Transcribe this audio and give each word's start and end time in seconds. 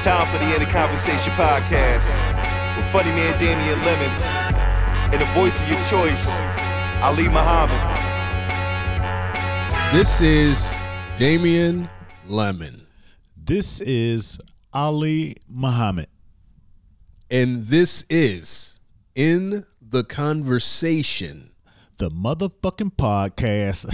It's 0.00 0.06
time 0.06 0.26
for 0.28 0.38
the 0.38 0.44
End 0.54 0.62
of 0.62 0.70
Conversation 0.70 1.30
podcast 1.34 2.16
with 2.74 2.86
funny 2.86 3.10
man 3.10 3.38
Damian 3.38 3.78
Lemon 3.84 4.10
and 5.12 5.20
the 5.20 5.26
voice 5.38 5.60
of 5.60 5.68
your 5.68 5.78
choice, 5.82 6.40
Ali 7.02 7.24
Muhammad. 7.24 7.78
This 9.92 10.22
is 10.22 10.78
Damian 11.18 11.86
Lemon, 12.26 12.86
This 13.36 13.82
is 13.82 14.40
Ali 14.72 15.36
Muhammad. 15.50 16.06
and 17.30 17.66
this 17.66 18.06
is 18.08 18.80
In 19.14 19.66
the 19.82 20.02
Conversation. 20.04 21.50
the 21.98 22.08
motherfucking 22.08 22.96
podcast. 22.96 23.84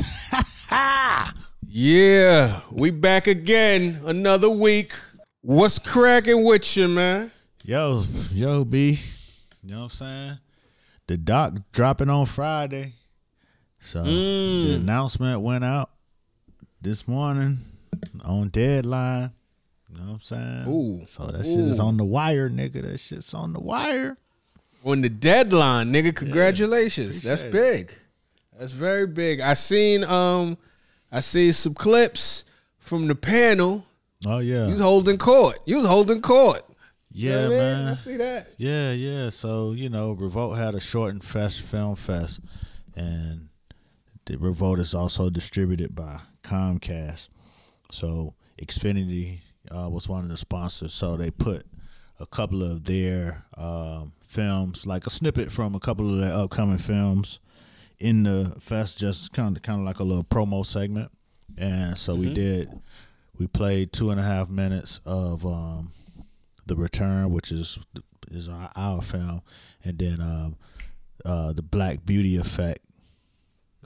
Yeah, 1.69 2.61
we 2.73 2.91
back 2.91 3.27
again 3.27 4.01
another 4.07 4.49
week. 4.49 4.93
What's 5.47 5.79
cracking 5.79 6.45
with 6.45 6.77
you, 6.77 6.89
man? 6.89 7.31
yo, 7.63 8.03
yo, 8.33 8.65
B. 8.65 8.99
You 9.63 9.71
know 9.71 9.77
what 9.77 9.83
I'm 9.85 9.89
saying? 9.91 10.39
The 11.07 11.17
doc 11.19 11.55
dropping 11.71 12.11
on 12.11 12.27
Friday. 12.27 12.95
So 13.79 14.03
the 14.03 14.79
announcement 14.81 15.41
went 15.43 15.63
out 15.63 15.91
this 16.83 17.07
morning 17.07 17.59
on 18.25 18.49
deadline. 18.49 19.31
You 19.89 19.99
know 19.99 20.07
what 20.07 20.13
I'm 20.15 20.21
saying? 20.21 20.65
Ooh. 20.67 21.07
So 21.07 21.27
that 21.27 21.47
shit 21.47 21.61
is 21.61 21.79
on 21.79 21.97
the 21.97 22.05
wire, 22.05 22.51
nigga. 22.51 22.83
That 22.83 22.99
shit's 22.99 23.33
on 23.33 23.53
the 23.53 23.61
wire. 23.61 24.19
On 24.85 25.01
the 25.01 25.09
deadline, 25.09 25.93
nigga. 25.93 26.13
Congratulations. 26.13 27.23
That's 27.23 27.43
appreciate 27.43 27.87
big. 27.87 27.95
That's 28.59 28.73
very 28.73 29.07
big. 29.07 29.41
I 29.41 29.55
seen 29.55 30.03
um 30.03 30.59
I 31.13 31.21
see 31.21 31.53
some 31.53 31.75
clips 31.75 32.45
from 32.79 33.07
the 33.07 33.15
panel. 33.15 33.85
Oh 34.25 34.39
yeah. 34.39 34.65
You 34.65 34.73
was 34.73 34.81
holding 34.81 35.19
court. 35.19 35.59
You 35.67 35.77
was 35.77 35.87
holding 35.87 36.23
court. 36.23 36.63
You 37.11 37.31
know 37.31 37.37
yeah, 37.37 37.43
what 37.43 37.47
I 37.47 37.49
mean? 37.49 37.85
man. 37.85 37.89
I 37.89 37.95
see 37.95 38.17
that. 38.19 38.47
Yeah, 38.59 38.93
yeah. 38.93 39.29
So 39.31 39.73
you 39.73 39.89
know, 39.89 40.13
Revolt 40.13 40.57
had 40.57 40.75
a 40.75 40.81
shortened 40.81 41.25
fest 41.25 41.63
film 41.63 41.97
fest, 41.97 42.41
and 42.95 43.49
the 44.27 44.37
Revolt 44.39 44.79
is 44.81 44.95
also 44.95 45.31
distributed 45.31 45.95
by 45.95 46.21
Comcast. 46.43 47.29
So 47.91 48.35
Xfinity 48.61 49.41
uh, 49.71 49.89
was 49.89 50.09
one 50.09 50.25
of 50.25 50.31
the 50.31 50.37
sponsors. 50.37 50.93
So 50.93 51.17
they 51.17 51.31
put 51.31 51.65
a 52.21 52.27
couple 52.27 52.63
of 52.63 52.85
their 52.85 53.45
um, 53.57 54.13
films, 54.21 54.87
like 54.87 55.07
a 55.07 55.11
snippet 55.11 55.51
from 55.51 55.75
a 55.75 55.81
couple 55.81 56.13
of 56.13 56.21
their 56.21 56.35
upcoming 56.35 56.79
films, 56.79 57.41
in 57.99 58.25
the 58.25 58.55
fest, 58.61 58.99
just 58.99 59.33
kind 59.33 59.57
of 59.57 59.63
kind 59.63 59.81
of 59.81 59.87
like 59.87 60.01
a 60.01 60.05
little 60.05 60.25
promo 60.25 60.65
segment. 60.65 61.11
And 61.57 61.97
so 61.97 62.15
we 62.15 62.33
did. 62.33 62.69
We 63.39 63.47
played 63.47 63.93
two 63.93 64.11
and 64.11 64.21
a 64.21 64.23
half 64.23 64.49
minutes 64.49 65.01
of 65.05 65.45
um, 65.45 65.91
the 66.67 66.77
Return, 66.77 67.33
which 67.33 67.53
is 67.53 67.79
is 68.31 68.49
our, 68.49 68.71
our 68.75 69.03
film, 69.03 69.43
and 69.85 69.99
then 69.99 70.21
um, 70.21 70.57
uh, 71.25 71.53
the 71.53 71.63
Black 71.63 72.05
Beauty 72.05 72.37
Effect 72.37 72.81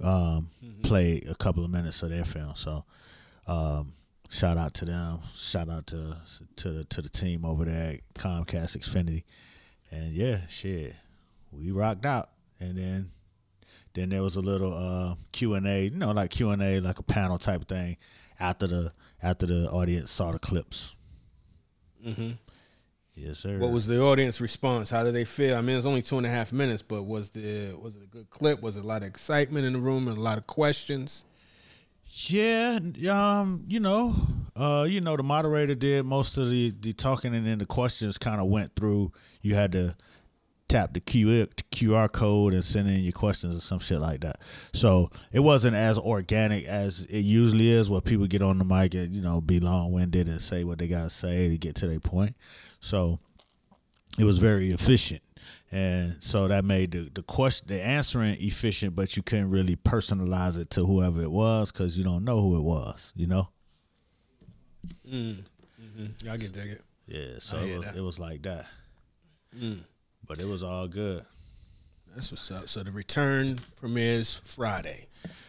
um, 0.02 0.48
played 0.82 1.28
a 1.28 1.34
couple 1.34 1.64
of 1.64 1.70
minutes 1.70 2.02
of 2.02 2.10
their 2.10 2.24
film. 2.24 2.54
So 2.54 2.84
um, 3.46 3.92
shout 4.30 4.56
out 4.56 4.74
to 4.74 4.84
them. 4.84 5.18
Shout 5.34 5.68
out 5.68 5.86
to 5.88 6.16
to 6.56 6.70
the, 6.70 6.84
to 6.84 7.02
the 7.02 7.08
team 7.08 7.44
over 7.44 7.64
there 7.64 7.94
at 7.94 8.14
Comcast 8.14 8.78
Xfinity, 8.78 9.24
and 9.90 10.12
yeah, 10.12 10.46
shit, 10.48 10.94
we 11.52 11.70
rocked 11.70 12.06
out. 12.06 12.30
And 12.60 12.76
then 12.76 13.10
then 13.94 14.10
there 14.10 14.22
was 14.22 14.36
a 14.36 14.40
little 14.40 14.72
uh, 14.72 15.14
Q 15.32 15.54
and 15.54 15.66
A, 15.66 15.84
you 15.84 15.90
know, 15.96 16.12
like 16.12 16.30
Q 16.30 16.50
and 16.50 16.62
A, 16.62 16.80
like 16.80 16.98
a 16.98 17.02
panel 17.02 17.38
type 17.38 17.66
thing 17.66 17.96
after 18.38 18.66
the 18.66 18.92
after 19.22 19.46
the 19.46 19.68
audience 19.70 20.10
saw 20.10 20.32
the 20.32 20.38
clips. 20.38 20.94
Mm-hmm. 22.06 22.30
Yes, 23.14 23.38
sir. 23.38 23.58
What 23.58 23.72
was 23.72 23.86
the 23.86 24.00
audience 24.00 24.40
response? 24.40 24.88
How 24.88 25.02
did 25.02 25.14
they 25.14 25.24
feel? 25.24 25.56
I 25.56 25.60
mean, 25.60 25.76
it's 25.76 25.86
only 25.86 26.00
two 26.00 26.16
and 26.16 26.26
a 26.26 26.30
half 26.30 26.52
minutes, 26.52 26.82
but 26.82 27.02
was 27.02 27.30
the 27.30 27.74
was 27.80 27.96
it 27.96 28.04
a 28.04 28.06
good 28.06 28.30
clip? 28.30 28.62
Was 28.62 28.76
it 28.76 28.84
a 28.84 28.86
lot 28.86 29.02
of 29.02 29.08
excitement 29.08 29.66
in 29.66 29.74
the 29.74 29.78
room 29.78 30.08
and 30.08 30.16
a 30.16 30.20
lot 30.20 30.38
of 30.38 30.46
questions? 30.46 31.24
Yeah, 32.12 32.78
um, 33.10 33.64
you 33.68 33.78
know, 33.78 34.14
uh, 34.56 34.86
you 34.88 35.00
know, 35.00 35.16
the 35.16 35.22
moderator 35.22 35.74
did 35.74 36.04
most 36.06 36.38
of 36.38 36.50
the 36.50 36.72
the 36.80 36.92
talking, 36.92 37.34
and 37.34 37.46
then 37.46 37.58
the 37.58 37.66
questions 37.66 38.16
kind 38.16 38.40
of 38.40 38.48
went 38.48 38.74
through. 38.74 39.12
You 39.42 39.54
had 39.54 39.72
to 39.72 39.96
tap 40.70 40.94
the 40.94 41.00
Q, 41.00 41.46
QR 41.72 42.10
code 42.10 42.54
and 42.54 42.64
send 42.64 42.88
in 42.88 43.00
your 43.00 43.12
questions 43.12 43.56
or 43.56 43.60
some 43.60 43.80
shit 43.80 44.00
like 44.00 44.20
that. 44.20 44.36
So 44.72 45.10
it 45.32 45.40
wasn't 45.40 45.76
as 45.76 45.98
organic 45.98 46.64
as 46.64 47.04
it 47.04 47.20
usually 47.20 47.70
is, 47.70 47.90
where 47.90 48.00
people 48.00 48.26
get 48.26 48.40
on 48.40 48.58
the 48.58 48.64
mic 48.64 48.94
and 48.94 49.14
you 49.14 49.20
know 49.20 49.40
be 49.40 49.60
long 49.60 49.92
winded 49.92 50.28
and 50.28 50.40
say 50.40 50.64
what 50.64 50.78
they 50.78 50.88
gotta 50.88 51.10
say 51.10 51.48
to 51.48 51.58
get 51.58 51.74
to 51.76 51.88
their 51.88 52.00
point. 52.00 52.36
So 52.80 53.18
it 54.18 54.24
was 54.24 54.38
very 54.38 54.70
efficient. 54.70 55.22
And 55.72 56.22
so 56.22 56.48
that 56.48 56.64
made 56.64 56.92
the, 56.92 57.08
the 57.14 57.22
question, 57.22 57.68
the 57.68 57.80
answering 57.80 58.36
efficient, 58.40 58.96
but 58.96 59.16
you 59.16 59.22
couldn't 59.22 59.50
really 59.50 59.76
personalize 59.76 60.58
it 60.58 60.70
to 60.70 60.84
whoever 60.84 61.22
it 61.22 61.30
was 61.30 61.70
because 61.70 61.96
you 61.96 62.02
don't 62.02 62.24
know 62.24 62.40
who 62.40 62.58
it 62.58 62.64
was, 62.64 63.12
you 63.14 63.28
know? 63.28 63.48
Mm. 65.08 65.44
Mm-hmm. 65.80 66.28
I 66.28 66.36
can 66.38 66.50
dig 66.50 66.70
it. 66.70 66.82
Yeah, 67.06 67.38
so 67.38 67.58
it, 67.58 67.78
was, 67.78 67.96
it 67.96 68.00
was 68.00 68.18
like 68.18 68.42
that. 68.42 68.66
Mm. 69.56 69.78
But 70.30 70.38
it 70.38 70.46
was 70.46 70.62
all 70.62 70.86
good. 70.86 71.24
That's 72.14 72.30
what's 72.30 72.52
up. 72.52 72.68
So 72.68 72.84
the 72.84 72.92
return 72.92 73.58
premieres 73.74 74.40
Friday. 74.44 75.08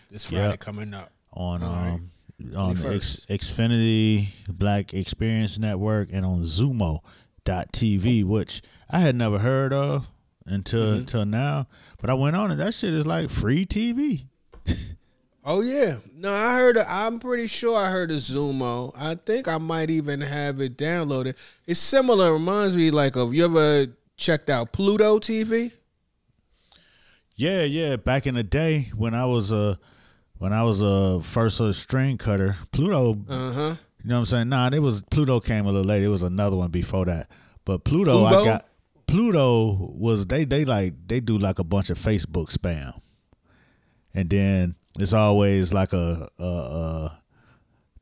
This 0.09 0.25
Friday 0.25 0.49
Yep. 0.49 0.59
coming 0.59 0.95
up. 0.95 1.11
On 1.33 1.61
right. 1.61 1.89
um 1.93 2.09
on 2.57 2.73
the 2.75 2.95
X, 2.95 3.23
Xfinity 3.29 4.29
Black 4.49 4.91
Experience 4.95 5.59
Network 5.59 6.09
and 6.11 6.25
on 6.25 6.39
Zumo.tv, 6.41 8.23
which 8.23 8.63
I 8.89 8.97
had 9.01 9.13
never 9.15 9.37
heard 9.37 9.71
of 9.71 10.09
until 10.47 10.81
Mm-hmm. 10.87 10.99
until 11.01 11.25
now. 11.25 11.67
But 11.99 12.09
I 12.09 12.15
went 12.15 12.35
on 12.35 12.49
and 12.49 12.59
that 12.59 12.73
shit 12.73 12.95
is 12.95 13.05
like 13.05 13.29
free 13.29 13.67
TV. 13.67 14.23
Oh 15.43 15.61
yeah, 15.61 15.95
no, 16.13 16.31
I 16.31 16.53
heard. 16.53 16.77
I'm 16.77 17.17
pretty 17.17 17.47
sure 17.47 17.75
I 17.75 17.89
heard 17.89 18.11
a 18.11 18.17
Zumo. 18.17 18.91
I 18.95 19.15
think 19.15 19.47
I 19.47 19.57
might 19.57 19.89
even 19.89 20.21
have 20.21 20.61
it 20.61 20.77
downloaded. 20.77 21.35
It's 21.65 21.79
similar. 21.79 22.29
It 22.29 22.33
reminds 22.33 22.75
me 22.77 22.91
like 22.91 23.15
of 23.15 23.33
you 23.33 23.45
ever 23.45 23.87
checked 24.21 24.49
out 24.49 24.71
Pluto 24.71 25.19
TV? 25.19 25.73
Yeah, 27.35 27.63
yeah. 27.63 27.95
Back 27.95 28.27
in 28.27 28.35
the 28.35 28.43
day 28.43 28.91
when 28.95 29.13
I 29.13 29.25
was 29.25 29.51
a 29.51 29.79
when 30.37 30.53
I 30.53 30.63
was 30.63 30.81
a 30.81 31.19
first 31.21 31.59
a 31.59 31.73
string 31.73 32.17
cutter, 32.17 32.55
Pluto. 32.71 33.17
Uh 33.27 33.51
huh. 33.51 33.75
You 34.03 34.09
know 34.09 34.15
what 34.15 34.19
I'm 34.19 34.25
saying? 34.25 34.49
Nah, 34.49 34.69
it 34.71 34.79
was 34.79 35.03
Pluto 35.03 35.39
came 35.39 35.65
a 35.65 35.71
little 35.71 35.83
late. 35.83 36.03
It 36.03 36.07
was 36.07 36.23
another 36.23 36.55
one 36.55 36.71
before 36.71 37.05
that. 37.05 37.29
But 37.65 37.83
Pluto, 37.83 38.25
Fubo? 38.25 38.41
I 38.41 38.45
got 38.45 38.65
Pluto 39.07 39.91
was 39.93 40.25
they 40.27 40.45
they 40.45 40.65
like 40.65 40.93
they 41.07 41.19
do 41.19 41.37
like 41.37 41.59
a 41.59 41.63
bunch 41.63 41.89
of 41.89 41.97
Facebook 41.97 42.55
spam, 42.55 42.93
and 44.13 44.29
then 44.29 44.75
it's 44.99 45.13
always 45.13 45.73
like 45.73 45.93
a, 45.93 46.27
a, 46.39 46.43
a 46.43 47.21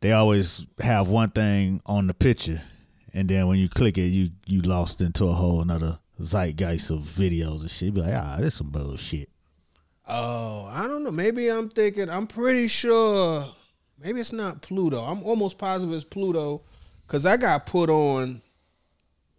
they 0.02 0.12
always 0.12 0.66
have 0.79 1.09
one 1.09 1.31
thing 1.31 1.81
on 1.85 2.08
the 2.08 2.13
picture, 2.13 2.62
and 3.13 3.28
then 3.29 3.47
when 3.47 3.58
you 3.58 3.69
click 3.69 3.97
it, 3.97 4.08
you 4.08 4.31
you 4.46 4.62
lost 4.62 5.02
into 5.02 5.25
a 5.25 5.34
whole 5.34 5.62
another 5.62 6.00
zeitgeist 6.22 6.91
of 6.91 7.00
videos 7.00 7.62
and 7.62 7.72
shit. 7.72 7.94
Be 7.94 8.02
like, 8.02 8.13
ah, 8.13 8.38
this 8.40 8.56
some 8.56 8.69
bullshit. 8.69 9.30
Oh, 10.07 10.68
I 10.72 10.88
don't 10.88 11.03
know. 11.03 11.12
Maybe 11.12 11.50
I'm 11.50 11.69
thinking. 11.69 12.09
I'm 12.09 12.28
pretty 12.28 12.68
sure. 12.68 13.46
Maybe 14.02 14.22
it's 14.22 14.34
not 14.34 14.62
Pluto. 14.62 15.03
I'm 15.03 15.22
almost 15.24 15.58
positive 15.58 15.94
it's 15.94 16.03
Pluto, 16.03 16.62
because 17.06 17.25
I 17.25 17.38
got 17.38 17.66
put 17.66 17.90
on 17.90 18.41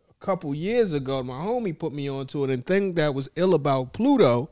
a 0.09 0.25
couple 0.25 0.55
years 0.55 0.93
ago. 0.93 1.23
My 1.23 1.41
homie 1.41 1.77
put 1.77 1.93
me 1.93 2.09
onto 2.09 2.45
it, 2.45 2.51
and 2.51 2.65
thing 2.65 2.95
that 2.95 3.15
was 3.15 3.29
ill 3.37 3.55
about 3.55 3.93
Pluto 3.95 4.51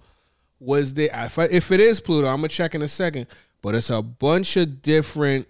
was 0.59 0.95
that 0.95 1.27
if, 1.27 1.39
I, 1.39 1.45
if 1.45 1.71
it 1.71 1.81
is 1.81 2.01
Pluto, 2.01 2.27
I'm 2.27 2.39
gonna 2.39 2.49
check 2.49 2.75
in 2.75 2.83
a 2.83 2.89
second. 2.89 3.27
But 3.61 3.75
it's 3.75 3.91
a 3.91 4.03
bunch 4.03 4.57
of 4.57 4.83
different 4.83 5.47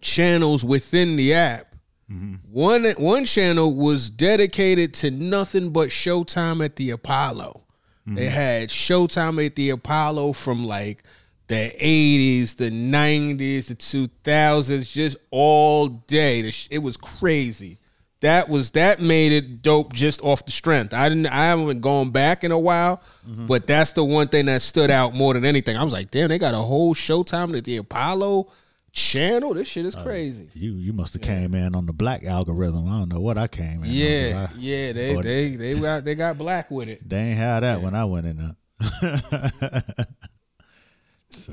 channels 0.00 0.64
within 0.64 1.16
the 1.16 1.34
app. 1.34 1.75
Mm-hmm. 2.10 2.34
One 2.52 2.84
one 2.98 3.24
channel 3.24 3.74
was 3.74 4.10
dedicated 4.10 4.94
to 4.94 5.10
nothing 5.10 5.70
but 5.70 5.88
Showtime 5.88 6.64
at 6.64 6.76
the 6.76 6.90
Apollo. 6.90 7.62
They 8.06 8.26
mm-hmm. 8.26 8.34
had 8.34 8.68
Showtime 8.68 9.44
at 9.44 9.56
the 9.56 9.70
Apollo 9.70 10.34
from 10.34 10.64
like 10.64 11.02
the 11.48 11.72
80s, 11.80 12.56
the 12.56 12.70
90s, 12.70 13.66
the 13.66 13.74
2000s, 13.74 14.92
just 14.92 15.16
all 15.32 15.88
day. 15.88 16.52
It 16.70 16.78
was 16.78 16.96
crazy. 16.96 17.78
That 18.20 18.48
was 18.48 18.70
that 18.72 19.00
made 19.00 19.32
it 19.32 19.60
dope 19.60 19.92
just 19.92 20.22
off 20.22 20.46
the 20.46 20.52
strength. 20.52 20.94
I 20.94 21.08
didn't 21.08 21.26
I 21.26 21.46
haven't 21.46 21.80
gone 21.80 22.10
back 22.10 22.44
in 22.44 22.52
a 22.52 22.58
while, 22.58 23.02
mm-hmm. 23.28 23.46
but 23.46 23.66
that's 23.66 23.92
the 23.92 24.04
one 24.04 24.28
thing 24.28 24.46
that 24.46 24.62
stood 24.62 24.90
out 24.90 25.14
more 25.14 25.34
than 25.34 25.44
anything. 25.44 25.76
I 25.76 25.84
was 25.84 25.92
like, 25.92 26.10
damn, 26.10 26.28
they 26.28 26.38
got 26.38 26.54
a 26.54 26.58
whole 26.58 26.94
Showtime 26.94 27.56
at 27.56 27.64
the 27.64 27.76
Apollo 27.76 28.48
channel. 28.96 29.54
This 29.54 29.68
shit 29.68 29.84
is 29.86 29.94
crazy. 29.94 30.48
You 30.54 30.72
you 30.72 30.92
must 30.92 31.12
have 31.14 31.22
came 31.22 31.54
in 31.54 31.74
on 31.74 31.86
the 31.86 31.92
black 31.92 32.24
algorithm. 32.24 32.88
I 32.88 32.98
don't 32.98 33.12
know 33.12 33.20
what 33.20 33.36
I 33.38 33.46
came 33.46 33.84
in. 33.84 33.90
Yeah, 33.90 34.48
I- 34.50 34.58
yeah, 34.58 34.92
they 34.92 35.14
they 35.22 35.48
they 35.56 35.78
got 35.80 36.04
they 36.04 36.14
got 36.14 36.38
black 36.38 36.70
with 36.70 36.88
it. 36.88 37.00
They 37.08 37.18
ain't 37.18 37.38
had 37.38 37.60
that 37.60 37.80
when 37.82 37.94
I 37.94 38.04
went 38.06 38.26
in 38.26 38.36
there. 38.38 38.56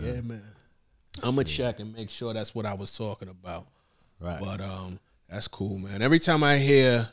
Yeah, 0.01 0.21
man. 0.21 0.41
I'm 1.23 1.31
gonna 1.35 1.43
check 1.43 1.79
and 1.79 1.93
make 1.93 2.09
sure 2.09 2.33
that's 2.33 2.55
what 2.55 2.65
I 2.65 2.73
was 2.73 2.97
talking 2.97 3.27
about. 3.27 3.67
Right. 4.19 4.39
But 4.39 4.61
um, 4.61 4.99
That's 5.29 5.47
cool, 5.47 5.77
man. 5.77 6.01
Every 6.01 6.19
time 6.19 6.43
I 6.43 6.57
hear 6.57 7.09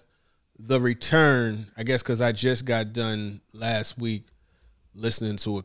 the 0.58 0.80
return, 0.80 1.66
I 1.76 1.82
guess 1.82 2.02
because 2.02 2.20
I 2.20 2.32
just 2.32 2.64
got 2.64 2.92
done 2.92 3.40
last 3.52 3.98
week 3.98 4.26
listening 4.94 5.36
to 5.38 5.58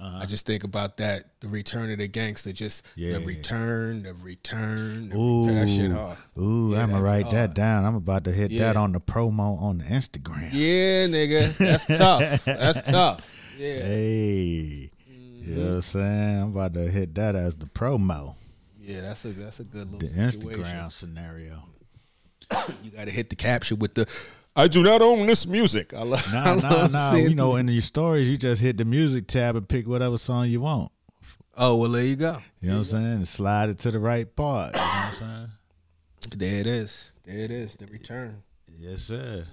Aquemini. 0.00 0.22
I 0.22 0.26
just 0.26 0.46
think 0.46 0.64
about 0.64 0.96
that, 0.98 1.24
the 1.40 1.48
return 1.48 1.90
of 1.90 1.98
the 1.98 2.08
gangster, 2.08 2.52
just 2.52 2.84
Yeah. 2.96 3.18
the 3.18 3.24
return, 3.24 4.02
the 4.04 4.14
return, 4.14 5.08
the 5.10 5.16
Ooh, 5.16 5.46
return. 5.46 5.54
That 5.66 5.68
shit 5.72 5.90
hard. 5.92 6.18
ooh, 6.38 6.72
Yeah, 6.72 6.82
I'ma 6.82 6.98
write 6.98 7.30
that 7.30 7.54
down. 7.54 7.84
I'm 7.84 7.94
about 7.94 8.24
to 8.24 8.32
hit 8.32 8.50
Yeah. 8.50 8.60
that 8.72 8.76
on 8.76 8.92
the 8.92 9.00
promo 9.00 9.60
on 9.60 9.78
the 9.78 9.84
Instagram. 9.84 10.50
Yeah, 10.52 11.06
nigga, 11.06 11.56
that's 11.56 11.86
tough. 11.98 12.44
That's 12.44 12.82
tough. 12.82 13.30
Yeah, 13.58 13.72
Hey, 13.82 14.90
mm-hmm. 15.10 15.50
you 15.50 15.54
know 15.56 15.66
what 15.66 15.74
I'm 15.76 15.82
saying? 15.82 16.42
I'm 16.42 16.48
about 16.48 16.74
to 16.74 16.80
hit 16.90 17.14
that 17.14 17.36
as 17.36 17.56
the 17.56 17.66
promo, 17.66 18.34
yeah, 18.82 19.00
that's 19.00 19.24
a 19.24 19.28
that's 19.28 19.60
a 19.60 19.64
good 19.64 19.90
little 19.92 19.98
the 20.00 20.30
situation. 20.30 20.62
Instagram 20.64 20.92
scenario. 20.92 21.62
You 22.82 22.90
got 22.90 23.06
to 23.06 23.10
hit 23.10 23.30
the 23.30 23.36
caption 23.36 23.78
with 23.78 23.94
the 23.94 24.04
"I 24.56 24.68
do 24.68 24.82
not 24.82 25.02
own 25.02 25.26
this 25.26 25.46
music." 25.46 25.92
I 25.94 26.02
love, 26.02 26.32
Nah, 26.32 26.40
I 26.44 26.56
nah, 26.56 26.68
love 26.68 26.92
nah. 26.92 27.10
seeing 27.12 27.30
You 27.30 27.34
know, 27.34 27.56
in 27.56 27.68
your 27.68 27.82
stories, 27.82 28.30
you 28.30 28.36
just 28.36 28.60
hit 28.62 28.78
the 28.78 28.84
music 28.84 29.26
tab 29.26 29.56
and 29.56 29.68
pick 29.68 29.86
whatever 29.86 30.16
song 30.18 30.48
you 30.48 30.60
want. 30.60 30.90
Oh 31.56 31.76
well, 31.76 31.90
there 31.90 32.04
you 32.04 32.16
go. 32.16 32.38
You 32.60 32.68
know 32.70 32.74
what 32.74 32.78
I'm 32.78 32.84
saying? 32.84 33.06
And 33.06 33.28
slide 33.28 33.68
it 33.70 33.78
to 33.80 33.90
the 33.90 33.98
right 33.98 34.34
part. 34.34 34.74
You 34.74 34.80
know 34.80 34.86
what 34.86 35.06
I'm 35.06 35.12
saying? 35.12 35.48
There 36.36 36.60
it 36.60 36.66
is. 36.66 37.12
There 37.24 37.38
it 37.38 37.50
is. 37.50 37.76
The 37.76 37.86
return. 37.86 38.42
Yes, 38.76 39.02
sir. 39.02 39.46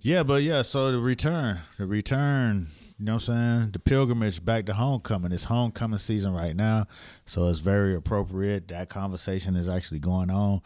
Yeah, 0.00 0.22
but 0.22 0.42
yeah, 0.42 0.62
so 0.62 0.92
the 0.92 0.98
return, 0.98 1.58
the 1.78 1.86
return, 1.86 2.66
you 2.98 3.06
know 3.06 3.14
what 3.14 3.28
I'm 3.30 3.60
saying? 3.60 3.70
The 3.72 3.78
pilgrimage 3.78 4.44
back 4.44 4.66
to 4.66 4.74
homecoming. 4.74 5.32
It's 5.32 5.44
homecoming 5.44 5.98
season 5.98 6.34
right 6.34 6.54
now. 6.54 6.84
So 7.24 7.48
it's 7.48 7.60
very 7.60 7.94
appropriate. 7.94 8.68
That 8.68 8.88
conversation 8.90 9.56
is 9.56 9.68
actually 9.68 10.00
going 10.00 10.30
on. 10.30 10.60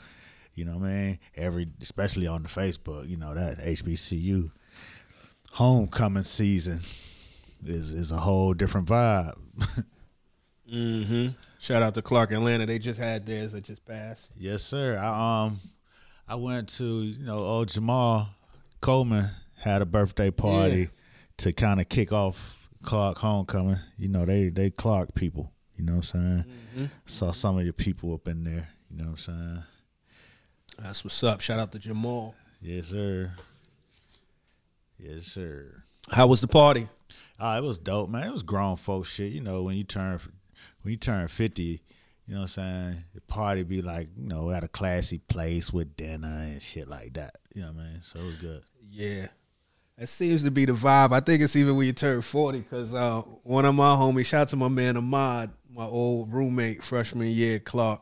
You 0.58 0.64
know 0.64 0.76
what 0.78 0.88
I 0.88 0.93
mean? 0.93 1.19
Every 1.37 1.66
especially 1.81 2.26
on 2.26 2.43
the 2.43 2.49
Facebook, 2.49 3.08
you 3.08 3.16
know, 3.16 3.32
that 3.34 3.58
HBCU 3.58 4.50
homecoming 5.52 6.25
season 6.25 6.81
is 7.64 7.94
is 7.94 8.10
a 8.12 8.16
whole 8.16 8.55
different 8.55 8.88
vibe. 8.88 9.34
Mm-hmm. 10.70 11.28
Shout 11.58 11.82
out 11.82 11.94
to 11.94 12.02
Clark 12.02 12.31
Atlanta. 12.32 12.66
They 12.66 12.78
just 12.78 13.00
had 13.00 13.25
theirs 13.25 13.52
that 13.52 13.64
just 13.64 13.84
passed. 13.87 14.32
Yes, 14.37 14.62
sir. 14.62 14.99
I 14.99 15.44
um 15.46 15.58
I 16.28 16.34
went 16.34 16.69
to, 16.76 16.84
you 16.84 17.25
know, 17.25 17.38
old 17.38 17.69
Jamal 17.69 18.28
Coleman 18.82 19.31
had 19.58 19.81
a 19.81 19.87
birthday 19.87 20.31
party 20.31 20.81
Yeah. 20.81 20.87
to 21.38 21.52
kind 21.54 21.81
of 21.81 21.88
kick 21.88 22.12
off 22.12 22.69
Clark 22.82 23.16
homecoming. 23.19 23.78
You 23.96 24.08
know, 24.08 24.26
they 24.26 24.50
they 24.50 24.69
Clark 24.70 25.14
people. 25.14 25.50
You 25.76 25.84
know 25.84 25.93
what 25.96 26.14
I'm 26.14 26.20
saying? 26.20 26.44
Mm-hmm. 26.76 26.84
Saw 27.06 27.31
some 27.31 27.56
of 27.58 27.64
your 27.64 27.72
people 27.72 28.12
up 28.12 28.28
in 28.28 28.44
there. 28.44 28.69
You 28.90 28.99
know 28.99 29.04
what 29.04 29.11
I'm 29.11 29.16
saying? 29.16 29.62
That's 30.78 31.04
what's 31.04 31.22
up. 31.25 31.40
Shout 31.40 31.58
out 31.58 31.72
to 31.72 31.78
Jamal. 31.78 32.34
Yes, 32.60 32.88
sir. 32.88 33.32
Yes, 34.98 35.25
sir. 35.25 35.82
How 36.10 36.26
was 36.26 36.40
the 36.40 36.48
party? 36.48 36.86
Oh, 37.40 37.56
it 37.56 37.62
was 37.62 37.78
dope, 37.78 38.10
man. 38.10 38.26
It 38.26 38.32
was 38.32 38.42
grown 38.42 38.76
folk 38.76 39.06
shit. 39.06 39.32
You 39.32 39.40
know, 39.40 39.62
when 39.62 39.76
you 39.76 39.84
turn 39.84 40.19
when 40.82 40.90
you 40.92 40.96
turn 40.96 41.28
fifty, 41.28 41.80
you 42.26 42.34
know 42.34 42.40
what 42.40 42.42
I'm 42.42 42.48
saying? 42.48 43.04
The 43.14 43.20
party 43.22 43.62
be 43.62 43.82
like, 43.82 44.08
you 44.16 44.28
know, 44.28 44.50
at 44.50 44.64
a 44.64 44.69
classy 44.69 45.19
place 45.19 45.72
with 45.72 45.96
dinner 45.96 46.28
and 46.28 46.60
shit 46.60 46.88
like 46.88 47.14
that. 47.14 47.36
You 47.54 47.62
know 47.62 47.69
what 47.69 47.80
I 47.80 47.84
mean? 47.84 48.02
So 48.02 48.20
it 48.20 48.25
was 48.25 48.36
good. 48.36 48.62
Yeah. 48.90 49.26
That 49.96 50.08
seems 50.08 50.44
to 50.44 50.50
be 50.50 50.64
the 50.64 50.75
vibe. 50.75 51.12
I 51.12 51.20
think 51.20 51.42
it's 51.42 51.56
even 51.56 51.76
when 51.76 51.86
you 51.86 51.92
turn 51.92 52.22
40 52.22 52.58
because 52.58 52.94
uh, 52.94 53.20
one 53.42 53.64
of 53.64 53.75
my 53.75 53.94
homies, 53.94 54.26
shout 54.26 54.42
out 54.42 54.48
to 54.48 54.56
my 54.56 54.69
man 54.69 54.96
Ahmad, 54.96 55.50
my 55.75 55.86
old 55.86 56.32
roommate 56.32 56.84
freshman 56.84 57.28
year, 57.28 57.58
Clark. 57.58 58.00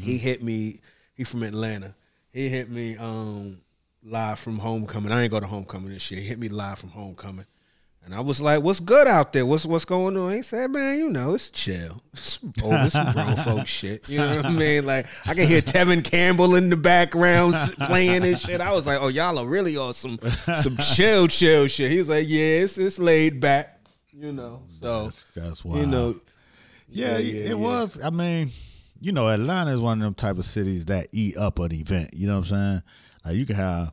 He 0.00 0.16
hit 0.16 0.42
me, 0.42 0.80
he 1.14 1.24
from 1.24 1.42
Atlanta. 1.42 1.94
He 2.32 2.48
hit 2.48 2.68
me 2.68 2.96
um, 2.96 3.58
live 4.02 4.38
from 4.38 4.58
homecoming. 4.58 5.12
I 5.12 5.22
ain't 5.22 5.30
go 5.32 5.40
to 5.40 5.46
homecoming 5.46 5.90
this 5.92 6.10
year. 6.10 6.20
He 6.20 6.26
hit 6.26 6.38
me 6.38 6.48
live 6.48 6.78
from 6.78 6.90
homecoming. 6.90 7.46
And 8.04 8.14
I 8.14 8.20
was 8.20 8.38
like, 8.38 8.62
"What's 8.62 8.80
good 8.80 9.06
out 9.06 9.32
there? 9.32 9.46
What's 9.46 9.64
what's 9.64 9.86
going 9.86 10.14
on?" 10.18 10.32
He 10.34 10.42
said, 10.42 10.70
"Man, 10.70 10.98
you 10.98 11.08
know, 11.08 11.34
it's 11.34 11.50
chill. 11.50 12.02
It's 12.12 12.38
over 12.62 12.90
some 12.90 13.10
grown 13.14 13.34
folk 13.44 13.66
shit. 13.66 14.06
You 14.10 14.18
know 14.18 14.36
what 14.36 14.44
I 14.44 14.50
mean? 14.50 14.84
Like 14.84 15.06
I 15.26 15.32
can 15.32 15.46
hear 15.48 15.62
Tevin 15.62 16.04
Campbell 16.04 16.54
in 16.56 16.68
the 16.68 16.76
background 16.76 17.54
playing 17.80 18.26
and 18.26 18.38
shit. 18.38 18.60
I 18.60 18.72
was 18.72 18.86
like, 18.86 18.98
"Oh, 19.00 19.08
y'all 19.08 19.38
are 19.38 19.46
really 19.46 19.78
on 19.78 19.94
some 19.94 20.18
some 20.20 20.76
chill, 20.76 21.28
chill 21.28 21.66
shit." 21.66 21.90
He 21.90 21.96
was 21.96 22.10
like, 22.10 22.26
"Yeah, 22.28 22.64
it's, 22.64 22.76
it's 22.76 22.98
laid 22.98 23.40
back, 23.40 23.80
you 24.12 24.32
know." 24.32 24.64
So 24.82 25.04
That's 25.04 25.24
that's 25.34 25.64
why 25.64 25.78
you 25.78 25.86
know, 25.86 26.14
Yeah, 26.90 27.16
yeah, 27.16 27.18
yeah, 27.18 27.40
it 27.40 27.48
yeah. 27.48 27.54
was. 27.54 28.02
I 28.04 28.10
mean, 28.10 28.50
you 29.00 29.12
know, 29.12 29.28
Atlanta 29.28 29.72
is 29.72 29.80
one 29.80 29.98
of 29.98 30.04
them 30.04 30.14
type 30.14 30.38
of 30.38 30.44
cities 30.44 30.86
that 30.86 31.08
eat 31.12 31.36
up 31.36 31.58
an 31.58 31.72
event. 31.72 32.10
You 32.14 32.26
know 32.26 32.34
what 32.34 32.50
I'm 32.50 32.56
saying? 32.56 32.82
Like 33.24 33.34
you 33.36 33.46
can 33.46 33.56
have 33.56 33.92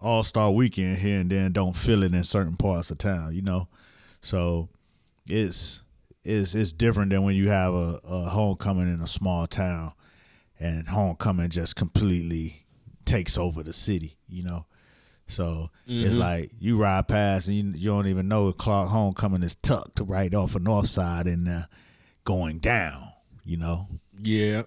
all 0.00 0.22
star 0.22 0.50
weekend 0.50 0.98
here 0.98 1.20
and 1.20 1.30
then 1.30 1.52
don't 1.52 1.74
feel 1.74 2.02
it 2.02 2.14
in 2.14 2.24
certain 2.24 2.56
parts 2.56 2.90
of 2.90 2.98
town. 2.98 3.34
You 3.34 3.42
know, 3.42 3.68
so 4.20 4.68
it's 5.28 5.82
it's 6.24 6.54
it's 6.54 6.72
different 6.72 7.10
than 7.10 7.24
when 7.24 7.36
you 7.36 7.48
have 7.48 7.74
a, 7.74 8.00
a 8.04 8.22
homecoming 8.22 8.92
in 8.92 9.00
a 9.00 9.06
small 9.06 9.46
town 9.46 9.92
and 10.58 10.88
homecoming 10.88 11.50
just 11.50 11.76
completely 11.76 12.64
takes 13.04 13.38
over 13.38 13.62
the 13.62 13.72
city. 13.72 14.16
You 14.28 14.44
know. 14.44 14.66
So 15.28 15.70
it's 16.04 16.14
like 16.16 16.50
you 16.60 16.78
ride 16.80 17.08
past 17.08 17.48
and 17.48 17.56
you, 17.56 17.72
you 17.74 17.90
don't 17.90 18.06
even 18.06 18.28
know 18.28 18.48
if 18.48 18.58
Clark 18.58 18.88
Homecoming 18.90 19.42
is 19.42 19.56
tucked 19.56 20.00
right 20.04 20.32
off 20.32 20.52
the 20.52 20.60
north 20.60 20.86
side 20.86 21.26
and 21.26 21.48
uh, 21.48 21.62
going 22.24 22.58
down. 22.60 23.02
You 23.44 23.56
know, 23.56 23.88
Yeah. 24.20 24.62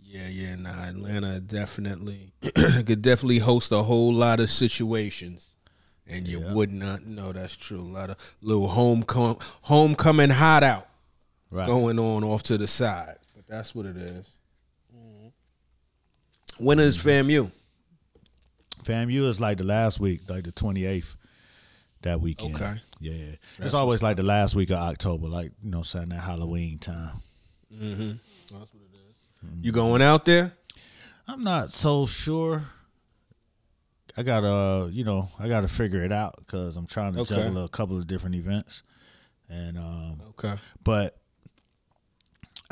Yeah, 0.00 0.28
yeah, 0.28 0.56
nah. 0.56 0.84
Atlanta 0.84 1.40
definitely 1.40 2.32
could 2.86 3.00
definitely 3.00 3.38
host 3.38 3.72
a 3.72 3.78
whole 3.78 4.12
lot 4.12 4.40
of 4.40 4.50
situations. 4.50 5.48
And 6.06 6.26
you 6.26 6.40
would 6.52 6.70
not 6.70 7.06
know 7.06 7.32
that's 7.32 7.56
true. 7.56 7.80
A 7.80 7.80
lot 7.80 8.10
of 8.10 8.16
little 8.42 8.68
homecoming 8.68 9.38
homecoming 9.62 10.30
hot 10.30 10.62
out 10.62 10.88
right? 11.52 11.66
going 11.66 11.98
on 11.98 12.24
off 12.24 12.42
to 12.44 12.58
the 12.58 12.66
side. 12.66 13.16
But 13.36 13.46
that's 13.46 13.74
what 13.74 13.86
it 13.86 13.96
is. 13.96 14.30
Mm-hmm. 14.94 16.64
When 16.64 16.78
is 16.78 16.98
mm-hmm. 16.98 17.30
FAMU? 17.30 17.50
FAMU 18.82 19.28
is 19.28 19.40
like 19.40 19.58
the 19.58 19.64
last 19.64 20.00
week, 20.00 20.22
like 20.28 20.44
the 20.44 20.52
twenty 20.52 20.84
eighth. 20.84 21.16
That 22.02 22.20
weekend. 22.20 22.56
Okay. 22.56 22.74
Yeah, 22.98 23.12
yeah. 23.12 23.34
It's 23.60 23.74
always 23.74 24.02
like 24.02 24.16
the 24.16 24.24
last 24.24 24.56
week 24.56 24.70
of 24.70 24.78
October, 24.78 25.28
like 25.28 25.52
you 25.62 25.70
know, 25.70 25.82
saying 25.82 26.08
that 26.08 26.20
Halloween 26.20 26.78
time. 26.78 27.12
Mm-hmm. 27.74 28.10
That's 28.58 28.74
what 28.74 28.82
it 28.82 28.96
is. 28.96 29.64
You 29.64 29.72
going 29.72 30.02
out 30.02 30.24
there? 30.24 30.52
I'm 31.26 31.42
not 31.42 31.70
so 31.70 32.06
sure. 32.06 32.62
I 34.16 34.22
gotta, 34.22 34.48
uh, 34.48 34.88
you 34.92 35.04
know, 35.04 35.28
I 35.38 35.48
gotta 35.48 35.68
figure 35.68 36.04
it 36.04 36.12
out 36.12 36.34
because 36.38 36.76
I'm 36.76 36.86
trying 36.86 37.14
to 37.14 37.20
Okay. 37.20 37.36
juggle 37.36 37.64
a 37.64 37.68
couple 37.68 37.98
of 37.98 38.06
different 38.06 38.34
events, 38.34 38.82
and 39.48 39.78
um, 39.78 40.20
Okay. 40.30 40.54
but 40.84 41.16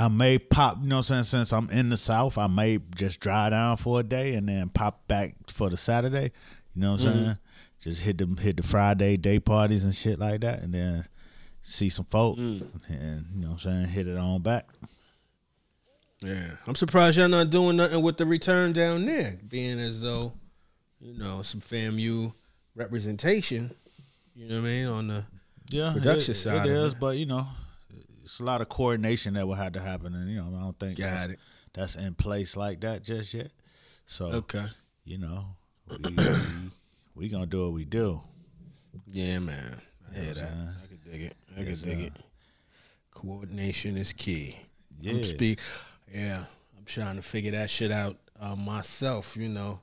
I 0.00 0.08
may 0.08 0.38
pop, 0.38 0.78
you 0.80 0.88
know 0.88 0.96
what 0.96 1.10
I'm 1.10 1.22
saying, 1.22 1.24
since 1.24 1.52
I'm 1.52 1.68
in 1.70 1.90
the 1.90 1.96
South, 1.96 2.38
I 2.38 2.46
may 2.46 2.78
just 2.94 3.20
drive 3.20 3.52
down 3.52 3.76
for 3.76 4.00
a 4.00 4.02
day 4.02 4.34
and 4.34 4.48
then 4.48 4.70
pop 4.70 5.06
back 5.06 5.34
for 5.48 5.68
the 5.68 5.76
Saturday. 5.76 6.32
You 6.74 6.82
know 6.82 6.92
what 6.92 7.02
I'm 7.02 7.06
mm-hmm. 7.06 7.24
saying? 7.24 7.38
Just 7.80 8.02
hit 8.02 8.18
them 8.18 8.36
hit 8.36 8.56
the 8.56 8.62
Friday 8.62 9.16
day 9.16 9.40
parties 9.40 9.84
and 9.84 9.94
shit 9.94 10.18
like 10.18 10.40
that 10.40 10.62
and 10.62 10.74
then 10.74 11.06
see 11.62 11.88
some 11.88 12.06
folk 12.06 12.38
mm. 12.38 12.62
and 12.88 13.26
you 13.34 13.42
know 13.42 13.48
what 13.48 13.52
I'm 13.52 13.58
saying, 13.58 13.88
hit 13.88 14.06
it 14.06 14.16
on 14.16 14.42
back. 14.42 14.66
Yeah, 16.22 16.50
I'm 16.66 16.74
surprised 16.74 17.16
y'all 17.16 17.28
not 17.28 17.48
doing 17.48 17.76
nothing 17.76 18.02
with 18.02 18.18
the 18.18 18.26
return 18.26 18.72
down 18.72 19.06
there, 19.06 19.38
being 19.48 19.80
as 19.80 20.02
though, 20.02 20.34
you 21.00 21.16
know, 21.16 21.40
some 21.42 21.62
FAMU 21.62 22.34
representation. 22.74 23.70
You 24.34 24.48
know 24.48 24.56
what 24.56 24.68
I 24.68 24.70
mean 24.70 24.86
on 24.86 25.08
the 25.08 25.24
Yeah, 25.70 25.92
Production 25.94 26.32
it, 26.32 26.36
side 26.36 26.66
It 26.66 26.72
is, 26.72 26.92
it. 26.92 27.00
but 27.00 27.16
you 27.16 27.24
know, 27.24 27.46
it's 28.22 28.38
a 28.38 28.44
lot 28.44 28.60
of 28.60 28.68
coordination 28.68 29.34
that 29.34 29.46
will 29.46 29.54
have 29.54 29.72
to 29.72 29.80
happen, 29.80 30.14
and 30.14 30.30
you 30.30 30.36
know, 30.36 30.52
I 30.56 30.60
don't 30.62 30.78
think 30.78 30.98
Got 30.98 31.10
that's, 31.10 31.26
it. 31.26 31.38
that's 31.72 31.96
in 31.96 32.14
place 32.14 32.54
like 32.54 32.80
that 32.80 33.02
just 33.02 33.32
yet. 33.32 33.48
So 34.04 34.26
okay. 34.26 34.66
you 35.04 35.18
know, 35.18 35.46
we, 35.88 36.10
we, 36.14 36.24
we 37.14 37.28
gonna 37.28 37.46
do 37.46 37.64
what 37.64 37.72
we 37.72 37.86
do. 37.86 38.20
Yeah, 39.10 39.38
man. 39.38 39.80
I 40.10 40.14
hear 40.14 40.34
that. 40.34 40.42
I'm 40.42 40.48
saying? 40.48 40.68
I 40.82 40.86
can 40.86 41.12
dig 41.12 41.22
it. 41.22 41.36
I 41.56 41.62
Yes, 41.62 41.82
can 41.82 41.90
dig 41.90 41.98
sir. 42.00 42.06
it. 42.06 42.12
Coordination 43.12 43.96
is 43.96 44.12
key. 44.12 44.56
Yeah. 45.00 45.12
I'm 45.12 45.24
speak. 45.24 45.58
Yeah, 46.12 46.44
I'm 46.78 46.84
trying 46.84 47.16
to 47.16 47.22
figure 47.22 47.52
that 47.52 47.70
shit 47.70 47.90
out 47.92 48.16
uh, 48.40 48.56
myself. 48.56 49.36
You 49.36 49.48
know, 49.48 49.80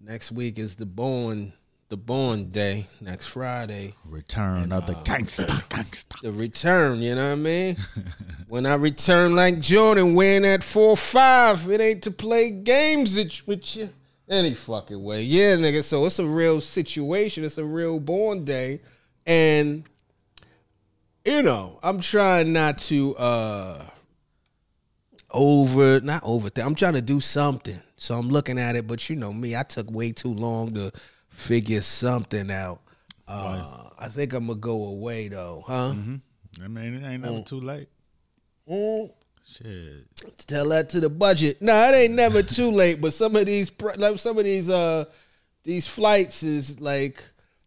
next 0.00 0.32
week 0.32 0.58
is 0.58 0.76
the 0.76 0.86
born 0.86 1.52
the 1.90 1.96
born 1.96 2.48
day. 2.50 2.86
Next 3.00 3.26
Friday, 3.26 3.94
Return 4.04 4.72
of 4.72 4.86
the 4.86 4.94
gangster, 5.04 5.46
gangster. 5.68 6.16
the 6.22 6.32
return. 6.32 7.00
You 7.00 7.14
know 7.14 7.26
what 7.28 7.32
I 7.32 7.36
mean? 7.36 7.76
when 8.48 8.66
I 8.66 8.74
return 8.74 9.36
like 9.36 9.60
Jordan, 9.60 10.14
wearing 10.14 10.42
that 10.42 10.62
four 10.64 10.96
five, 10.96 11.68
it 11.70 11.80
ain't 11.80 12.02
to 12.04 12.10
play 12.10 12.50
games 12.50 13.16
with 13.46 13.76
you 13.76 13.88
any 14.28 14.54
fucking 14.54 15.02
way. 15.02 15.22
Yeah, 15.22 15.56
nigga. 15.56 15.82
So 15.82 16.04
it's 16.06 16.18
a 16.18 16.26
real 16.26 16.60
situation. 16.60 17.44
It's 17.44 17.58
a 17.58 17.64
real 17.64 18.00
born 18.00 18.44
day, 18.44 18.80
and 19.26 19.84
you 21.24 21.42
know, 21.42 21.78
I'm 21.82 22.00
trying 22.00 22.52
not 22.52 22.78
to 22.78 23.14
uh 23.16 23.84
over, 25.30 26.00
not 26.00 26.22
over. 26.24 26.48
I'm 26.56 26.74
trying 26.74 26.94
to 26.94 27.02
do 27.02 27.20
something, 27.20 27.80
so 27.96 28.14
I'm 28.14 28.28
looking 28.28 28.58
at 28.58 28.76
it. 28.76 28.86
But 28.86 29.10
you 29.10 29.16
know 29.16 29.32
me, 29.32 29.56
I 29.56 29.62
took 29.62 29.90
way 29.90 30.12
too 30.12 30.32
long 30.32 30.74
to 30.74 30.92
figure 31.28 31.80
something 31.80 32.50
out. 32.50 32.80
Uh, 33.26 33.88
I 33.98 34.08
think 34.08 34.32
I'm 34.32 34.46
gonna 34.46 34.58
go 34.58 34.84
away 34.86 35.28
though, 35.28 35.64
huh? 35.66 35.94
I 36.62 36.68
mean, 36.68 36.94
it 36.94 37.06
ain't 37.06 37.24
never 37.24 37.42
too 37.42 37.60
late. 37.60 37.88
Mm. 38.70 39.10
Shit. 39.46 40.06
Tell 40.46 40.68
that 40.70 40.88
to 40.90 41.00
the 41.00 41.10
budget. 41.10 41.60
No, 41.60 41.74
it 41.88 41.94
ain't 41.94 42.14
never 42.14 42.42
too 42.42 42.70
late. 42.70 43.00
But 43.00 43.12
some 43.12 43.36
of 43.36 43.44
these, 43.44 43.70
like 43.96 44.18
some 44.18 44.38
of 44.38 44.44
these, 44.44 44.70
uh, 44.70 45.04
these 45.62 45.86
flights 45.86 46.42
is 46.42 46.80
like. 46.80 47.22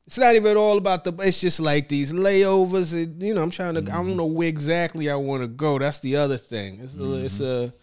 It's 0.08 0.18
not 0.18 0.36
even 0.36 0.56
all 0.56 0.78
about 0.78 1.04
the. 1.04 1.14
It's 1.20 1.42
just 1.42 1.60
like 1.60 1.90
these 1.90 2.14
layovers, 2.14 2.94
and 2.94 3.22
you 3.22 3.34
know. 3.34 3.44
I'm 3.44 3.50
trying 3.50 3.76
to. 3.76 3.82
I 3.82 3.98
don't 3.98 4.16
know 4.16 4.26
where 4.26 4.48
exactly 4.48 5.10
I 5.10 5.18
want 5.18 5.44
to 5.44 5.48
go. 5.48 5.78
That's 5.78 6.00
the 6.00 6.16
other 6.16 6.38
thing. 6.38 6.80
It's 6.82 6.96
a, 6.96 7.26
it's 7.26 7.40
a, 7.42 7.74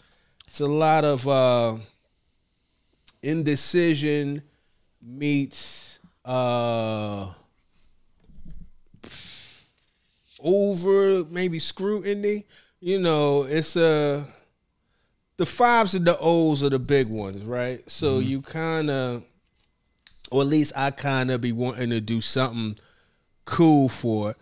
it's 0.46 0.60
a 0.60 0.66
lot 0.66 1.04
of 1.04 1.28
uh, 1.28 1.76
indecision 3.22 4.42
meets 5.02 6.00
uh, 6.24 7.28
over 10.42 11.24
maybe 11.26 11.58
scrutiny. 11.58 12.46
You 12.80 13.00
know, 13.00 13.42
it's 13.42 13.76
a 13.76 14.26
the 15.36 15.46
fives 15.46 15.94
and 15.94 16.06
the 16.06 16.16
O's 16.18 16.62
are 16.62 16.70
the 16.70 16.78
big 16.78 17.08
ones, 17.08 17.42
right? 17.44 17.88
So 17.90 18.18
you 18.20 18.40
kind 18.40 18.88
of, 18.88 19.24
or 20.34 20.42
at 20.42 20.48
least 20.48 20.72
I 20.76 20.90
kind 20.90 21.30
of 21.30 21.40
be 21.40 21.52
wanting 21.52 21.90
to 21.90 22.00
do 22.00 22.20
something 22.20 22.76
cool 23.44 23.88
for. 23.88 24.30
it. 24.30 24.36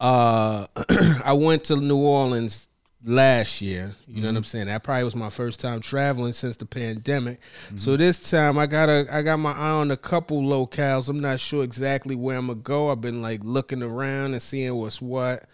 Uh, 0.00 0.66
I 1.24 1.34
went 1.34 1.62
to 1.66 1.76
New 1.76 1.98
Orleans 1.98 2.68
last 3.04 3.62
year. 3.62 3.94
You 4.08 4.22
know 4.22 4.28
what 4.28 4.38
I'm 4.38 4.42
saying? 4.42 4.66
That 4.66 4.82
probably 4.82 5.04
was 5.04 5.14
my 5.14 5.30
first 5.30 5.60
time 5.60 5.80
traveling 5.82 6.32
since 6.32 6.56
the 6.56 6.66
pandemic. 6.66 7.38
So 7.76 7.96
this 7.96 8.28
time 8.28 8.58
I 8.58 8.66
got 8.66 8.88
a 8.88 9.06
I 9.08 9.22
got 9.22 9.38
my 9.38 9.52
eye 9.52 9.70
on 9.70 9.92
a 9.92 9.96
couple 9.96 10.42
locales. 10.42 11.08
I'm 11.08 11.20
not 11.20 11.38
sure 11.38 11.62
exactly 11.62 12.16
where 12.16 12.36
I'm 12.36 12.48
gonna 12.48 12.58
go. 12.58 12.90
I've 12.90 13.00
been 13.00 13.22
like 13.22 13.44
looking 13.44 13.84
around 13.84 14.32
and 14.32 14.42
seeing 14.42 14.74
what's 14.74 15.00
what, 15.00 15.44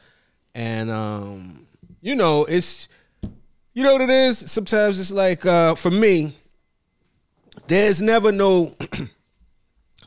and 0.54 0.90
um, 0.90 1.66
you 2.00 2.14
know 2.14 2.46
it's 2.46 2.88
you 3.74 3.82
know 3.82 3.92
what 3.92 4.00
it 4.00 4.08
is. 4.10 4.50
Sometimes 4.50 4.98
it's 4.98 5.12
like 5.12 5.44
uh, 5.44 5.74
for 5.74 5.90
me, 5.90 6.34
there's 7.66 8.00
never 8.00 8.32
no 8.32 8.74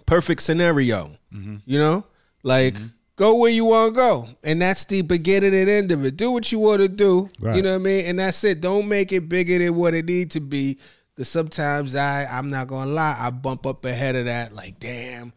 perfect 0.05 0.41
scenario. 0.41 1.11
Mm-hmm. 1.33 1.57
You 1.65 1.79
know, 1.79 2.05
like 2.43 2.75
mm-hmm. 2.75 2.87
go 3.15 3.35
where 3.35 3.51
you 3.51 3.65
want 3.65 3.93
to 3.93 3.99
go, 3.99 4.29
and 4.43 4.61
that's 4.61 4.85
the 4.85 5.01
beginning 5.01 5.55
and 5.55 5.69
end 5.69 5.91
of 5.91 6.05
it. 6.05 6.17
Do 6.17 6.31
what 6.31 6.51
you 6.51 6.59
want 6.59 6.81
to 6.81 6.87
do. 6.87 7.29
Right. 7.39 7.55
You 7.55 7.61
know 7.61 7.73
what 7.73 7.81
I 7.81 7.83
mean, 7.83 8.05
and 8.05 8.19
that's 8.19 8.43
it. 8.43 8.61
Don't 8.61 8.87
make 8.87 9.11
it 9.11 9.29
bigger 9.29 9.59
than 9.59 9.75
what 9.75 9.93
it 9.93 10.05
need 10.05 10.31
to 10.31 10.39
be. 10.39 10.77
Because 11.15 11.29
sometimes 11.29 11.95
I, 11.95 12.25
I'm 12.25 12.49
not 12.49 12.67
gonna 12.67 12.91
lie, 12.91 13.15
I 13.17 13.29
bump 13.29 13.65
up 13.65 13.85
ahead 13.85 14.17
of 14.17 14.25
that. 14.25 14.51
Like, 14.51 14.79
damn, 14.79 15.31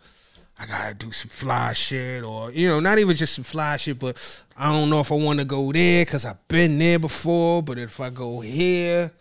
I 0.59 0.67
gotta 0.67 0.93
do 0.93 1.13
some 1.13 1.29
fly 1.29 1.73
shit, 1.73 2.25
or 2.25 2.51
you 2.51 2.67
know, 2.67 2.81
not 2.81 2.99
even 2.99 3.15
just 3.15 3.35
some 3.35 3.45
fly 3.45 3.77
shit, 3.77 3.99
but 3.99 4.45
I 4.57 4.73
don't 4.73 4.91
know 4.91 4.99
if 4.99 5.13
I 5.13 5.15
want 5.15 5.39
to 5.39 5.45
go 5.45 5.71
there 5.71 6.05
because 6.05 6.25
I've 6.25 6.49
been 6.49 6.79
there 6.79 6.99
before. 6.99 7.63
But 7.63 7.79
if 7.79 8.01
I 8.01 8.11
go 8.11 8.41
here, 8.41 9.13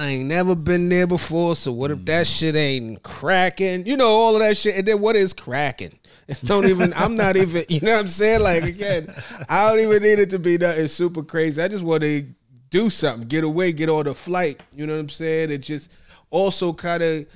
I 0.00 0.06
ain't 0.12 0.28
never 0.28 0.56
been 0.56 0.88
there 0.88 1.06
before. 1.06 1.54
So 1.56 1.72
what 1.72 1.90
if 1.90 2.06
that 2.06 2.26
shit 2.26 2.56
ain't 2.56 3.02
cracking? 3.02 3.84
You 3.84 3.98
know, 3.98 4.08
all 4.08 4.34
of 4.34 4.40
that 4.40 4.56
shit. 4.56 4.78
And 4.78 4.88
then 4.88 4.98
what 4.98 5.14
is 5.14 5.34
cracking? 5.34 5.98
Don't 6.44 6.64
even. 6.64 6.94
I'm 6.94 7.16
not 7.16 7.36
even. 7.36 7.66
You 7.68 7.80
know 7.82 7.92
what 7.92 8.00
I'm 8.00 8.08
saying? 8.08 8.40
Like 8.40 8.62
again, 8.62 9.14
I 9.46 9.68
don't 9.68 9.78
even 9.78 10.02
need 10.02 10.18
it 10.18 10.30
to 10.30 10.38
be 10.38 10.56
nothing 10.56 10.86
super 10.86 11.22
crazy. 11.22 11.60
I 11.60 11.68
just 11.68 11.84
want 11.84 12.02
to 12.02 12.24
do 12.70 12.88
something, 12.88 13.28
get 13.28 13.44
away, 13.44 13.72
get 13.72 13.90
on 13.90 14.04
the 14.04 14.14
flight. 14.14 14.62
You 14.74 14.86
know 14.86 14.94
what 14.94 15.00
I'm 15.00 15.08
saying? 15.10 15.52
And 15.52 15.62
just 15.62 15.90
also 16.30 16.72
kind 16.72 17.02
of 17.02 17.26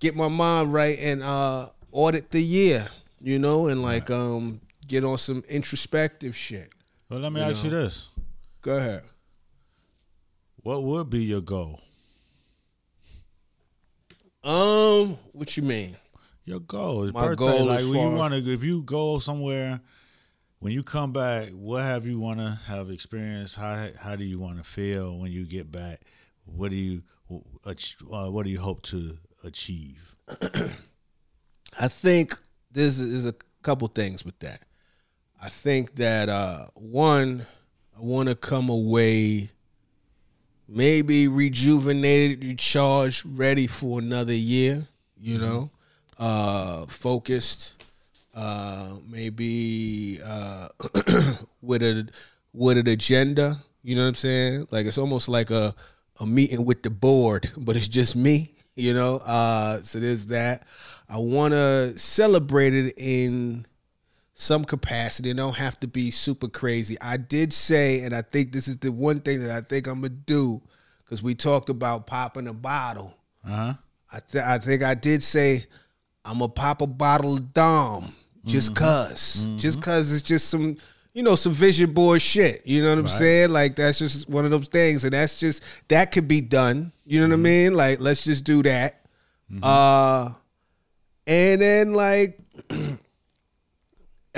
get 0.00 0.16
my 0.16 0.28
mind 0.28 0.72
right 0.72 0.98
and 0.98 1.22
uh 1.22 1.68
audit 1.92 2.32
the 2.32 2.42
year. 2.42 2.88
You 3.20 3.38
know, 3.38 3.68
and 3.68 3.80
like 3.80 4.10
um 4.10 4.60
get 4.88 5.04
on 5.04 5.18
some 5.18 5.44
introspective 5.48 6.34
shit. 6.34 6.72
Well, 7.08 7.20
let 7.20 7.32
me 7.32 7.40
ask 7.40 7.62
you 7.62 7.70
this: 7.70 8.08
Go 8.60 8.76
ahead. 8.76 9.04
What 10.64 10.82
would 10.82 11.10
be 11.10 11.22
your 11.22 11.42
goal? 11.42 11.80
Um, 14.48 15.18
what 15.32 15.58
you 15.58 15.62
mean? 15.62 15.94
Your 16.46 16.60
goal 16.60 17.02
is 17.02 17.12
My 17.12 17.26
birthday. 17.28 17.44
goal 17.44 17.66
like 17.66 17.80
is 17.80 17.88
when 17.88 18.00
you 18.12 18.16
want 18.16 18.32
to, 18.32 18.50
if 18.50 18.64
you 18.64 18.82
go 18.82 19.18
somewhere, 19.18 19.78
when 20.60 20.72
you 20.72 20.82
come 20.82 21.12
back, 21.12 21.50
what 21.50 21.82
have 21.82 22.06
you 22.06 22.18
want 22.18 22.38
to 22.38 22.58
have 22.66 22.88
experienced? 22.88 23.56
How 23.56 23.88
how 24.00 24.16
do 24.16 24.24
you 24.24 24.38
want 24.38 24.56
to 24.56 24.64
feel 24.64 25.18
when 25.18 25.30
you 25.30 25.44
get 25.44 25.70
back? 25.70 26.00
What 26.46 26.70
do 26.70 26.76
you 26.76 27.02
uh, 27.30 28.30
what 28.30 28.46
do 28.46 28.50
you 28.50 28.58
hope 28.58 28.80
to 28.84 29.18
achieve? 29.44 30.16
I 31.78 31.88
think 31.88 32.34
there's 32.72 33.06
there's 33.06 33.26
a 33.26 33.34
couple 33.62 33.86
things 33.88 34.24
with 34.24 34.38
that. 34.38 34.62
I 35.42 35.50
think 35.50 35.96
that 35.96 36.30
uh 36.30 36.68
one, 36.74 37.44
I 37.94 38.00
want 38.00 38.30
to 38.30 38.34
come 38.34 38.70
away 38.70 39.50
maybe 40.68 41.28
rejuvenated, 41.28 42.44
recharged, 42.44 43.24
ready 43.26 43.66
for 43.66 43.98
another 43.98 44.34
year, 44.34 44.86
you 45.20 45.38
know. 45.38 45.70
Uh 46.18 46.84
focused 46.86 47.84
uh 48.34 48.88
maybe 49.08 50.20
uh 50.24 50.68
with 51.62 51.82
a 51.82 52.08
with 52.52 52.76
an 52.76 52.88
agenda, 52.88 53.58
you 53.82 53.94
know 53.94 54.02
what 54.02 54.08
I'm 54.08 54.14
saying? 54.14 54.68
Like 54.70 54.86
it's 54.86 54.98
almost 54.98 55.28
like 55.28 55.50
a 55.50 55.74
a 56.20 56.26
meeting 56.26 56.64
with 56.64 56.82
the 56.82 56.90
board, 56.90 57.50
but 57.56 57.76
it's 57.76 57.88
just 57.88 58.16
me, 58.16 58.54
you 58.74 58.94
know. 58.94 59.20
Uh 59.24 59.78
so 59.78 60.00
there's 60.00 60.26
that. 60.26 60.66
I 61.08 61.18
want 61.18 61.52
to 61.54 61.96
celebrate 61.96 62.74
it 62.74 62.94
in 62.98 63.64
some 64.40 64.64
capacity. 64.64 65.30
It 65.30 65.36
don't 65.36 65.56
have 65.56 65.80
to 65.80 65.88
be 65.88 66.12
super 66.12 66.46
crazy. 66.46 66.96
I 67.00 67.16
did 67.16 67.52
say, 67.52 68.02
and 68.02 68.14
I 68.14 68.22
think 68.22 68.52
this 68.52 68.68
is 68.68 68.78
the 68.78 68.92
one 68.92 69.18
thing 69.20 69.40
that 69.40 69.50
I 69.50 69.60
think 69.60 69.88
I'm 69.88 70.00
gonna 70.00 70.10
do, 70.10 70.62
because 71.04 71.22
we 71.24 71.34
talked 71.34 71.68
about 71.68 72.06
popping 72.06 72.46
a 72.46 72.54
bottle. 72.54 73.18
Uh 73.44 73.48
huh. 73.50 73.74
I 74.12 74.20
th- 74.20 74.44
I 74.44 74.58
think 74.58 74.82
I 74.84 74.94
did 74.94 75.22
say 75.24 75.66
I'm 76.24 76.38
gonna 76.38 76.50
pop 76.50 76.80
a 76.82 76.86
bottle 76.86 77.34
of 77.34 77.52
Dom 77.52 78.14
just 78.46 78.72
because 78.72 79.46
just 79.58 79.82
cause 79.82 80.12
it's 80.12 80.22
just 80.22 80.48
some 80.48 80.76
you 81.12 81.22
know 81.24 81.34
some 81.34 81.52
vision 81.52 81.92
board 81.92 82.22
shit. 82.22 82.62
You 82.64 82.82
know 82.82 82.90
what 82.90 82.98
I'm 83.00 83.08
saying? 83.08 83.50
Like 83.50 83.74
that's 83.74 83.98
just 83.98 84.28
one 84.28 84.44
of 84.44 84.52
those 84.52 84.68
things, 84.68 85.02
and 85.02 85.12
that's 85.12 85.40
just 85.40 85.64
that 85.88 86.12
could 86.12 86.28
be 86.28 86.40
done. 86.40 86.92
You 87.04 87.20
know 87.20 87.26
what 87.26 87.34
I 87.34 87.42
mean? 87.42 87.74
Like 87.74 87.98
let's 87.98 88.22
just 88.22 88.44
do 88.44 88.62
that. 88.62 89.04
Uh, 89.62 90.30
and 91.26 91.60
then 91.60 91.92
like 91.92 92.38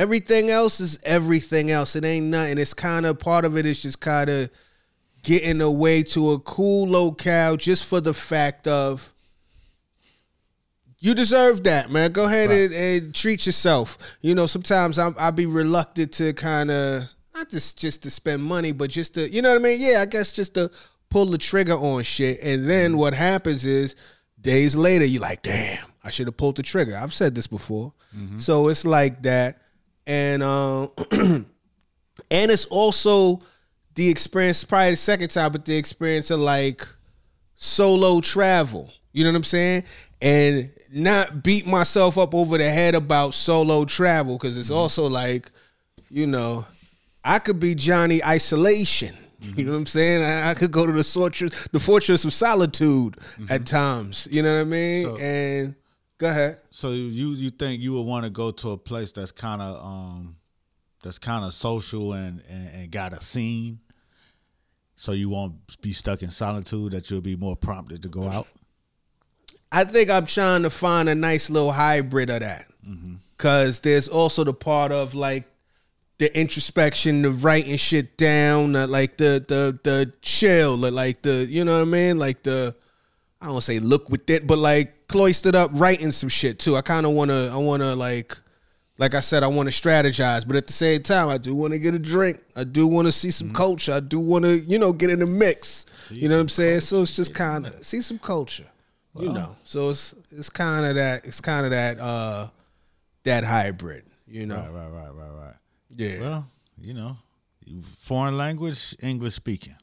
everything 0.00 0.49
else 0.49 0.80
is 0.80 0.99
everything 1.04 1.71
else. 1.71 1.95
It 1.95 2.07
ain't 2.07 2.26
nothing. 2.26 2.57
It's 2.57 2.73
kind 2.73 3.04
of 3.04 3.19
part 3.19 3.45
of 3.45 3.59
it 3.59 3.66
is 3.66 3.83
just 3.83 4.00
kind 4.00 4.30
of 4.30 4.50
getting 5.23 5.61
away 5.61 6.02
to 6.02 6.30
a 6.30 6.38
cool 6.38 6.88
locale 6.88 7.59
just 7.59 7.87
for 7.87 8.00
the 8.00 8.14
fact 8.14 8.66
of 8.66 9.12
you 11.00 11.14
deserve 11.14 11.64
that, 11.64 11.90
man. 11.90 12.12
Go 12.12 12.26
ahead 12.26 12.50
and, 12.50 12.73
and 12.73 13.14
treat 13.14 13.45
yourself. 13.45 13.99
You 14.23 14.35
know, 14.35 14.47
sometimes 14.47 14.99
I'm, 14.99 15.14
I'll 15.19 15.33
be 15.33 15.45
reluctant 15.45 16.12
to 16.12 16.33
kind 16.33 16.71
of 16.71 17.02
not 17.35 17.50
just 17.50 17.78
just 17.78 18.02
to 18.04 18.11
spend 18.11 18.42
money, 18.42 18.73
but 18.73 18.88
just 18.88 19.14
to 19.14 19.28
you 19.28 19.42
know 19.42 19.50
what 19.50 19.61
I 19.61 19.62
mean. 19.62 19.78
Yeah, 19.80 20.00
I 20.00 20.07
guess 20.07 20.33
just 20.33 20.54
to 20.54 20.71
pull 21.11 21.26
the 21.26 21.38
trigger 21.38 21.75
on 21.75 22.04
shit. 22.04 22.38
And 22.42 22.69
then 22.69 22.92
mm-hmm. 22.92 23.00
what 23.00 23.14
happens 23.14 23.66
is 23.66 23.97
days 24.40 24.75
later 24.75 25.04
you're 25.04 25.21
like, 25.21 25.42
damn, 25.42 25.87
I 26.02 26.09
should 26.09 26.26
have 26.26 26.38
pulled 26.38 26.57
the 26.57 26.62
trigger. 26.62 26.97
I've 26.97 27.12
said 27.12 27.35
this 27.35 27.47
before, 27.47 27.92
mm-hmm. 28.16 28.38
so 28.38 28.69
it's 28.69 28.87
like 28.87 29.23
that, 29.25 29.59
and 30.07 30.42
um, 30.42 30.90
and 31.12 31.47
it's 32.50 32.66
also 32.66 33.40
the 33.95 34.09
experience. 34.09 34.64
Probably 34.64 34.90
the 34.90 34.97
second 34.97 35.28
time, 35.28 35.52
but 35.52 35.64
the 35.64 35.76
experience 35.76 36.30
of 36.30 36.40
like 36.40 36.87
solo 37.54 38.21
travel. 38.21 38.92
You 39.12 39.25
know 39.25 39.30
what 39.30 39.37
I'm 39.37 39.45
saying? 39.45 39.85
And 40.23 40.71
not 40.92 41.42
beat 41.42 41.66
myself 41.66 42.19
up 42.19 42.35
over 42.35 42.59
the 42.59 42.69
head 42.69 42.95
about 42.95 43.35
solo 43.35 43.85
travel 43.85 44.37
because 44.37 44.57
it's 44.57 44.71
mm-hmm. 44.71 44.78
also 44.78 45.09
like, 45.09 45.50
you 46.11 46.26
know, 46.26 46.66
I 47.25 47.38
could 47.38 47.61
be 47.61 47.75
Johnny 47.75 48.23
Isolation. 48.25 49.16
You 49.40 49.49
mm-hmm. 49.49 49.66
know 49.66 49.73
what 49.73 49.78
I'm 49.78 49.87
saying? 49.87 50.23
I, 50.23 50.50
I 50.50 50.54
could 50.54 50.71
go 50.71 50.85
to 50.85 50.92
the 50.92 51.04
fortress, 51.04 51.69
the 51.69 51.80
fortress 51.80 52.25
of 52.25 52.33
solitude 52.33 53.16
mm-hmm. 53.16 53.47
at 53.49 53.66
times. 53.66 54.28
You 54.30 54.42
know 54.42 54.54
what 54.57 54.62
I 54.62 54.64
mean? 54.64 55.04
So- 55.07 55.19
and 55.19 55.75
go 56.20 56.28
ahead. 56.28 56.58
So 56.70 56.90
you 56.90 57.30
you 57.30 57.50
think 57.50 57.82
you 57.82 57.94
would 57.94 58.06
want 58.06 58.24
to 58.24 58.30
go 58.30 58.52
to 58.52 58.70
a 58.70 58.76
place 58.76 59.10
that's 59.10 59.32
kind 59.32 59.60
of 59.60 59.84
um 59.84 60.36
that's 61.02 61.18
kind 61.18 61.44
of 61.44 61.52
social 61.54 62.12
and, 62.12 62.42
and 62.48 62.68
and 62.74 62.90
got 62.90 63.12
a 63.12 63.20
scene, 63.20 63.80
so 64.94 65.12
you 65.12 65.30
won't 65.30 65.54
be 65.80 65.90
stuck 65.92 66.22
in 66.22 66.30
solitude. 66.30 66.92
That 66.92 67.10
you'll 67.10 67.22
be 67.22 67.36
more 67.36 67.56
prompted 67.56 68.02
to 68.02 68.08
go 68.08 68.28
out. 68.28 68.46
I 69.72 69.84
think 69.84 70.10
I'm 70.10 70.26
trying 70.26 70.62
to 70.62 70.70
find 70.70 71.08
a 71.08 71.14
nice 71.14 71.48
little 71.48 71.72
hybrid 71.72 72.28
of 72.28 72.40
that. 72.40 72.66
Cause 73.38 73.80
there's 73.80 74.08
also 74.08 74.44
the 74.44 74.52
part 74.52 74.92
of 74.92 75.14
like 75.14 75.44
the 76.18 76.38
introspection, 76.38 77.22
the 77.22 77.30
writing 77.30 77.78
shit 77.78 78.18
down, 78.18 78.74
like 78.74 79.16
the 79.16 79.42
the 79.48 79.78
the 79.82 80.12
chill, 80.20 80.76
like 80.76 81.22
the 81.22 81.46
you 81.48 81.64
know 81.64 81.78
what 81.78 81.82
I 81.82 81.90
mean, 81.90 82.18
like 82.18 82.42
the 82.42 82.76
I 83.40 83.46
don't 83.46 83.62
say 83.62 83.78
look 83.78 84.10
with 84.10 84.28
it, 84.28 84.46
but 84.46 84.58
like 84.58 85.00
cloistered 85.10 85.54
up 85.56 85.70
writing 85.74 86.12
some 86.12 86.28
shit 86.28 86.58
too. 86.58 86.76
I 86.76 86.80
kind 86.82 87.04
of 87.06 87.12
want 87.12 87.30
to 87.30 87.50
I 87.52 87.56
want 87.56 87.82
to 87.82 87.94
like 87.96 88.36
like 88.98 89.14
I 89.14 89.20
said 89.20 89.42
I 89.42 89.46
want 89.46 89.70
to 89.72 89.74
strategize, 89.74 90.46
but 90.46 90.56
at 90.56 90.66
the 90.66 90.72
same 90.72 91.02
time 91.02 91.28
I 91.28 91.38
do 91.38 91.54
want 91.54 91.72
to 91.72 91.78
get 91.78 91.94
a 91.94 91.98
drink. 91.98 92.38
I 92.56 92.64
do 92.64 92.86
want 92.86 93.06
to 93.08 93.12
see 93.12 93.30
some 93.30 93.48
Mm-hmm. 93.48 93.56
culture. 93.56 93.92
I 93.92 94.00
do 94.00 94.20
want 94.20 94.44
to 94.44 94.56
you 94.58 94.78
know 94.78 94.92
get 94.92 95.10
in 95.10 95.18
the 95.18 95.26
mix. 95.26 96.10
you 96.12 96.28
know 96.28 96.36
what 96.36 96.42
I'm 96.42 96.48
saying? 96.48 96.80
So 96.80 97.02
it's 97.02 97.16
just 97.16 97.34
kind 97.34 97.66
of 97.66 97.84
see 97.84 98.00
some 98.00 98.18
culture. 98.18 98.66
you 99.18 99.32
know. 99.32 99.56
So 99.64 99.90
it's 99.90 100.14
it's 100.30 100.50
kind 100.50 100.86
of 100.86 100.94
that 100.96 101.24
it's 101.24 101.40
kind 101.40 101.64
of 101.64 101.70
that 101.72 101.98
uh 101.98 102.48
that 103.24 103.44
hybrid, 103.44 104.04
you 104.28 104.46
know. 104.46 104.56
Right, 104.56 104.70
right, 104.70 104.90
right, 104.90 105.14
right, 105.14 105.44
right. 105.46 105.54
Yeah. 105.90 106.20
Well, 106.20 106.46
you 106.80 106.94
know, 106.94 107.16
foreign 107.98 108.36
language, 108.38 108.94
English 109.02 109.34
speaking. 109.34 109.74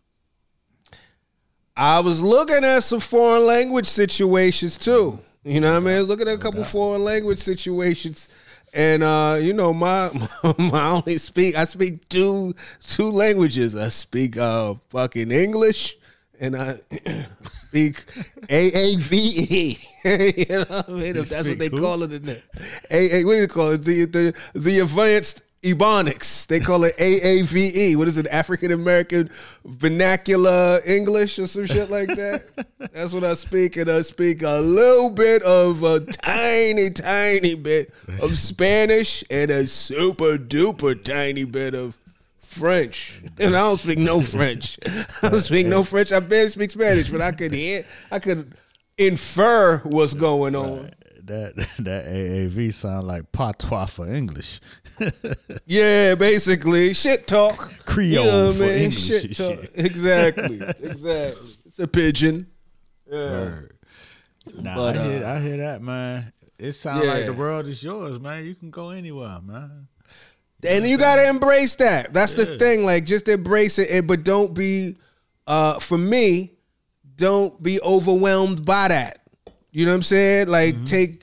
I 1.80 2.00
was 2.00 2.24
looking 2.24 2.64
at 2.64 2.80
some 2.80 3.00
foreign 3.00 3.46
language 3.46 3.86
situations 3.86 4.80
too. 4.80 5.20
You 5.44 5.62
know 5.62 5.74
what 5.74 5.78
I 5.78 5.86
mean? 5.86 5.96
I 5.96 6.00
was 6.00 6.10
looking 6.10 6.28
at 6.28 6.34
a 6.34 6.40
couple 6.40 6.64
foreign 6.64 7.04
language 7.04 7.38
situations. 7.38 8.30
And 8.74 9.04
uh, 9.04 9.38
you 9.40 9.54
know, 9.54 9.74
my 9.74 10.10
my 10.58 10.90
only 10.90 11.18
speak 11.18 11.56
I 11.56 11.66
speak 11.66 12.10
two 12.10 12.56
two 12.82 13.12
languages. 13.12 13.76
I 13.78 13.90
speak 13.90 14.38
uh 14.38 14.74
fucking 14.90 15.32
English 15.32 15.98
and 16.40 16.56
I 16.56 16.74
speak 17.44 18.06
AAVE. 18.48 19.88
you 20.50 20.56
know 20.58 20.66
what 20.68 20.90
I 20.90 20.92
mean? 20.92 21.16
If 21.16 21.30
that's 21.30 21.48
what 21.48 21.60
they 21.60 21.70
who? 21.70 21.80
call 21.80 22.02
it 22.02 22.12
in 22.12 22.24
there. 22.24 22.42
A, 22.90 23.22
A, 23.22 23.24
what 23.24 23.34
do 23.34 23.42
you 23.42 23.48
call 23.48 23.72
it? 23.74 23.84
The 23.84 24.06
the 24.06 24.60
the 24.60 24.80
advanced 24.80 25.44
Ebonics. 25.64 26.46
They 26.48 26.60
call 26.60 26.84
it 26.84 26.96
AAVE. 26.98 27.98
What 27.98 28.08
is 28.08 28.18
it? 28.18 28.28
African 28.28 28.72
American 28.72 29.30
Vernacular 29.66 30.80
English 30.86 31.40
or 31.40 31.48
some 31.48 31.66
shit 31.66 31.90
like 31.90 32.08
that. 32.10 32.44
That's 32.94 33.14
what 33.14 33.24
I 33.24 33.34
speak, 33.34 33.76
and 33.76 33.90
I 33.90 34.02
speak 34.02 34.44
a 34.44 34.60
little 34.60 35.10
bit 35.10 35.42
of 35.44 35.84
a 35.84 36.00
tiny, 36.00 36.90
tiny 36.90 37.56
bit 37.56 37.92
of 38.22 38.38
Spanish 38.38 39.24
and 39.30 39.50
a 39.50 39.68
super 39.68 40.38
duper 40.38 41.02
tiny 41.04 41.44
bit 41.44 41.74
of 41.74 41.98
French. 42.42 43.22
And 43.40 43.56
I 43.56 43.60
don't 43.60 43.78
speak 43.78 44.00
no 44.00 44.22
French. 44.22 44.80
I 45.24 45.30
don't 45.30 45.42
speak 45.42 45.68
no 45.68 45.84
French. 45.84 46.12
I 46.12 46.20
barely 46.20 46.50
speak 46.50 46.72
Spanish, 46.72 47.10
but 47.10 47.22
I 47.22 47.32
could 47.32 47.54
hear, 47.54 47.84
I 48.12 48.20
could 48.20 48.54
infer 48.98 49.80
what's 49.80 50.14
going 50.14 50.56
on. 50.56 50.92
That 51.28 51.56
that 51.80 52.06
AAV 52.06 52.74
sound 52.74 53.08
like 53.08 53.32
patois 53.32 53.86
for 53.88 54.08
English. 54.08 54.60
Yeah, 55.66 56.16
basically 56.16 56.94
shit 56.94 57.28
talk, 57.28 57.72
Creole 57.86 58.52
for 58.54 58.64
English 58.64 59.06
Shit 59.08 59.38
talk, 59.38 59.60
shit. 59.60 59.72
exactly, 59.76 60.60
exactly. 60.82 61.50
It's 61.66 61.78
a 61.80 61.88
pidgin. 61.88 62.48
Yeah. 63.12 63.60
Nah, 64.56 64.76
But, 64.76 64.98
I 64.98 65.04
hear 65.04 65.26
uh, 65.26 65.34
I 65.36 65.40
hear 65.40 65.58
that, 65.58 65.82
man. 65.82 66.32
It 66.58 66.72
sounds 66.72 67.06
like 67.06 67.26
the 67.26 67.34
world 67.34 67.68
is 67.68 67.84
yours, 67.84 68.20
man. 68.20 68.46
You 68.46 68.56
can 68.56 68.72
go 68.72 68.90
anywhere, 68.90 69.38
man. 69.44 69.88
and 70.68 70.86
you 70.88 70.98
gotta 70.98 71.28
embrace 71.30 71.76
that. 71.76 72.12
That's 72.14 72.34
the 72.34 72.58
thing. 72.58 72.84
Like, 72.86 73.06
just 73.06 73.28
embrace 73.28 73.78
it, 73.78 73.90
and 73.92 74.08
but 74.08 74.24
don't 74.24 74.54
be. 74.56 74.96
Uh, 75.46 75.80
for 75.80 75.98
me, 75.98 76.54
don't 77.16 77.62
be 77.62 77.80
overwhelmed 77.82 78.66
by 78.66 78.88
that. 78.90 79.17
You 79.78 79.86
know 79.86 79.92
what 79.92 79.98
I'm 79.98 80.02
saying? 80.04 80.48
Like, 80.48 80.74
Mm-hmm. 80.74 80.86
take 80.86 81.22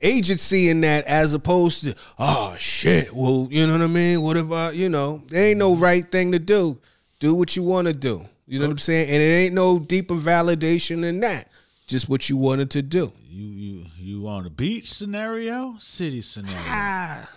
agency 0.00 0.68
in 0.70 0.80
that 0.80 1.04
as 1.04 1.34
opposed 1.34 1.84
to, 1.84 1.94
oh 2.18 2.56
shit. 2.58 3.14
Well, 3.14 3.46
you 3.48 3.64
know 3.64 3.74
what 3.74 3.82
I 3.82 3.86
mean? 3.86 4.22
What 4.22 4.36
if 4.36 4.50
I, 4.50 4.70
you 4.72 4.88
know, 4.88 5.22
there 5.28 5.46
ain't 5.50 5.60
no 5.60 5.76
right 5.76 6.04
thing 6.04 6.32
to 6.32 6.40
do. 6.40 6.80
Do 7.20 7.36
what 7.36 7.54
you 7.54 7.62
want 7.62 7.86
to 7.86 7.92
do. 7.94 8.26
You 8.48 8.58
know 8.58 8.64
what 8.66 8.72
I'm 8.72 8.78
saying? 8.78 9.08
And 9.08 9.22
it 9.22 9.26
ain't 9.44 9.54
no 9.54 9.78
deeper 9.78 10.14
validation 10.16 11.02
than 11.02 11.20
that. 11.20 11.48
Just 11.86 12.08
what 12.08 12.28
you 12.28 12.36
wanted 12.36 12.72
to 12.72 12.82
do. 12.82 13.12
You 13.30 13.46
you 13.46 13.84
you 13.96 14.26
on 14.28 14.46
a 14.46 14.50
beach 14.50 14.92
scenario, 14.92 15.76
city 15.78 16.22
scenario. 16.22 16.58
Ah, 16.58 17.30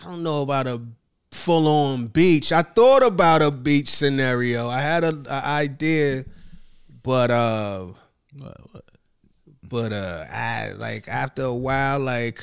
I 0.00 0.04
don't 0.04 0.22
know 0.22 0.42
about 0.42 0.68
a 0.68 0.80
full 1.32 1.66
on 1.66 2.06
beach. 2.06 2.52
I 2.52 2.62
thought 2.62 3.04
about 3.04 3.42
a 3.42 3.50
beach 3.50 3.88
scenario. 3.88 4.68
I 4.68 4.80
had 4.80 5.02
a, 5.02 5.14
a 5.28 5.44
idea, 5.46 6.24
but 7.02 7.30
uh, 7.32 7.86
but 9.68 9.92
uh, 9.92 10.26
I 10.30 10.72
like 10.76 11.08
after 11.08 11.42
a 11.42 11.54
while, 11.54 11.98
like 12.00 12.42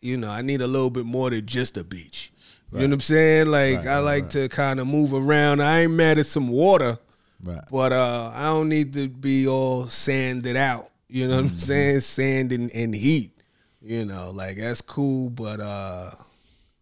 you 0.00 0.16
know, 0.16 0.30
I 0.30 0.42
need 0.42 0.60
a 0.60 0.66
little 0.66 0.90
bit 0.90 1.06
more 1.06 1.30
than 1.30 1.46
just 1.46 1.76
a 1.76 1.84
beach. 1.84 2.32
You 2.72 2.80
know 2.80 2.86
what 2.88 2.92
I'm 2.94 3.00
saying? 3.00 3.46
Like 3.46 3.76
Right, 3.78 3.86
I 3.86 3.94
right, 3.96 3.98
like 4.00 4.22
right. 4.24 4.30
to 4.32 4.48
kind 4.48 4.80
of 4.80 4.86
move 4.86 5.14
around. 5.14 5.62
I 5.62 5.82
ain't 5.82 5.92
mad 5.92 6.18
at 6.18 6.26
some 6.26 6.48
water, 6.48 6.98
Right. 7.42 7.62
but 7.70 7.92
uh, 7.92 8.32
I 8.34 8.46
don't 8.48 8.68
need 8.68 8.92
to 8.94 9.08
be 9.08 9.46
all 9.48 9.86
sanded 9.86 10.56
out. 10.56 10.90
You 11.08 11.28
know 11.28 11.36
what 11.36 11.44
Mm-hmm. 11.46 11.54
I'm 11.54 11.58
saying? 11.58 12.00
Sand 12.00 12.52
and, 12.52 12.70
and 12.74 12.94
heat. 12.94 13.30
You 13.80 14.04
know, 14.04 14.32
like 14.34 14.56
that's 14.58 14.80
cool, 14.82 15.30
but 15.30 15.60
uh, 15.60 16.10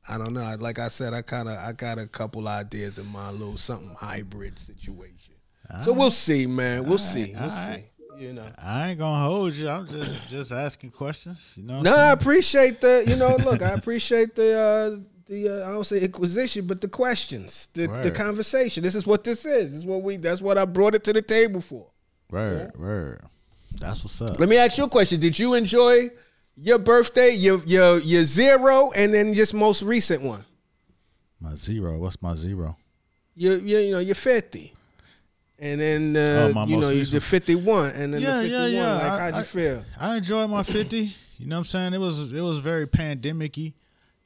I 0.09 0.17
don't 0.19 0.33
know. 0.33 0.57
Like 0.59 0.79
I 0.79 0.89
said, 0.89 1.13
I 1.13 1.21
kind 1.23 1.49
of 1.49 1.59
I 1.59 1.73
got 1.73 1.99
a 1.99 2.07
couple 2.07 2.49
ideas 2.49 2.99
in 2.99 3.07
my 3.13 3.31
little 3.31 3.59
something 3.59 3.95
hybrid 3.95 4.59
situation. 4.59 5.35
so 5.83 5.93
we'll 5.93 6.11
see, 6.11 6.47
man. 6.47 6.87
We'll 6.87 6.99
see. 6.99 7.35
We'll 7.39 7.51
see. 7.51 7.85
You 8.17 8.33
know. 8.33 8.47
I 8.59 8.91
ain't 8.91 8.99
gonna 8.99 9.25
hold 9.25 9.55
you. 9.55 9.69
I'm 9.69 9.87
just 9.87 10.29
just 10.37 10.53
asking 10.53 10.91
questions. 10.91 11.55
You 11.57 11.67
know. 11.67 11.83
No, 11.83 11.93
I'm 11.93 11.99
I 11.99 12.13
appreciate 12.13 12.81
the. 12.81 13.05
You 13.07 13.17
know, 13.17 13.37
look, 13.45 13.63
I 13.63 13.71
appreciate 13.75 14.35
the. 14.35 15.01
uh 15.01 15.05
the 15.27 15.49
uh, 15.49 15.69
I 15.71 15.73
don't 15.73 15.85
say 15.85 16.01
inquisition, 16.01 16.67
but 16.67 16.83
the 16.83 16.89
questions, 16.89 17.69
the, 17.73 17.87
the 17.87 18.11
conversation. 18.11 18.83
This 18.83 18.95
is 18.95 19.07
what 19.07 19.25
this 19.25 19.47
is. 19.47 19.71
This 19.71 19.79
is 19.79 19.87
what 19.87 20.03
we. 20.03 20.17
That's 20.17 20.43
what 20.43 20.59
I 20.59 20.67
brought 20.67 20.95
it 20.95 21.03
to 21.05 21.15
the 21.15 21.23
table 21.23 21.63
for. 21.63 21.91
Word, 22.31 22.73
right. 22.77 23.19
That's 23.81 24.05
what's 24.05 24.21
up. 24.21 24.39
Let 24.39 24.49
me 24.49 24.57
ask 24.59 24.77
you 24.77 24.85
a 24.85 24.89
question. 24.89 25.21
Did 25.21 25.39
you 25.39 25.55
enjoy 25.55 26.11
your 26.57 26.79
birthday, 26.79 27.35
your 27.35 27.61
your 27.65 27.99
your 28.01 28.23
zero, 28.23 28.91
and 28.95 29.15
then 29.15 29.35
just 29.35 29.55
most 29.55 29.83
recent 29.83 30.23
one? 30.23 30.45
My 31.41 31.55
zero. 31.55 31.99
What's 31.99 32.21
my 32.21 32.35
zero? 32.35 32.77
Your, 33.35 33.59
your 33.59 33.81
you 33.81 33.93
know 33.93 34.01
your 34.01 34.15
fifty, 34.15 34.74
and 35.59 35.81
then 35.81 36.17
uh, 36.17 36.53
Oh, 36.57 36.67
you 36.67 36.77
know 36.79 36.91
you 36.91 37.05
the 37.05 37.21
fifty 37.21 37.55
one, 37.55 37.91
and 37.93 38.15
then 38.15 38.21
Yeah, 38.21 38.39
the 38.43 38.49
fifty 38.49 38.55
one. 38.63 38.73
yeah. 38.73 38.95
Like 38.95 39.03
I- 39.05 39.19
how'd 39.21 39.35
you 39.35 39.41
I- 39.41 39.43
feel? 39.45 39.85
I 40.01 40.17
enjoyed 40.17 40.51
my 40.51 40.63
fifty. 40.63 41.15
You 41.39 41.47
know 41.47 41.57
what 41.57 41.61
I'm 41.61 41.65
saying? 41.65 41.95
It 41.95 41.99
was 41.99 42.33
it 42.33 42.41
was 42.43 42.59
very 42.61 42.87
pandemicy. 42.87 43.75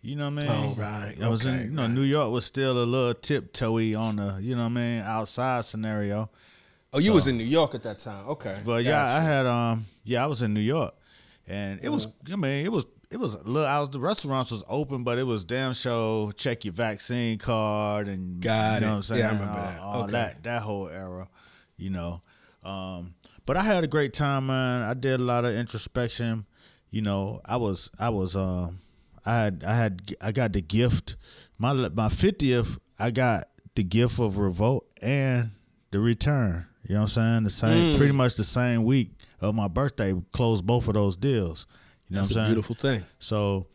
You 0.00 0.14
know 0.16 0.30
what 0.30 0.44
I 0.44 0.48
mean? 0.48 0.74
Oh, 0.78 0.80
right. 0.80 1.14
I 1.20 1.28
was 1.28 1.44
Okay, 1.46 1.56
in 1.56 1.64
you 1.70 1.70
know, 1.72 1.82
right. 1.82 1.90
New 1.90 2.02
York 2.02 2.30
was 2.30 2.44
still 2.46 2.80
a 2.82 2.84
little 2.84 3.14
tiptoey 3.14 3.98
on 3.98 4.16
the, 4.16 4.38
you 4.40 4.54
know 4.54 4.62
what 4.62 4.68
I 4.78 4.80
mean, 4.80 5.02
outside 5.02 5.64
scenario. 5.64 6.30
Oh, 6.92 7.00
you 7.00 7.12
was 7.12 7.26
in 7.26 7.36
New 7.36 7.44
York 7.44 7.74
at 7.74 7.82
that 7.82 7.98
time. 7.98 8.24
Okay, 8.28 8.56
But 8.64 8.84
yeah, 8.84 9.04
I 9.04 9.20
had 9.20 9.44
um 9.46 9.84
yeah, 10.04 10.22
I 10.22 10.26
was 10.26 10.42
in 10.42 10.54
New 10.54 10.60
York. 10.60 10.94
And 11.48 11.80
it 11.82 11.88
was 11.88 12.06
Mm-hmm. 12.06 12.32
I 12.32 12.36
mean, 12.36 12.64
it 12.64 12.70
was 12.72 12.84
it 13.10 13.16
was 13.18 13.34
a 13.36 13.42
little 13.44 13.66
I 13.68 13.80
was 13.80 13.90
the 13.90 14.00
restaurants 14.00 14.50
was 14.50 14.64
open, 14.68 15.04
but 15.04 15.18
it 15.18 15.24
was 15.24 15.44
damn 15.44 15.72
show 15.72 16.30
check 16.36 16.64
your 16.64 16.74
vaccine 16.74 17.38
card 17.38 18.08
and 18.08 18.40
Got 18.40 18.74
you 18.74 18.80
know 18.80 18.86
it. 18.86 18.90
what 18.90 18.96
I'm 18.96 19.02
saying? 19.02 19.20
Yeah, 19.20 19.28
I 19.28 19.32
remember 19.32 19.52
all, 19.60 19.64
that. 19.66 19.80
all 19.80 20.02
Okay. 20.04 20.12
that 20.12 20.42
that 20.44 20.62
whole 20.62 20.88
era, 20.88 21.28
you 21.76 21.90
know. 21.90 22.22
Um 22.64 23.14
but 23.46 23.56
I 23.56 23.62
had 23.62 23.82
a 23.82 23.86
great 23.86 24.12
time, 24.12 24.46
man. 24.48 24.82
I 24.82 24.92
did 24.94 25.20
a 25.20 25.22
lot 25.22 25.44
of 25.46 25.54
introspection. 25.54 26.44
You 26.90 27.02
know, 27.02 27.40
I 27.44 27.56
was 27.56 27.90
I 27.98 28.10
was 28.10 28.36
um 28.36 28.78
I 29.24 29.34
had 29.34 29.64
I 29.66 29.74
had 29.74 30.14
I 30.20 30.32
got 30.32 30.52
the 30.52 30.60
gift 30.62 31.16
my 31.58 31.72
my 31.72 32.08
50th 32.08 32.78
I 32.98 33.10
got 33.10 33.44
the 33.74 33.84
gift 33.84 34.18
of 34.18 34.38
revolt 34.38 34.86
and 35.00 35.50
the 35.92 36.00
return. 36.00 36.66
You 36.86 36.94
know 36.94 37.02
what 37.02 37.16
I'm 37.16 37.42
saying? 37.42 37.44
The 37.44 37.50
same 37.50 37.94
Mm. 37.94 37.96
pretty 37.96 38.12
much 38.12 38.34
the 38.36 38.44
same 38.44 38.84
week 38.84 39.12
of 39.40 39.54
my 39.54 39.68
birthday 39.68 40.14
closed 40.32 40.66
both 40.66 40.88
of 40.88 40.94
those 40.94 41.16
deals. 41.16 41.66
You 42.08 42.14
know 42.16 42.20
That's 42.22 42.30
what 42.30 42.36
a 42.36 42.40
I'm 42.40 42.44
saying? 42.46 42.54
beautiful 42.54 42.74
thing. 42.76 43.04
So, 43.18 43.66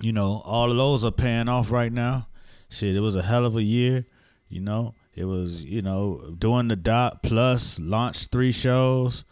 you 0.00 0.12
know, 0.12 0.42
all 0.44 0.70
of 0.70 0.76
those 0.76 1.04
are 1.04 1.10
paying 1.12 1.48
off 1.48 1.70
right 1.70 1.92
now. 1.92 2.26
Shit, 2.70 2.96
it 2.96 3.00
was 3.00 3.16
a 3.16 3.22
hell 3.22 3.44
of 3.44 3.56
a 3.56 3.62
year. 3.62 4.04
You 4.48 4.60
know, 4.60 4.94
it 5.14 5.24
was, 5.24 5.64
you 5.64 5.82
know, 5.82 6.34
doing 6.38 6.68
the 6.68 6.76
dot 6.76 7.22
plus 7.22 7.78
launched 7.80 8.30
three 8.32 8.52
shows. 8.52 9.24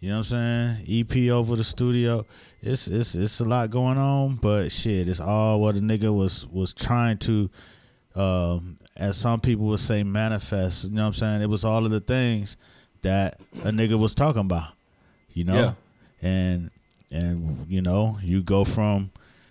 You 0.00 0.10
know 0.10 0.16
what 0.18 0.32
I'm 0.32 0.76
saying? 0.84 1.06
EP 1.08 1.30
over 1.30 1.56
the 1.56 1.64
studio. 1.64 2.26
It's 2.60 2.88
it's 2.88 3.14
it's 3.14 3.40
a 3.40 3.44
lot 3.44 3.70
going 3.70 3.96
on, 3.98 4.36
but 4.36 4.70
shit, 4.70 5.08
it's 5.08 5.20
all 5.20 5.60
what 5.60 5.76
a 5.76 5.80
nigga 5.80 6.14
was 6.14 6.46
was 6.48 6.72
trying 6.74 7.18
to 7.18 7.50
um 8.14 8.78
as 8.96 9.16
some 9.16 9.40
people 9.40 9.66
would 9.66 9.80
say 9.80 10.02
manifest. 10.02 10.84
You 10.84 10.90
know 10.96 11.02
what 11.02 11.06
I'm 11.08 11.12
saying? 11.14 11.42
It 11.42 11.48
was 11.48 11.64
all 11.64 11.84
of 11.84 11.90
the 11.90 12.00
things 12.00 12.56
that 13.02 13.40
a 13.64 13.70
nigga 13.70 13.98
was 13.98 14.14
talking 14.14 14.42
about. 14.42 14.72
You 15.32 15.44
know? 15.44 15.54
Yeah. 15.54 15.72
And 16.22 16.70
and 17.14 17.66
you 17.68 17.80
know, 17.80 18.18
you 18.22 18.42
go 18.42 18.64
from, 18.64 19.10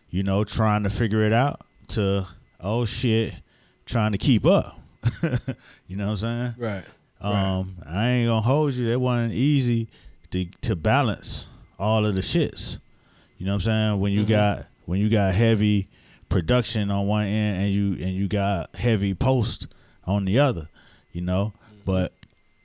you 0.09 0.23
know, 0.23 0.43
trying 0.43 0.83
to 0.83 0.89
figure 0.89 1.23
it 1.23 1.33
out 1.33 1.61
to 1.89 2.27
oh 2.59 2.85
shit, 2.85 3.33
trying 3.85 4.11
to 4.11 4.17
keep 4.17 4.45
up. 4.45 4.79
you 5.87 5.97
know 5.97 6.05
what 6.05 6.11
I'm 6.11 6.17
saying? 6.17 6.55
Right. 6.57 6.83
Um, 7.21 7.77
I 7.85 8.09
ain't 8.09 8.27
gonna 8.27 8.41
hold 8.41 8.73
you. 8.73 8.89
It 8.89 8.99
wasn't 8.99 9.33
easy 9.33 9.87
to 10.31 10.45
to 10.61 10.75
balance 10.75 11.47
all 11.79 12.05
of 12.05 12.15
the 12.15 12.21
shits. 12.21 12.79
You 13.37 13.45
know 13.45 13.53
what 13.53 13.55
I'm 13.55 13.61
saying? 13.61 13.99
When 14.01 14.11
you 14.11 14.25
got 14.25 14.67
when 14.85 14.99
you 14.99 15.09
got 15.09 15.33
heavy 15.33 15.87
production 16.29 16.91
on 16.91 17.07
one 17.07 17.25
end 17.25 17.61
and 17.61 17.71
you 17.71 18.05
and 18.05 18.13
you 18.13 18.27
got 18.27 18.75
heavy 18.75 19.13
post 19.13 19.67
on 20.05 20.25
the 20.25 20.39
other, 20.39 20.67
you 21.11 21.21
know. 21.21 21.53
But 21.85 22.13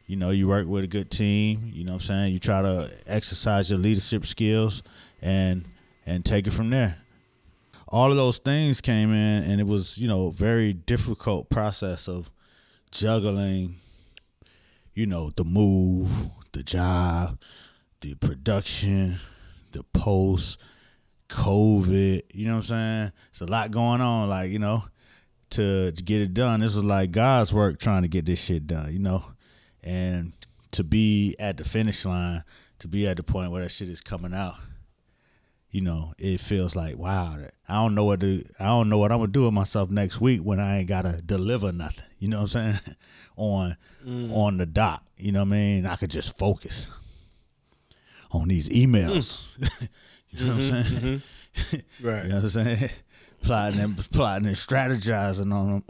you 0.08 0.16
know, 0.16 0.30
you 0.30 0.48
work 0.48 0.66
with 0.66 0.84
a 0.84 0.88
good 0.88 1.10
team, 1.10 1.70
you 1.72 1.84
know 1.84 1.92
what 1.92 2.02
I'm 2.02 2.06
saying? 2.06 2.32
You 2.32 2.38
try 2.38 2.62
to 2.62 2.90
exercise 3.06 3.70
your 3.70 3.78
leadership 3.78 4.24
skills 4.24 4.82
and 5.20 5.68
and 6.06 6.24
take 6.24 6.46
it 6.46 6.50
from 6.50 6.70
there. 6.70 6.96
All 7.86 8.10
of 8.10 8.16
those 8.16 8.38
things 8.38 8.80
came 8.80 9.10
in 9.12 9.44
and 9.44 9.60
it 9.60 9.66
was, 9.66 9.98
you 9.98 10.08
know, 10.08 10.30
very 10.30 10.72
difficult 10.72 11.50
process 11.50 12.08
of 12.08 12.30
juggling, 12.90 13.76
you 14.94 15.06
know, 15.06 15.30
the 15.36 15.44
move, 15.44 16.26
the 16.52 16.62
job, 16.62 17.38
the 18.00 18.14
production, 18.14 19.16
the 19.72 19.84
post, 19.92 20.58
COVID, 21.28 22.22
you 22.32 22.46
know 22.46 22.52
what 22.52 22.56
I'm 22.56 22.62
saying? 22.62 23.12
It's 23.28 23.42
a 23.42 23.46
lot 23.46 23.70
going 23.70 24.00
on, 24.00 24.30
like, 24.30 24.50
you 24.50 24.58
know, 24.58 24.84
to, 25.50 25.92
to 25.92 26.02
get 26.02 26.22
it 26.22 26.32
done. 26.32 26.60
This 26.60 26.74
was 26.74 26.84
like 26.84 27.10
God's 27.10 27.52
work 27.52 27.78
trying 27.78 28.02
to 28.02 28.08
get 28.08 28.24
this 28.24 28.42
shit 28.42 28.66
done, 28.66 28.90
you 28.90 29.00
know? 29.00 29.22
And 29.82 30.32
to 30.72 30.84
be 30.84 31.36
at 31.38 31.56
the 31.56 31.64
finish 31.64 32.04
line, 32.04 32.42
to 32.80 32.88
be 32.88 33.06
at 33.06 33.16
the 33.16 33.22
point 33.22 33.50
where 33.50 33.62
that 33.62 33.70
shit 33.70 33.88
is 33.88 34.00
coming 34.00 34.34
out, 34.34 34.54
you 35.70 35.82
know, 35.82 36.14
it 36.18 36.40
feels 36.40 36.74
like, 36.74 36.96
wow, 36.96 37.36
I 37.68 37.74
don't 37.76 37.94
know 37.94 38.04
what 38.04 38.20
to 38.20 38.42
I 38.58 38.66
don't 38.66 38.88
know 38.88 38.98
what 38.98 39.12
I'm 39.12 39.18
gonna 39.18 39.30
do 39.30 39.44
with 39.44 39.52
myself 39.54 39.90
next 39.90 40.20
week 40.20 40.40
when 40.40 40.60
I 40.60 40.78
ain't 40.78 40.88
gotta 40.88 41.20
deliver 41.24 41.72
nothing. 41.72 42.06
You 42.18 42.28
know 42.28 42.42
what 42.42 42.54
I'm 42.56 42.72
saying? 42.72 42.96
on 43.36 43.76
mm. 44.06 44.34
on 44.34 44.56
the 44.56 44.66
dot. 44.66 45.02
You 45.18 45.32
know 45.32 45.40
what 45.40 45.48
I 45.48 45.50
mean? 45.50 45.86
I 45.86 45.96
could 45.96 46.10
just 46.10 46.38
focus 46.38 46.90
on 48.32 48.48
these 48.48 48.68
emails. 48.70 49.58
Mm. 49.58 49.88
you 50.30 50.46
know 50.46 50.54
what 50.54 50.64
I'm 50.64 50.70
mm-hmm, 50.70 50.96
saying? 50.96 51.22
Right. 52.02 52.14
Mm-hmm. 52.14 52.22
You 52.26 52.28
know 52.28 52.34
what 52.36 52.44
I'm 52.44 52.48
saying? 52.50 52.90
plotting 53.42 53.80
and 53.80 53.96
plotting 53.96 54.46
and 54.46 54.56
strategizing 54.56 55.52
on 55.52 55.70
them. 55.70 55.82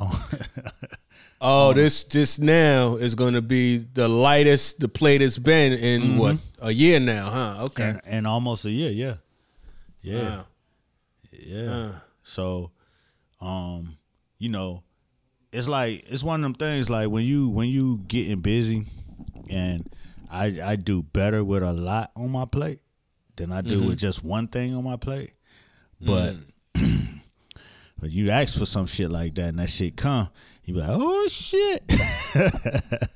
Oh, 1.40 1.72
this 1.72 2.04
this 2.04 2.38
now 2.40 2.96
is 2.96 3.14
going 3.14 3.34
to 3.34 3.42
be 3.42 3.76
the 3.78 4.08
lightest 4.08 4.80
the 4.80 4.88
plate 4.88 5.20
has 5.20 5.38
been 5.38 5.72
in 5.72 6.18
what 6.18 6.36
a 6.60 6.72
year 6.72 6.98
now, 6.98 7.30
huh? 7.30 7.64
Okay. 7.66 7.82
and, 7.90 8.00
and 8.04 8.26
almost 8.26 8.64
a 8.64 8.70
year, 8.70 8.90
yeah. 8.90 9.14
Yeah. 10.00 10.28
Wow. 10.28 10.46
Yeah. 11.32 11.70
Uh. 11.70 11.92
So, 12.24 12.72
um, 13.40 13.96
you 14.38 14.48
know, 14.48 14.82
it's 15.52 15.68
like 15.68 16.04
it's 16.10 16.24
one 16.24 16.40
of 16.40 16.42
them 16.42 16.54
things 16.54 16.90
like 16.90 17.08
when 17.08 17.24
you 17.24 17.48
when 17.50 17.68
you 17.68 17.98
getting 18.08 18.40
busy, 18.40 18.86
and 19.48 19.88
I 20.30 20.58
I 20.62 20.76
do 20.76 21.02
better 21.04 21.44
with 21.44 21.62
a 21.62 21.72
lot 21.72 22.10
on 22.16 22.30
my 22.32 22.44
plate 22.46 22.80
than 23.36 23.52
I 23.52 23.60
do 23.60 23.78
Mm-hmm. 23.78 23.88
with 23.88 23.98
just 23.98 24.24
one 24.24 24.48
thing 24.48 24.74
on 24.74 24.82
my 24.82 24.96
plate. 24.96 25.32
But 26.00 26.34
Mm. 26.74 27.20
but 28.00 28.10
you 28.10 28.30
ask 28.30 28.58
for 28.58 28.66
some 28.66 28.86
shit 28.86 29.10
like 29.10 29.34
that 29.36 29.48
and 29.50 29.58
that 29.58 29.70
shit 29.70 29.96
come, 29.96 30.28
you 30.68 30.74
be 30.74 30.80
like, 30.80 30.90
oh 30.92 31.26
shit. 31.28 31.82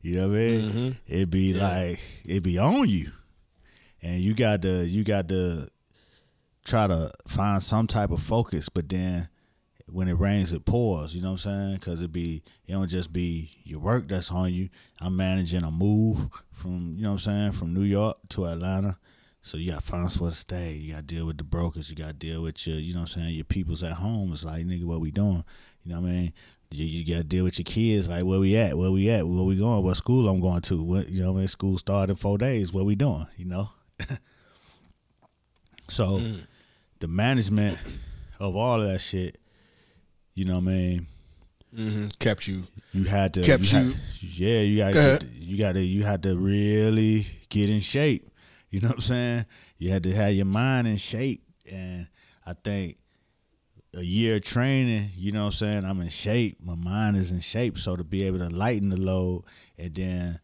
you 0.00 0.16
know 0.16 0.28
what 0.28 0.34
I 0.34 0.38
mean? 0.38 0.70
Mm-hmm. 0.70 0.90
It 1.08 1.30
be 1.30 1.52
like 1.52 2.00
it'd 2.24 2.44
be 2.44 2.58
on 2.58 2.88
you, 2.88 3.10
and 4.02 4.20
you 4.20 4.34
got 4.34 4.62
to 4.62 4.86
you 4.86 5.02
got 5.02 5.28
to 5.30 5.66
try 6.64 6.86
to 6.86 7.10
find 7.26 7.60
some 7.60 7.88
type 7.88 8.12
of 8.12 8.22
focus, 8.22 8.68
but 8.68 8.88
then 8.88 9.28
when 9.88 10.06
it 10.06 10.14
rains, 10.14 10.52
it 10.52 10.64
pours. 10.64 11.16
You 11.16 11.22
know 11.22 11.32
what 11.32 11.44
I'm 11.44 11.52
saying? 11.52 11.74
Because 11.74 12.02
it 12.02 12.12
be 12.12 12.44
it 12.66 12.72
don't 12.72 12.88
just 12.88 13.12
be 13.12 13.50
your 13.64 13.80
work 13.80 14.06
that's 14.06 14.30
on 14.30 14.52
you. 14.52 14.68
I'm 15.00 15.16
managing 15.16 15.64
a 15.64 15.72
move 15.72 16.28
from 16.52 16.94
you 16.96 17.02
know 17.02 17.10
what 17.10 17.26
I'm 17.26 17.50
saying 17.50 17.52
from 17.52 17.74
New 17.74 17.82
York 17.82 18.16
to 18.30 18.46
Atlanta, 18.46 18.96
so 19.40 19.58
you 19.58 19.72
got 19.72 19.80
to 19.80 19.86
find 19.86 20.08
somewhere 20.08 20.30
to 20.30 20.36
stay. 20.36 20.74
You 20.74 20.92
got 20.92 21.08
to 21.08 21.14
deal 21.14 21.26
with 21.26 21.38
the 21.38 21.44
brokers. 21.44 21.90
You 21.90 21.96
got 21.96 22.08
to 22.08 22.12
deal 22.12 22.42
with 22.42 22.64
your 22.64 22.76
you 22.76 22.94
know 22.94 23.00
what 23.00 23.16
I'm 23.16 23.22
saying 23.22 23.34
your 23.34 23.44
people's 23.44 23.82
at 23.82 23.94
home. 23.94 24.32
It's 24.32 24.44
like 24.44 24.64
nigga, 24.64 24.84
what 24.84 25.00
we 25.00 25.10
doing? 25.10 25.44
You 25.84 25.94
know 25.94 26.00
what 26.00 26.10
I 26.10 26.12
mean? 26.12 26.32
You, 26.72 26.84
you 26.86 27.04
got 27.14 27.18
to 27.18 27.24
deal 27.24 27.44
with 27.44 27.58
your 27.58 27.64
kids. 27.64 28.08
Like 28.08 28.24
where 28.24 28.40
we 28.40 28.56
at? 28.56 28.76
Where 28.76 28.90
we 28.90 29.08
at? 29.10 29.26
Where 29.26 29.44
we 29.44 29.56
going? 29.56 29.82
What 29.84 29.96
school 29.96 30.28
I'm 30.28 30.40
going 30.40 30.62
to? 30.62 30.82
What 30.82 31.08
you 31.08 31.22
know? 31.22 31.32
What 31.32 31.38
I 31.38 31.40
mean, 31.40 31.48
school 31.48 31.78
started 31.78 32.10
in 32.12 32.16
four 32.16 32.38
days. 32.38 32.72
What 32.72 32.84
we 32.86 32.94
doing? 32.94 33.26
You 33.36 33.44
know. 33.46 33.70
so 35.88 36.20
the 37.00 37.08
management 37.08 37.76
of 38.40 38.56
all 38.56 38.80
of 38.80 38.88
that 38.88 39.00
shit, 39.00 39.38
you 40.34 40.44
know 40.44 40.54
what 40.54 40.62
I 40.62 40.66
mean? 40.66 41.06
hmm 41.74 42.06
Kept 42.18 42.46
you. 42.48 42.64
You 42.92 43.04
had 43.04 43.34
to 43.34 43.42
Kept 43.42 43.62
you, 43.72 43.78
had- 43.78 43.86
you- 43.86 43.94
yeah, 44.20 44.60
you 44.60 44.78
got 44.78 44.92
Go 44.94 45.18
you 45.38 45.58
got 45.58 45.72
to 45.74 45.80
you 45.80 46.02
had 46.02 46.22
to 46.24 46.36
really 46.36 47.26
get 47.48 47.70
in 47.70 47.80
shape. 47.80 48.28
You 48.70 48.80
know 48.80 48.88
what 48.88 48.96
I'm 48.96 49.00
saying? 49.02 49.46
You 49.78 49.90
had 49.90 50.02
to 50.04 50.12
have 50.14 50.32
your 50.32 50.46
mind 50.46 50.86
in 50.86 50.96
shape 50.96 51.42
and 51.70 52.06
I 52.46 52.54
think 52.54 52.96
a 53.94 54.02
year 54.02 54.36
of 54.36 54.42
training, 54.42 55.10
you 55.16 55.32
know 55.32 55.40
what 55.40 55.46
I'm 55.46 55.52
saying? 55.52 55.84
I'm 55.84 56.00
in 56.00 56.08
shape. 56.08 56.58
My 56.62 56.76
mind 56.76 57.16
is 57.16 57.30
in 57.30 57.40
shape 57.40 57.78
so 57.78 57.96
to 57.96 58.04
be 58.04 58.24
able 58.24 58.38
to 58.38 58.48
lighten 58.48 58.88
the 58.88 58.96
load 58.96 59.44
and 59.76 59.94
then 59.94 60.38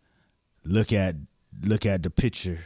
look 0.64 0.92
at 0.92 1.14
look 1.62 1.86
at 1.86 2.02
the 2.02 2.10
picture 2.10 2.60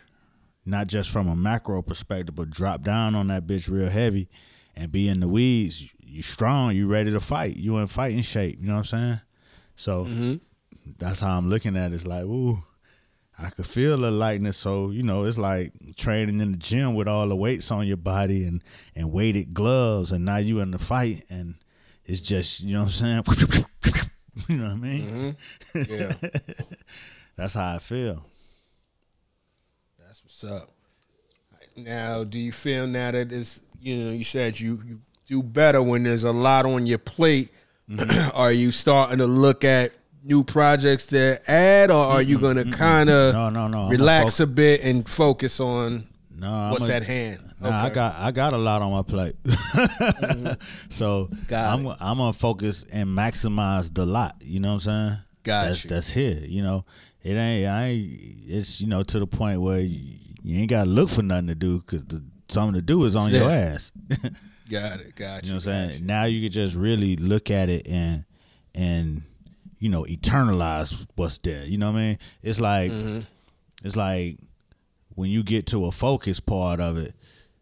not 0.65 0.87
just 0.87 1.11
from 1.11 1.29
a 1.29 1.37
macro 1.37 1.83
perspective, 1.83 2.35
but 2.35 2.51
drop 2.51 2.83
down 2.83 3.15
on 3.15 3.29
that 3.29 3.47
bitch 3.47 3.71
real 3.71 3.89
heavy 3.89 4.29
and 4.77 4.93
be 4.93 5.09
in 5.09 5.21
the 5.21 5.29
weeds. 5.29 5.93
You 6.05 6.23
strong, 6.23 6.75
you 6.75 6.87
ready 6.87 7.11
to 7.11 7.21
fight. 7.21 7.57
You 7.57 7.79
in 7.79 7.87
fighting 7.87 8.23
shape. 8.23 8.59
You 8.61 8.69
know 8.69 8.75
what 8.75 8.79
I'm 8.79 8.85
saying? 8.85 9.21
So 9.75 10.05
mm-hmm. 10.05 10.35
that's 10.99 11.21
how 11.21 11.37
I'm 11.37 11.49
looking 11.49 11.77
at 11.77 11.93
it. 11.93 11.95
It's 11.95 12.07
like, 12.07 12.25
ooh, 12.25 12.63
I 13.39 13.51
could 13.51 13.67
feel 13.67 13.97
the 13.97 14.11
lightness. 14.11 14.57
So, 14.57 14.91
you 14.91 15.03
know, 15.03 15.25
it's 15.25 15.39
like 15.39 15.73
training 15.97 16.41
in 16.41 16.53
the 16.53 16.59
gym 16.59 16.95
with 16.95 17.09
all 17.09 17.29
the 17.29 17.37
weights 17.37 17.71
on 17.71 17.87
your 17.87 17.97
body 17.97 18.45
and, 18.45 18.63
and 18.95 19.13
weighted 19.13 19.55
gloves 19.55 20.13
and 20.13 20.25
now 20.25 20.37
you 20.37 20.61
in 20.61 20.71
the 20.71 20.79
fight 20.79 21.25
and 21.31 21.55
it's 22.05 22.21
just, 22.21 22.61
you 22.63 22.75
know 22.75 22.85
what 22.85 23.03
I'm 23.03 23.25
saying? 23.25 23.25
you 24.49 24.59
know 24.59 24.65
what 24.65 24.73
I 24.73 24.77
mean? 24.77 25.37
Mm-hmm. 25.75 25.93
Yeah. 25.93 26.29
That's 27.37 27.55
how 27.55 27.75
I 27.75 27.79
feel. 27.79 28.25
That's 29.99 30.23
what's 30.23 30.45
up. 30.45 30.69
Now, 31.77 32.25
do 32.25 32.39
you 32.39 32.53
feel 32.53 32.87
now 32.87 33.13
that 33.13 33.33
it's 33.33 33.61
you 33.81 33.97
know 33.97 34.11
you 34.11 34.25
said 34.25 34.61
you, 34.61 34.79
you 34.85 35.01
do 35.27 35.43
better 35.43 35.83
when 35.83 36.03
there's 36.03 36.25
a 36.25 36.33
lot 36.33 36.67
on 36.67 36.85
your 36.85 36.99
plate? 36.99 37.51
Mm-hmm. 37.89 38.31
are 38.37 38.53
you 38.53 38.71
starting 38.71 39.19
to 39.19 39.27
look 39.27 39.65
at 39.65 39.93
new 40.25 40.45
projects 40.45 41.07
to 41.09 41.41
add, 41.51 41.91
or 41.91 41.97
are 41.97 42.23
you 42.23 42.39
going 42.39 42.57
to 42.57 42.65
kind 42.77 43.11
of 43.11 43.35
No, 43.35 43.51
no, 43.51 43.69
no. 43.69 43.89
Relax 43.89 44.41
a 44.41 44.47
bit 44.47 44.83
and 44.83 45.09
focus 45.09 45.61
on 45.61 46.05
No, 46.35 46.71
what's 46.73 46.89
a- 46.89 46.95
at 46.97 47.03
hand? 47.03 47.41
Nah, 47.61 47.85
I 47.85 47.91
got 47.91 48.17
I 48.19 48.33
got 48.33 48.53
a 48.55 48.59
lot 48.59 48.83
on 48.83 48.91
my 48.91 49.03
plate, 49.03 49.41
mm-hmm. 49.45 50.53
so 50.89 51.29
Got 51.47 51.79
I'm 51.79 51.87
I'm 52.01 52.19
gonna 52.19 52.33
focus 52.33 52.85
and 52.93 53.09
maximize 53.09 53.95
the 53.95 54.05
lot. 54.05 54.35
You 54.41 54.59
know 54.59 54.71
what 54.75 54.87
I'm 54.87 55.09
saying? 55.09 55.19
Got 55.45 55.65
that's, 55.67 55.85
you. 55.85 55.91
That's 55.91 56.13
here. 56.13 56.41
You 56.43 56.63
know, 56.63 56.83
it 57.23 57.35
ain't 57.35 57.69
I 57.69 57.85
ain't. 57.87 58.19
It's 58.49 58.81
you 58.81 58.89
know 58.89 59.05
to 59.05 59.19
the 59.21 59.29
point 59.29 59.61
where 59.61 59.79
you, 59.79 60.19
you 60.43 60.59
ain't 60.61 60.71
gotta 60.71 60.91
look 60.91 61.09
for 61.09 61.23
nothing 61.23 61.47
to 61.49 61.55
do 61.55 61.79
because 61.79 62.05
something 62.49 62.75
to 62.75 62.83
do 62.83 63.05
is 63.05 63.15
on 63.15 63.29
It's 63.31 63.39
your 63.39 63.49
there. 63.49 63.73
ass. 63.75 63.93
got 64.69 64.99
it. 65.01 65.15
Got 65.15 65.45
You 65.45 65.49
you. 65.49 65.53
know 65.53 65.57
what 65.59 65.69
I'm 65.69 65.89
saying? 65.91 66.05
Now 66.07 66.25
you 66.25 66.43
can 66.43 66.51
just 66.51 66.75
really 66.75 67.15
look 67.15 67.49
at 67.51 67.69
it 67.69 67.87
and 67.87 68.25
and 68.75 69.23
you 69.83 69.89
know 69.89 70.05
eternalize 70.05 71.09
what's 71.17 71.39
there. 71.39 71.67
You 71.67 71.77
know 71.77 71.91
what 71.91 71.99
I 71.99 72.03
mean? 72.03 72.19
It's 72.41 72.61
like 72.61 72.93
mm-hmm. 72.93 73.21
it's 73.83 73.97
like 73.97 74.39
when 75.17 75.29
you 75.29 75.43
get 75.43 75.67
to 75.67 75.87
a 75.87 75.91
focus 75.91 76.39
part 76.39 76.79
of 76.79 76.99
it, 76.99 77.15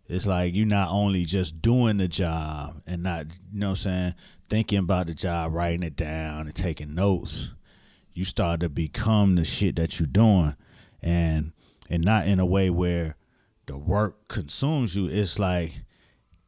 it's 0.06 0.26
like 0.26 0.54
you're 0.54 0.66
not 0.66 0.90
only 0.90 1.24
just 1.24 1.62
doing 1.62 1.96
the 1.96 2.08
job 2.08 2.76
and 2.86 3.02
not 3.02 3.24
you 3.50 3.60
know 3.60 3.68
what 3.68 3.70
I'm 3.70 3.76
saying, 3.76 4.14
thinking 4.50 4.80
about 4.80 5.06
the 5.06 5.14
job, 5.14 5.54
writing 5.54 5.82
it 5.82 5.96
down 5.96 6.42
and 6.42 6.54
taking 6.54 6.94
notes. 6.94 7.54
You 8.12 8.26
start 8.26 8.60
to 8.60 8.68
become 8.68 9.36
the 9.36 9.44
shit 9.46 9.76
that 9.76 9.98
you're 9.98 10.06
doing 10.06 10.54
and 11.02 11.54
and 11.88 12.04
not 12.04 12.28
in 12.28 12.38
a 12.38 12.44
way 12.44 12.68
where 12.68 13.16
the 13.64 13.78
work 13.78 14.28
consumes 14.28 14.94
you. 14.94 15.08
It's 15.10 15.38
like 15.38 15.72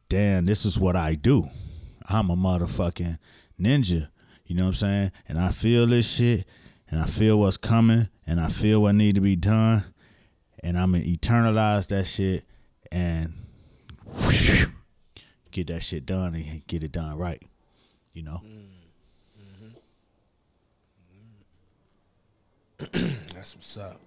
damn, 0.07 0.45
this 0.45 0.65
is 0.65 0.79
what 0.79 0.95
I 0.95 1.15
do. 1.15 1.45
I'm 2.07 2.29
a 2.29 2.35
motherfucking 2.35 3.17
ninja. 3.59 4.09
You 4.53 4.59
know 4.59 4.65
what 4.65 4.69
I'm 4.69 4.73
saying? 4.75 5.11
And 5.27 5.39
I 5.39 5.49
feel 5.49 5.87
this 5.87 6.07
shit 6.07 6.45
and 6.87 7.01
I 7.01 7.05
feel 7.05 7.39
what's 7.39 7.57
coming 7.57 8.07
and 8.27 8.39
I 8.39 8.49
feel 8.49 8.83
what 8.83 8.93
need 8.93 9.15
to 9.15 9.21
be 9.21 9.35
done. 9.35 9.83
And 10.61 10.77
I'm 10.77 10.91
gonna 10.91 11.05
eternalize 11.05 11.87
that 11.87 12.05
shit 12.05 12.43
and 12.91 13.33
get 15.49 15.65
that 15.67 15.81
shit 15.81 16.05
done 16.05 16.35
and 16.35 16.67
get 16.67 16.83
it 16.83 16.91
done 16.91 17.17
right. 17.17 17.41
You 18.13 18.21
know? 18.21 18.41
Mm, 18.45 18.67
mm-hmm. 19.41 19.65
Mm-hmm. 22.85 23.33
That's 23.33 23.55
what's 23.55 23.75
up. 23.77 23.99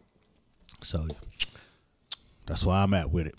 So 0.81 1.09
that's 2.47 2.65
where 2.65 2.77
I'm 2.77 2.95
at 2.95 3.11
with 3.11 3.27
it. 3.27 3.35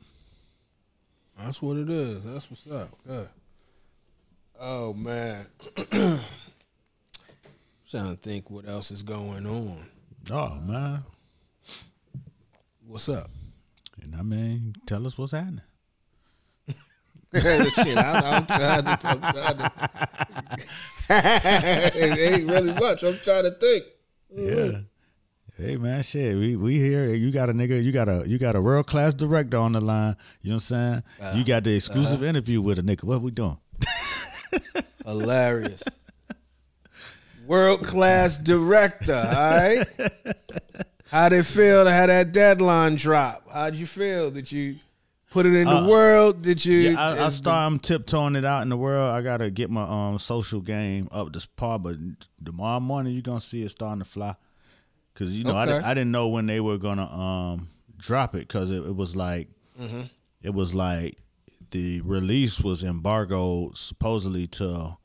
That's 1.40 1.62
what 1.62 1.78
it 1.78 1.90
is. 1.90 2.26
That's 2.26 2.52
what's 2.52 2.68
up. 2.70 2.90
Good. 3.08 3.30
Oh 4.60 4.94
man. 4.94 5.46
Trying 7.90 8.16
to 8.16 8.18
think 8.18 8.52
what 8.52 8.68
else 8.68 8.92
is 8.92 9.02
going 9.02 9.48
on. 9.48 9.78
Oh 10.30 10.56
man. 10.56 11.04
What's 12.86 13.08
up? 13.08 13.30
And 14.02 14.14
I 14.14 14.24
mean, 14.24 14.76
tell 14.86 15.06
us 15.08 15.18
what's 15.18 15.32
happening. 15.32 15.62
Shit, 17.34 17.98
I, 17.98 18.38
I'm 18.38 18.46
trying 18.46 18.84
to. 18.84 19.00
I'm 19.04 19.22
trying 19.22 19.58
to. 19.58 19.72
it 21.98 22.34
ain't 22.34 22.50
really 22.50 22.74
much. 22.74 23.04
I'm 23.04 23.18
trying 23.20 23.44
to 23.44 23.52
think. 23.52 23.86
Yeah. 24.34 24.80
Hey 25.58 25.78
man, 25.78 26.04
shit. 26.04 26.36
We 26.36 26.58
we 26.58 26.80
here. 26.80 27.16
You 27.16 27.32
got 27.32 27.50
a 27.50 27.54
nigga. 27.54 27.82
You 27.82 27.94
got 27.94 28.10
a 28.10 28.24
you 28.28 28.38
got 28.38 28.58
a 28.58 28.62
world 28.62 28.88
class 28.88 29.14
director 29.14 29.60
on 29.60 29.72
the 29.72 29.82
line. 29.82 30.16
You 30.42 30.50
know 30.50 30.56
what 30.56 30.56
I'm 30.56 30.60
saying? 30.60 31.04
you 31.20 31.26
uh-huh. 31.26 31.44
got 31.44 31.64
the 31.64 31.76
exclusive 31.76 32.20
uh-huh. 32.20 32.30
interview 32.30 32.62
with 32.62 32.80
a 32.80 32.82
nigga. 32.82 33.06
What 33.06 33.22
we 33.22 33.32
doing? 33.32 33.58
Hilarious. 35.06 35.84
World 37.48 37.84
class 37.86 38.38
director, 38.38 39.14
all 39.16 39.58
right? 39.58 39.86
How'd 41.10 41.34
it 41.34 41.46
feel 41.46 41.86
to 41.86 41.92
have 41.92 42.08
that 42.08 42.32
deadline 42.34 42.96
drop? 42.98 43.48
How'd 43.52 43.76
you 43.76 43.86
feel? 43.88 44.30
Did 44.32 44.52
you 44.52 44.76
put 45.32 45.46
it 45.46 45.54
in 45.54 45.66
the 45.68 45.88
world? 45.90 46.42
Did 46.42 46.64
you? 46.66 46.78
Yeah, 46.92 47.00
I, 47.02 47.26
I 47.26 47.30
start. 47.30 47.56
I'm 47.72 47.80
tiptoeing 47.80 48.36
it 48.36 48.44
out 48.44 48.64
in 48.64 48.70
the 48.70 48.76
world. 48.78 49.12
I 49.14 49.22
gotta 49.22 49.50
get 49.50 49.70
my 49.70 49.84
um 49.84 50.20
social 50.20 50.60
game 50.62 51.08
up 51.12 51.32
to 51.34 51.48
par. 51.56 51.80
But 51.80 51.96
tomorrow 52.44 52.82
morning, 52.82 53.14
you 53.14 53.22
gonna 53.22 53.40
see 53.40 53.64
it 53.64 53.70
starting 53.70 54.00
to 54.00 54.06
fly. 54.10 54.36
Cause 55.16 55.32
you 55.32 55.46
know 55.46 55.56
I, 55.56 55.64
Okay. 55.64 55.80
di- 55.80 55.86
I 55.90 55.94
didn't 55.94 56.12
know 56.12 56.28
when 56.28 56.46
they 56.46 56.60
were 56.60 56.78
gonna 56.78 57.06
um 57.12 57.70
drop 57.98 58.36
it 58.36 58.40
because 58.48 58.72
it, 58.72 58.86
it 58.86 58.96
was 58.96 59.16
like 59.16 59.48
Mm-hmm. 59.80 60.02
it 60.42 60.54
was 60.56 60.74
like 60.76 61.18
the 61.72 62.02
release 62.02 62.60
was 62.62 62.84
embargoed 62.84 63.78
supposedly 63.78 64.48
till 64.48 65.00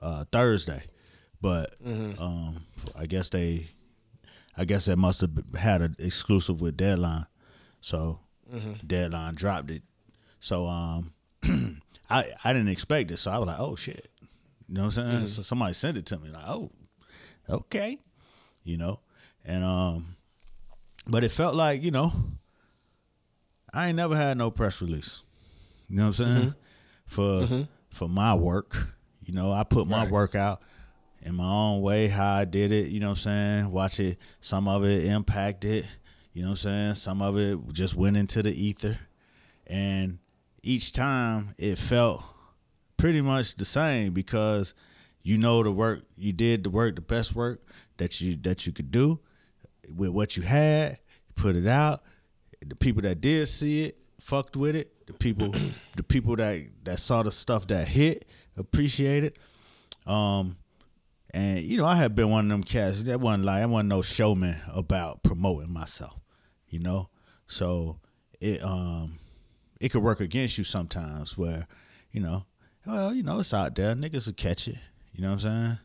uh, 0.00 0.24
Thursday, 0.30 0.84
but 1.40 1.70
Mm-hmm. 1.84 2.20
um 2.22 2.64
I 2.98 3.06
guess 3.06 3.28
they 3.30 3.68
I 4.56 4.64
guess 4.64 4.86
they 4.86 4.94
must 4.94 5.20
have 5.20 5.32
had 5.58 5.82
an 5.82 5.96
exclusive 5.98 6.60
with 6.60 6.76
Deadline, 6.76 7.26
so 7.80 8.20
Mm-hmm. 8.52 8.86
Deadline 8.86 9.34
dropped 9.34 9.70
it. 9.72 9.82
So 10.38 10.66
um, 10.68 11.12
I 12.08 12.24
I 12.44 12.52
didn't 12.52 12.68
expect 12.68 13.10
it, 13.10 13.16
so 13.18 13.30
I 13.32 13.38
was 13.38 13.48
like, 13.48 13.58
oh 13.58 13.74
shit, 13.74 14.08
you 14.68 14.74
know 14.76 14.84
what 14.86 14.98
I'm 14.98 15.10
saying? 15.10 15.26
So 15.26 15.42
somebody 15.42 15.72
sent 15.74 15.96
it 15.96 16.06
to 16.06 16.18
me, 16.20 16.30
like, 16.30 16.44
oh, 16.46 16.70
okay, 17.50 17.98
you 18.62 18.76
know, 18.76 19.00
and 19.44 19.64
um, 19.64 20.14
but 21.08 21.24
it 21.24 21.32
felt 21.32 21.56
like 21.56 21.82
you 21.82 21.90
know, 21.90 22.12
I 23.74 23.88
ain't 23.88 23.96
never 23.96 24.16
had 24.16 24.38
no 24.38 24.50
press 24.50 24.80
release. 24.80 25.22
You 25.88 25.96
know 25.96 26.08
what 26.08 26.20
I'm 26.20 26.26
saying? 26.36 26.54
For 27.06 27.66
for 27.90 28.08
my 28.08 28.34
work, 28.34 28.94
you 29.24 29.34
know, 29.34 29.52
I 29.52 29.64
put 29.64 29.86
my 29.88 30.06
work 30.06 30.34
out 30.34 30.62
in 31.26 31.34
my 31.34 31.44
own 31.44 31.82
way, 31.82 32.06
how 32.06 32.34
I 32.34 32.44
did 32.44 32.70
it. 32.70 32.86
You 32.86 33.00
know 33.00 33.08
what 33.08 33.26
I'm 33.26 33.62
saying? 33.64 33.70
Watch 33.72 33.98
it. 33.98 34.16
Some 34.40 34.68
of 34.68 34.84
it 34.84 35.04
impacted. 35.06 35.86
You 36.32 36.42
know 36.42 36.50
what 36.50 36.64
I'm 36.64 36.70
saying? 36.70 36.94
Some 36.94 37.20
of 37.20 37.36
it 37.36 37.58
just 37.72 37.96
went 37.96 38.16
into 38.16 38.42
the 38.44 38.52
ether, 38.52 38.96
and 39.66 40.18
each 40.62 40.92
time 40.92 41.54
it 41.58 41.78
felt 41.78 42.22
pretty 42.96 43.20
much 43.22 43.56
the 43.56 43.64
same 43.64 44.12
because 44.12 44.74
you 45.22 45.36
know 45.36 45.62
the 45.62 45.72
work 45.72 46.02
you 46.16 46.32
did 46.32 46.64
the 46.64 46.70
work 46.70 46.94
the 46.94 47.02
best 47.02 47.34
work 47.34 47.60
that 47.98 48.20
you 48.20 48.36
that 48.36 48.66
you 48.66 48.72
could 48.72 48.90
do 48.90 49.20
with 49.94 50.10
what 50.10 50.36
you 50.36 50.42
had 50.42 50.98
put 51.34 51.54
it 51.54 51.66
out 51.66 52.02
the 52.64 52.74
people 52.74 53.02
that 53.02 53.20
did 53.20 53.46
see 53.46 53.84
it 53.84 53.98
fucked 54.18 54.56
with 54.56 54.74
it 54.74 55.06
the 55.06 55.12
people 55.12 55.48
the 55.96 56.02
people 56.02 56.36
that 56.36 56.66
that 56.84 56.98
saw 56.98 57.22
the 57.22 57.30
stuff 57.30 57.66
that 57.66 57.86
hit 57.86 58.24
appreciated 58.56 59.38
um 60.06 60.56
and 61.36 61.60
you 61.60 61.76
know 61.78 61.86
I 61.86 61.96
had 61.96 62.14
been 62.14 62.30
one 62.30 62.44
of 62.46 62.50
them 62.50 62.64
cats 62.64 63.02
that 63.04 63.20
wasn't 63.20 63.44
like 63.44 63.62
I 63.62 63.66
wasn't 63.66 63.90
no 63.90 64.02
showman 64.02 64.56
about 64.74 65.22
promoting 65.22 65.72
myself 65.72 66.18
you 66.68 66.80
know 66.80 67.10
so 67.46 67.98
it 68.40 68.62
um 68.62 69.18
it 69.80 69.90
could 69.92 70.02
work 70.02 70.20
against 70.20 70.58
you 70.58 70.64
sometimes 70.64 71.36
where, 71.36 71.66
you 72.10 72.20
know, 72.20 72.46
well, 72.86 73.14
you 73.14 73.22
know, 73.22 73.40
it's 73.40 73.52
out 73.52 73.74
there. 73.74 73.94
Niggas 73.94 74.26
will 74.26 74.34
catch 74.34 74.68
it. 74.68 74.76
You 75.12 75.22
know 75.22 75.28
what 75.28 75.44
I'm 75.44 75.66
saying? 75.66 75.78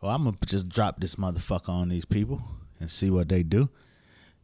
Well, 0.00 0.12
I'm 0.12 0.24
gonna 0.24 0.36
just 0.46 0.68
drop 0.68 1.00
this 1.00 1.16
motherfucker 1.16 1.68
on 1.68 1.88
these 1.88 2.04
people 2.04 2.42
and 2.78 2.90
see 2.90 3.10
what 3.10 3.28
they 3.28 3.42
do. 3.42 3.68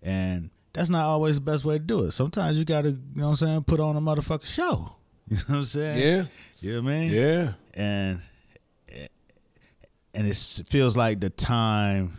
And 0.03 0.51
that's 0.73 0.89
not 0.91 1.05
always 1.05 1.37
the 1.37 1.43
best 1.43 1.65
way 1.65 1.75
to 1.75 1.85
do 1.85 2.05
it. 2.05 2.13
Sometimes 2.13 2.57
you 2.59 2.65
gotta, 2.65 2.91
you 2.91 2.99
know 3.15 3.27
what 3.27 3.31
I'm 3.31 3.37
saying, 3.37 3.65
put 3.65 3.81
on 3.81 3.97
a 3.97 4.01
motherfucker 4.01 4.47
show. 4.47 4.93
You 5.29 5.37
know 5.37 5.43
what 5.47 5.57
I'm 5.59 5.65
saying? 5.65 5.99
Yeah. 6.01 6.25
You 6.59 6.73
know 6.73 6.83
what 6.83 6.93
I 6.93 6.99
mean? 6.99 7.13
Yeah. 7.13 7.53
and 7.75 8.21
and 10.15 10.27
it 10.27 10.37
feels 10.67 10.97
like 10.97 11.21
the 11.21 11.31
time 11.31 12.13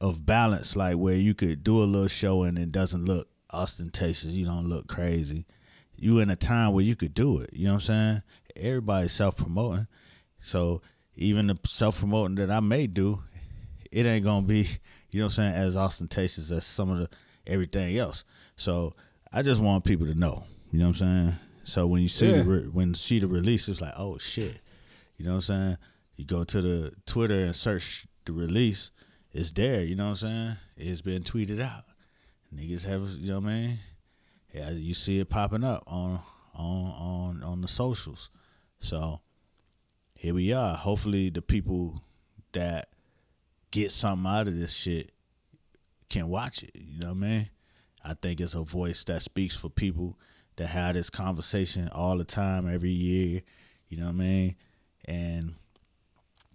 of 0.00 0.24
balance, 0.24 0.76
like 0.76 0.96
where 0.96 1.14
you 1.16 1.34
could 1.34 1.62
do 1.62 1.82
a 1.82 1.84
little 1.84 2.08
show 2.08 2.42
and 2.44 2.58
it 2.58 2.72
doesn't 2.72 3.04
look 3.04 3.28
ostentatious. 3.52 4.26
You 4.32 4.46
don't 4.46 4.66
look 4.66 4.86
crazy. 4.86 5.44
You 5.96 6.20
in 6.20 6.30
a 6.30 6.36
time 6.36 6.72
where 6.72 6.84
you 6.84 6.96
could 6.96 7.12
do 7.12 7.38
it. 7.40 7.50
You 7.52 7.66
know 7.66 7.74
what 7.74 7.88
I'm 7.90 8.22
saying? 8.22 8.22
Everybody's 8.56 9.12
self 9.12 9.36
promoting, 9.36 9.86
so 10.38 10.82
even 11.16 11.46
the 11.48 11.56
self 11.64 11.98
promoting 11.98 12.36
that 12.36 12.50
I 12.50 12.60
may 12.60 12.86
do, 12.86 13.20
it 13.92 14.06
ain't 14.06 14.24
gonna 14.24 14.46
be, 14.46 14.66
you 15.10 15.20
know 15.20 15.26
what 15.26 15.38
I'm 15.38 15.52
saying, 15.52 15.54
as 15.54 15.76
ostentatious 15.76 16.50
as 16.50 16.64
some 16.64 16.90
of 16.90 16.98
the 16.98 17.08
everything 17.46 17.96
else. 17.98 18.24
So 18.56 18.94
I 19.32 19.42
just 19.42 19.62
want 19.62 19.84
people 19.84 20.06
to 20.06 20.14
know. 20.14 20.44
You 20.72 20.78
know 20.80 20.86
what 20.88 21.00
I'm 21.02 21.26
saying? 21.26 21.38
So 21.64 21.86
when 21.86 22.02
you 22.02 22.08
see 22.08 22.30
Yeah. 22.30 22.42
the 22.42 22.44
re- 22.44 22.68
when 22.68 22.88
you 22.88 22.94
see 22.94 23.18
the 23.18 23.28
release, 23.28 23.68
it's 23.68 23.80
like, 23.80 23.94
oh 23.98 24.18
shit. 24.18 24.60
You 25.18 25.24
know 25.26 25.32
what 25.32 25.36
I'm 25.36 25.42
saying? 25.42 25.76
You 26.20 26.26
go 26.26 26.44
to 26.44 26.60
the 26.60 26.92
Twitter 27.06 27.40
and 27.40 27.56
search 27.56 28.06
the 28.26 28.34
release, 28.34 28.90
it's 29.32 29.52
there. 29.52 29.82
You 29.82 29.94
know 29.96 30.10
what 30.10 30.22
I'm 30.22 30.56
saying? 30.56 30.56
It's 30.76 31.00
been 31.00 31.22
tweeted 31.22 31.62
out. 31.62 31.84
Niggas 32.54 32.86
have, 32.86 33.08
you 33.18 33.28
know 33.28 33.40
what 33.40 33.48
I 33.48 33.54
mean? 33.54 33.78
Yeah, 34.52 34.70
you 34.72 34.92
see 34.92 35.18
it 35.18 35.30
popping 35.30 35.64
up 35.64 35.82
on 35.86 36.20
on 36.54 36.92
on 36.92 37.42
on 37.42 37.60
the 37.62 37.68
socials. 37.68 38.28
So 38.80 39.22
here 40.12 40.34
we 40.34 40.52
are. 40.52 40.74
Hopefully, 40.74 41.30
the 41.30 41.40
people 41.40 42.02
that 42.52 42.90
get 43.70 43.90
something 43.90 44.30
out 44.30 44.46
of 44.46 44.58
this 44.58 44.74
shit 44.74 45.12
can 46.10 46.28
watch 46.28 46.62
it. 46.62 46.72
You 46.74 47.00
know 47.00 47.14
what 47.14 47.24
I 47.24 47.28
mean? 47.28 47.50
I 48.04 48.12
think 48.12 48.40
it's 48.40 48.54
a 48.54 48.62
voice 48.62 49.04
that 49.04 49.22
speaks 49.22 49.56
for 49.56 49.70
people 49.70 50.18
that 50.56 50.66
have 50.66 50.96
this 50.96 51.08
conversation 51.08 51.88
all 51.88 52.18
the 52.18 52.26
time, 52.26 52.68
every 52.68 52.90
year. 52.90 53.40
You 53.88 53.96
know 53.96 54.06
what 54.06 54.16
I 54.16 54.18
mean? 54.18 54.56
And 55.06 55.54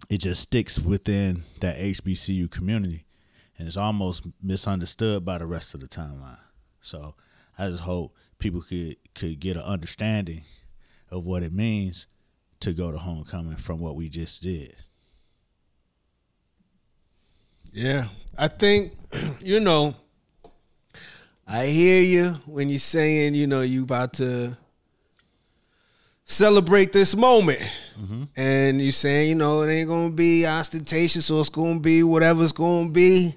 it 0.08 0.18
just 0.18 0.42
sticks 0.42 0.78
within 0.78 1.42
that 1.60 1.76
HBCU 1.76 2.50
community, 2.50 3.06
and 3.58 3.66
it's 3.66 3.76
almost 3.76 4.28
misunderstood 4.42 5.24
by 5.24 5.38
the 5.38 5.46
rest 5.46 5.74
of 5.74 5.80
the 5.80 5.88
timeline. 5.88 6.38
So 6.80 7.14
I 7.58 7.68
just 7.68 7.82
hope 7.82 8.14
people 8.38 8.60
could 8.60 8.96
could 9.14 9.40
get 9.40 9.56
an 9.56 9.62
understanding 9.62 10.42
of 11.10 11.24
what 11.24 11.42
it 11.42 11.52
means 11.52 12.06
to 12.60 12.72
go 12.72 12.90
to 12.92 12.98
homecoming 12.98 13.56
from 13.56 13.78
what 13.78 13.96
we 13.96 14.08
just 14.08 14.42
did. 14.42 14.74
Yeah. 17.72 18.08
I 18.38 18.48
think, 18.48 18.92
you 19.40 19.60
know, 19.60 19.94
I 21.46 21.66
hear 21.66 22.02
you 22.02 22.30
when 22.46 22.68
you're 22.68 22.78
saying, 22.78 23.34
you 23.34 23.46
know, 23.46 23.62
you 23.62 23.84
about 23.84 24.14
to 24.14 24.56
celebrate 26.26 26.92
this 26.92 27.16
moment. 27.16 27.60
And 28.36 28.78
you're 28.82 28.92
saying, 28.92 29.30
you 29.30 29.34
know, 29.36 29.62
it 29.62 29.72
ain't 29.72 29.88
gonna 29.88 30.12
be 30.12 30.46
ostentatious 30.46 31.30
or 31.30 31.40
it's 31.40 31.48
gonna 31.48 31.80
be 31.80 32.02
whatever 32.02 32.42
it's 32.42 32.52
gonna 32.52 32.90
be. 32.90 33.34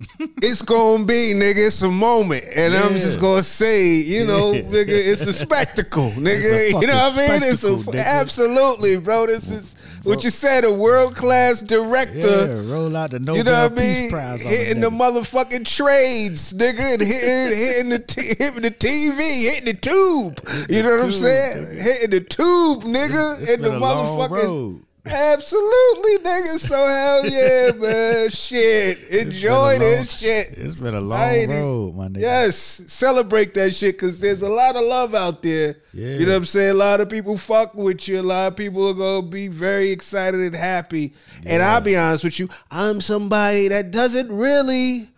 it's 0.38 0.62
gonna 0.62 1.04
be, 1.04 1.32
nigga, 1.34 1.66
it's 1.66 1.82
a 1.82 1.90
moment. 1.90 2.44
And 2.56 2.74
I'm 2.74 2.92
just 2.94 3.20
gonna 3.20 3.42
say, 3.42 3.96
you 3.96 4.24
know, 4.24 4.52
Yeah. 4.52 4.62
nigga, 4.62 4.86
it's 4.88 5.26
a 5.26 5.32
spectacle, 5.32 6.10
nigga. 6.16 6.68
A 6.68 6.68
you 6.80 6.86
know 6.86 6.94
what 6.94 7.18
I 7.18 7.38
mean? 7.38 7.42
It's 7.42 7.64
a 7.64 7.72
nigga. 7.72 8.02
absolutely, 8.02 8.96
bro. 8.98 9.26
This 9.26 9.50
is 9.50 9.76
what 10.04 10.24
you 10.24 10.30
said, 10.30 10.64
a 10.64 10.72
world 10.72 11.14
class 11.14 11.62
director 11.62 12.12
Yeah, 12.18 12.72
roll 12.72 12.96
out 12.96 13.10
the 13.10 13.18
Nobel 13.18 13.36
you 13.36 13.44
know 13.44 13.52
what 13.64 13.72
I 13.72 13.74
Peace 13.74 14.02
mean? 14.02 14.10
Prize. 14.10 14.42
Hitting 14.42 14.80
the 14.80 14.88
nigga. 14.90 14.98
motherfucking 14.98 15.76
trades, 15.76 16.52
nigga, 16.54 16.94
and 16.94 17.02
hitting, 17.02 17.58
hitting 17.58 17.88
the 17.90 17.98
t- 17.98 18.34
hitting 18.38 18.62
the 18.62 18.70
TV, 18.70 19.50
hitting 19.50 19.64
the 19.66 19.74
tube. 19.74 20.40
You 20.70 20.82
know 20.82 20.90
what 20.96 21.04
I'm 21.04 21.10
saying? 21.12 21.82
Hitting 21.82 22.10
the 22.10 22.20
tube, 22.20 22.84
nigga, 22.84 23.40
It's 23.42 23.50
and 23.54 23.64
the 23.64 23.68
been 23.70 23.74
a 23.74 23.78
long 23.78 24.18
motherfucking. 24.30 24.84
Absolutely, 25.10 26.18
nigga. 26.18 26.58
So 26.58 26.76
hell 26.76 27.26
yeah, 27.26 27.70
man. 27.80 28.30
Shit, 28.30 28.98
enjoy 29.10 29.48
long- 29.50 29.78
this 29.78 30.18
shit. 30.18 30.48
It's 30.56 30.74
been 30.74 30.94
a 30.94 31.00
long 31.00 31.48
road, 31.48 31.94
my 31.94 32.08
nigga. 32.08 32.20
Yes, 32.20 32.56
celebrate 32.56 33.54
that 33.54 33.74
shit 33.74 33.96
because 33.96 34.20
there's 34.20 34.42
a 34.42 34.48
lot 34.48 34.76
of 34.76 34.82
love 34.82 35.14
out 35.14 35.42
there. 35.42 35.76
Yeah. 35.92 36.14
You 36.14 36.26
know 36.26 36.32
what 36.32 36.38
I'm 36.38 36.44
saying? 36.44 36.70
A 36.70 36.74
lot 36.74 37.00
of 37.00 37.08
people 37.08 37.36
fuck 37.38 37.74
with 37.74 38.06
you. 38.08 38.20
A 38.20 38.22
lot 38.22 38.48
of 38.48 38.56
people 38.56 38.88
are 38.88 38.94
gonna 38.94 39.26
be 39.26 39.48
very 39.48 39.90
excited 39.90 40.40
and 40.40 40.54
happy. 40.54 41.14
And 41.46 41.62
I'll 41.62 41.80
be 41.80 41.96
honest 41.96 42.24
with 42.24 42.38
you, 42.38 42.48
I'm 42.70 43.00
somebody 43.00 43.68
that 43.68 43.90
doesn't 43.90 44.30
really 44.30 45.08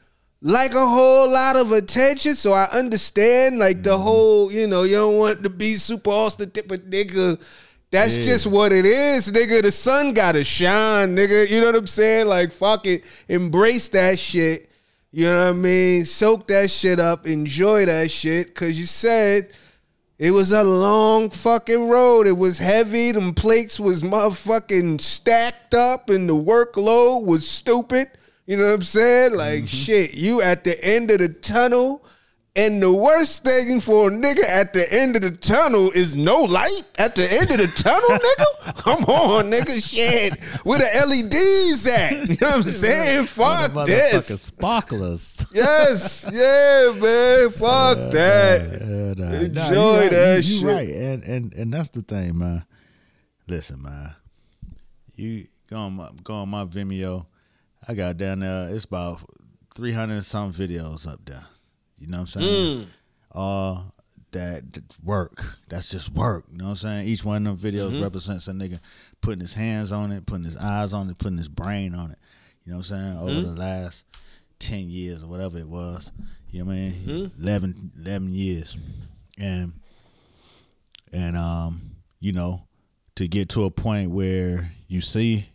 like 0.42 0.72
a 0.72 0.86
whole 0.86 1.30
lot 1.30 1.56
of 1.56 1.72
attention. 1.72 2.34
So 2.34 2.52
I 2.52 2.64
understand 2.72 3.58
like 3.58 3.76
Mm-hmm. 3.76 3.82
the 3.84 3.98
whole, 3.98 4.50
you 4.52 4.66
know, 4.66 4.82
you 4.84 4.96
don't 4.96 5.18
want 5.18 5.42
to 5.42 5.50
be 5.50 5.76
super 5.76 6.10
Austin, 6.10 6.50
but 6.66 6.88
nigga. 6.90 7.38
That's 7.90 8.16
Yeah. 8.16 8.22
just 8.24 8.46
what 8.46 8.72
it 8.72 8.86
is, 8.86 9.30
nigga. 9.30 9.62
The 9.62 9.72
sun 9.72 10.12
gotta 10.12 10.44
shine, 10.44 11.16
nigga. 11.16 11.48
You 11.50 11.60
know 11.60 11.66
what 11.66 11.76
I'm 11.76 11.86
saying? 11.86 12.26
Like, 12.28 12.52
fuck 12.52 12.86
it. 12.86 13.04
Embrace 13.28 13.88
that 13.88 14.18
shit. 14.18 14.68
You 15.12 15.24
know 15.26 15.46
what 15.46 15.50
I 15.50 15.52
mean? 15.52 16.04
Soak 16.04 16.46
that 16.48 16.70
shit 16.70 17.00
up. 17.00 17.26
Enjoy 17.26 17.84
that 17.86 18.10
shit. 18.10 18.54
Cause 18.54 18.78
you 18.78 18.86
said 18.86 19.52
It 20.18 20.32
was 20.32 20.52
a 20.52 20.62
long 20.62 21.30
fucking 21.30 21.88
road. 21.88 22.26
It 22.26 22.36
was 22.36 22.58
heavy. 22.58 23.10
Them 23.10 23.32
plates 23.32 23.80
was 23.80 24.02
motherfucking 24.02 25.00
stacked 25.00 25.72
up, 25.72 26.10
and 26.10 26.28
the 26.28 26.34
workload 26.34 27.24
was 27.26 27.48
stupid. 27.48 28.08
You 28.46 28.58
know 28.58 28.66
what 28.66 28.74
I'm 28.74 28.82
saying? 28.82 29.34
Like 29.34 29.60
mm-hmm. 29.60 29.66
shit, 29.66 30.12
you 30.12 30.42
at 30.42 30.64
the 30.64 30.76
end 30.84 31.10
of 31.10 31.20
the 31.20 31.30
tunnel. 31.30 32.04
And 32.56 32.82
the 32.82 32.92
worst 32.92 33.44
thing 33.44 33.78
for 33.78 34.08
a 34.08 34.10
nigga 34.10 34.42
at 34.42 34.72
the 34.72 34.92
end 34.92 35.14
of 35.14 35.22
the 35.22 35.30
tunnel 35.30 35.88
is 35.94 36.16
no 36.16 36.40
light 36.42 36.82
at 36.98 37.14
the 37.14 37.22
end 37.32 37.48
of 37.52 37.58
the 37.58 37.68
tunnel, 37.68 38.08
nigga. 38.18 38.76
Come 38.82 39.04
on, 39.04 39.44
nigga. 39.52 39.80
Shit. 39.88 40.42
Where 40.64 40.80
the 40.80 40.84
LEDs 41.06 41.86
at? 41.86 42.28
You 42.28 42.36
know 42.40 42.48
what 42.48 42.56
I'm 42.56 42.62
saying? 42.70 43.26
Fuck 43.26 43.70
Motherfucking 43.70 44.26
this. 44.26 44.42
sparklers. 44.42 45.46
Yes, 45.54 46.28
yeah, 46.32 46.92
man. 47.00 47.50
Fuck 47.50 48.12
that. 48.12 49.14
Yeah, 49.16 49.24
nah. 49.24 49.34
Enjoy 49.36 49.52
Nah, 49.52 49.70
you 49.70 50.00
right, 50.00 50.10
that 50.10 50.36
you, 50.38 50.42
shit. 50.42 50.60
You 50.62 50.68
right, 50.70 50.88
and 50.88 51.22
and 51.24 51.54
and 51.54 51.72
that's 51.72 51.90
the 51.90 52.02
thing, 52.02 52.36
man. 52.36 52.64
Listen, 53.46 53.80
man. 53.82 54.10
You 55.14 55.46
go 55.68 55.76
on 55.78 55.92
my 55.94 56.10
go 56.24 56.34
on 56.34 56.48
my 56.48 56.64
Vimeo. 56.64 57.26
I 57.86 57.94
got 57.94 58.16
down 58.18 58.40
there. 58.40 58.70
It's 58.74 58.84
about 58.86 59.20
three 59.74 59.92
hundred 59.92 60.24
some 60.24 60.52
videos 60.52 61.06
up 61.10 61.20
there. 61.24 61.44
You 62.00 62.08
know 62.08 62.20
what 62.20 62.34
I'm 62.36 62.42
saying? 62.42 62.86
Uh 63.32 63.82
that, 64.32 64.72
that 64.74 64.84
work. 65.04 65.44
That's 65.68 65.90
just 65.90 66.12
work. 66.14 66.44
You 66.52 66.58
know 66.58 66.64
what 66.64 66.70
I'm 66.70 66.76
saying? 66.76 67.08
Each 67.08 67.24
one 67.24 67.46
of 67.46 67.60
them 67.60 67.72
videos 67.72 68.00
represents 68.00 68.46
a 68.48 68.52
nigga 68.52 68.78
putting 69.20 69.40
his 69.40 69.54
hands 69.54 69.90
on 69.92 70.12
it, 70.12 70.24
putting 70.24 70.44
his 70.44 70.56
eyes 70.56 70.94
on 70.94 71.10
it, 71.10 71.18
putting 71.18 71.36
his 71.36 71.48
brain 71.48 71.94
on 71.94 72.12
it. 72.12 72.18
You 72.64 72.72
know 72.72 72.78
what 72.78 72.90
I'm 72.92 72.96
saying? 72.96 73.18
Over 73.18 73.48
the 73.48 73.60
last 73.60 74.06
10 74.60 74.88
years 74.88 75.24
or 75.24 75.26
whatever 75.28 75.58
it 75.58 75.68
was. 75.68 76.12
You 76.50 76.60
know 76.60 76.66
what 76.66 76.72
I 76.74 76.76
mean? 76.76 77.30
11, 77.40 77.92
11 78.04 78.28
years. 78.32 78.76
And 79.38 79.72
and 81.12 81.36
um, 81.36 81.80
you 82.20 82.32
know, 82.32 82.62
to 83.16 83.26
get 83.26 83.48
to 83.50 83.64
a 83.64 83.70
point 83.70 84.10
where 84.12 84.70
you 84.86 85.00
see 85.00 85.48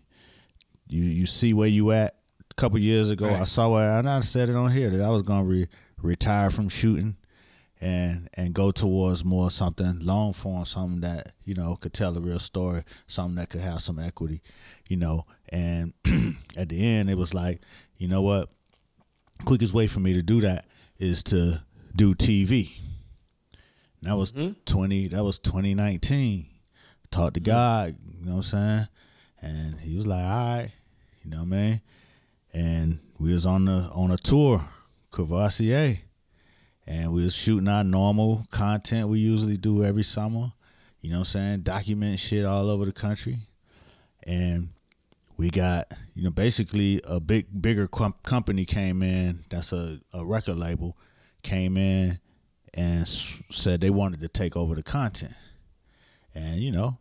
you 0.90 1.04
you 1.04 1.26
see 1.26 1.54
where 1.54 1.70
you 1.70 1.92
at. 1.92 2.16
A 2.52 2.56
couple 2.56 2.80
years 2.80 3.10
ago, 3.10 3.28
I 3.28 3.44
saw 3.44 3.74
where 3.74 4.00
and 4.00 4.10
I 4.10 4.22
said 4.22 4.48
it 4.48 4.56
on 4.56 4.72
here 4.72 4.90
that 4.90 5.02
I 5.02 5.10
was 5.10 5.24
gonna 5.24 5.44
re- 5.44 5.68
retire 6.06 6.50
from 6.50 6.70
shooting 6.70 7.18
and 7.82 8.30
and 8.36 8.54
go 8.54 8.72
towards 8.72 9.26
more 9.26 9.52
something 9.52 10.00
long 10.00 10.34
form, 10.34 10.66
something 10.66 11.02
that 11.02 11.34
you 11.44 11.54
know 11.54 11.76
could 11.76 11.94
tell 11.94 12.18
a 12.18 12.22
real 12.22 12.40
story, 12.40 12.84
something 13.08 13.36
that 13.36 13.50
could 13.50 13.62
have 13.62 13.82
some 13.82 14.00
equity, 14.00 14.42
you 14.88 14.98
know. 14.98 15.26
And 15.50 15.94
at 16.58 16.70
the 16.70 16.84
end, 16.84 17.10
it 17.10 17.18
was 17.18 17.34
like, 17.34 17.62
you 17.98 18.08
know 18.08 18.22
what? 18.22 18.50
Quickest 19.46 19.74
way 19.74 19.88
for 19.88 20.00
me 20.00 20.14
to 20.14 20.24
do 20.24 20.42
that 20.42 20.66
is 20.98 21.24
to 21.24 21.62
do 21.96 22.16
TV. 22.16 22.72
And 24.02 24.10
that 24.10 24.16
was 24.16 24.34
mm-hmm. 24.34 24.54
twenty. 24.66 25.08
That 25.08 25.24
was 25.24 25.40
twenty 25.40 25.74
nineteen. 25.74 26.48
Talked 27.12 27.36
to 27.36 27.40
mm-hmm. 27.40 27.52
God, 27.52 27.96
you 28.20 28.26
know 28.26 28.38
what 28.38 28.38
I'm 28.38 28.44
saying, 28.44 28.88
and 29.42 29.80
he 29.80 29.96
was 29.96 30.08
like, 30.08 30.24
"All 30.24 30.58
right," 30.58 30.72
you 31.24 31.32
know 31.32 31.38
what 31.38 31.44
I 31.44 31.50
mean. 31.50 31.82
And 32.54 33.00
we 33.20 33.32
was 33.32 33.46
on 33.46 33.66
the 33.66 33.90
on 33.94 34.12
a 34.12 34.18
tour, 34.18 34.62
Cavassier, 35.16 36.00
and 36.86 37.12
we 37.14 37.24
was 37.24 37.36
shooting 37.36 37.68
our 37.70 37.84
normal 37.84 38.46
content 38.52 39.08
we 39.08 39.20
usually 39.20 39.58
do 39.58 39.84
every 39.84 40.04
summer. 40.04 40.52
You 41.02 41.12
know 41.12 41.20
what 41.20 41.22
I'm 41.22 41.26
saying? 41.26 41.62
Document 41.62 42.20
shit 42.20 42.46
all 42.46 42.70
over 42.70 42.86
the 42.86 42.92
country, 42.92 43.38
and 44.24 44.70
we 45.38 45.50
got 45.50 45.92
you 46.14 46.24
know 46.24 46.32
basically 46.32 47.02
a 47.08 47.20
big 47.20 47.46
bigger 47.62 47.88
com- 47.88 48.16
company 48.24 48.66
came 48.66 49.02
in. 49.04 49.40
That's 49.50 49.72
a, 49.72 50.00
a 50.14 50.26
record 50.26 50.58
label 50.58 50.98
came 51.44 51.78
in 51.78 52.20
and 52.74 53.02
s- 53.04 53.42
said 53.52 53.82
they 53.82 53.90
wanted 53.90 54.20
to 54.20 54.28
take 54.28 54.58
over 54.58 54.76
the 54.76 54.84
content, 54.84 55.36
and 56.34 56.56
you 56.60 56.72
know 56.72 56.98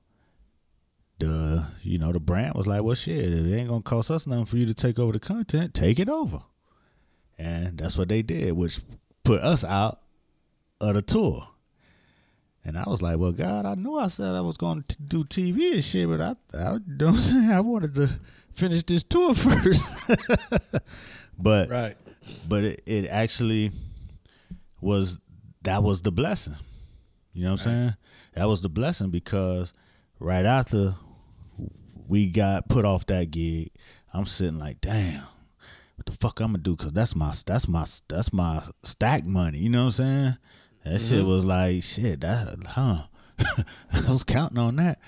the 1.18 1.66
you 1.82 1.98
know 1.98 2.12
the 2.12 2.20
brand 2.20 2.54
was 2.54 2.66
like, 2.66 2.82
well, 2.82 2.94
shit, 2.94 3.18
it 3.18 3.56
ain't 3.58 3.68
gonna 3.68 3.82
cost 3.82 4.10
us 4.10 4.26
nothing 4.26 4.44
for 4.44 4.56
you 4.56 4.66
to 4.66 4.74
take 4.74 4.98
over 4.98 5.12
the 5.12 5.20
content. 5.20 5.74
Take 5.74 5.98
it 5.98 6.08
over, 6.08 6.42
and 7.38 7.78
that's 7.78 7.96
what 7.98 8.08
they 8.08 8.22
did, 8.22 8.52
which 8.54 8.80
put 9.24 9.40
us 9.40 9.64
out 9.64 10.00
of 10.80 10.94
the 10.94 11.02
tour. 11.02 11.46
And 12.64 12.78
I 12.78 12.84
was 12.86 13.02
like, 13.02 13.18
well, 13.18 13.32
God, 13.32 13.66
I 13.66 13.74
knew 13.74 13.96
I 13.98 14.06
said 14.08 14.34
I 14.34 14.40
was 14.40 14.56
going 14.56 14.84
to 14.88 15.02
do 15.02 15.24
TV 15.24 15.74
and 15.74 15.84
shit, 15.84 16.08
but 16.08 16.20
I, 16.20 16.34
I, 16.58 16.72
you 16.74 16.80
know 16.86 17.06
what 17.06 17.14
I'm 17.14 17.16
saying? 17.16 17.50
I 17.50 17.60
wanted 17.60 17.94
to 17.96 18.08
finish 18.52 18.82
this 18.84 19.04
tour 19.04 19.34
first. 19.34 19.84
but 21.38 21.68
Right. 21.68 21.94
but 22.48 22.64
it, 22.64 22.80
it 22.86 23.06
actually 23.08 23.70
was 24.80 25.18
that 25.62 25.82
was 25.82 26.02
the 26.02 26.12
blessing. 26.12 26.54
You 27.34 27.44
know 27.44 27.52
what 27.52 27.66
I'm 27.66 27.72
saying? 27.72 27.94
That 28.34 28.46
was 28.46 28.62
the 28.62 28.68
blessing 28.68 29.10
because 29.10 29.74
right 30.18 30.46
after 30.46 30.94
we 32.08 32.28
got 32.28 32.68
put 32.68 32.84
off 32.84 33.06
that 33.06 33.30
gig, 33.30 33.70
I'm 34.12 34.24
sitting 34.26 34.58
like, 34.58 34.80
damn, 34.80 35.22
what 36.04 36.12
the 36.12 36.18
fuck 36.20 36.40
I'm 36.40 36.48
gonna 36.48 36.58
do? 36.58 36.76
Cause 36.76 36.92
that's 36.92 37.16
my 37.16 37.32
that's 37.46 37.66
my 37.66 37.86
that's 38.08 38.32
my 38.32 38.62
stack 38.82 39.24
money. 39.24 39.58
You 39.58 39.70
know 39.70 39.86
what 39.86 40.00
I'm 40.00 40.04
saying? 40.04 40.36
That 40.84 41.00
shit 41.00 41.18
mm-hmm. 41.20 41.28
was 41.28 41.44
like 41.46 41.82
shit. 41.82 42.20
That 42.20 42.58
huh? 42.66 43.04
I 43.38 44.12
was 44.12 44.22
counting 44.22 44.58
on 44.58 44.76
that, 44.76 44.98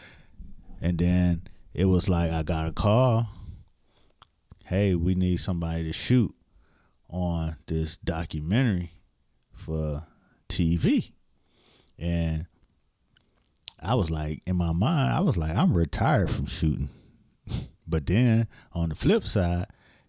and 0.80 0.98
then 0.98 1.42
it 1.74 1.84
was 1.84 2.08
like 2.08 2.30
I 2.30 2.42
got 2.42 2.68
a 2.68 2.72
call. 2.72 3.28
Hey, 4.64 4.94
we 4.94 5.14
need 5.14 5.36
somebody 5.36 5.84
to 5.84 5.92
shoot 5.92 6.32
on 7.10 7.56
this 7.66 7.98
documentary 7.98 8.92
for 9.52 10.06
TV. 10.48 11.12
And 11.98 12.46
I 13.80 13.94
was 13.94 14.10
like, 14.10 14.42
in 14.46 14.56
my 14.56 14.72
mind, 14.72 15.14
I 15.14 15.20
was 15.20 15.36
like, 15.36 15.56
I'm 15.56 15.72
retired 15.72 16.30
from 16.30 16.46
shooting. 16.46 16.88
but 17.86 18.06
then 18.06 18.48
on 18.72 18.88
the 18.88 18.96
flip 18.96 19.24
side, 19.24 19.66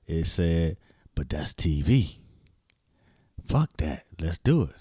it 0.07 0.25
said, 0.25 0.77
but 1.15 1.29
that's 1.29 1.53
TV. 1.53 2.15
Fuck 3.45 3.75
that. 3.77 4.03
Let's 4.19 4.37
do 4.37 4.63
it. 4.63 4.75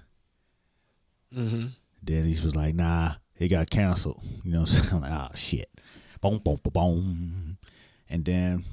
Mm-hmm. 1.37 1.67
Then 2.03 2.25
he 2.25 2.31
was 2.43 2.55
like, 2.55 2.75
nah, 2.75 3.13
it 3.37 3.49
got 3.49 3.71
canceled. 3.71 4.23
You 4.45 4.53
know 4.53 4.61
what 4.61 4.71
I'm 4.71 4.75
saying? 4.83 5.05
I'm 5.05 5.11
like, 5.11 5.31
oh, 5.31 5.35
shit. 5.35 5.69
Boom, 6.21 6.39
boom, 6.39 6.59
boom, 6.63 6.73
boom. 6.73 7.59
And 8.09 8.25
then, 8.25 8.65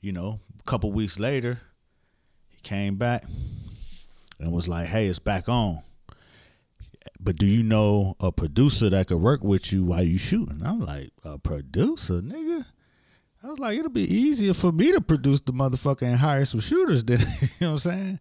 you 0.00 0.12
know, 0.12 0.40
a 0.58 0.62
couple 0.70 0.92
weeks 0.92 1.18
later, 1.18 1.60
he 2.48 2.60
came 2.62 2.96
back 2.96 3.24
and 4.40 4.52
was 4.52 4.68
like, 4.68 4.86
hey, 4.86 5.06
it's 5.06 5.18
back 5.18 5.48
on. 5.48 5.80
But 7.20 7.36
do 7.36 7.46
you 7.46 7.62
know 7.62 8.14
a 8.20 8.30
producer 8.30 8.90
that 8.90 9.08
could 9.08 9.18
work 9.20 9.42
with 9.42 9.72
you 9.72 9.84
while 9.84 10.02
you 10.02 10.18
shooting? 10.18 10.62
I'm 10.64 10.80
like, 10.80 11.10
a 11.24 11.38
producer, 11.38 12.20
nigga? 12.20 12.66
I 13.42 13.46
was 13.46 13.58
like, 13.58 13.78
it'll 13.78 13.90
be 13.90 14.02
easier 14.02 14.52
for 14.52 14.72
me 14.72 14.92
to 14.92 15.00
produce 15.00 15.40
the 15.40 15.52
motherfucker 15.52 16.02
and 16.02 16.16
hire 16.16 16.44
some 16.44 16.60
shooters 16.60 17.04
than 17.04 17.20
you 17.40 17.48
know 17.60 17.72
what 17.72 17.72
I'm 17.72 17.78
saying? 17.78 18.20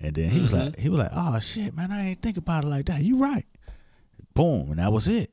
And 0.00 0.14
then 0.14 0.30
he 0.30 0.40
was 0.40 0.52
mm-hmm. 0.52 0.64
like, 0.66 0.78
he 0.78 0.88
was 0.88 0.98
like, 0.98 1.10
oh 1.14 1.40
shit, 1.40 1.74
man, 1.74 1.92
I 1.92 2.10
ain't 2.10 2.22
think 2.22 2.36
about 2.36 2.64
it 2.64 2.68
like 2.68 2.86
that. 2.86 3.02
You 3.02 3.18
right. 3.18 3.44
Boom, 4.34 4.70
and 4.70 4.78
that 4.78 4.92
was 4.92 5.06
it. 5.08 5.30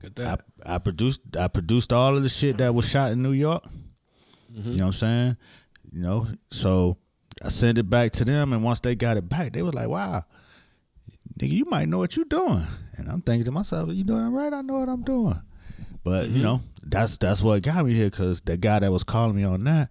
Get 0.00 0.18
I, 0.18 0.22
that. 0.22 0.40
I 0.64 0.78
produced 0.78 1.20
I 1.38 1.48
produced 1.48 1.92
all 1.92 2.16
of 2.16 2.22
the 2.22 2.28
shit 2.28 2.58
that 2.58 2.74
was 2.74 2.88
shot 2.88 3.12
in 3.12 3.22
New 3.22 3.32
York. 3.32 3.64
Mm-hmm. 4.52 4.70
You 4.70 4.76
know 4.78 4.84
what 4.84 4.88
I'm 4.88 4.92
saying? 4.92 5.36
You 5.92 6.02
know, 6.02 6.26
so 6.50 6.96
I 7.42 7.48
sent 7.48 7.78
it 7.78 7.88
back 7.88 8.12
to 8.12 8.24
them, 8.24 8.52
and 8.52 8.62
once 8.62 8.80
they 8.80 8.94
got 8.94 9.16
it 9.16 9.28
back, 9.28 9.52
they 9.52 9.62
was 9.62 9.74
like, 9.74 9.88
"Wow, 9.88 10.24
nigga, 11.38 11.52
you 11.52 11.64
might 11.66 11.88
know 11.88 11.98
what 11.98 12.16
you're 12.16 12.24
doing." 12.24 12.62
And 12.96 13.08
I'm 13.08 13.20
thinking 13.20 13.44
to 13.44 13.50
myself, 13.50 13.90
"You 13.90 14.04
doing 14.04 14.32
right? 14.32 14.52
I 14.52 14.62
know 14.62 14.78
what 14.78 14.88
I'm 14.88 15.02
doing." 15.02 15.40
But 16.04 16.28
you 16.28 16.34
mm-hmm. 16.34 16.42
know, 16.42 16.60
that's 16.82 17.18
that's 17.18 17.42
what 17.42 17.62
got 17.62 17.86
me 17.86 17.94
here 17.94 18.10
because 18.10 18.40
the 18.40 18.56
guy 18.56 18.80
that 18.80 18.90
was 18.90 19.04
calling 19.04 19.36
me 19.36 19.44
on 19.44 19.64
that, 19.64 19.90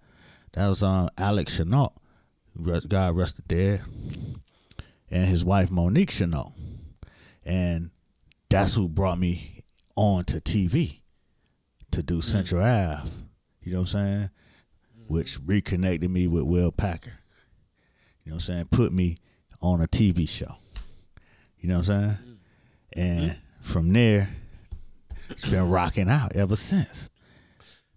that 0.52 0.68
was 0.68 0.82
um 0.82 1.08
Alex 1.16 1.56
Chenault, 1.56 1.94
God 2.88 3.16
rest 3.16 3.36
the 3.36 3.42
dead, 3.42 3.82
and 5.10 5.26
his 5.26 5.44
wife 5.44 5.70
Monique 5.70 6.10
Chenault, 6.10 6.52
and 7.44 7.90
that's 8.50 8.74
who 8.74 8.88
brought 8.88 9.18
me 9.18 9.64
on 9.96 10.24
to 10.24 10.40
TV 10.40 11.00
to 11.92 12.02
do 12.02 12.18
mm-hmm. 12.18 12.20
Central 12.30 12.62
Ave. 12.62 13.08
You 13.62 13.72
know 13.72 13.80
what 13.80 13.94
I'm 13.94 14.04
saying? 14.04 14.30
Which 15.06 15.38
reconnected 15.44 16.10
me 16.10 16.26
with 16.26 16.44
Will 16.44 16.72
Packer. 16.72 17.20
You 18.24 18.30
know 18.30 18.36
what 18.36 18.48
I'm 18.48 18.54
saying? 18.54 18.68
Put 18.70 18.92
me 18.92 19.16
on 19.60 19.80
a 19.80 19.86
TV 19.86 20.28
show. 20.28 20.56
You 21.58 21.68
know 21.68 21.78
what 21.78 21.90
I'm 21.90 22.00
saying? 22.00 22.18
Mm-hmm. 22.96 23.00
And 23.00 23.38
from 23.60 23.92
there, 23.92 24.28
it's 25.32 25.48
been 25.50 25.68
rocking 25.70 26.08
out 26.08 26.34
ever 26.36 26.56
since. 26.56 27.08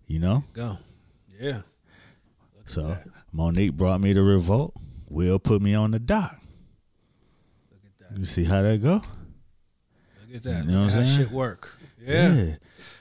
You 0.07 0.19
know? 0.19 0.43
Go. 0.53 0.77
Yeah. 1.39 1.61
So 2.65 2.97
Monique 3.31 3.73
brought 3.73 4.01
me 4.01 4.13
to 4.13 4.21
Revolt. 4.23 4.73
Will 5.07 5.39
put 5.39 5.61
me 5.61 5.73
on 5.75 5.91
the 5.91 5.99
dock. 5.99 6.36
Look 7.71 7.81
at 7.86 8.09
that. 8.09 8.19
You 8.19 8.25
see 8.25 8.43
how 8.43 8.61
that 8.63 8.81
go? 8.81 8.93
Look 8.95 10.36
at 10.36 10.43
that. 10.43 10.65
You 10.65 10.71
know 10.71 10.83
Look 10.83 10.91
what 10.91 10.99
I'm 10.99 11.05
saying? 11.05 11.25
shit 11.27 11.31
work. 11.31 11.77
Yeah. 12.05 12.55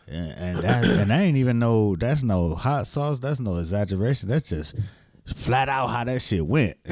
And, 0.07 0.33
and 0.39 0.57
that 0.59 0.85
and 1.01 1.13
I 1.13 1.23
ain't 1.23 1.37
even 1.39 1.59
no 1.59 1.97
that's 1.97 2.23
no 2.23 2.55
hot 2.55 2.87
sauce, 2.87 3.21
that's 3.21 3.41
no 3.41 3.57
exaggeration. 3.57 4.29
That's 4.29 4.49
just 4.49 4.75
flat 5.27 5.69
out 5.71 5.87
how 5.87 6.05
that 6.05 6.21
shit 6.21 6.47
went. 6.47 6.77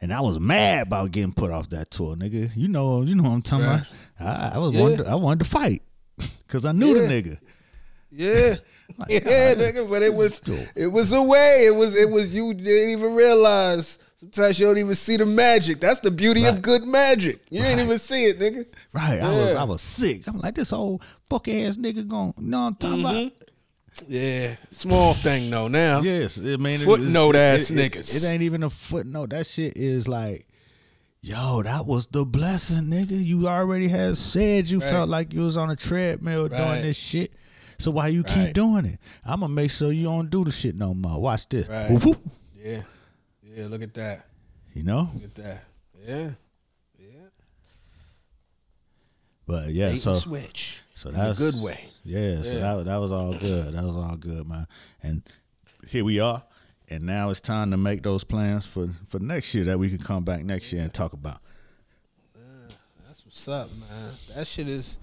and 0.00 0.12
I 0.12 0.20
was 0.20 0.40
mad 0.40 0.86
about 0.88 1.12
getting 1.12 1.32
put 1.32 1.50
off 1.50 1.68
that 1.70 1.90
tour, 1.90 2.16
nigga. 2.16 2.50
You 2.56 2.68
know, 2.68 3.02
you 3.02 3.14
know 3.14 3.22
what 3.24 3.30
I'm 3.30 3.42
talking 3.42 3.66
Right. 3.66 3.74
about. 3.76 3.86
I, 4.22 4.52
I 4.54 4.58
was 4.58 4.72
Yeah. 4.74 4.80
wanted, 4.80 5.06
I 5.06 5.14
wanted 5.16 5.44
to 5.44 5.50
fight 5.50 5.82
because 6.46 6.64
I 6.64 6.72
knew 6.72 6.94
Yeah. 6.96 7.06
the 7.06 7.22
nigga. 7.22 7.38
Yeah. 8.10 8.54
Yeah, 9.08 9.54
nigga, 9.54 9.88
but 9.88 10.02
it 10.02 10.12
was 10.12 10.42
it 10.76 10.86
was 10.88 11.12
a 11.14 11.22
way. 11.22 11.64
It 11.66 11.74
was 11.74 11.96
it 11.96 12.10
was 12.10 12.34
you 12.34 12.52
didn't 12.52 12.90
even 12.90 13.14
realize. 13.14 13.98
Sometimes 14.16 14.60
you 14.60 14.66
don't 14.66 14.76
even 14.76 14.94
see 14.94 15.16
the 15.16 15.24
magic. 15.24 15.80
That's 15.80 16.00
the 16.00 16.10
beauty 16.10 16.44
of 16.44 16.60
good 16.60 16.86
magic. 16.86 17.40
You 17.50 17.62
didn't 17.62 17.80
even 17.86 17.98
see 17.98 18.24
it, 18.26 18.38
nigga. 18.38 18.66
Right, 18.92 19.18
I 19.18 19.30
was 19.32 19.56
I 19.56 19.64
was 19.64 19.80
sick. 19.80 20.26
I'm 20.28 20.36
like 20.40 20.54
this 20.56 20.74
old 20.74 21.02
fuck 21.30 21.48
ass 21.48 21.78
nigga 21.78 22.06
going. 22.06 22.34
You 22.38 22.48
know 22.50 22.60
what 22.60 22.66
I'm 22.66 22.74
talking 22.74 23.00
about? 23.00 23.14
Mm-hmm. 23.14 24.04
Yeah, 24.08 24.56
small 24.72 25.14
thing 25.14 25.50
though. 25.50 25.68
Now, 25.68 26.02
Yes, 26.02 26.38
I 26.38 26.56
mean 26.58 26.80
it- 26.82 26.84
Footnote 26.84 27.34
it's- 27.34 27.62
ass 27.62 27.70
it- 27.70 27.78
it- 27.78 27.92
niggas. 27.92 28.16
It, 28.24 28.28
ain't 28.28 28.42
even 28.42 28.62
a 28.62 28.68
footnote. 28.70 29.30
That 29.30 29.46
shit 29.46 29.72
is 29.76 30.06
like, 30.06 30.44
yo, 31.22 31.62
that 31.62 31.86
was 31.86 32.08
the 32.08 32.24
blessing, 32.26 32.84
nigga. 32.86 33.22
You 33.24 33.46
already 33.48 33.88
had 33.88 34.16
said 34.16 34.68
you 34.68 34.80
Right. 34.80 34.90
felt 34.90 35.08
like 35.08 35.32
you 35.32 35.40
was 35.40 35.56
on 35.56 35.70
a 35.70 35.76
treadmill 35.76 36.48
Right. 36.48 36.58
doing 36.58 36.82
this 36.82 36.96
shit. 36.96 37.32
So 37.78 37.90
why 37.90 38.08
you 38.08 38.22
keep 38.22 38.52
doing 38.52 38.84
it? 38.84 38.98
I'm 39.24 39.40
gonna 39.40 39.52
make 39.52 39.70
sure 39.70 39.90
you 39.92 40.04
don't 40.04 40.30
do 40.30 40.44
the 40.44 40.50
shit 40.52 40.76
no 40.76 40.94
more. 40.94 41.20
Watch 41.20 41.48
this. 41.48 41.66
Right. 41.68 41.90
Whoop, 41.90 42.04
whoop. 42.04 42.30
yeah, 42.62 42.82
yeah. 43.42 43.66
Look 43.66 43.82
at 43.82 43.94
that. 43.94 44.26
You 44.74 44.84
know, 44.84 45.10
Look 45.14 45.24
at 45.24 45.34
that. 45.36 45.64
Yeah, 46.06 46.30
yeah. 46.98 47.08
but 49.46 49.70
yeah. 49.70 49.94
So 49.94 50.14
switch. 50.14 50.80
So 50.94 51.08
In 51.10 51.16
a 51.16 51.18
that's 51.18 51.38
good 51.38 51.60
way. 51.62 51.80
Yeah, 52.04 52.42
so 52.42 52.58
that 52.60 52.84
that 52.84 52.96
was 52.98 53.10
all 53.12 53.32
good. 53.32 53.74
That 53.74 53.84
was 53.84 53.96
all 53.96 54.16
good, 54.16 54.46
man. 54.48 54.66
And 55.02 55.22
here 55.88 56.04
we 56.04 56.20
are. 56.20 56.42
And 56.92 57.06
now 57.06 57.30
it's 57.30 57.40
time 57.40 57.70
to 57.70 57.78
make 57.78 58.02
those 58.02 58.22
plans 58.22 58.66
for 58.66 58.88
for 59.08 59.18
next 59.18 59.54
year 59.54 59.64
that 59.64 59.78
we 59.78 59.88
can 59.88 59.98
come 59.98 60.24
back 60.24 60.44
next 60.44 60.72
year 60.72 60.82
and 60.82 60.92
talk 60.92 61.14
about. 61.14 61.38
That's 63.06 63.24
what's 63.24 63.48
up, 63.48 63.70
man. 63.70 64.10
That 64.34 64.46
shit 64.46 64.68
is 64.68 64.98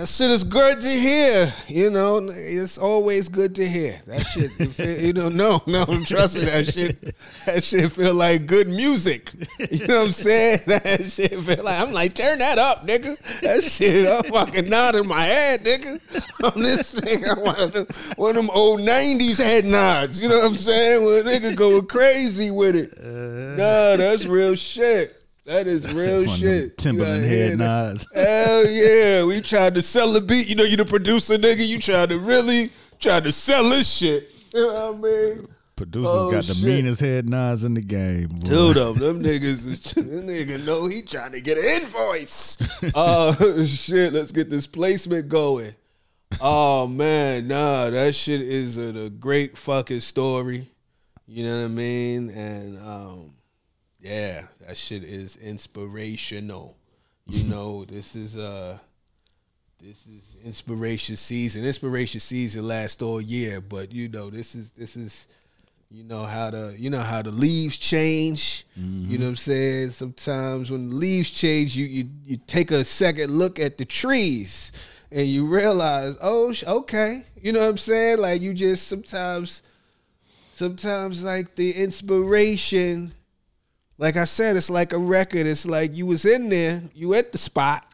that 0.00 0.08
shit 0.08 0.30
is 0.30 0.44
good 0.44 0.80
to 0.80 0.88
hear. 0.88 1.52
You 1.68 1.90
know, 1.90 2.26
it's 2.32 2.78
always 2.78 3.28
good 3.28 3.54
to 3.56 3.68
hear. 3.68 4.00
That 4.06 4.22
shit, 4.22 5.04
you 5.04 5.12
know, 5.12 5.28
no, 5.28 5.60
no, 5.66 5.84
trust 6.06 6.38
me, 6.38 6.44
that 6.46 6.68
shit, 6.68 7.14
that 7.44 7.62
shit 7.62 7.92
feel 7.92 8.14
like 8.14 8.46
good 8.46 8.66
music. 8.66 9.30
You 9.70 9.86
know 9.86 9.98
what 9.98 10.06
I'm 10.06 10.12
saying? 10.12 10.60
That 10.70 11.02
shit 11.04 11.38
feel 11.38 11.64
like 11.64 11.80
I'm 11.80 11.92
like, 11.92 12.14
turn 12.14 12.38
that 12.38 12.56
up, 12.56 12.86
nigga. 12.86 13.18
That 13.40 13.62
shit, 13.62 14.08
I'm 14.08 14.22
fucking 14.32 14.70
nodding 14.70 15.06
my 15.06 15.24
head, 15.24 15.60
nigga. 15.60 16.54
On 16.54 16.62
this 16.62 16.98
thing, 16.98 17.22
of 17.28 17.72
them, 17.72 17.86
one 18.16 18.30
of 18.30 18.36
them 18.36 18.50
old 18.54 18.80
'90s 18.80 19.36
head 19.36 19.66
nods. 19.66 20.22
You 20.22 20.28
know 20.28 20.38
what 20.38 20.46
I'm 20.46 20.54
saying? 20.54 21.04
Where 21.04 21.22
nigga 21.22 21.54
go 21.54 21.82
crazy 21.82 22.50
with 22.50 22.74
it. 22.74 22.90
Nah, 23.02 23.96
that's 23.96 24.24
real 24.26 24.54
shit. 24.54 25.19
That 25.50 25.66
is 25.66 25.92
real 25.94 26.22
them 26.26 26.36
shit. 26.38 26.78
Timberland 26.78 27.24
You 27.24 27.28
head 27.28 27.58
nods. 27.58 28.06
Hell 28.14 28.66
yeah. 28.70 29.24
We 29.24 29.40
tried 29.40 29.74
to 29.74 29.82
sell 29.82 30.12
the 30.12 30.20
beat. 30.20 30.48
You 30.48 30.54
know, 30.54 30.62
you 30.62 30.76
the 30.76 30.84
producer, 30.84 31.34
nigga. 31.36 31.66
You 31.66 31.80
tried 31.80 32.10
to 32.10 32.18
really 32.20 32.70
try 33.00 33.18
to 33.18 33.32
sell 33.32 33.68
this 33.68 33.90
shit. 33.92 34.30
You 34.54 34.60
know 34.68 34.92
what 34.92 35.08
I 35.08 35.10
mean? 35.36 35.48
Producers 35.74 36.06
Oh, 36.08 36.30
got 36.30 36.44
the 36.44 36.54
shit. 36.54 36.64
meanest 36.64 37.00
head 37.00 37.28
nods 37.28 37.64
in 37.64 37.74
the 37.74 37.82
game. 37.82 38.28
boy. 38.28 38.48
Dude, 38.48 38.76
them, 38.76 38.94
them 38.98 39.22
niggas 39.24 39.66
is 39.66 39.80
this 39.94 39.94
nigga 39.94 40.64
know 40.64 40.86
he 40.86 41.02
trying 41.02 41.32
to 41.32 41.40
get 41.40 41.58
an 41.58 41.82
invoice. 41.82 42.94
uh 42.94 43.64
shit, 43.66 44.12
let's 44.12 44.30
get 44.30 44.50
this 44.50 44.68
placement 44.68 45.28
going. 45.28 45.74
Oh 46.40 46.86
man, 46.86 47.48
nah, 47.48 47.90
that 47.90 48.14
shit 48.14 48.40
is 48.40 48.78
a, 48.78 49.06
a 49.06 49.10
great 49.10 49.58
fucking 49.58 49.98
story. 49.98 50.68
You 51.26 51.44
know 51.44 51.58
what 51.58 51.64
I 51.64 51.68
mean? 51.68 52.30
And 52.30 52.78
um 52.78 53.32
yeah, 54.00 54.44
that 54.66 54.76
shit 54.76 55.04
is 55.04 55.36
inspirational. 55.36 56.76
You 57.26 57.44
know, 57.50 57.84
this 57.84 58.16
is 58.16 58.36
uh 58.36 58.78
this 59.80 60.06
is 60.06 60.36
inspiration 60.44 61.16
season. 61.16 61.64
Inspiration 61.64 62.20
season 62.20 62.66
lasts 62.66 63.00
all 63.00 63.20
year, 63.20 63.60
but 63.60 63.92
you 63.92 64.08
know, 64.08 64.30
this 64.30 64.54
is 64.54 64.72
this 64.72 64.96
is 64.96 65.26
you 65.90 66.04
know 66.04 66.24
how 66.24 66.50
the 66.50 66.74
you 66.78 66.90
know 66.90 67.00
how 67.00 67.22
the 67.22 67.30
leaves 67.30 67.78
change. 67.78 68.64
You 68.76 69.18
know 69.18 69.24
what 69.24 69.30
I'm 69.30 69.36
saying? 69.36 69.90
Sometimes 69.90 70.70
when 70.70 70.88
the 70.88 70.94
leaves 70.94 71.30
change, 71.30 71.76
you 71.76 71.86
you 71.86 72.08
you 72.24 72.36
take 72.46 72.70
a 72.70 72.84
second 72.84 73.30
look 73.32 73.58
at 73.58 73.78
the 73.78 73.84
trees 73.84 74.72
and 75.10 75.26
you 75.26 75.46
realize, 75.46 76.16
oh, 76.22 76.54
okay. 76.66 77.24
You 77.42 77.52
know 77.52 77.60
what 77.60 77.70
I'm 77.70 77.76
saying? 77.78 78.18
Like 78.18 78.40
you 78.40 78.54
just 78.54 78.86
sometimes 78.86 79.62
sometimes 80.52 81.24
like 81.24 81.56
the 81.56 81.72
inspiration 81.72 83.12
like 84.00 84.16
I 84.16 84.24
said, 84.24 84.56
it's 84.56 84.70
like 84.70 84.94
a 84.94 84.98
record. 84.98 85.46
It's 85.46 85.66
like 85.66 85.94
you 85.94 86.06
was 86.06 86.24
in 86.24 86.48
there, 86.48 86.82
you 86.94 87.12
at 87.14 87.32
the 87.32 87.38
spot. 87.38 87.84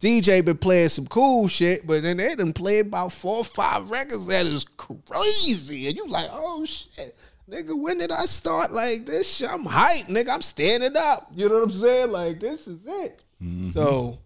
DJ 0.00 0.44
been 0.44 0.58
playing 0.58 0.88
some 0.88 1.06
cool 1.06 1.46
shit, 1.46 1.86
but 1.86 2.02
then 2.02 2.16
they 2.16 2.34
done 2.34 2.52
played 2.52 2.86
about 2.86 3.12
four 3.12 3.38
or 3.38 3.44
five 3.44 3.88
records 3.88 4.26
that 4.26 4.46
is 4.46 4.64
crazy. 4.64 5.86
And 5.86 5.96
you 5.96 6.08
like, 6.08 6.28
oh 6.32 6.64
shit. 6.64 7.16
Nigga, 7.48 7.80
when 7.80 7.98
did 7.98 8.10
I 8.10 8.24
start 8.24 8.72
like 8.72 9.06
this 9.06 9.36
shit? 9.36 9.48
I'm 9.48 9.64
hyped, 9.64 10.06
nigga. 10.06 10.30
I'm 10.30 10.42
standing 10.42 10.96
up. 10.96 11.30
You 11.36 11.48
know 11.48 11.56
what 11.56 11.64
I'm 11.64 11.72
saying? 11.72 12.10
Like, 12.10 12.40
this 12.40 12.66
is 12.66 12.84
it. 12.84 13.20
Mm-hmm. 13.40 13.70
So, 13.70 14.18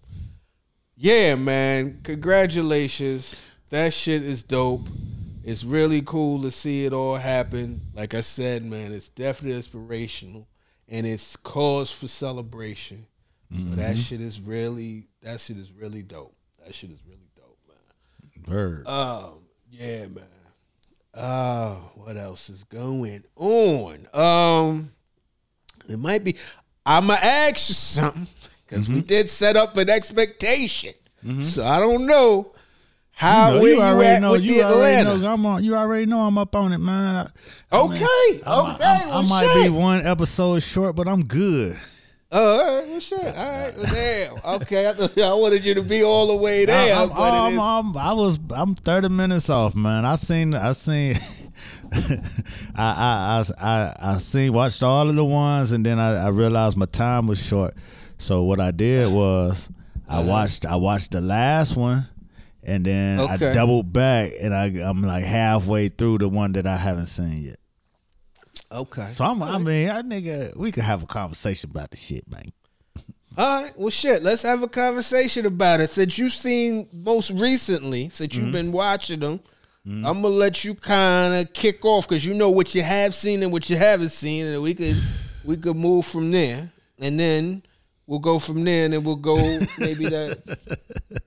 yeah, 0.97 1.35
man. 1.35 2.01
Congratulations. 2.05 3.45
That 3.70 3.93
shit 3.93 4.22
is 4.22 4.45
dope. 4.45 4.87
It's 5.45 5.64
really 5.64 6.01
cool 6.01 6.41
to 6.43 6.51
see 6.51 6.87
it 6.87 6.93
all 6.93 7.16
happen. 7.16 7.81
Like 7.93 8.14
I 8.14 8.20
said, 8.22 8.64
man, 8.64 8.93
it's 8.93 9.09
definitely 9.09 9.57
inspirational 9.57 10.47
and 10.89 11.07
it's 11.07 11.36
cause 11.36 11.91
for 11.93 12.09
celebration. 12.09 13.07
So 13.51 13.76
that 13.76 13.97
shit 13.97 14.20
is 14.20 14.41
really 14.41 15.05
that 15.22 15.41
shit 15.41 15.57
is 15.57 15.72
really 15.72 16.03
dope. 16.03 16.34
That 16.62 16.74
shit 16.74 16.91
is 16.91 17.01
really 17.07 17.30
dope, 17.34 17.59
man. 17.66 18.55
Word. 18.55 18.86
Um, 18.86 19.39
yeah, 19.70 20.07
man. 20.07 20.24
Uh, 21.14 21.76
what 21.95 22.18
else 22.18 22.51
is 22.51 22.64
going 22.64 23.24
on? 23.36 24.07
Um, 24.12 24.91
it 25.89 25.99
might 25.99 26.24
be. 26.24 26.36
I'ma 26.84 27.14
ask 27.14 27.70
you 27.70 27.74
something 27.74 28.26
because 28.66 28.89
we 28.89 29.01
did 29.01 29.30
set 29.30 29.57
up 29.57 29.76
an 29.78 29.89
expectation. 29.89 30.93
So 31.43 31.64
I 31.64 31.80
don't 31.80 32.07
know 32.07 32.53
how 33.19 33.55
You 33.55 33.61
know, 33.61 33.66
you 33.66 33.81
already 33.83 34.21
know. 34.21 34.35
You 34.35 34.62
already 34.62 35.05
know. 35.05 35.33
I'm 35.33 35.45
on. 35.45 35.64
You 35.64 35.75
already 35.75 36.07
know 36.07 36.21
I'm 36.21 36.39
up 36.39 36.55
on 36.55 36.73
it, 36.73 36.79
man. 36.79 37.16
I- 37.16 37.27
I 37.77 37.83
mean, 37.83 37.93
Okay, 37.97 38.43
I, 38.47 38.61
okay, 38.61 38.71
might- 38.71 38.81
I, 38.81 39.03
I 39.03 39.11
well, 39.11 39.23
might 39.25 39.47
shit. 39.49 39.64
be 39.64 39.77
one 39.77 40.07
episode 40.07 40.62
short, 40.62 40.95
but 40.95 41.09
I'm 41.09 41.25
good. 41.25 41.77
Oh, 42.31 42.61
all 42.61 42.79
right, 42.81 42.89
well, 42.89 43.01
shit. 43.01 43.19
All 43.19 43.27
right, 43.27 43.75
well, 43.77 43.87
damn. 43.93 44.55
Okay, 44.62 44.87
I, 44.87 45.35
wanted 45.35 45.64
you 45.64 45.75
to 45.75 45.83
be 45.83 46.05
all 46.05 46.29
the 46.29 46.37
way 46.37 46.64
there. 46.64 46.95
I'm, 46.95 47.11
I'm- 47.11 47.59
I'm- 47.59 47.97
i 47.97 48.12
was 48.12 48.39
I'm 48.55 48.77
30 48.77 49.09
minutes 49.09 49.51
off, 49.51 49.75
man. 49.75 50.05
I 50.05 50.14
seen 50.14 50.55
I 50.55 50.71
seen 50.73 51.16
I, 51.93 52.23
I 52.77 53.43
I 53.43 53.45
I 53.61 53.95
I 54.14 54.16
seen 54.19 54.53
watched 54.53 54.83
all 54.85 55.09
of 55.09 55.16
the 55.16 55.25
ones, 55.25 55.73
and 55.73 55.85
then 55.85 55.99
I, 55.99 56.27
I 56.27 56.29
realized 56.29 56.77
my 56.77 56.87
time 56.87 57.27
was 57.27 57.45
short. 57.45 57.75
So 58.19 58.43
what 58.45 58.61
I 58.61 58.71
did 58.71 59.11
was 59.11 59.71
I 60.09 60.19
uh-huh. 60.21 60.29
watched 60.29 60.66
I 60.66 60.77
watched 60.77 61.12
the 61.12 61.21
last 61.21 61.77
one, 61.77 62.05
and 62.69 62.85
then 62.85 63.21
Okay. 63.21 63.51
I 63.51 63.53
doubled 63.53 63.93
back, 63.93 64.33
and 64.41 64.55
I 64.55 64.66
I'm 64.66 65.03
like 65.03 65.25
halfway 65.25 65.89
through 65.89 66.19
the 66.19 66.29
one 66.29 66.53
that 66.53 66.66
I 66.66 66.77
haven't 66.77 67.07
seen 67.07 67.43
yet. 67.43 67.59
okay. 68.71 69.07
So 69.07 69.25
I'm, 69.25 69.43
I 69.43 69.59
mean, 69.59 69.89
I 69.89 70.03
nigga, 70.03 70.57
we 70.57 70.71
could 70.71 70.85
have 70.85 71.03
a 71.03 71.07
conversation 71.07 71.71
about 71.71 71.91
the 71.91 71.97
shit, 71.97 72.31
man. 72.31 72.53
All 73.37 73.62
right, 73.62 73.73
well, 73.77 73.91
shit. 73.91 74.23
Let's 74.23 74.43
have 74.43 74.62
a 74.62 74.69
conversation 74.69 75.47
about 75.47 75.81
it. 75.81 75.91
Since 75.91 76.19
you've 76.19 76.33
seen 76.33 76.89
most 76.93 77.31
recently, 77.31 78.09
since 78.09 78.35
you've 78.35 78.45
mm-hmm. 78.45 78.53
been 78.53 78.73
watching 78.73 79.21
them, 79.21 79.39
mm-hmm. 79.87 80.05
I'm 80.05 80.23
gonna 80.23 80.35
let 80.35 80.64
you 80.64 80.75
kind 80.75 81.35
of 81.35 81.53
kick 81.53 81.85
off 81.85 82.09
because 82.09 82.27
you 82.27 82.35
know 82.35 82.51
what 82.51 82.75
you 82.75 82.83
have 82.83 83.14
seen 83.14 83.43
and 83.43 83.53
what 83.53 83.71
you 83.71 83.77
haven't 83.77 84.11
seen, 84.11 84.47
and 84.47 84.62
we 84.62 84.75
could 84.75 84.97
we 85.45 85.57
could 85.57 85.77
move 85.77 86.05
from 86.05 86.31
there, 86.31 86.71
and 86.99 87.19
then 87.19 87.62
we'll 88.09 88.19
go 88.19 88.39
from 88.39 88.65
there, 88.65 88.87
and 88.87 88.95
then 88.95 89.05
we'll 89.05 89.15
go 89.17 89.37
maybe 89.79 90.07
that 90.09 90.39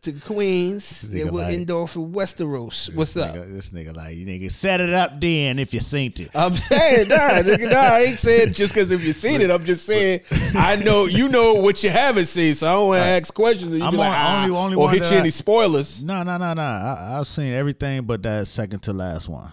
to 0.01 0.11
Queens, 0.13 1.03
nigga 1.05 1.11
then 1.13 1.25
we'll 1.33 1.43
like- 1.43 1.53
end 1.53 1.69
off 1.71 1.95
with 1.95 2.11
Westeros. 2.11 2.93
What's 2.95 3.15
up? 3.15 3.35
This 3.35 3.69
nigga 3.69 3.95
like 3.95 4.15
you 4.17 4.25
nigga 4.25 4.49
set 4.51 4.81
it 4.81 4.93
up 4.93 5.21
then 5.21 5.59
if 5.59 5.73
you 5.73 5.79
seen 5.79 6.11
it. 6.17 6.29
I'm 6.35 6.55
saying, 6.55 7.07
nah, 7.07 7.15
nigga, 7.45 7.71
nah, 7.71 7.77
I 7.77 7.99
ain't 8.09 8.17
saying 8.17 8.53
just 8.53 8.73
because 8.73 8.89
if 8.91 9.05
you 9.05 9.13
seen 9.13 9.41
it. 9.41 9.51
I'm 9.51 9.63
just 9.63 9.85
saying 9.85 10.21
I 10.55 10.75
know 10.77 11.05
you 11.05 11.29
know 11.29 11.53
what 11.61 11.83
you 11.83 11.91
haven't 11.91 12.25
seen, 12.25 12.55
so 12.55 12.67
I 12.67 12.71
don't 12.73 12.87
want 12.87 13.03
to 13.03 13.07
ask 13.09 13.33
questions. 13.33 13.73
You 13.77 13.83
I'm 13.83 13.91
be 13.91 13.97
like, 13.97 14.09
on- 14.09 14.15
ah, 14.17 14.43
only- 14.43 14.55
only 14.57 14.75
or 14.77 14.89
hit 14.89 15.09
you 15.11 15.17
I- 15.17 15.19
any 15.21 15.29
spoilers. 15.29 16.03
No, 16.03 16.23
no, 16.23 16.37
no, 16.37 16.53
no. 16.53 16.61
I, 16.61 17.17
I've 17.19 17.27
seen 17.27 17.53
everything 17.53 18.03
but 18.05 18.23
that 18.23 18.47
second 18.47 18.81
to 18.83 18.93
last 18.93 19.29
one. 19.29 19.51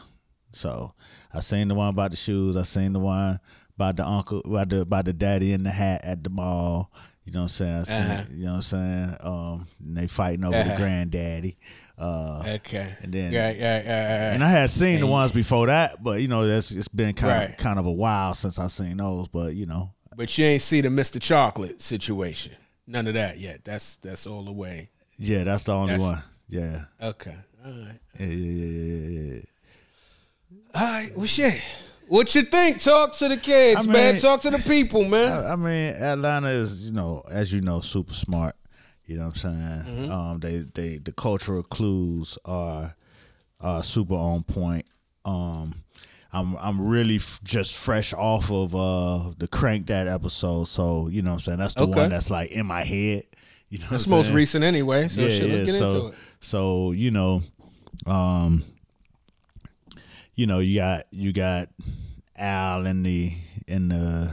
So 0.53 0.93
I 1.33 1.41
seen 1.41 1.69
the 1.69 1.75
one 1.75 1.91
about 1.91 2.11
the 2.13 2.17
shoes. 2.17 2.57
I 2.57 2.63
seen 2.63 2.95
the 2.95 3.01
one 3.01 3.39
about 3.77 3.97
the 3.97 4.07
uncle, 4.07 4.41
about 4.47 4.71
the 4.71 4.81
about 4.81 5.05
the 5.05 5.13
daddy 5.13 5.53
in 5.53 5.63
the 5.63 5.71
hat 5.71 6.01
at 6.05 6.25
the 6.25 6.31
mall. 6.31 6.91
You 7.29 7.35
know 7.35 7.41
what 7.43 7.61
I'm 7.61 7.85
saying? 7.85 8.01
Uh-huh. 8.01 8.23
You 8.33 8.45
know 8.47 8.51
what 8.53 8.57
I'm 8.57 8.63
saying? 8.63 9.17
Um, 9.21 9.67
and 9.85 9.97
they 9.99 10.07
fighting 10.07 10.45
over 10.45 10.57
Uh-huh. 10.57 10.71
the 10.71 10.77
granddaddy. 10.77 11.59
Uh, 11.99 12.43
Okay, 12.57 12.95
and 13.03 13.13
then- 13.13 13.33
yeah, 13.33 13.51
yeah, 13.51 13.83
yeah, 13.83 14.33
and 14.33 14.43
I 14.43 14.49
had 14.51 14.71
seen 14.71 15.01
the 15.01 15.07
ones 15.07 15.31
before 15.33 15.67
that, 15.67 16.03
but 16.03 16.23
you 16.23 16.29
know, 16.29 16.47
that's 16.47 16.71
it's 16.71 16.89
been 16.89 17.13
kind 17.13 17.31
Right. 17.33 17.51
of 17.51 17.57
kind 17.59 17.79
of 17.79 17.85
a 17.87 17.93
while 17.93 18.33
since 18.35 18.59
I 18.59 18.69
seen 18.69 18.97
those. 18.97 19.29
But 19.29 19.55
you 19.55 19.67
know, 19.67 19.93
But 20.17 20.39
you 20.39 20.47
ain't 20.47 20.63
see 20.63 20.81
the 20.81 20.89
Mr. 20.89 21.21
Chocolate 21.21 21.83
situation. 21.83 22.53
None 22.87 23.07
of 23.09 23.15
that 23.15 23.39
yet. 23.39 23.63
That's 23.65 23.97
that's 23.97 24.27
all 24.27 24.43
the 24.45 24.53
way. 24.53 24.89
Yeah, 25.19 25.45
that's 25.45 25.65
the 25.65 25.73
only 25.75 25.93
That's- 25.99 26.09
one. 26.09 26.23
Yeah. 26.49 26.85
Okay. 27.03 27.35
All 27.65 27.73
right. 27.73 27.99
Yeah, 28.19 28.27
yeah, 28.27 28.65
yeah, 28.65 29.09
yeah, 29.09 29.35
yeah. 29.35 29.41
All 30.75 30.83
right. 30.87 31.11
Well, 31.17 31.27
shit. 31.27 31.61
What 32.09 32.35
you 32.35 32.43
think? 32.43 32.81
Talk 32.83 33.15
to 33.17 33.29
the 33.29 33.37
kids, 33.37 33.81
I 33.81 33.83
mean- 33.83 33.93
man. 33.93 34.17
Talk 34.17 34.41
to 34.43 34.51
the 34.51 34.59
people, 34.59 35.05
man. 35.05 35.33
I, 35.33 35.53
I 35.53 35.57
mean, 35.57 35.95
Atlanta 35.95 36.49
is, 36.49 36.87
you 36.87 36.93
know, 36.93 37.23
as 37.31 37.53
you 37.53 37.61
know, 37.61 37.81
super 37.81 38.13
smart. 38.15 38.55
You 39.05 39.17
know 39.17 39.27
what 39.29 39.43
I'm 39.45 39.85
saying? 39.85 40.07
Mm-hmm. 40.07 40.13
Um, 40.13 40.39
they 40.41 40.59
they 40.75 40.99
the 40.99 41.13
cultural 41.13 41.63
clues 41.63 42.39
are 42.45 42.95
are 43.61 43.83
super 43.83 44.15
on 44.15 44.43
point. 44.43 44.85
Um, 45.25 45.75
I'm 46.31 46.57
I'm 46.59 46.87
really 46.87 47.17
f- 47.17 47.41
just 47.43 47.83
fresh 47.83 48.13
off 48.13 48.51
of 48.53 48.75
uh 48.75 49.33
the 49.39 49.49
Crank 49.49 49.87
That 49.87 50.09
episode, 50.09 50.65
so 50.65 51.09
you 51.09 51.23
know 51.23 51.31
what 51.31 51.35
I'm 51.37 51.41
saying 51.41 51.59
that's 51.59 51.75
the 51.75 51.85
Okay. 51.85 52.01
one 52.01 52.11
that's 52.11 52.31
like 52.31 52.51
in 52.51 52.67
my 52.67 52.85
head. 52.85 53.23
You 53.71 53.79
know, 53.79 53.85
what 53.85 53.91
That's 53.93 54.09
most 54.09 54.27
saying? 54.27 54.37
recent 54.37 54.65
anyway. 54.65 55.09
So 55.09 55.27
shit, 55.29 55.49
let's 55.51 55.71
get 55.71 55.79
so, 55.79 55.87
into 55.89 56.07
it. 56.09 56.15
So 56.41 56.93
you 56.93 57.11
know, 57.11 57.41
um, 58.07 58.63
you 60.39 60.47
know, 60.47 60.61
you 60.61 60.79
got 60.79 61.03
you 61.11 61.33
got 61.33 61.69
Al 62.37 62.87
in 62.87 63.03
the 63.03 63.33
in 63.67 63.89
the 63.89 64.33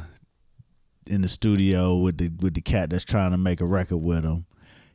in 1.07 1.23
the 1.23 1.27
studio 1.27 1.97
with 1.97 2.19
the 2.19 2.29
with 2.41 2.53
the 2.53 2.61
cat 2.61 2.91
that's 2.91 3.03
trying 3.03 3.31
to 3.31 3.39
make 3.39 3.59
a 3.59 3.65
record 3.65 3.97
with 3.97 4.23
him. 4.23 4.45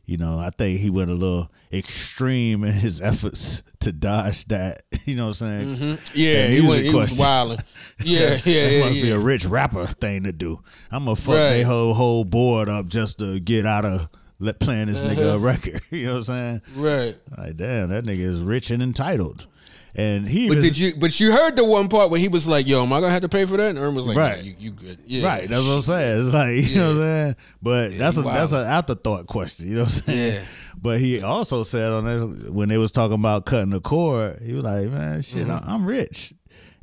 You 0.04 0.18
know, 0.18 0.38
I 0.38 0.50
think 0.50 0.78
he 0.78 0.88
went 0.88 1.11
a 1.11 1.14
little 1.14 1.50
extreme 1.72 2.62
in 2.62 2.72
his 2.72 3.00
efforts 3.02 3.64
to 3.80 3.92
dodge 3.92 4.46
that. 4.46 4.82
You 5.06 5.16
know 5.16 5.28
what 5.28 5.40
I'm 5.42 5.64
saying? 5.64 5.76
Mm-hmm. 5.76 6.12
Yeah, 6.14 6.46
he, 6.46 6.61
went, 6.61 6.84
he 6.84 6.94
was 6.94 7.18
wilding. 7.18 7.58
Yeah, 8.04 8.38
yeah, 8.44 8.68
yeah. 8.68 8.84
must 8.84 8.94
be 8.94 9.11
a 9.11 9.18
rich 9.18 9.44
rapper 9.46 9.86
thing 9.86 10.22
to 10.22 10.32
do. 10.32 10.61
I'm 10.92 11.06
gonna 11.06 11.16
fuck 11.16 11.34
Right. 11.34 11.50
their 11.54 11.66
whole 11.66 11.94
whole 11.94 12.22
board 12.24 12.68
up 12.68 12.86
just 12.86 13.18
to 13.18 13.40
get 13.40 13.66
out 13.66 13.84
of 13.84 14.08
let 14.38 14.61
playing 14.61 14.86
this 14.86 15.02
nigga 15.02 15.26
uh-huh. 15.26 15.36
a 15.36 15.38
record. 15.38 15.80
You 15.90 16.06
know 16.06 16.11
what 16.12 16.18
I'm 16.18 16.24
saying? 16.24 16.62
Right. 16.76 17.16
Like, 17.36 17.56
damn, 17.56 17.88
that 17.88 18.04
nigga 18.04 18.20
is 18.20 18.40
rich 18.40 18.70
and 18.70 18.82
entitled. 18.82 19.48
And 19.97 20.28
he 20.28 20.49
But 20.49 20.59
was 20.59 20.64
did 20.68 20.78
you? 20.78 20.95
But 20.97 21.18
you 21.18 21.32
heard 21.32 21.57
the 21.57 21.64
one 21.64 21.88
part 21.88 22.11
where 22.11 22.20
he 22.20 22.28
was 22.28 22.47
like, 22.47 22.66
"Yo, 22.66 22.82
am 22.82 22.93
I 22.93 23.01
gonna 23.01 23.12
have 23.12 23.22
to 23.22 23.28
pay 23.28 23.45
for 23.45 23.57
that?" 23.57 23.70
And 23.70 23.78
Earn 23.78 23.95
was 23.95 24.07
like, 24.07 24.16
Right. 24.16 24.36
"Right, 24.36 24.45
you, 24.45 24.55
you 24.59 24.70
good? 24.70 24.99
Yeah, 25.05 25.26
right. 25.26 25.49
That's 25.49 25.64
what 25.66 25.72
I'm 25.74 25.82
saying. 25.82 26.20
It's 26.26 26.32
like 26.34 26.70
you 26.70 26.76
know 26.76 26.88
what 26.88 26.91
I'm 26.91 26.97
saying. 27.03 27.36
But 27.61 27.99
that's 27.99 28.16
a 28.16 28.22
he 28.22 28.28
that's 28.28 28.53
an 28.53 28.66
afterthought 28.66 29.26
question. 29.26 29.68
You 29.68 29.74
know 29.74 29.80
what 29.82 29.88
I'm 29.88 29.93
saying? 30.14 30.34
Yeah. 30.34 30.45
But 30.80 31.01
he 31.01 31.22
also 31.22 31.64
said 31.64 31.91
on 31.93 32.05
this 32.05 32.51
when 32.51 32.68
they 32.68 32.78
was 32.78 32.93
talking 32.93 33.16
about 33.18 33.47
cutting 33.47 33.70
the 33.70 33.80
cord, 33.80 34.38
he 34.45 34.53
was 34.53 34.62
like, 34.62 34.88
"Man, 34.88 35.22
shit, 35.22 35.47
Mm-hmm. 35.49 35.68
I'm 35.70 35.84
rich," 35.84 36.34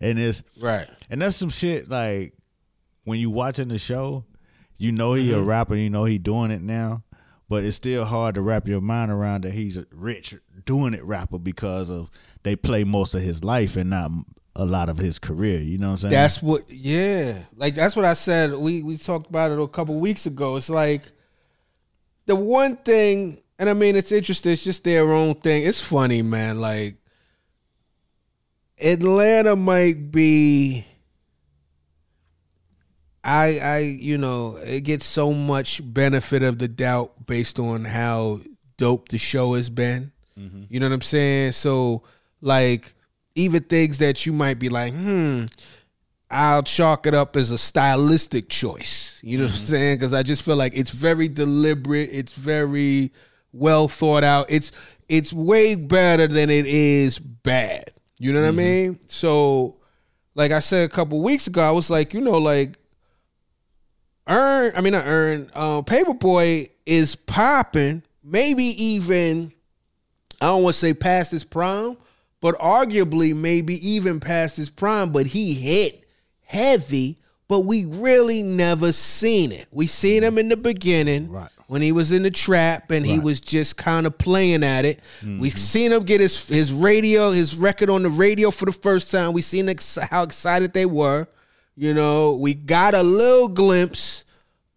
and 0.01 0.19
it's 0.19 0.43
Right. 0.59 0.87
and 1.09 1.21
that's 1.21 1.37
some 1.37 1.49
shit 1.49 1.89
like 1.89 2.33
when 3.05 3.19
you 3.19 3.29
watching 3.29 3.69
the 3.69 3.79
show, 3.79 4.25
you 4.77 4.91
know 4.91 5.13
he 5.13 5.29
Mm-hmm. 5.29 5.39
a 5.39 5.43
rapper, 5.43 5.75
you 5.75 5.89
know 5.89 6.03
he 6.03 6.17
doing 6.17 6.51
it 6.51 6.61
now, 6.61 7.03
but 7.47 7.63
it's 7.63 7.77
still 7.77 8.03
hard 8.03 8.35
to 8.35 8.41
wrap 8.41 8.67
your 8.67 8.81
mind 8.81 9.11
around 9.11 9.45
that 9.45 9.53
he's 9.53 9.77
a 9.77 9.85
rich 9.95 10.35
doing 10.65 10.93
it 10.93 11.03
rapper 11.05 11.39
because 11.39 11.89
of 11.89 12.09
they 12.47 12.55
play 12.55 12.83
most 12.83 13.13
of 13.13 13.21
his 13.21 13.43
life 13.43 13.75
and 13.75 13.89
not 13.89 14.09
a 14.55 14.65
lot 14.65 14.89
of 14.89 14.97
his 14.97 15.19
career. 15.19 15.59
You 15.59 15.77
know 15.77 15.87
what 15.87 15.91
I'm 15.91 15.97
saying? 15.97 16.11
That's 16.11 16.41
what. 16.41 16.63
Yeah, 16.67 17.37
like 17.55 17.75
that's 17.75 17.95
what 17.95 18.05
I 18.05 18.13
said. 18.13 18.53
We 18.53 18.83
we 18.83 18.97
talked 18.97 19.29
about 19.29 19.51
it 19.51 19.59
a 19.59 19.67
couple 19.67 19.99
weeks 19.99 20.25
ago. 20.25 20.55
It's 20.55 20.69
like 20.69 21.03
the 22.25 22.35
one 22.35 22.75
thing, 22.77 23.37
and 23.59 23.69
I 23.69 23.73
mean, 23.73 23.95
it's 23.95 24.11
interesting. 24.11 24.51
It's 24.53 24.63
just 24.63 24.83
their 24.83 25.03
own 25.11 25.35
thing. 25.35 25.63
It's 25.65 25.81
funny, 25.81 26.21
man. 26.21 26.59
Like 26.59 26.95
Atlanta 28.83 29.55
might 29.55 30.11
be. 30.11 30.85
I 33.23 33.59
I 33.61 33.79
you 33.79 34.17
know 34.17 34.57
it 34.63 34.81
gets 34.81 35.05
so 35.05 35.33
much 35.33 35.81
benefit 35.83 36.43
of 36.43 36.59
the 36.59 36.67
doubt 36.67 37.25
based 37.25 37.59
on 37.59 37.83
how 37.83 38.39
dope 38.77 39.09
the 39.09 39.17
show 39.17 39.55
has 39.55 39.69
been. 39.69 40.11
Mm-hmm. 40.39 40.63
You 40.69 40.79
know 40.79 40.87
what 40.87 40.93
I'm 40.93 41.01
saying? 41.01 41.51
So 41.51 42.03
like 42.41 42.93
even 43.35 43.63
things 43.63 43.99
that 43.99 44.25
you 44.25 44.33
might 44.33 44.59
be 44.59 44.69
like, 44.69 44.93
hmm, 44.93 45.45
I'll 46.29 46.63
chalk 46.63 47.07
it 47.07 47.13
up 47.13 47.35
as 47.35 47.51
a 47.51 47.57
stylistic 47.57 48.49
choice. 48.49 49.19
You 49.23 49.37
know 49.37 49.45
what 49.45 49.53
I'm 49.53 49.65
saying? 49.65 49.97
Because 49.97 50.13
I 50.13 50.23
just 50.23 50.43
feel 50.43 50.55
like 50.55 50.77
it's 50.77 50.91
very 50.91 51.27
deliberate. 51.27 52.09
It's 52.11 52.33
very 52.33 53.11
well 53.53 53.87
thought 53.87 54.23
out. 54.23 54.47
It's 54.49 54.71
it's 55.09 55.31
way 55.31 55.75
better 55.75 56.27
than 56.27 56.49
it 56.49 56.65
is 56.65 57.17
bad. 57.19 57.91
You 58.19 58.33
know 58.33 58.41
what 58.41 58.49
I 58.49 58.51
mean? 58.51 58.99
So, 59.05 59.77
like 60.35 60.51
I 60.51 60.59
said 60.59 60.85
a 60.85 60.93
couple 60.93 61.23
weeks 61.23 61.47
ago, 61.47 61.61
I 61.61 61.71
was 61.71 61.89
like, 61.89 62.13
you 62.13 62.21
know, 62.21 62.39
like 62.39 62.77
Earn, 64.27 64.73
I 64.75 64.81
mean 64.81 64.93
not 64.93 65.05
Earn, 65.05 65.49
uh, 65.53 65.81
Paperboy 65.83 66.69
is 66.85 67.15
popping. 67.15 68.03
Maybe 68.23 68.63
even 68.63 69.53
I 70.41 70.47
don't 70.47 70.63
want 70.63 70.73
to 70.73 70.79
say 70.79 70.93
past 70.93 71.31
his 71.31 71.43
prime, 71.43 71.97
but 72.41 72.57
arguably 72.59 73.35
maybe 73.35 73.75
even 73.87 74.19
past 74.19 74.57
his 74.57 74.69
prime. 74.69 75.11
But 75.11 75.27
he 75.27 75.53
hit 75.53 76.03
heavy, 76.45 77.17
but 77.47 77.61
we 77.61 77.85
really 77.85 78.43
never 78.43 78.91
seen 78.93 79.51
it. 79.51 79.67
We 79.71 79.87
seen 79.87 80.23
him 80.23 80.37
in 80.37 80.49
the 80.49 80.57
beginning 80.57 81.31
Right. 81.31 81.49
when 81.67 81.81
he 81.81 81.91
was 81.91 82.11
in 82.11 82.23
the 82.23 82.31
trap 82.31 82.91
and 82.91 83.05
he 83.05 83.19
was 83.19 83.39
just 83.41 83.77
kind 83.77 84.05
of 84.05 84.17
playing 84.17 84.63
at 84.63 84.85
it. 84.85 84.99
We 85.21 85.27
mm-hmm. 85.27 85.57
seen 85.57 85.91
him 85.91 86.03
get 86.03 86.21
his 86.21 86.47
his 86.47 86.71
radio, 86.71 87.31
his 87.31 87.55
record 87.55 87.89
on 87.89 88.03
the 88.03 88.09
radio 88.09 88.51
for 88.51 88.65
the 88.65 88.71
first 88.71 89.11
time. 89.11 89.33
We 89.33 89.41
seen 89.41 89.69
ex- 89.69 89.97
how 90.09 90.23
excited 90.23 90.73
they 90.73 90.85
were. 90.85 91.27
You 91.75 91.93
know, 91.93 92.35
we 92.35 92.53
got 92.55 92.95
a 92.95 93.03
little 93.03 93.49
glimpse 93.49 94.25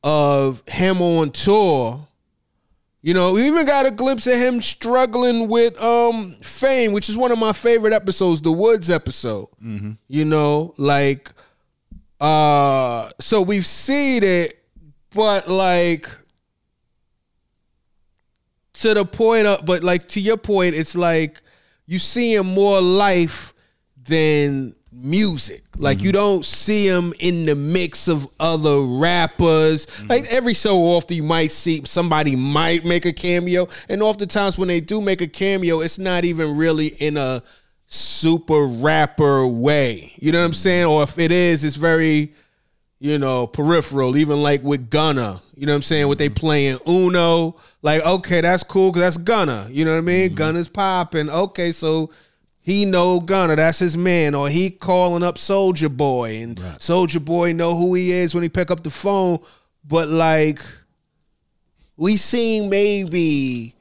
of 0.02 0.62
him 0.66 1.00
on 1.00 1.30
tour. 1.30 2.06
You 3.03 3.14
know, 3.14 3.32
we 3.32 3.46
even 3.46 3.64
got 3.64 3.86
a 3.86 3.90
glimpse 3.90 4.26
of 4.26 4.34
him 4.34 4.61
struggling 4.61 5.48
with 5.48 5.80
um 5.82 6.32
fame, 6.42 6.92
which 6.92 7.09
is 7.09 7.16
one 7.16 7.32
of 7.32 7.38
my 7.38 7.53
favorite 7.53 7.92
episodes, 7.94 8.42
the 8.42 8.53
Woods 8.53 8.90
episode. 8.90 9.48
You 10.09 10.24
know, 10.26 10.74
like 10.76 11.30
uh 12.20 13.11
so 13.18 13.40
we've 13.40 13.64
seen 13.66 14.22
it, 14.22 14.62
but 15.14 15.48
like 15.48 16.09
to 18.74 18.94
the 18.94 19.05
point 19.05 19.46
of 19.46 19.64
but 19.64 19.82
like 19.82 20.07
to 20.09 20.20
your 20.20 20.36
point, 20.36 20.74
it's 20.74 20.94
like 20.94 21.40
you 21.86 21.98
seeing 21.98 22.44
more 22.44 22.80
life 22.82 23.55
than 24.05 24.74
music. 24.93 25.62
Like 25.76 26.03
you 26.03 26.11
mm-hmm. 26.11 26.18
don't 26.18 26.45
see 26.45 26.86
him 26.86 27.12
in 27.20 27.47
the 27.47 27.55
mix 27.55 28.09
of 28.09 28.28
other 28.38 28.80
rappers. 28.80 29.86
Mm-hmm. 29.86 30.07
Like 30.09 30.24
every 30.30 30.55
so 30.55 30.78
often 30.78 31.16
you 31.16 31.22
might 31.22 31.53
see 31.53 31.82
somebody 31.84 32.36
might 32.36 32.84
make 32.84 33.07
a 33.07 33.12
cameo. 33.12 33.68
And 33.88 34.03
oftentimes 34.03 34.59
when 34.59 34.68
they 34.68 34.80
do 34.80 35.01
make 35.01 35.20
a 35.20 35.26
cameo, 35.26 35.80
it's 35.80 35.99
not 35.99 36.24
even 36.24 36.57
really 36.57 36.88
in 36.88 37.16
a 37.16 37.43
super 37.86 38.66
rapper 38.66 39.47
way. 39.47 40.12
You 40.16 40.32
know 40.32 40.38
what 40.41 40.45
I'm 40.45 40.51
mm-hmm. 40.51 40.57
saying? 40.57 40.86
Or 40.86 41.03
if 41.03 41.18
it 41.18 41.32
is, 41.32 41.64
it's 41.64 41.76
very 41.76 42.32
you 43.01 43.18
know, 43.18 43.47
peripheral, 43.47 44.16
even 44.18 44.43
like 44.43 44.62
with 44.62 44.91
Gunna. 44.91 45.41
You 45.57 45.66
know 45.66 45.72
what 45.72 45.76
I'm 45.76 45.82
saying? 45.82 46.07
What 46.07 46.18
they 46.18 46.28
playing 46.28 46.78
Uno. 46.86 47.57
Like, 47.82 48.05
okay, 48.05 48.43
that's 48.43 48.62
cool 48.62 48.93
because 48.93 49.03
that's 49.03 49.16
Gunna. 49.16 49.66
You 49.70 49.86
know 49.86 49.93
what 49.93 49.99
I 49.99 50.03
mean? 50.03 50.34
Gunna's 50.34 50.68
popping. 50.68 51.30
Okay, 51.30 51.72
so 51.72 52.11
he 52.70 52.84
know 52.84 53.20
Gunna. 53.20 53.56
That's 53.56 53.80
his 53.80 53.96
man. 53.96 54.34
Or 54.34 54.48
he 54.48 54.70
calling 54.70 55.22
up 55.22 55.38
Soldier 55.38 55.88
Boy. 55.88 56.42
And 56.42 56.60
Soldier 56.78 57.20
Boy 57.20 57.52
know 57.52 57.74
who 57.74 57.94
he 57.94 58.12
is 58.12 58.34
when 58.34 58.42
he 58.42 58.48
pick 58.48 58.70
up 58.70 58.82
the 58.82 58.90
phone. 58.90 59.40
But 59.86 60.08
like, 60.08 60.60
we 61.96 62.16
seen 62.16 62.70
maybe 62.70 63.74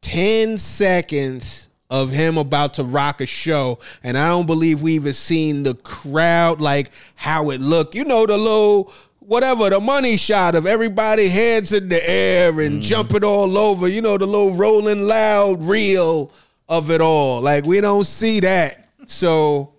10 0.00 0.58
seconds 0.58 1.68
of 1.90 2.10
him 2.10 2.36
about 2.36 2.74
to 2.74 2.84
rock 2.84 3.20
a 3.22 3.26
show 3.26 3.78
and 4.02 4.18
i 4.18 4.28
don't 4.28 4.44
believe 4.44 4.82
we 4.82 4.92
even 4.92 5.14
seen 5.14 5.62
the 5.62 5.74
crowd 5.74 6.60
like 6.60 6.90
how 7.14 7.48
it 7.48 7.60
looked 7.60 7.94
you 7.94 8.04
know 8.04 8.26
the 8.26 8.36
little 8.36 8.92
whatever 9.20 9.70
the 9.70 9.80
money 9.80 10.18
shot 10.18 10.54
of 10.54 10.66
everybody 10.66 11.28
heads 11.28 11.72
in 11.72 11.88
the 11.88 12.10
air 12.10 12.50
and 12.60 12.72
mm-hmm. 12.72 12.80
jumping 12.80 13.24
all 13.24 13.56
over 13.56 13.88
you 13.88 14.02
know 14.02 14.18
the 14.18 14.26
little 14.26 14.54
rolling 14.54 15.00
loud 15.00 15.62
reel 15.62 16.30
of 16.68 16.90
it 16.90 17.00
all 17.00 17.40
like 17.40 17.64
we 17.64 17.80
don't 17.80 18.06
see 18.06 18.40
that 18.40 18.88
so 19.06 19.72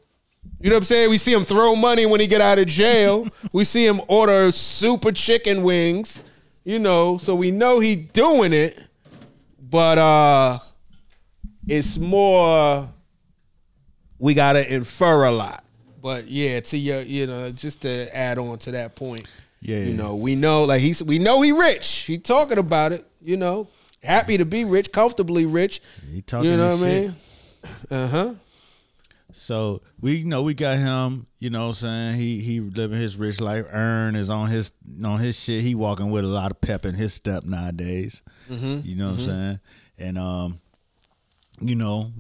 you 0.62 0.70
know 0.70 0.76
what 0.76 0.82
I'm 0.82 0.86
saying? 0.86 1.10
We 1.10 1.18
see 1.18 1.34
him 1.34 1.46
throw 1.46 1.74
money 1.76 2.06
when 2.06 2.20
he 2.20 2.28
get 2.28 2.42
out 2.42 2.60
of 2.60 2.68
jail. 2.68 3.26
we 3.54 3.64
see 3.64 3.86
him 3.86 4.02
order 4.10 4.52
super 4.52 5.14
chicken 5.14 5.64
wings, 5.64 6.26
you 6.66 6.80
know, 6.80 7.18
so 7.18 7.34
we 7.34 7.50
know 7.50 7.80
he 7.80 7.96
doing 7.96 8.52
it. 8.52 8.78
But 9.70 9.98
uh 9.98 10.60
it's 11.68 11.98
more 11.98 12.90
we 14.18 14.34
gotta 14.34 14.74
infer 14.74 15.26
a 15.26 15.32
lot. 15.32 15.64
But 16.02 16.28
yeah, 16.28 16.60
to 16.60 16.78
your 16.78 17.02
you 17.04 17.28
know, 17.28 17.52
just 17.52 17.84
to 17.84 18.14
add 18.16 18.38
on 18.38 18.58
to 18.60 18.72
that 18.72 18.96
point. 18.96 19.28
Yeah, 19.62 19.80
You 19.80 19.94
know, 19.94 20.16
we 20.16 20.36
know 20.36 20.64
like 20.64 20.82
he's 20.82 21.02
we 21.04 21.20
know 21.20 21.42
he 21.42 21.52
rich. 21.52 22.00
He 22.00 22.18
talking 22.18 22.58
about 22.58 22.92
it, 22.92 23.06
you 23.22 23.38
know. 23.38 23.68
Happy 24.04 24.38
to 24.38 24.46
be 24.46 24.66
rich, 24.66 24.92
comfortably 24.92 25.46
rich. 25.46 25.82
He 26.12 26.22
talking 26.22 26.52
You 26.52 26.58
know 26.58 26.76
what 26.76 26.84
I 26.84 26.90
mean? 26.90 27.14
Uh-huh. 27.92 28.34
So 29.32 29.82
we 30.00 30.16
you 30.16 30.26
know 30.26 30.42
we 30.44 30.54
got 30.54 30.78
him, 30.78 31.28
you 31.38 31.50
know 31.50 31.64
what 31.68 31.68
I'm 31.68 31.74
saying? 31.74 32.16
He 32.16 32.40
he 32.40 32.60
living 32.62 32.98
his 32.98 33.18
rich 33.18 33.40
life. 33.42 33.66
Earn 33.70 34.16
is 34.16 34.30
on 34.30 34.48
his 34.48 34.72
on 35.04 35.20
his 35.20 35.40
shit. 35.40 35.62
He 35.62 35.76
walking 35.76 36.10
with 36.10 36.24
a 36.24 36.28
lot 36.28 36.52
of 36.52 36.62
pep 36.62 36.86
in 36.86 36.96
his 36.96 37.14
step 37.14 37.44
nowadays. 37.44 38.24
You 38.50 38.96
know 38.96 39.10
what 39.10 39.20
I'm 39.20 39.26
saying? 39.26 39.60
And 40.00 40.18
um, 40.18 40.60
you 41.60 41.76
know, 41.76 42.12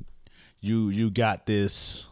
you 0.60 0.90
you 0.90 1.10
got 1.10 1.46
this 1.46 2.08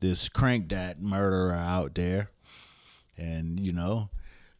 this 0.00 0.28
crank 0.28 0.70
that 0.70 1.00
murderer 1.00 1.54
out 1.54 1.94
there. 1.94 2.30
And, 3.16 3.60
you 3.60 3.72
know, 3.72 4.08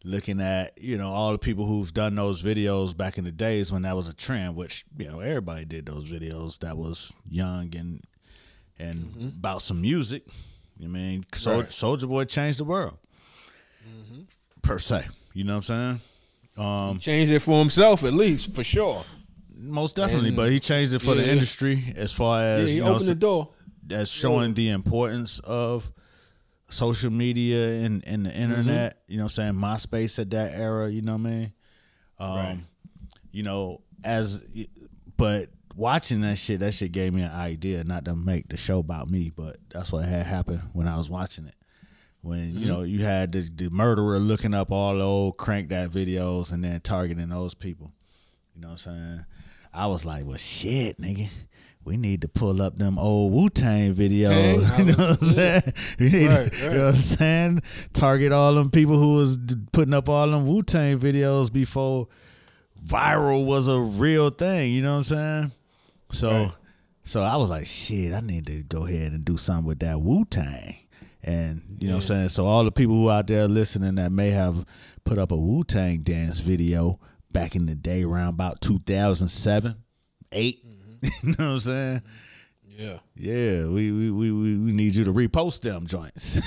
looking 0.05 0.41
at, 0.41 0.73
you 0.81 0.97
know, 0.97 1.09
all 1.11 1.33
the 1.33 1.39
people 1.39 1.67
who've 1.67 1.93
done 1.93 2.15
those 2.15 2.43
videos 2.43 2.97
back 2.97 3.19
in 3.19 3.25
the 3.25 3.33
days 3.33 3.71
when 3.71 3.83
that 3.83 3.95
was 3.97 4.09
a 4.09 4.15
trend, 4.15 4.57
which, 4.57 4.85
you 4.99 5.07
know, 5.09 5.21
everybody 5.21 5.65
did 5.65 5.87
those 5.87 6.11
videos 6.11 6.59
that 6.61 6.77
was 6.77 7.13
young 7.29 7.75
and 7.77 8.03
and 8.79 9.35
about 9.37 9.61
some 9.61 9.81
music. 9.83 10.23
I 10.83 10.87
mean, 10.87 11.25
Sol- 11.35 11.61
Right. 11.61 11.73
Soldier 11.73 12.07
Boy 12.07 12.25
changed 12.25 12.59
the 12.59 12.65
world. 12.65 12.97
Per 14.63 14.79
se. 14.79 15.07
You 15.35 15.45
know 15.45 15.57
what 15.59 15.71
I'm 15.71 15.99
saying? 16.57 16.65
Um, 16.67 16.99
Changed 16.99 17.33
it 17.33 17.41
for 17.41 17.59
himself 17.59 18.05
at 18.05 18.13
least, 18.13 18.55
for 18.55 18.65
sure. 18.65 19.05
most 19.57 19.97
definitely, 19.97 20.29
And- 20.29 20.37
but 20.37 20.51
he 20.51 20.59
changed 20.61 20.95
it 20.95 21.01
for 21.01 21.15
the 21.15 21.31
industry 21.31 21.93
as 21.97 22.13
far 22.13 22.41
Yeah, 22.41 22.47
as 22.63 22.69
he 22.71 22.77
you 22.77 22.85
know, 22.85 22.95
opened 22.95 23.09
the 23.11 23.15
door. 23.15 23.51
that's 23.87 24.11
showing 24.11 24.55
the 24.55 24.71
importance 24.71 25.39
of 25.41 25.91
social 26.71 27.11
media 27.11 27.81
and, 27.85 28.03
and 28.07 28.25
the 28.27 28.35
internet. 28.35 28.95
Mm-hmm. 28.95 29.13
You 29.13 29.19
know 29.19 29.25
what 29.25 29.39
I'm 29.39 29.53
saying? 29.53 29.55
MySpace 29.55 30.19
at 30.19 30.31
that 30.31 30.55
era, 30.59 30.89
you 30.89 31.03
know 31.03 31.13
what 31.17 31.27
I 31.29 31.31
mean? 31.31 31.53
Um, 32.19 32.37
Right. 32.37 32.59
You 33.33 33.43
know, 33.45 33.81
as 34.05 34.45
but 35.17 35.47
watching 35.77 36.21
that 36.23 36.37
shit, 36.39 36.61
that 36.61 36.73
shit 36.75 36.91
gave 36.93 37.13
me 37.15 37.23
an 37.23 37.31
idea, 37.31 37.85
not 37.85 38.05
to 38.07 38.17
make 38.17 38.49
the 38.49 38.57
show 38.57 38.79
about 38.81 39.09
me, 39.09 39.31
but 39.37 39.57
that's 39.71 39.93
what 39.93 40.05
had 40.05 40.27
happened 40.27 40.63
when 40.73 40.89
I 40.89 40.97
was 40.97 41.09
watching 41.11 41.47
it. 41.47 41.55
When, 42.23 42.39
Mm-hmm. 42.53 42.59
you 42.59 42.67
know, 42.67 42.83
you 42.83 43.05
had 43.05 43.33
the, 43.33 43.49
the 43.55 43.71
murderer 43.71 44.19
looking 44.19 44.53
up 44.53 44.71
all 44.73 44.95
the 44.97 45.05
old 45.05 45.37
crank 45.37 45.69
that 45.71 45.91
videos 45.91 46.53
and 46.53 46.63
then 46.65 46.81
targeting 46.81 47.29
those 47.29 47.55
people. 47.55 47.93
You 48.55 48.63
know 48.63 48.69
what 48.69 48.87
I'm 48.87 48.95
saying? 48.95 49.25
I 49.73 49.87
was 49.87 50.05
like, 50.05 50.27
well, 50.27 50.37
shit, 50.37 50.99
nigga. 50.99 51.29
We 51.85 51.97
need 51.97 52.23
to 52.23 52.29
pull 52.29 52.61
up 52.61 52.77
them 52.77 52.99
old 52.99 53.33
Wu 53.33 53.49
Tang 53.49 53.95
videos. 53.95 54.69
You 54.79 54.85
know 54.85 54.93
what 54.93 55.23
I'm 55.23 55.29
saying? 55.29 55.63
We 55.99 56.09
need, 56.11 56.27
Right, 56.29 56.53
to, 56.53 56.65
you 56.65 56.71
know 56.71 56.79
what 56.85 56.89
I'm 56.89 57.01
saying? 57.01 57.63
Target 57.93 58.33
all 58.33 58.55
them 58.55 58.71
people 58.71 58.99
who 58.99 59.15
was 59.17 59.39
putting 59.73 59.95
up 59.95 60.09
all 60.09 60.29
them 60.31 60.47
Wu 60.47 60.63
Tang 60.63 60.99
videos 60.99 61.53
before 61.53 62.07
viral 62.85 63.45
was 63.47 63.69
a 63.69 63.81
real 63.81 64.31
thing. 64.31 64.73
You 64.73 64.83
know 64.83 64.93
what 64.99 65.11
I'm 65.11 65.49
saying? 65.49 65.53
So, 66.11 66.31
Right. 66.31 66.53
so 67.03 67.23
I 67.23 67.37
was 67.37 67.49
like, 67.51 67.67
shit, 67.67 68.13
I 68.13 68.21
need 68.21 68.47
to 68.47 68.63
go 68.65 68.87
ahead 68.87 69.13
and 69.13 69.25
do 69.25 69.37
something 69.37 69.67
with 69.67 69.81
that 69.81 70.01
Wu 70.01 70.25
Tang. 70.27 70.77
And 71.23 71.61
you 71.79 71.89
know 71.89 71.97
what 71.97 72.03
I'm 72.05 72.07
saying? 72.07 72.29
So 72.29 72.47
all 72.47 72.65
the 72.65 72.73
people 72.73 72.95
who 72.95 73.11
out 73.11 73.27
there 73.27 73.47
listening 73.49 73.97
that 73.97 74.13
may 74.13 74.31
have 74.31 74.65
put 75.05 75.19
up 75.19 75.33
a 75.33 75.37
Wu 75.37 75.65
Tang 75.65 75.99
dance 75.99 76.41
video 76.41 76.99
back 77.33 77.55
in 77.57 77.67
the 77.67 77.75
day 77.75 78.03
around 78.05 78.29
about 78.31 78.61
2007, 78.61 79.75
8, 80.33 80.59
you 81.23 81.35
know 81.39 81.47
what 81.47 81.55
I'm 81.55 81.61
saying? 81.61 82.03
Yeah. 82.79 82.99
Yeah, 83.17 83.67
we 83.67 83.93
we, 83.93 84.11
we, 84.11 84.33
we 84.33 84.59
we 84.59 84.73
need 84.73 84.95
you 84.95 85.05
to 85.05 85.13
repost 85.13 85.61
them 85.63 85.87
joints. 85.87 86.41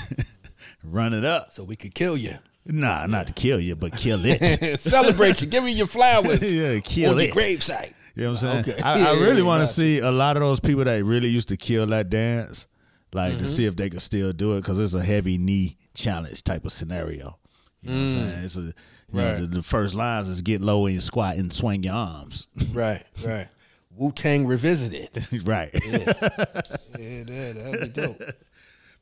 Run 0.84 1.14
it 1.14 1.24
up. 1.26 1.52
So 1.54 1.64
we 1.64 1.76
could 1.76 1.94
kill 1.94 2.18
you. 2.18 2.36
Nah, 2.66 3.06
not 3.08 3.28
to 3.28 3.34
kill 3.34 3.60
you, 3.60 3.76
but 3.76 3.96
kill 3.96 4.20
it. 4.24 4.80
Celebrate 4.82 5.42
you. 5.42 5.48
Give 5.48 5.64
me 5.64 5.74
your 5.74 5.88
flowers. 5.88 6.42
yeah, 6.54 6.80
kill 6.80 7.14
on 7.16 7.20
it. 7.20 7.32
gravesite. 7.34 7.94
You 8.16 8.24
know 8.24 8.32
what 8.32 8.44
I'm 8.44 8.64
saying? 8.64 8.76
Okay. 8.76 8.82
I, 8.82 9.10
I 9.10 9.12
really 9.14 9.42
yeah, 9.42 9.48
want 9.48 9.62
to 9.62 9.68
see 9.68 10.00
a 10.00 10.12
lot 10.12 10.38
of 10.38 10.42
those 10.44 10.60
people 10.60 10.84
that 10.86 11.04
really 11.04 11.28
used 11.30 11.50
to 11.50 11.58
kill 11.58 11.86
that 11.88 12.10
dance, 12.10 12.68
like 13.12 13.34
Mm-hmm. 13.34 13.42
to 13.42 13.48
see 13.48 13.66
if 13.66 13.76
they 13.76 13.90
could 13.90 14.02
still 14.02 14.32
do 14.32 14.56
it 14.58 14.62
because 14.62 14.80
it's 14.80 14.94
a 14.94 15.04
heavy 15.04 15.38
knee 15.38 15.76
challenge 15.94 16.44
type 16.44 16.64
of 16.66 16.72
scenario. 16.72 17.38
You 17.82 17.90
know 17.92 17.96
what 17.96 18.02
I'm 18.04 18.10
saying? 18.10 18.44
It's 18.46 18.56
a 18.58 18.60
you 18.60 18.66
know, 18.68 18.72
Mm. 19.14 19.32
Right. 19.34 19.40
the, 19.42 19.46
the 19.48 19.62
first 19.62 19.94
lines 19.94 20.28
is 20.28 20.42
get 20.42 20.60
low 20.62 20.88
and 20.88 21.00
squat 21.00 21.36
and 21.36 21.54
swing 21.54 21.84
your 21.84 21.94
arms. 21.94 22.48
Right, 22.72 23.04
right. 23.24 23.48
Wu 23.96 24.12
Tang 24.12 24.46
revisited. 24.48 25.10
right. 25.48 25.70
Yeah, 25.86 25.98
that, 25.98 27.54
that'd 27.56 27.94
be 27.96 28.02
dope. 28.02 28.22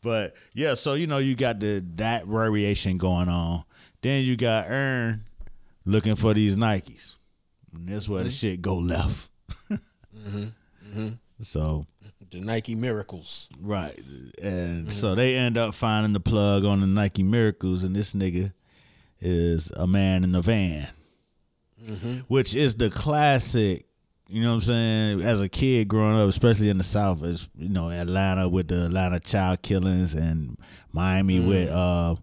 But 0.04 0.34
yeah, 0.56 0.74
so 0.74 0.96
you 0.96 1.06
know 1.06 1.20
you 1.20 1.36
got 1.36 1.60
the 1.60 1.86
that 1.98 2.26
variation 2.26 2.98
going 2.98 3.30
on. 3.30 3.64
Then 4.02 4.24
you 4.24 4.36
got 4.36 4.66
Earn 4.68 5.26
looking 5.86 6.16
for 6.16 6.34
these 6.34 6.58
Nikes. 6.58 7.16
And 7.72 7.88
that's 7.88 8.10
where 8.10 8.24
the 8.24 8.30
Mm-hmm. 8.30 8.48
shit 8.54 8.62
go 8.64 8.78
left. 8.78 9.30
So 11.42 11.86
The 12.32 12.40
Nike 12.40 12.76
Miracles. 12.76 13.50
right, 13.62 13.96
and 14.42 14.84
Mm-hmm. 14.86 14.90
so 14.90 15.16
they 15.16 15.36
end 15.36 15.58
up 15.58 15.74
finding 15.74 16.14
the 16.14 16.20
plug 16.20 16.66
on 16.66 16.82
the 16.82 16.88
Nike 16.88 17.24
Miracles, 17.24 17.84
and 17.84 17.96
this 17.96 18.14
nigga 18.14 18.54
is 19.20 19.72
a 19.76 19.86
man 19.88 20.24
in 20.24 20.32
the 20.32 20.42
van, 20.42 20.88
Mm-hmm. 21.84 22.14
which 22.28 22.56
is 22.56 22.76
the 22.76 22.90
classic. 22.90 23.86
You 24.32 24.42
know 24.44 24.50
what 24.52 24.56
I'm 24.56 24.62
saying? 24.62 25.22
As 25.24 25.42
a 25.42 25.50
kid 25.50 25.90
growing 25.90 26.18
up, 26.18 26.30
especially 26.30 26.70
in 26.70 26.78
the 26.78 26.86
South, 26.86 27.22
is 27.26 27.50
you 27.58 27.68
know 27.68 27.90
Atlanta 27.90 28.48
with 28.48 28.70
the 28.70 28.86
Atlanta 28.86 29.20
child 29.20 29.62
killings 29.62 30.14
and 30.16 30.58
Miami 30.94 31.40
Mm. 31.40 31.48
with 31.50 31.70
uh 31.70 32.16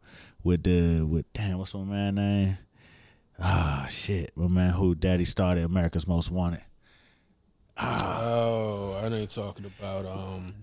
with 0.43 0.63
the 0.63 1.03
with 1.03 1.31
damn 1.35 1.59
what's 1.59 1.75
my 1.75 1.85
man 1.85 2.15
name? 2.15 2.59
Ah 3.39 3.87
shit, 3.91 4.33
my 4.37 4.49
man 4.49 4.73
who 4.73 4.95
daddy 4.95 5.27
started 5.27 5.65
America's 5.65 6.09
Most 6.09 6.31
Wanted. 6.31 6.63
Oh, 7.81 9.01
I 9.05 9.09
know 9.09 9.17
you're 9.19 9.27
talking 9.27 9.67
about 9.67 10.07
um 10.07 10.55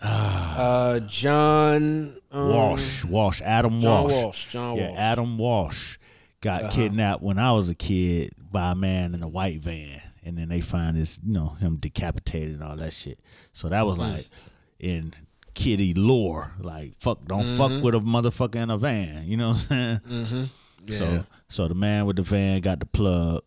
uh 0.00 1.00
John 1.00 2.14
um, 2.30 2.48
Walsh, 2.50 3.04
Walsh, 3.04 3.40
Adam 3.42 3.80
John 3.80 4.02
Walsh. 4.04 4.12
Walsh. 4.24 4.46
John 4.52 4.76
yeah, 4.76 4.88
Walsh. 4.88 4.98
Adam 5.00 5.38
Walsh 5.38 5.96
got 6.40 6.70
kidnapped 6.72 7.22
when 7.22 7.38
I 7.38 7.52
was 7.52 7.70
a 7.70 7.74
kid 7.74 8.30
by 8.50 8.72
a 8.72 8.74
man 8.74 9.14
in 9.14 9.22
a 9.22 9.28
white 9.28 9.60
van, 9.60 10.00
and 10.24 10.36
then 10.36 10.48
they 10.48 10.60
find 10.60 10.96
this, 10.96 11.18
you 11.24 11.32
know, 11.32 11.48
him 11.60 11.76
decapitated 11.76 12.54
and 12.54 12.64
all 12.64 12.76
that 12.76 12.92
shit. 12.92 13.18
So 13.52 13.68
that 13.68 13.84
was 13.84 13.96
mm. 13.96 14.14
like 14.14 14.28
in 14.78 15.12
kitty 15.54 15.94
lore, 15.94 16.52
like 16.60 16.94
fuck, 16.98 17.24
don't 17.26 17.44
fuck 17.44 17.70
mm-hmm. 17.70 17.84
with 17.84 17.94
a 17.94 18.00
motherfucker 18.00 18.56
in 18.56 18.70
a 18.70 18.78
van. 18.78 19.24
You 19.24 19.36
know 19.36 19.48
what 19.48 19.66
I'm 19.70 19.76
saying? 19.76 20.00
Mm-hmm. 20.08 20.92
So, 20.92 21.04
Yeah. 21.04 21.22
so 21.48 21.68
the 21.68 21.74
man 21.74 22.06
with 22.06 22.16
the 22.16 22.22
van 22.22 22.60
got 22.60 22.80
the 22.80 22.86
plug. 22.86 23.42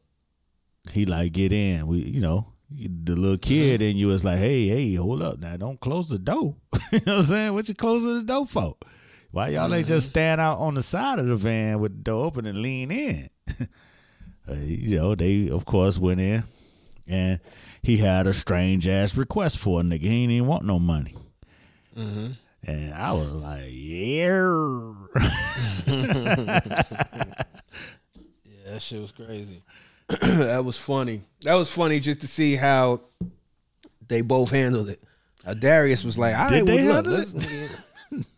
He 0.91 1.05
like 1.05 1.31
get 1.33 1.51
in. 1.51 1.87
We, 1.87 1.99
you 1.99 2.21
know. 2.21 2.51
The 2.71 3.15
little 3.15 3.37
kid 3.37 3.79
mm-hmm. 3.79 3.91
in 3.91 3.97
you 3.97 4.09
is 4.09 4.25
like, 4.25 4.39
hey, 4.39 4.67
hey, 4.67 4.95
hold 4.95 5.21
up 5.21 5.39
now, 5.39 5.55
don't 5.55 5.79
close 5.79 6.09
the 6.09 6.17
door. 6.17 6.55
you 6.91 6.99
know 7.05 7.17
what 7.17 7.17
I'm 7.17 7.23
saying? 7.23 7.53
What 7.53 7.69
you 7.69 7.75
closing 7.75 8.17
the 8.17 8.23
door 8.23 8.47
for? 8.47 8.75
Why 9.29 9.49
y'all 9.49 9.73
ain't 9.73 9.87
just 9.87 10.07
stand 10.07 10.41
out 10.41 10.57
on 10.57 10.73
the 10.73 10.81
side 10.81 11.19
of 11.19 11.27
the 11.27 11.35
van 11.35 11.79
with 11.79 11.91
the 11.95 12.03
door 12.03 12.25
open 12.25 12.47
and 12.47 12.57
lean 12.57 12.91
in? 12.91 13.29
Uh, 14.47 14.53
you 14.63 14.95
know, 14.95 15.15
they 15.15 15.49
of 15.49 15.65
course 15.65 15.97
went 15.97 16.21
in, 16.21 16.43
and 17.07 17.39
he 17.81 17.97
had 17.97 18.27
a 18.27 18.33
strange 18.33 18.87
ass 18.87 19.17
request 19.17 19.57
for 19.57 19.81
a 19.81 19.83
nigga. 19.83 20.01
He 20.01 20.23
ain't 20.23 20.31
even 20.31 20.47
want 20.47 20.65
no 20.65 20.79
money. 20.79 21.15
Mm-hmm. 21.95 22.31
And 22.63 22.93
I 22.93 23.11
was 23.13 23.43
like, 23.43 23.69
yeah. 23.69 24.93
Yeah, 28.65 28.71
that 28.71 28.81
shit 28.81 29.01
was 29.01 29.11
crazy. 29.11 29.61
that 30.07 30.63
was 30.65 30.77
funny. 30.77 31.21
That 31.41 31.55
was 31.55 31.71
funny 31.71 31.99
just 31.99 32.21
to 32.21 32.27
see 32.27 32.55
how 32.55 33.01
they 34.07 34.21
both 34.21 34.51
handled 34.51 34.89
it. 34.89 35.01
Darius 35.59 36.03
was 36.03 36.17
like, 36.17 36.33
"I 36.33 36.49
Did 36.49 36.65
they 36.65 36.81
look? 36.87 37.05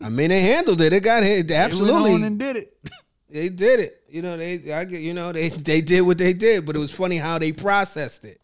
I 0.01 0.09
mean, 0.09 0.29
they 0.29 0.41
handled 0.41 0.81
it. 0.81 0.93
It 0.93 1.03
got 1.03 1.23
hit. 1.23 1.47
They 1.47 1.53
went 1.53 1.65
Absolutely, 1.65 2.13
on 2.13 2.23
and 2.23 2.39
did 2.39 2.57
it. 2.57 2.77
they 3.29 3.49
did 3.49 3.79
it. 3.79 4.01
You 4.09 4.21
know, 4.21 4.37
they, 4.37 4.73
I 4.73 4.85
get, 4.85 5.01
you 5.01 5.13
know, 5.13 5.31
they 5.31 5.49
they 5.49 5.81
did 5.81 6.01
what 6.01 6.17
they 6.17 6.33
did, 6.33 6.65
but 6.65 6.75
it 6.75 6.79
was 6.79 6.93
funny 6.93 7.17
how 7.17 7.37
they 7.37 7.51
processed 7.51 8.25
it. 8.25 8.41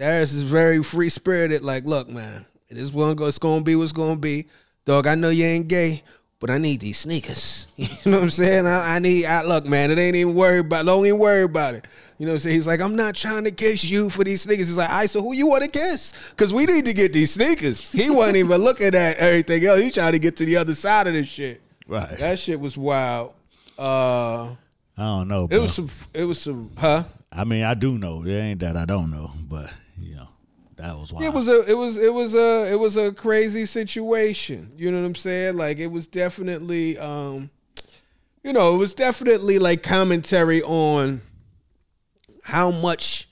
Darius 0.00 0.32
is 0.32 0.42
very 0.50 0.82
free 0.82 1.10
spirited. 1.10 1.60
Like, 1.60 1.84
look, 1.84 2.08
man, 2.08 2.46
it 2.70 2.78
is 2.78 2.90
one 2.90 3.14
go. 3.16 3.26
It's 3.26 3.38
gonna 3.38 3.62
be 3.62 3.76
what's 3.76 3.92
gonna 3.92 4.18
be. 4.18 4.46
Dog, 4.86 5.06
I 5.06 5.14
know 5.14 5.28
you 5.28 5.44
ain't 5.44 5.68
gay, 5.68 6.02
but 6.38 6.48
I 6.48 6.56
need 6.56 6.80
these 6.80 6.98
sneakers. 6.98 7.68
You 7.76 8.12
know 8.12 8.16
what 8.16 8.24
I'm 8.24 8.30
saying? 8.30 8.66
I, 8.66 8.96
I 8.96 8.98
need. 8.98 9.26
I 9.26 9.42
look, 9.42 9.66
man. 9.66 9.90
It 9.90 9.98
ain't 9.98 10.16
even 10.16 10.34
worried 10.34 10.60
about. 10.60 10.86
Don't 10.86 11.04
even 11.04 11.18
worry 11.18 11.42
about 11.42 11.74
it. 11.74 11.86
You 12.16 12.24
know 12.24 12.32
what 12.32 12.36
I'm 12.36 12.40
saying? 12.40 12.54
He's 12.56 12.66
like, 12.66 12.80
I'm 12.80 12.96
not 12.96 13.14
trying 13.14 13.44
to 13.44 13.50
kiss 13.50 13.84
you 13.90 14.08
for 14.08 14.24
these 14.24 14.40
sneakers. 14.40 14.68
He's 14.68 14.78
like, 14.78 14.88
I 14.88 15.04
so 15.04 15.20
who 15.20 15.34
you 15.34 15.46
want 15.48 15.64
to 15.64 15.70
kiss? 15.70 16.30
Because 16.30 16.50
we 16.50 16.64
need 16.64 16.86
to 16.86 16.94
get 16.94 17.12
these 17.12 17.32
sneakers. 17.32 17.92
He 17.92 18.08
wasn't 18.10 18.38
even 18.38 18.56
looking 18.62 18.94
at 18.94 19.18
everything 19.18 19.62
else. 19.66 19.82
He 19.82 19.90
trying 19.90 20.12
to 20.12 20.18
get 20.18 20.34
to 20.38 20.46
the 20.46 20.56
other 20.56 20.74
side 20.74 21.08
of 21.08 21.12
this 21.12 21.28
shit. 21.28 21.60
Right. 21.86 22.08
That 22.16 22.38
shit 22.38 22.58
was 22.58 22.78
wild. 22.78 23.34
Uh, 23.78 24.44
I 24.46 24.56
don't 24.96 25.28
know. 25.28 25.44
it 25.44 25.50
Bro. 25.50 25.60
was 25.60 25.74
some. 25.74 25.90
It 26.14 26.24
was 26.24 26.40
some. 26.40 26.70
Huh? 26.78 27.02
I 27.30 27.44
mean, 27.44 27.64
I 27.64 27.74
do 27.74 27.98
know. 27.98 28.24
It 28.24 28.32
ain't 28.34 28.60
that 28.60 28.78
I 28.78 28.86
don't 28.86 29.10
know, 29.10 29.30
but 29.48 29.70
you 30.00 30.16
know, 30.16 30.28
that 30.76 30.96
was 30.96 31.12
wild. 31.12 31.24
It 31.24 31.32
was 31.34 31.48
a. 31.48 31.70
It 31.70 31.76
was. 31.76 31.96
It 31.96 32.12
was 32.12 32.34
a. 32.34 32.72
It 32.72 32.78
was 32.78 32.96
a 32.96 33.12
crazy 33.12 33.66
situation. 33.66 34.72
You 34.76 34.90
know 34.90 35.00
what 35.00 35.06
I'm 35.06 35.14
saying? 35.14 35.56
Like 35.56 35.78
it 35.78 35.88
was 35.88 36.06
definitely. 36.06 36.98
um 36.98 37.50
You 38.42 38.52
know, 38.52 38.74
it 38.74 38.78
was 38.78 38.94
definitely 38.94 39.58
like 39.58 39.82
commentary 39.82 40.62
on 40.62 41.20
how 42.44 42.70
much 42.70 43.28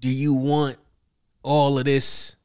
do 0.00 0.08
you 0.08 0.34
want 0.34 0.78
all 1.42 1.78
of 1.78 1.84
this, 1.84 2.36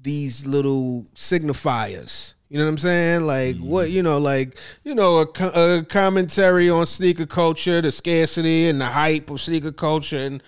these 0.00 0.46
little 0.46 1.04
signifiers. 1.14 2.34
You 2.48 2.58
know 2.58 2.64
what 2.64 2.70
I'm 2.72 2.78
saying? 2.78 3.22
Like 3.22 3.56
what 3.56 3.90
you 3.90 4.02
know, 4.02 4.18
like 4.18 4.56
you 4.84 4.94
know, 4.94 5.18
a, 5.22 5.78
a 5.78 5.84
commentary 5.84 6.68
on 6.68 6.84
sneaker 6.86 7.26
culture, 7.26 7.80
the 7.80 7.90
scarcity 7.90 8.68
and 8.68 8.80
the 8.80 8.86
hype 8.86 9.30
of 9.30 9.40
sneaker 9.40 9.72
culture, 9.72 10.18
and 10.18 10.42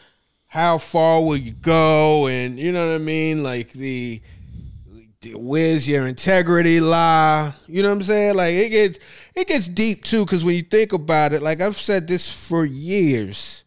how 0.54 0.78
far 0.78 1.20
will 1.20 1.36
you 1.36 1.50
go, 1.50 2.28
and 2.28 2.56
you 2.60 2.70
know 2.70 2.86
what 2.86 2.94
I 2.94 2.98
mean? 2.98 3.42
Like 3.42 3.72
the, 3.72 4.22
where's 5.32 5.88
your 5.88 6.06
integrity 6.06 6.78
lie? 6.78 7.52
You 7.66 7.82
know 7.82 7.88
what 7.88 7.96
I'm 7.96 8.02
saying? 8.04 8.36
Like 8.36 8.54
it 8.54 8.68
gets 8.68 8.98
it 9.34 9.48
gets 9.48 9.66
deep 9.66 10.04
too, 10.04 10.24
because 10.24 10.44
when 10.44 10.54
you 10.54 10.62
think 10.62 10.92
about 10.92 11.32
it, 11.32 11.42
like 11.42 11.60
I've 11.60 11.74
said 11.74 12.06
this 12.06 12.48
for 12.48 12.64
years, 12.64 13.64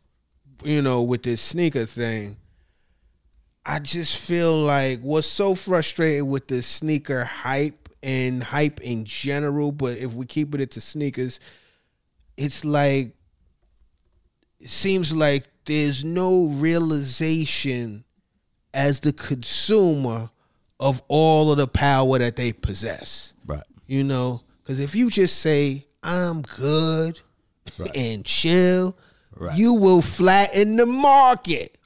you 0.63 0.81
know, 0.81 1.03
with 1.03 1.23
this 1.23 1.41
sneaker 1.41 1.85
thing. 1.85 2.37
I 3.65 3.79
just 3.79 4.25
feel 4.25 4.55
like 4.55 5.01
what's 5.01 5.27
so 5.27 5.55
frustrating 5.55 6.29
with 6.29 6.47
the 6.47 6.61
sneaker 6.61 7.25
hype 7.25 7.89
and 8.01 8.41
hype 8.41 8.79
in 8.79 9.03
general, 9.03 9.73
but 9.73 9.97
if 9.97 10.13
we 10.13 10.25
keep 10.25 10.55
it 10.55 10.71
to 10.71 10.79
sneakers, 10.79 11.41
it's 12.37 12.63
like 12.63 13.13
it 14.61 14.69
seems 14.69 15.13
like 15.13 15.43
there's 15.67 16.03
no 16.03 16.49
realization 16.55 18.03
as 18.73 18.99
the 19.01 19.13
consumer 19.13 20.29
of 20.79 21.01
all 21.07 21.51
of 21.51 21.57
the 21.57 21.67
power 21.67 22.17
that 22.19 22.35
they 22.35 22.51
possess. 22.53 23.33
Right. 23.45 23.63
You 23.85 24.03
know, 24.03 24.41
because 24.63 24.79
if 24.79 24.95
you 24.95 25.09
just 25.09 25.39
say 25.39 25.85
I'm 26.03 26.41
good 26.41 27.21
and 27.95 28.25
chill, 28.25 28.97
Right. 29.35 29.55
you 29.57 29.75
will 29.75 30.01
flatten 30.01 30.77
the 30.77 30.85
market. 30.87 31.76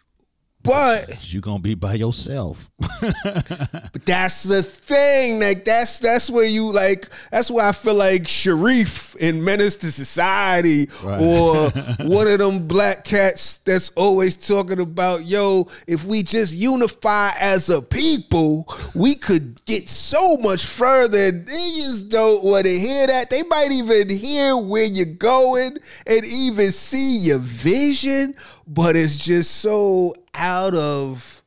But 0.64 1.32
you're 1.34 1.42
gonna 1.42 1.60
be 1.60 1.76
by 1.76 1.96
yourself. 1.96 2.70
but 2.80 4.06
that's 4.06 4.44
the 4.44 4.64
thing. 4.64 5.40
Like 5.40 5.66
that's 5.66 6.00
that's 6.00 6.30
where 6.30 6.46
you 6.46 6.72
like. 6.74 7.08
That's 7.32 7.50
why 7.52 7.68
I 7.70 7.72
feel 7.72 7.96
like 7.96 8.28
Sharif 8.28 9.16
in 9.18 9.44
Menace 9.44 9.78
to 9.78 9.92
Society, 9.92 10.88
Right. 11.04 11.22
or 11.22 11.70
one 12.08 12.28
of 12.28 12.40
them 12.40 12.68
black 12.68 13.04
cats 13.04 13.58
that's 13.60 13.90
always 13.90 14.36
talking 14.48 14.80
about, 14.80 15.26
yo, 15.26 15.68
if 15.88 16.06
we 16.06 16.24
just 16.24 16.54
unify 16.56 17.32
as 17.40 17.70
a 17.70 17.82
people, 17.82 18.68
we 18.96 19.16
could 19.16 19.64
get 19.66 19.90
so 19.90 20.38
much 20.38 20.66
further. 20.66 21.32
Niggas 21.32 22.10
don't 22.10 22.44
want 22.44 22.66
to 22.66 22.72
hear 22.80 23.08
that. 23.08 23.30
They 23.30 23.44
might 23.44 23.70
even 23.72 24.10
hear 24.10 24.58
where 24.58 24.86
you're 24.86 25.06
going 25.18 25.78
and 26.08 26.26
even 26.26 26.72
see 26.72 27.18
your 27.20 27.40
vision, 27.40 28.36
but 28.68 28.96
it's 28.96 29.18
just 29.18 29.52
so 29.52 30.14
out 30.34 30.74
of 30.74 31.42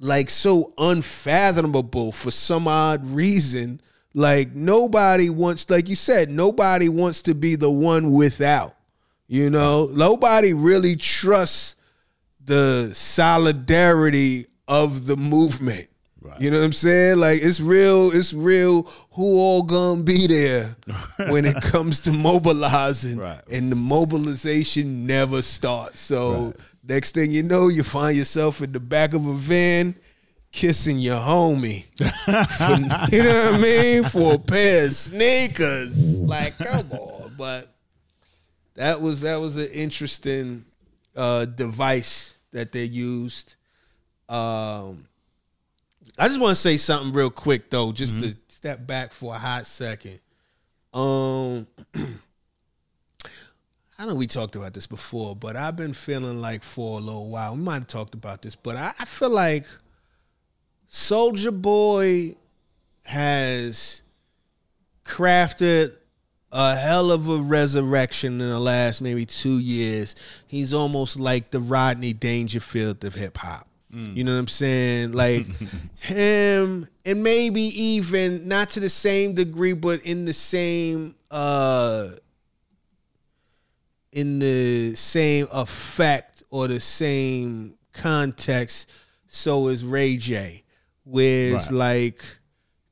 like 0.00 0.28
so 0.30 0.72
unfathomable 0.78 2.12
for 2.12 2.30
some 2.30 2.68
odd 2.68 3.06
reason. 3.06 3.80
Like 4.14 4.54
nobody 4.54 5.28
wants, 5.28 5.68
like 5.68 5.88
you 5.88 5.96
said, 5.96 6.30
nobody 6.30 6.88
wants 6.88 7.22
to 7.22 7.34
be 7.34 7.56
the 7.56 7.70
one 7.70 8.12
without. 8.12 8.74
You 9.28 9.50
know, 9.50 9.90
nobody 9.92 10.54
really 10.54 10.96
trusts 10.96 11.76
the 12.44 12.90
solidarity 12.94 14.46
of 14.68 15.06
the 15.06 15.16
movement. 15.16 15.88
Right. 16.26 16.40
You 16.40 16.50
know 16.50 16.58
what 16.58 16.66
I'm 16.66 16.72
saying? 16.72 17.18
Like 17.18 17.40
it's 17.42 17.60
real, 17.60 18.10
it's 18.12 18.32
real 18.34 18.82
who 19.12 19.38
all 19.38 19.62
gonna 19.62 20.02
be 20.02 20.26
there 20.26 20.64
when 21.30 21.44
it 21.44 21.56
comes 21.62 22.00
to 22.00 22.12
mobilizing. 22.12 23.18
Right. 23.18 23.40
And 23.50 23.70
the 23.70 23.76
mobilization 23.76 25.06
never 25.06 25.42
starts. 25.42 26.00
So 26.00 26.54
next 26.86 27.14
thing 27.14 27.30
you 27.30 27.42
know, 27.42 27.68
you 27.68 27.82
find 27.82 28.16
yourself 28.16 28.60
in 28.60 28.72
the 28.72 28.80
back 28.80 29.14
of 29.14 29.26
a 29.26 29.34
van 29.34 29.94
kissing 30.52 30.98
your 30.98 31.20
homie. 31.20 31.84
For- 31.98 33.12
you 33.16 33.22
know 33.22 33.28
what 33.28 33.54
I 33.54 33.58
mean? 33.60 34.04
For 34.04 34.34
a 34.34 34.38
pair 34.38 34.86
of 34.86 34.92
sneakers. 34.92 36.20
Like, 36.22 36.56
come 36.58 36.90
on. 36.92 37.34
But 37.36 37.68
that 38.74 39.00
was 39.00 39.20
that 39.20 39.36
was 39.36 39.56
an 39.56 39.68
interesting 39.68 40.64
uh, 41.14 41.44
device 41.44 42.34
that 42.52 42.72
they 42.72 42.84
used. 42.84 43.56
Um, 44.28 45.06
I 46.18 46.28
just 46.28 46.40
want 46.40 46.50
to 46.50 46.60
say 46.60 46.76
something 46.76 47.12
real 47.12 47.30
quick 47.30 47.70
though, 47.70 47.92
just 47.92 48.18
to 48.20 48.36
step 48.48 48.86
back 48.86 49.12
for 49.12 49.34
a 49.34 49.38
hot 49.38 49.66
second. 49.66 50.20
Um, 50.94 51.66
I 53.98 54.06
know 54.06 54.14
we 54.14 54.26
talked 54.26 54.56
about 54.56 54.74
this 54.74 54.86
before, 54.86 55.36
but 55.36 55.56
I've 55.56 55.76
been 55.76 55.92
feeling 55.92 56.40
like 56.40 56.62
for 56.62 56.98
a 56.98 57.02
little 57.02 57.28
while. 57.28 57.54
We 57.54 57.62
might 57.62 57.74
have 57.74 57.86
talked 57.86 58.14
about 58.14 58.42
this, 58.42 58.56
but 58.56 58.76
I, 58.76 58.92
I 58.98 59.04
feel 59.04 59.30
like 59.30 59.66
Soldier 60.86 61.50
Boy 61.50 62.36
has 63.04 64.02
crafted 65.04 65.92
a 66.52 66.76
hell 66.76 67.10
of 67.10 67.28
a 67.28 67.38
resurrection 67.38 68.40
in 68.40 68.48
the 68.48 68.58
last 68.58 69.02
maybe 69.02 69.26
two 69.26 69.58
years. 69.58 70.16
He's 70.46 70.72
almost 70.72 71.18
like 71.18 71.50
the 71.50 71.60
Rodney 71.60 72.12
Dangerfield 72.12 73.04
of 73.04 73.14
hip 73.14 73.36
hop. 73.38 73.65
You 73.96 74.24
know 74.24 74.32
what 74.34 74.40
I'm 74.40 74.46
saying? 74.48 75.12
Like 75.12 75.46
him, 76.00 76.86
and 77.06 77.22
maybe 77.22 77.62
even 77.62 78.46
not 78.46 78.68
to 78.70 78.80
the 78.80 78.90
same 78.90 79.32
degree, 79.34 79.72
but 79.72 80.02
in 80.04 80.26
the 80.26 80.32
same 80.34 81.14
uh 81.30 82.08
in 84.12 84.38
the 84.38 84.94
same 84.94 85.46
effect 85.52 86.42
or 86.50 86.68
the 86.68 86.80
same 86.80 87.74
context. 87.92 88.90
So 89.26 89.68
is 89.68 89.84
Ray 89.84 90.16
J, 90.16 90.62
where 91.04 91.54
it's 91.54 91.70
Right. 91.70 91.78
like 91.78 92.24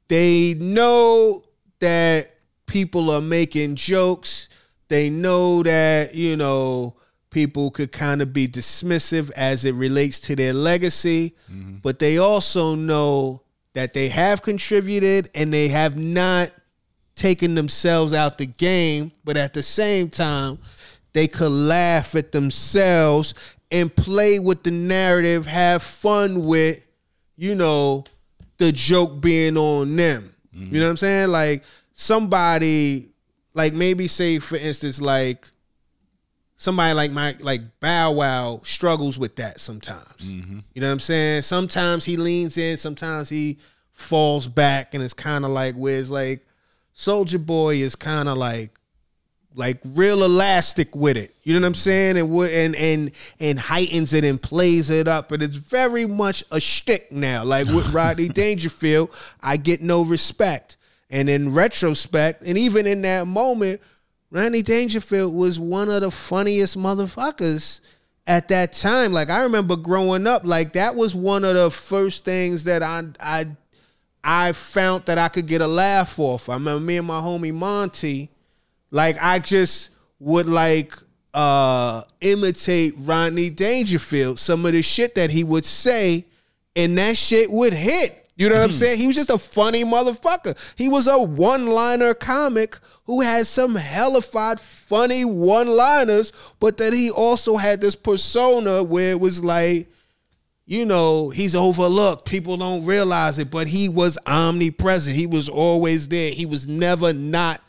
they 0.09 0.55
know 0.55 1.43
that 1.81 2.31
people 2.67 3.11
are 3.11 3.21
making 3.21 3.77
jokes. 3.77 4.49
They 4.89 5.09
know 5.11 5.63
that, 5.63 6.15
you 6.15 6.37
know, 6.37 6.97
people 7.35 7.73
could 7.73 7.91
kind 7.91 8.23
of 8.23 8.33
be 8.33 8.47
dismissive 8.47 9.31
as 9.33 9.65
it 9.65 9.75
relates 9.75 10.21
to 10.21 10.37
their 10.37 10.55
legacy, 10.55 11.35
mm-hmm. 11.53 11.79
but 11.83 11.99
they 11.99 12.17
also 12.17 12.77
know 12.77 13.43
that 13.75 13.93
they 13.93 14.09
have 14.09 14.41
contributed 14.41 15.29
and 15.35 15.53
they 15.53 15.67
have 15.67 15.99
not 15.99 16.53
taken 17.17 17.57
themselves 17.57 18.15
out 18.15 18.39
the 18.39 18.47
game, 18.47 19.11
but 19.25 19.37
at 19.37 19.53
the 19.53 19.65
same 19.65 20.09
time, 20.09 20.59
they 21.13 21.27
could 21.27 21.51
laugh 21.51 22.15
at 22.15 22.31
themselves 22.31 23.35
and 23.73 23.95
play 23.95 24.39
with 24.39 24.63
the 24.63 24.71
narrative, 24.71 25.45
have 25.47 25.83
fun 25.83 26.45
with, 26.45 26.87
you 27.37 27.57
know, 27.57 28.05
the 28.59 28.71
joke 28.71 29.21
being 29.21 29.57
on 29.57 29.97
them. 29.97 30.33
You 30.53 30.61
mm-hmm. 30.61 30.77
know 30.77 30.85
what 30.85 30.91
I'm 30.91 30.97
saying? 30.99 31.29
Like 31.31 31.65
somebody, 31.95 33.09
like 33.55 33.73
maybe 33.73 34.07
say 34.07 34.39
for 34.39 34.57
instance, 34.57 35.01
like 35.01 35.49
somebody 36.65 36.95
like 36.95 37.13
my 37.13 37.35
like 37.41 37.61
Bow 37.81 38.13
Wow 38.13 38.61
struggles 38.65 39.19
with 39.19 39.37
that 39.37 39.61
sometimes. 39.61 40.33
Mm-hmm. 40.33 40.61
You 40.75 40.81
know 40.81 40.89
what 40.89 40.93
I'm 40.95 41.01
saying? 41.01 41.43
Sometimes 41.43 42.05
he 42.05 42.17
leans 42.17 42.57
in, 42.57 42.79
sometimes 42.79 43.29
he 43.29 43.59
falls 43.93 44.49
back, 44.49 44.95
and 44.95 45.03
it's 45.03 45.13
kind 45.13 45.45
of 45.45 45.51
like 45.51 45.75
where 45.75 46.01
it's 46.01 46.11
like 46.11 46.45
Soldier 46.95 47.39
Boy 47.39 47.77
is 47.77 47.95
kind 47.95 48.29
of 48.29 48.39
like 48.39 48.71
like 49.55 49.79
real 49.95 50.25
elastic 50.25 50.97
with 50.97 51.19
it. 51.19 51.35
You 51.43 51.53
know 51.53 51.61
what 51.61 51.67
I'm 51.67 51.73
mm-hmm. 51.75 51.77
saying? 51.77 52.17
And 52.17 52.33
and 52.33 52.75
and 52.75 53.11
and 53.39 53.59
heightens 53.61 54.15
it 54.15 54.25
and 54.25 54.41
plays 54.41 54.89
it 54.89 55.07
up. 55.07 55.33
And 55.33 55.43
it's 55.43 55.57
very 55.57 56.07
much 56.07 56.43
a 56.51 56.61
shtick 56.61 57.13
now. 57.13 57.45
Like 57.45 57.67
with 57.67 57.93
Rodney 57.93 58.29
Dangerfield, 58.29 59.15
I 59.43 59.59
get 59.59 59.83
no 59.83 60.03
respect. 60.03 60.79
And 61.11 61.29
in 61.29 61.53
retrospect, 61.53 62.43
and 62.45 62.57
even 62.57 62.87
in 62.87 63.03
that 63.03 63.27
moment, 63.27 63.83
Rodney 64.35 64.63
Dangerfield 64.63 65.33
was 65.33 65.61
one 65.61 65.89
of 65.89 66.01
the 66.01 66.11
funniest 66.11 66.77
motherfuckers 66.77 67.81
at 68.27 68.49
that 68.49 68.73
time. 68.73 69.13
Like 69.13 69.31
I 69.31 69.45
remember 69.45 69.77
growing 69.77 70.27
up, 70.27 70.45
like 70.45 70.73
that 70.73 70.97
was 70.97 71.15
one 71.15 71.45
of 71.45 71.55
the 71.55 71.71
first 71.71 72.25
things 72.25 72.65
that 72.65 72.83
I 72.83 73.05
I 73.21 73.47
I 74.25 74.51
found 74.51 75.07
that 75.07 75.19
I 75.19 75.29
could 75.29 75.47
get 75.47 75.61
a 75.61 75.69
laugh 75.69 76.19
off. 76.19 76.49
I 76.49 76.55
remember 76.55 76.85
me 76.85 76.97
and 76.97 77.07
my 77.07 77.21
homie 77.21 77.55
Monty, 77.55 78.29
like 78.91 79.17
I 79.23 79.39
just 79.39 79.91
would 80.19 80.47
like 80.47 80.93
uh 81.33 82.03
imitate 82.21 82.95
Rodney 82.99 83.51
Dangerfield, 83.51 84.41
some 84.41 84.67
of 84.67 84.73
the 84.73 84.83
shit 84.83 85.15
that 85.15 85.31
he 85.31 85.45
would 85.45 85.65
say, 85.65 86.25
and 86.75 86.99
that 86.99 87.17
shit 87.17 87.53
would 87.53 87.73
hit. 87.73 88.24
You 88.37 88.49
know 88.49 88.57
what 88.57 88.65
I'm 88.65 88.71
mm-hmm. 88.71 88.79
saying? 88.79 88.99
He 88.99 89.07
was 89.07 89.17
just 89.17 89.31
a 89.31 89.39
funny 89.39 89.85
motherfucker. 89.85 90.75
He 90.77 90.89
was 90.89 91.07
a 91.07 91.19
one-liner 91.19 92.15
comic 92.15 92.77
who 93.05 93.21
had 93.21 93.47
some 93.47 93.77
hellified 93.77 94.59
funny 94.59 95.25
one-liners, 95.25 96.33
but 96.59 96.77
that 96.79 96.93
he 96.93 97.11
also 97.11 97.57
had 97.57 97.81
this 97.81 97.95
persona 97.95 98.83
where 98.83 99.13
it 99.13 99.21
was 99.21 99.45
like, 99.45 99.89
you 100.67 100.85
know, 100.85 101.31
he's 101.31 101.55
overlooked. 101.55 102.29
People 102.29 102.57
don't 102.57 102.85
realize 102.85 103.39
it, 103.39 103.51
but 103.51 103.69
he 103.69 103.89
was 103.89 104.19
omnipresent. 104.27 105.15
He 105.15 105.27
was 105.27 105.49
always 105.49 106.09
there. 106.09 106.33
He 106.33 106.47
was 106.47 106.67
never 106.67 107.13
not 107.13 107.61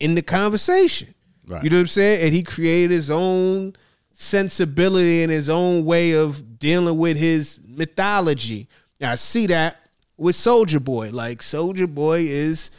in 0.00 0.14
the 0.14 0.22
conversation. 0.22 1.14
Right. 1.46 1.62
You 1.64 1.70
know 1.70 1.76
what 1.76 1.82
I'm 1.82 1.86
saying? 1.86 2.26
And 2.26 2.34
he 2.34 2.42
created 2.42 2.90
his 2.90 3.10
own 3.10 3.74
sensibility 4.12 5.22
and 5.22 5.32
his 5.32 5.48
own 5.48 5.84
way 5.84 6.12
of 6.12 6.58
dealing 6.58 6.98
with 6.98 7.16
his 7.16 7.60
mythology. 7.66 8.68
Now 9.00 9.12
I 9.12 9.14
see 9.14 9.46
that 9.46 9.89
with 10.20 10.36
Soldier 10.36 10.78
Boy. 10.78 11.10
Like 11.10 11.42
Soldier 11.42 11.88
Boy 11.88 12.20
is 12.20 12.70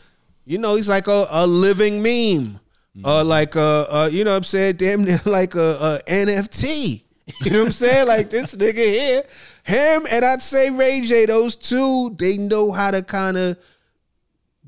you 0.46 0.58
know, 0.58 0.76
he's 0.76 0.90
like 0.90 1.08
a, 1.08 1.28
a 1.30 1.46
living 1.46 2.02
meme. 2.02 2.60
Uh, 3.06 3.24
like 3.24 3.56
a, 3.56 3.86
a, 3.90 4.10
you 4.10 4.26
know 4.26 4.32
what 4.32 4.38
I'm 4.38 4.44
saying, 4.44 4.76
damn 4.78 5.04
near 5.04 5.20
like 5.26 5.56
a, 5.56 6.02
a 6.08 6.12
NFT. 6.12 7.04
You 7.46 7.52
know 7.52 7.60
what 7.60 7.68
I'm 7.68 7.72
saying? 7.72 8.08
Like 8.08 8.30
this 8.30 8.54
nigga 8.56 8.76
here, 8.76 9.24
him 9.64 10.06
and 10.12 10.26
I'd 10.26 10.42
say 10.42 10.70
Ray 10.70 11.00
J, 11.00 11.28
those 11.28 11.56
two, 11.56 12.14
they 12.20 12.36
know 12.36 12.74
how 12.74 12.92
to 12.92 13.02
kind 13.02 13.38
of 13.38 13.58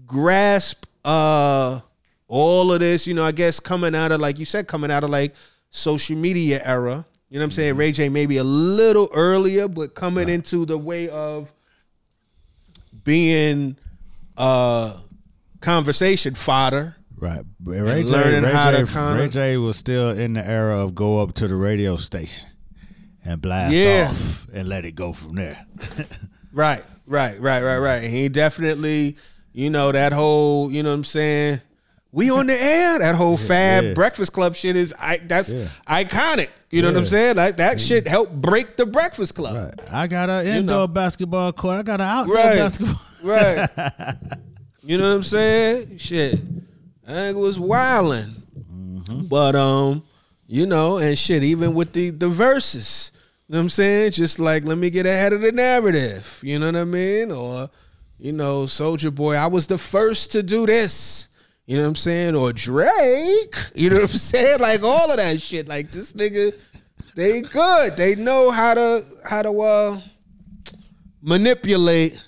grasp 0.05 0.85
uh 1.03 1.81
all 2.29 2.71
of 2.71 2.79
this, 2.79 3.05
you 3.05 3.15
know, 3.15 3.25
I 3.25 3.33
guess 3.33 3.59
coming 3.59 3.93
out 3.93 4.13
of 4.13 4.21
like 4.21 4.39
you 4.39 4.45
said, 4.45 4.67
coming 4.67 4.91
out 4.91 5.03
of 5.03 5.09
like 5.09 5.35
social 5.71 6.15
media 6.15 6.61
era. 6.63 7.05
You 7.29 7.37
know 7.37 7.41
what 7.41 7.47
I'm 7.47 7.51
saying? 7.51 7.75
Ray 7.75 7.91
J 7.91 8.07
maybe 8.07 8.37
a 8.37 8.45
little 8.45 9.09
earlier, 9.13 9.67
but 9.67 9.93
coming 9.93 10.29
into 10.29 10.65
the 10.65 10.77
way 10.77 11.09
of 11.09 11.51
being 13.03 13.77
uh 14.37 14.97
conversation 15.61 16.35
fodder. 16.35 16.95
Right. 17.17 17.43
Ray 17.63 18.03
J, 18.03 18.09
learning 18.09 18.43
Ray, 18.43 18.51
how 18.51 18.71
J, 18.71 18.79
to 18.81 18.85
kinda- 18.85 19.19
Ray 19.21 19.29
J 19.29 19.57
was 19.57 19.77
still 19.77 20.09
in 20.09 20.33
the 20.33 20.45
era 20.45 20.77
of 20.83 20.93
go 20.93 21.21
up 21.21 21.33
to 21.35 21.47
the 21.47 21.55
radio 21.55 21.95
station 21.95 22.49
and 23.25 23.41
blast 23.41 23.73
Yeah. 23.73 24.07
off 24.09 24.47
and 24.53 24.67
let 24.67 24.83
it 24.85 24.93
go 24.95 25.13
from 25.13 25.35
there. 25.35 25.65
Right, 26.55 26.83
right, 27.07 27.39
right, 27.39 27.63
right, 27.63 27.79
right. 27.79 28.03
He 28.03 28.29
definitely, 28.29 29.15
you 29.53 29.71
know, 29.71 29.91
that 29.91 30.13
whole, 30.13 30.71
you 30.71 30.83
know 30.83 30.89
what 30.89 30.95
I'm 30.97 31.03
saying? 31.03 31.61
We 32.13 32.29
on 32.29 32.45
the 32.47 32.53
air. 32.53 32.99
That 32.99 33.15
whole 33.15 33.35
Fab 33.37 33.83
yeah. 33.83 33.93
Breakfast 33.93 34.31
Club 34.33 34.55
shit 34.55 34.75
is 34.75 34.93
I 34.99 35.17
that's 35.17 35.51
Yeah. 35.51 35.67
iconic. 35.87 36.49
You 36.69 36.81
know 36.83 36.89
what 36.89 36.97
I'm 36.99 37.05
saying? 37.07 37.35
Like 37.35 37.57
that 37.57 37.81
shit 37.81 38.07
helped 38.07 38.39
break 38.39 38.77
the 38.77 38.85
Breakfast 38.85 39.33
Club. 39.35 39.55
right. 39.55 39.91
I 39.91 40.07
got 40.07 40.29
an 40.29 40.45
indoor 40.45 40.77
know. 40.81 40.87
basketball 40.87 41.51
court. 41.53 41.79
I 41.79 41.81
got 41.83 41.99
an 42.01 42.07
outdoor 42.07 42.35
Right. 42.35 42.55
basketball. 42.55 42.99
Right. 43.23 43.69
you 44.83 44.97
know 44.97 45.09
what 45.09 45.15
I'm 45.15 45.23
saying? 45.23 45.97
Shit. 45.97 46.33
I 47.07 47.13
think 47.13 47.37
it 47.37 47.39
was 47.39 47.57
wilding. 47.59 48.35
But 49.29 49.55
um, 49.55 50.03
you 50.47 50.65
know, 50.65 50.97
and 50.97 51.17
shit, 51.17 51.43
even 51.43 51.73
with 51.73 51.93
the 51.93 52.09
the 52.11 52.29
verses. 52.29 53.11
You 53.47 53.53
know 53.53 53.59
what 53.59 53.63
I'm 53.63 53.69
saying? 53.69 54.11
Just 54.11 54.39
like 54.39 54.63
let 54.65 54.77
me 54.77 54.89
get 54.89 55.05
ahead 55.05 55.33
of 55.33 55.41
the 55.41 55.51
narrative. 55.51 56.39
You 56.43 56.59
know 56.59 56.67
what 56.67 56.75
I 56.75 56.83
mean? 56.83 57.31
Or, 57.31 57.69
you 58.19 58.31
know, 58.33 58.65
Soldier 58.65 59.11
Boy, 59.11 59.35
I 59.35 59.47
was 59.47 59.67
the 59.67 59.77
first 59.77 60.31
to 60.33 60.43
do 60.43 60.65
this. 60.65 61.27
You 61.65 61.77
know 61.77 61.83
what 61.83 61.89
I'm 61.89 61.95
saying? 61.95 62.35
Or 62.35 62.51
Drake. 62.51 63.55
You 63.75 63.89
know 63.89 63.95
what 63.95 64.03
I'm 64.03 64.07
saying? 64.17 64.59
Like 64.59 64.83
all 64.83 65.11
of 65.11 65.17
that 65.17 65.41
shit. 65.41 65.67
Like 65.67 65.91
this 65.91 66.13
nigga, 66.13 66.53
they 67.15 67.41
good. 67.41 67.95
They 67.97 68.15
know 68.15 68.51
how 68.51 68.73
to 68.73 69.01
how 69.23 69.41
to 69.43 69.61
uh 69.61 70.01
manipulate 71.21 72.21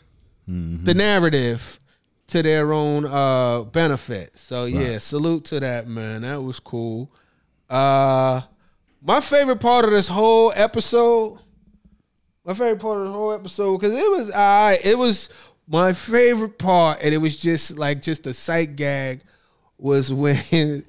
the 0.48 0.94
narrative 0.94 1.80
to 2.28 2.42
their 2.44 2.72
own 2.72 3.06
uh 3.06 3.64
benefit. 3.64 4.38
So 4.40 4.66
yeah, 4.66 5.00
salute 5.00 5.46
to 5.46 5.60
that 5.60 5.88
man. 5.88 6.22
That 6.22 6.42
was 6.42 6.60
cool. 6.60 7.12
Uh 7.70 8.42
my 9.02 9.22
favorite 9.22 9.60
part 9.60 9.86
of 9.86 9.92
this 9.92 10.08
whole 10.08 10.52
episode, 10.56 11.40
my 12.44 12.54
favorite 12.54 12.80
part 12.80 13.00
of 13.00 13.06
the 13.06 13.12
whole 13.12 13.34
episode, 13.34 13.78
because 13.80 13.94
it 13.98 14.12
was 14.12 14.32
I 14.32 14.80
it 14.84 14.98
was 14.98 15.30
my 15.68 15.94
favorite 15.94 16.58
part, 16.58 17.00
and 17.02 17.14
it 17.14 17.18
was 17.18 17.38
just 17.38 17.78
like 17.78 18.02
just 18.02 18.28
a 18.28 18.34
sight 18.34 18.76
gag, 18.76 19.22
was 19.78 20.12
when 20.12 20.36
the 20.50 20.84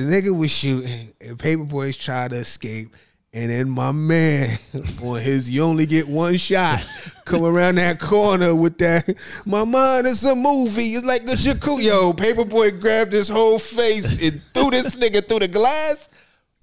nigga 0.00 0.36
was 0.36 0.50
shooting 0.50 1.12
and 1.20 1.38
Paperboy's 1.38 1.96
trying 1.96 2.30
to 2.30 2.36
escape. 2.36 2.94
And 3.34 3.50
then 3.50 3.68
my 3.68 3.92
man 3.92 4.56
on 5.02 5.20
his 5.20 5.50
you 5.50 5.62
only 5.62 5.84
get 5.84 6.08
one 6.08 6.38
shot 6.38 6.84
come 7.26 7.44
around 7.44 7.74
that 7.74 8.00
corner 8.00 8.56
with 8.56 8.78
that 8.78 9.04
my 9.44 9.64
mind 9.64 10.06
is 10.06 10.24
a 10.24 10.34
movie. 10.34 10.94
It's 10.94 11.04
like 11.04 11.26
the 11.26 11.32
jacuzzi. 11.32 11.84
Yo, 11.84 12.12
Paperboy 12.14 12.80
grabbed 12.80 13.12
his 13.12 13.28
whole 13.28 13.58
face 13.58 14.22
and 14.22 14.40
threw 14.40 14.70
this 14.70 14.96
nigga 14.96 15.26
through 15.26 15.40
the 15.40 15.48
glass. 15.48 16.08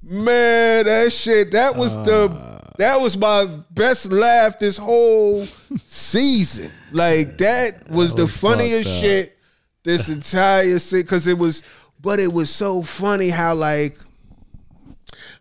Man, 0.01 0.85
that 0.85 1.11
shit, 1.11 1.51
that 1.51 1.75
was 1.75 1.95
the 1.95 2.29
ah. 2.31 2.54
That 2.77 2.97
was 2.99 3.17
my 3.17 3.47
best 3.71 4.11
laugh 4.11 4.59
this 4.59 4.77
whole 4.77 5.43
season. 5.43 6.71
Like 6.91 7.37
that 7.37 7.89
was 7.89 8.15
the 8.15 8.23
was 8.23 8.37
funniest 8.37 8.89
shit 8.89 9.37
this 9.83 10.09
entire 10.09 10.79
season 10.79 11.01
because 11.01 11.27
it 11.27 11.37
was 11.37 11.63
but 12.01 12.19
it 12.19 12.31
was 12.31 12.49
so 12.49 12.81
funny 12.81 13.29
how 13.29 13.53
like 13.55 13.97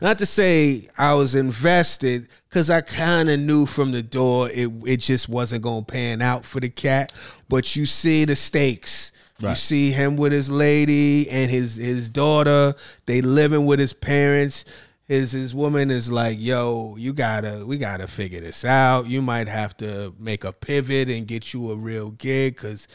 not 0.01 0.19
to 0.19 0.27
say 0.27 0.89
I 0.99 1.15
was 1.15 1.35
invested 1.35 2.29
because 2.49 2.71
I 2.71 2.81
kind 2.81 3.31
of 3.31 3.41
knew 3.41 3.67
from 3.67 3.93
the 3.93 4.03
door 4.03 4.49
it 4.51 4.71
it 4.87 4.99
just 4.99 5.29
wasn't 5.29 5.63
gonna 5.63 5.85
pan 5.85 6.23
out 6.23 6.45
for 6.45 6.61
the 6.61 6.71
cat. 6.71 7.13
But 7.49 7.77
you 7.77 7.87
see 7.87 8.25
the 8.25 8.37
stakes. 8.37 9.13
You 9.41 9.55
see 9.55 9.91
him 9.91 10.17
with 10.17 10.33
his 10.33 10.51
lady 10.51 11.29
and 11.29 11.51
his 11.51 11.77
his 11.77 12.09
daughter. 12.09 12.75
They 13.07 13.21
living 13.21 13.67
with 13.67 13.79
his 13.79 13.93
parents. 13.93 14.65
His 15.07 15.33
his 15.33 15.55
woman 15.55 15.91
is 15.91 16.11
like, 16.11 16.37
yo, 16.39 16.97
you 16.97 17.13
gotta 17.13 17.65
we 17.67 17.77
gotta 17.77 18.07
figure 18.07 18.41
this 18.41 18.65
out. 18.65 19.07
You 19.07 19.21
might 19.21 19.49
have 19.49 19.77
to 19.79 20.15
make 20.19 20.45
a 20.45 20.53
pivot 20.53 21.11
and 21.11 21.27
get 21.27 21.53
you 21.53 21.71
a 21.71 21.77
real 21.77 22.11
gig 22.13 22.57
because 22.57 22.89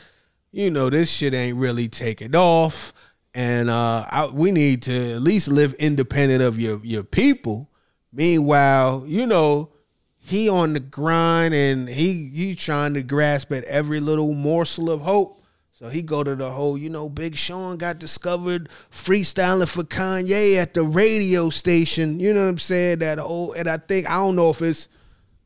you 0.51 0.71
know 0.71 0.89
this 0.89 1.11
shit 1.11 1.35
ain't 1.35 1.57
really 1.57 1.87
taking 1.87 2.35
off. 2.35 2.93
And 3.35 3.69
uh 3.69 4.05
I, 4.09 4.29
we 4.33 4.49
need 4.49 4.81
to 4.83 5.13
at 5.13 5.21
least 5.21 5.49
live 5.49 5.75
independent 5.75 6.41
of 6.41 6.59
your 6.59 6.79
your 6.83 7.03
people. 7.03 7.69
Meanwhile 8.11 9.03
you 9.05 9.27
know 9.27 9.71
he 10.17 10.49
on 10.49 10.73
the 10.73 10.79
grind 10.79 11.53
and 11.53 11.87
he 11.87 12.29
he 12.33 12.55
trying 12.55 12.95
to 12.95 13.03
grasp 13.03 13.51
at 13.51 13.63
every 13.65 13.99
little 13.99 14.33
morsel 14.33 14.89
of 14.89 15.01
hope 15.01 15.38
so 15.79 15.87
he 15.87 16.01
go 16.01 16.23
to 16.23 16.35
the 16.35 16.49
whole 16.49 16.77
you 16.77 16.89
know 16.89 17.07
big 17.07 17.35
sean 17.35 17.77
got 17.77 17.99
discovered 17.99 18.67
freestyling 18.91 19.67
for 19.67 19.83
kanye 19.83 20.57
at 20.57 20.73
the 20.73 20.83
radio 20.83 21.49
station 21.49 22.19
you 22.19 22.33
know 22.33 22.43
what 22.43 22.49
i'm 22.49 22.57
saying 22.57 22.99
that 22.99 23.17
whole 23.17 23.53
and 23.53 23.69
i 23.69 23.77
think 23.77 24.09
i 24.09 24.15
don't 24.15 24.35
know 24.35 24.49
if 24.49 24.61
it's 24.61 24.89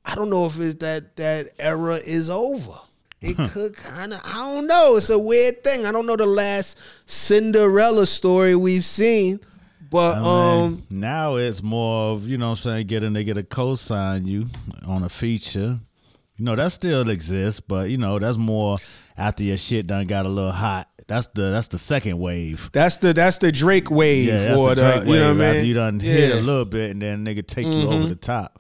I 0.06 0.16
don't 0.16 0.30
know 0.30 0.46
if 0.46 0.60
it's 0.60 0.76
that 0.76 1.16
that 1.16 1.50
era 1.60 1.96
is 1.96 2.30
over. 2.30 2.74
It 3.22 3.38
could 3.52 3.76
kind 3.76 4.12
of. 4.12 4.20
I 4.26 4.34
don't 4.34 4.68
know. 4.68 4.98
It's 4.98 5.10
a 5.10 5.18
weird 5.18 5.64
thing. 5.64 5.86
I 5.86 5.94
don't 5.94 6.06
know 6.06 6.18
the 6.18 6.26
last 6.26 6.78
Cinderella 7.10 8.06
story 8.06 8.54
we've 8.54 8.84
seen, 8.84 9.40
but 9.90 10.18
I 10.18 10.64
um, 10.66 10.84
now 10.90 11.36
it's 11.36 11.64
more 11.64 12.12
of, 12.12 12.28
you 12.28 12.38
know 12.38 12.48
what 12.48 12.52
I'm 12.52 12.56
saying, 12.58 12.88
get 12.88 13.04
a 13.04 13.08
nigga 13.08 13.34
to 13.36 13.44
co 13.44 13.76
sign 13.76 14.28
you 14.28 14.48
on 14.86 15.04
a 15.04 15.10
feature. 15.10 15.80
You 16.38 16.46
know, 16.46 16.56
that 16.56 16.72
still 16.72 17.08
exists, 17.10 17.60
but 17.60 17.90
you 17.90 17.98
know, 17.98 18.18
that's 18.20 18.38
more 18.38 18.78
after 19.18 19.44
your 19.44 19.58
shit 19.58 19.88
done 19.88 20.08
got 20.08 20.26
a 20.26 20.30
little 20.30 20.52
hot. 20.52 20.90
That's 21.08 21.28
the 21.28 21.52
that's 21.52 21.68
the 21.68 21.78
second 21.78 22.18
wave. 22.18 22.70
that's 22.74 22.98
the 22.98 23.14
that's 23.14 23.38
the 23.38 23.52
Drake 23.52 23.92
wave 23.92 24.28
Yeah, 24.28 24.38
that's 24.40 24.60
or 24.60 24.70
the 24.70 24.76
the, 24.76 24.82
Drake 24.82 25.08
you 25.08 25.20
know 25.20 25.28
wave 25.30 25.38
what 25.38 25.44
I 25.46 25.48
after 25.50 25.60
mean? 25.60 25.68
you 25.68 25.74
done 25.74 26.00
hit 26.00 26.32
a 26.32 26.42
little 26.42 26.66
bit 26.66 26.92
and 26.92 27.02
then 27.02 27.26
nigga 27.26 27.46
take 27.46 27.66
you 27.68 27.90
over 27.90 28.08
the 28.08 28.16
top. 28.16 28.60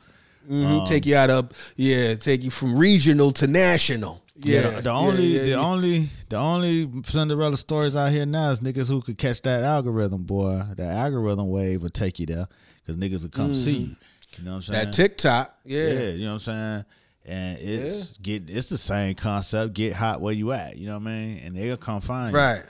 Mhm, 0.49 0.85
take 0.87 1.05
you 1.05 1.15
out 1.15 1.29
of 1.29 1.73
yeah, 1.77 2.15
take 2.15 2.43
you 2.43 2.51
from 2.51 2.75
regional 2.77 3.31
to 3.31 3.47
national. 3.47 4.21
Yeah, 4.35 4.61
Yeah, 4.61 4.69
the, 4.69 4.81
the 4.81 4.89
yeah, 4.89 4.95
only 4.97 5.23
yeah, 5.23 5.39
the 5.43 5.49
yeah. 5.51 5.55
only 5.57 6.09
the 6.29 6.35
only 6.35 6.89
Cinderella 7.05 7.55
stories 7.55 7.95
out 7.95 8.11
here 8.11 8.25
now 8.25 8.49
is 8.49 8.59
niggas 8.61 8.89
who 8.89 9.01
could 9.01 9.17
catch 9.17 9.41
that 9.43 9.63
algorithm, 9.63 10.23
boy. 10.23 10.61
That 10.75 10.95
algorithm 10.95 11.49
wave 11.49 11.81
will 11.81 11.89
take 11.89 12.19
you 12.19 12.25
there 12.25 12.47
because 12.81 12.97
niggas 12.97 13.23
will 13.23 13.29
come 13.31 13.53
see 13.53 13.71
you. 13.77 13.95
You 14.37 14.43
know 14.43 14.51
what 14.51 14.55
I'm 14.57 14.61
saying? 14.63 14.79
Mm-hmm. 14.81 14.91
that 14.91 14.93
TikTok. 14.95 15.55
yeah. 15.63 15.87
Yeah, 15.87 16.09
you 16.09 16.25
know 16.25 16.33
what 16.33 16.33
I'm 16.33 16.39
saying. 16.39 16.85
And 17.25 17.57
it's 17.59 18.17
get 18.17 18.49
it's 18.49 18.67
the 18.67 18.77
same 18.77 19.15
concept. 19.15 19.73
Get 19.73 19.93
hot 19.93 20.19
where 20.21 20.33
you 20.33 20.51
at. 20.51 20.77
You 20.77 20.87
know 20.87 20.97
what 20.99 21.07
I 21.07 21.11
mean? 21.11 21.41
And 21.45 21.55
they'll 21.55 21.77
come 21.77 22.01
find 22.01 22.33
you. 22.33 22.37
right, 22.37 22.63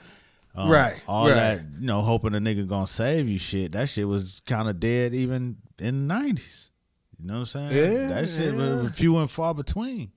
Um, 0.54 0.70
right, 0.70 1.02
All 1.08 1.26
right. 1.26 1.34
that 1.34 1.60
you 1.80 1.86
know, 1.86 2.00
hoping 2.00 2.34
a 2.34 2.38
nigga 2.38 2.66
gonna 2.68 2.86
save 2.86 3.28
you. 3.28 3.38
Shit, 3.38 3.72
that 3.72 3.88
shit 3.88 4.06
was 4.06 4.40
kind 4.46 4.68
of 4.68 4.78
dead 4.78 5.12
even 5.12 5.56
in 5.80 6.08
the 6.08 6.14
nineties. 6.14 6.70
You 7.18 7.26
know 7.26 7.34
what 7.40 7.54
I'm 7.54 7.70
saying? 7.70 7.70
Yeah, 7.70 8.08
that 8.08 8.28
shit 8.28 8.54
yeah. 8.54 8.60
was 8.82 8.94
few 8.94 9.18
and 9.18 9.30
far 9.30 9.54
between. 9.54 10.12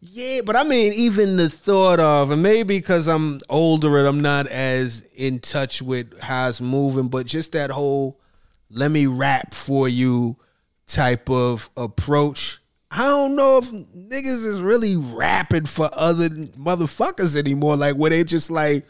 Yeah, 0.00 0.40
but 0.44 0.54
I 0.54 0.64
mean, 0.64 0.92
even 0.94 1.38
the 1.38 1.48
thought 1.48 1.98
of, 1.98 2.30
and 2.30 2.42
maybe 2.42 2.78
because 2.78 3.06
I'm 3.06 3.40
older 3.48 3.98
and 3.98 4.06
I'm 4.06 4.20
not 4.20 4.46
as 4.48 5.00
in 5.16 5.38
touch 5.38 5.80
with 5.80 6.20
how 6.20 6.50
it's 6.50 6.60
moving, 6.60 7.08
but 7.08 7.24
just 7.24 7.52
that 7.52 7.70
whole 7.70 8.20
let 8.70 8.90
me 8.90 9.06
rap 9.06 9.54
for 9.54 9.88
you 9.88 10.36
type 10.86 11.30
of 11.30 11.70
approach. 11.76 12.58
I 12.96 13.02
don't 13.04 13.34
know 13.36 13.58
if 13.62 13.70
niggas 13.70 14.46
is 14.46 14.60
really 14.62 14.96
rapping 14.96 15.66
for 15.66 15.88
other 15.96 16.28
motherfuckers 16.28 17.36
anymore. 17.36 17.76
Like, 17.76 17.96
where 17.96 18.10
they 18.10 18.22
just 18.24 18.50
like, 18.50 18.84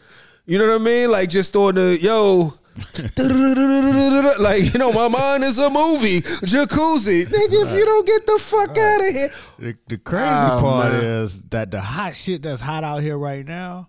you 0.46 0.58
know 0.58 0.66
what 0.68 0.80
I 0.82 0.84
mean? 0.84 1.10
Like, 1.10 1.30
just 1.30 1.56
on 1.56 1.76
the, 1.76 1.98
yo, 2.00 2.52
like, 4.42 4.72
you 4.72 4.78
know, 4.78 4.92
my 4.92 5.08
mind 5.08 5.44
is 5.44 5.58
a 5.58 5.70
movie, 5.70 6.20
jacuzzi. 6.20 7.24
Nigga, 7.24 7.64
if 7.64 7.72
you 7.78 7.84
don't 7.84 8.06
get 8.06 8.26
the 8.26 8.38
fuck 8.40 8.70
out 8.76 9.00
of 9.00 9.14
here. 9.14 9.28
The, 9.58 9.76
the 9.88 9.98
crazy 9.98 10.24
Oh, 10.26 10.58
part 10.60 10.92
man. 10.92 11.04
is 11.04 11.44
that 11.44 11.70
the 11.70 11.80
hot 11.80 12.14
shit 12.14 12.42
that's 12.42 12.60
hot 12.60 12.84
out 12.84 13.00
here 13.02 13.16
right 13.18 13.46
now, 13.46 13.88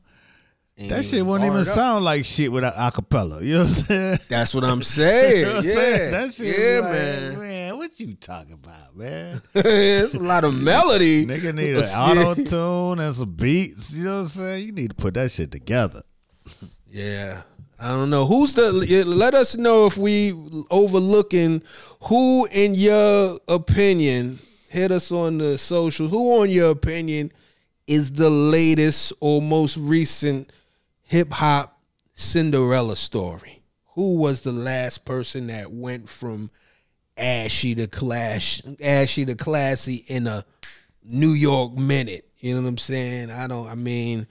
that 0.77 1.05
shit 1.05 1.25
wouldn't 1.25 1.49
even 1.49 1.63
sound 1.63 2.03
like 2.03 2.25
shit 2.25 2.51
without 2.51 2.75
acapella. 2.75 3.41
You 3.41 3.53
know 3.53 3.59
what 3.61 3.67
I'm 3.67 3.73
saying? 3.73 4.17
That's 4.29 4.53
what 4.53 4.63
I'm 4.65 4.83
saying. 4.83 5.35
You 5.35 5.45
know 5.45 5.55
what 5.55 5.65
yeah, 5.65 5.73
saying? 5.73 6.11
That 6.11 6.33
shit 6.33 6.59
yeah, 6.59 6.79
like, 6.79 6.91
man. 6.91 7.39
man, 7.39 7.77
what 7.77 7.99
you 7.99 8.13
talking 8.15 8.53
about, 8.53 8.95
man? 8.95 9.41
it's 9.55 10.13
a 10.15 10.19
lot 10.19 10.43
of 10.43 10.53
melody. 10.53 11.25
Nigga 11.25 11.55
need 11.55 11.75
an 11.75 11.83
auto 11.83 12.43
tune 12.43 12.99
and 12.99 13.13
some 13.13 13.31
beats. 13.31 13.95
You 13.95 14.05
know 14.05 14.13
what 14.15 14.19
I'm 14.21 14.27
saying? 14.27 14.65
You 14.65 14.71
need 14.73 14.89
to 14.89 14.95
put 14.95 15.13
that 15.13 15.31
shit 15.31 15.51
together. 15.51 16.01
Yeah. 16.89 17.41
I 17.79 17.89
don't 17.89 18.09
know 18.09 18.25
who's 18.25 18.53
the. 18.53 18.71
Let 19.05 19.33
us 19.33 19.55
know 19.55 19.85
if 19.85 19.97
we 19.97 20.33
overlooking 20.71 21.61
who, 22.03 22.47
in 22.51 22.73
your 22.73 23.37
opinion, 23.47 24.39
hit 24.67 24.91
us 24.91 25.11
on 25.11 25.37
the 25.37 25.57
socials. 25.57 26.11
Who, 26.11 26.41
on 26.41 26.49
your 26.49 26.71
opinion, 26.71 27.31
is 27.87 28.13
the 28.13 28.29
latest 28.29 29.13
or 29.19 29.41
most 29.41 29.77
recent 29.77 30.51
hip 31.05 31.31
hop 31.31 31.79
Cinderella 32.13 32.95
story? 32.95 33.61
Who 33.95 34.17
was 34.17 34.41
the 34.41 34.51
last 34.51 35.05
person 35.05 35.47
that 35.47 35.71
went 35.71 36.09
from 36.09 36.49
ashy 37.17 37.75
to 37.75 37.87
clash, 37.87 38.61
ashy 38.81 39.25
to 39.25 39.35
classy 39.35 40.03
in 40.07 40.27
a 40.27 40.43
New 41.03 41.29
York 41.31 41.73
minute? 41.77 42.25
You 42.39 42.55
know 42.55 42.61
what 42.61 42.67
I'm 42.69 42.77
saying? 42.77 43.31
I 43.31 43.47
don't. 43.47 43.67
I 43.67 43.75
mean. 43.75 44.27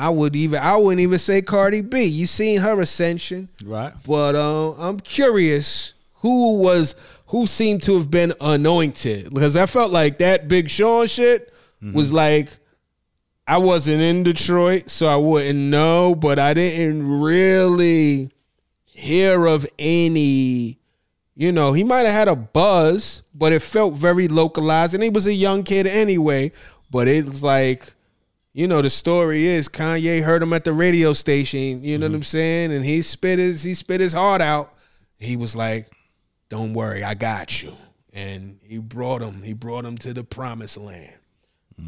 I 0.00 0.10
would 0.10 0.36
even 0.36 0.60
I 0.60 0.76
wouldn't 0.76 1.00
even 1.00 1.18
say 1.18 1.42
Cardi 1.42 1.80
B. 1.80 2.04
You 2.04 2.26
seen 2.26 2.60
her 2.60 2.78
ascension, 2.80 3.48
Right. 3.64 3.92
but 4.06 4.36
uh, 4.36 4.72
I'm 4.74 5.00
curious 5.00 5.94
who 6.16 6.58
was 6.60 6.94
who 7.28 7.48
seemed 7.48 7.82
to 7.84 7.96
have 7.96 8.08
been 8.08 8.32
anointed 8.40 9.30
because 9.34 9.56
I 9.56 9.66
felt 9.66 9.90
like 9.90 10.18
that 10.18 10.46
Big 10.46 10.70
Sean 10.70 11.08
shit 11.08 11.52
was 11.82 12.12
like 12.12 12.48
I 13.48 13.56
wasn't 13.56 14.02
in 14.02 14.24
Detroit, 14.24 14.90
so 14.90 15.06
I 15.06 15.16
wouldn't 15.16 15.58
know, 15.58 16.14
but 16.14 16.38
I 16.38 16.52
didn't 16.52 17.08
really 17.08 18.30
hear 18.84 19.46
of 19.46 19.66
any. 19.78 20.78
You 21.34 21.52
know, 21.52 21.72
he 21.72 21.82
might 21.82 22.00
have 22.00 22.12
had 22.12 22.28
a 22.28 22.36
buzz, 22.36 23.22
but 23.34 23.54
it 23.54 23.62
felt 23.62 23.94
very 23.94 24.28
localized, 24.28 24.92
and 24.92 25.02
he 25.02 25.08
was 25.08 25.26
a 25.26 25.32
young 25.32 25.62
kid 25.62 25.86
anyway. 25.86 26.52
But 26.90 27.08
it's 27.08 27.42
like 27.42 27.94
you 28.52 28.66
know 28.66 28.82
the 28.82 28.90
story 28.90 29.46
is 29.46 29.66
Kanye 29.66 30.22
heard 30.22 30.42
him 30.42 30.52
at 30.52 30.64
the 30.64 30.74
radio 30.74 31.14
station. 31.14 31.82
You 31.82 31.96
know 31.96 32.06
what 32.06 32.16
I'm 32.16 32.22
saying? 32.24 32.70
And 32.72 32.84
he 32.84 33.00
spit 33.00 33.38
his 33.38 33.62
he 33.62 33.72
spit 33.72 34.02
his 34.02 34.12
heart 34.12 34.42
out. 34.42 34.74
He 35.16 35.38
was 35.38 35.56
like, 35.56 35.90
"Don't 36.50 36.74
worry, 36.74 37.02
I 37.02 37.14
got 37.14 37.62
you." 37.62 37.72
And 38.12 38.58
he 38.62 38.76
brought 38.76 39.22
him. 39.22 39.42
He 39.42 39.54
brought 39.54 39.86
him 39.86 39.96
to 39.98 40.12
the 40.12 40.22
promised 40.22 40.76
land. 40.76 41.14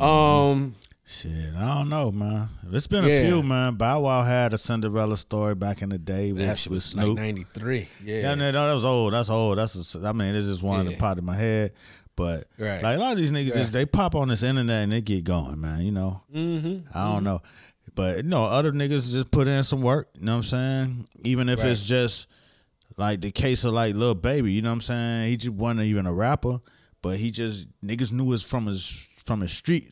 Um, 0.01 0.77
Shit, 1.13 1.55
I 1.57 1.75
don't 1.75 1.89
know, 1.89 2.13
man. 2.13 2.49
It's 2.71 2.87
been 2.87 3.03
Yeah. 3.03 3.11
a 3.11 3.27
few, 3.27 3.43
man. 3.43 3.75
Bow 3.75 4.03
Wow 4.03 4.23
had 4.23 4.55
a 4.55 4.59
Cinderella 4.59 5.17
story 5.17 5.57
back 5.57 5.83
in 5.83 5.89
the 5.89 5.99
day 5.99 6.31
with, 6.33 6.47
that 6.47 6.57
shit 6.57 6.71
with 6.71 6.77
was 6.77 6.95
like 6.97 7.17
'93. 7.17 7.89
Yeah, 8.05 8.21
Yeah, 8.21 8.35
no, 8.37 8.53
that 8.53 8.73
was 8.75 8.85
old. 8.85 9.13
That's 9.13 9.29
old. 9.29 9.59
That's 9.59 9.97
I 9.97 10.13
mean, 10.13 10.37
it's 10.37 10.47
just 10.47 10.63
one 10.63 10.85
Yeah. 10.85 10.93
that 10.93 11.01
popped 11.01 11.19
in 11.19 11.25
my 11.25 11.35
head. 11.35 11.73
But 12.15 12.45
Right. 12.57 12.81
like 12.81 12.97
a 12.97 13.01
lot 13.01 13.13
of 13.13 13.19
these 13.19 13.33
niggas, 13.33 13.55
just, 13.55 13.73
they 13.73 13.87
pop 13.87 14.15
on 14.15 14.29
this 14.29 14.45
internet 14.45 14.85
and 14.85 14.93
they 14.93 15.01
get 15.01 15.25
going, 15.25 15.61
man. 15.61 15.81
You 15.85 15.91
know, 15.91 16.23
mm-hmm. 16.33 16.87
I 16.97 17.13
don't 17.13 17.25
know, 17.25 17.43
but 17.97 18.19
you 18.19 18.23
know, 18.23 18.45
other 18.45 18.71
niggas 18.71 19.11
just 19.11 19.33
put 19.33 19.49
in 19.49 19.65
some 19.65 19.83
work. 19.83 20.11
You 20.15 20.27
know 20.27 20.33
what 20.35 20.37
I'm 20.39 20.43
saying? 20.45 21.07
Even 21.25 21.49
if 21.49 21.59
Right. 21.59 21.71
it's 21.71 21.85
just 21.87 22.29
like 22.97 23.21
the 23.21 23.33
case 23.33 23.65
of 23.65 23.73
like 23.75 23.97
little 23.97 24.15
baby. 24.15 24.53
You 24.53 24.63
know 24.63 24.69
what 24.69 24.75
I'm 24.75 24.81
saying? 24.83 25.29
He 25.31 25.37
just 25.37 25.55
wasn't 25.55 25.81
even 25.87 26.07
a 26.07 26.13
rapper, 26.13 26.61
but 27.03 27.17
he 27.19 27.33
just 27.33 27.67
niggas 27.85 28.13
knew 28.13 28.33
it 28.33 28.43
from 28.43 28.67
his 28.67 28.87
from 29.25 29.41
his 29.41 29.51
street 29.53 29.91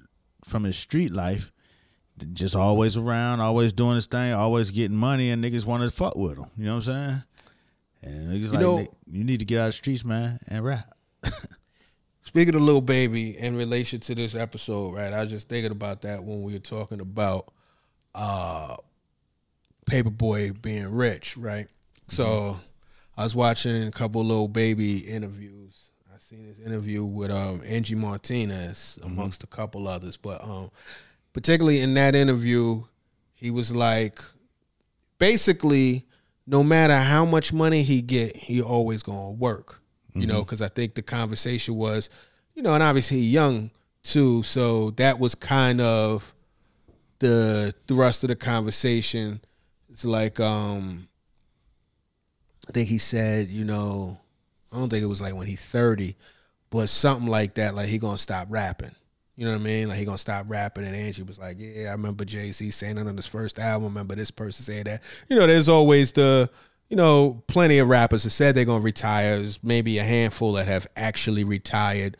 from 0.49 0.65
his 0.65 0.77
street 0.77 1.13
life. 1.13 1.53
Just 2.33 2.57
always 2.57 2.97
around, 2.97 3.41
always 3.41 3.73
doing 3.73 3.95
his 3.95 4.09
thing, 4.09 4.33
always 4.33 4.73
getting 4.73 4.97
money, 4.97 5.31
and 5.31 5.43
niggas 5.45 5.67
wanted 5.67 5.85
to 5.87 5.93
fuck 5.93 6.17
with 6.17 6.37
him. 6.37 6.47
You 6.57 6.65
know 6.65 6.77
what 6.77 6.89
I'm 6.89 6.95
saying? 7.13 7.23
And 8.03 8.29
niggas 8.31 8.53
like, 8.53 8.61
know- 8.61 8.87
you 9.07 9.23
need 9.25 9.39
to 9.39 9.45
get 9.45 9.61
out 9.61 9.67
of 9.67 9.69
the 9.69 9.73
streets, 9.75 10.05
man, 10.05 10.39
and 10.49 10.65
rap. 10.65 10.93
Speaking 12.23 12.55
of 12.55 12.61
little 12.61 12.81
baby 12.81 13.39
in 13.39 13.57
relation 13.57 14.01
to 14.01 14.15
this 14.15 14.35
episode, 14.35 14.95
right? 14.95 15.13
I 15.13 15.21
was 15.23 15.31
just 15.31 15.49
thinking 15.49 15.73
about 15.73 16.03
that 16.03 16.23
when 16.25 16.43
we 16.43 16.53
were 16.55 16.59
talking 16.59 17.01
about 17.01 17.53
uh 18.15 18.77
Paper 19.87 20.11
Boi 20.11 20.53
being 20.53 20.93
rich, 20.93 21.37
right? 21.37 21.67
So 22.09 22.59
I 23.17 23.25
was 23.25 23.35
watching 23.35 23.85
a 23.87 23.91
couple 23.91 24.23
little 24.25 24.49
baby 24.49 24.99
interviews. 24.99 25.58
Seen 26.29 26.47
this 26.47 26.59
interview 26.59 27.07
with 27.07 27.31
um 27.31 27.63
Angie 27.65 27.95
Martinez 27.95 28.99
amongst 29.03 29.45
a 29.45 29.47
couple 29.47 29.89
others, 29.89 30.19
but 30.19 30.45
um 30.45 30.71
particularly 31.33 31.81
in 31.81 31.95
that 31.95 32.15
interview, 32.15 32.83
he 33.35 33.51
was 33.51 33.75
like 33.75 34.21
basically 35.17 36.05
no 36.47 36.63
matter 36.63 36.95
how 36.99 37.25
much 37.25 37.55
money 37.55 37.83
he 37.83 38.03
get, 38.03 38.37
he 38.37 38.61
always 38.61 39.03
gonna 39.03 39.31
work. 39.31 39.81
You 40.13 40.27
know, 40.27 40.45
because 40.45 40.61
I 40.61 40.69
think 40.69 40.97
the 40.97 41.01
conversation 41.01 41.77
was, 41.77 42.11
you 42.55 42.63
know, 42.63 42.75
and 42.75 42.83
obviously 42.83 43.21
he 43.21 43.31
young 43.31 43.71
too, 44.03 44.43
so 44.43 44.91
that 44.91 45.19
was 45.19 45.35
kind 45.35 45.81
of 45.81 46.35
the 47.21 47.75
thrust 47.87 48.23
of 48.25 48.29
the 48.29 48.37
conversation. 48.37 49.41
It's 49.89 50.05
like, 50.05 50.41
um, 50.41 51.09
I 52.69 52.73
think 52.73 52.91
he 52.91 52.99
said, 52.99 53.49
you 53.49 53.65
know, 53.65 54.21
I 54.73 54.77
don't 54.79 54.89
think 54.89 55.03
it 55.03 55.07
was 55.07 55.21
like 55.21 55.35
when 55.35 55.47
he's 55.47 55.61
thirty, 55.65 56.17
but 56.71 56.89
something 56.89 57.29
like 57.29 57.55
that, 57.55 57.75
like 57.75 57.89
he 57.89 57.99
gonna 57.99 58.19
stop 58.19 58.49
rapping. 58.51 58.95
You 59.37 59.45
know 59.45 59.53
what 59.53 59.61
I 59.61 59.65
mean? 59.65 59.89
Like 59.89 59.99
he 59.99 60.05
gonna 60.05 60.19
stop 60.19 60.47
rapping, 60.49 60.85
and 60.85 60.97
Angie 60.97 61.23
was 61.23 61.39
like, 61.39 61.57
"Yeah, 61.61 61.91
I 61.91 61.93
remember 61.93 62.25
Jay 62.25 62.51
Z 62.51 62.71
saying 62.73 62.97
that 62.97 63.07
on 63.07 63.17
his 63.17 63.27
first 63.27 63.59
album. 63.59 63.85
I 63.85 63.89
remember 63.89 64.17
this 64.17 64.31
person 64.33 64.65
saying 64.65 64.85
that." 64.85 65.03
You 65.29 65.37
know, 65.37 65.47
there's 65.47 65.69
always 65.69 66.13
the, 66.13 66.51
you 66.89 66.97
know, 66.97 67.43
plenty 67.47 67.79
of 67.79 67.89
rappers 67.89 68.25
that 68.25 68.31
said 68.31 68.55
they're 68.55 68.65
gonna 68.65 68.83
retire. 68.83 69.37
There's 69.37 69.63
maybe 69.63 69.99
a 69.99 70.05
handful 70.05 70.55
that 70.55 70.67
have 70.67 70.87
actually 70.97 71.45
retired 71.45 72.17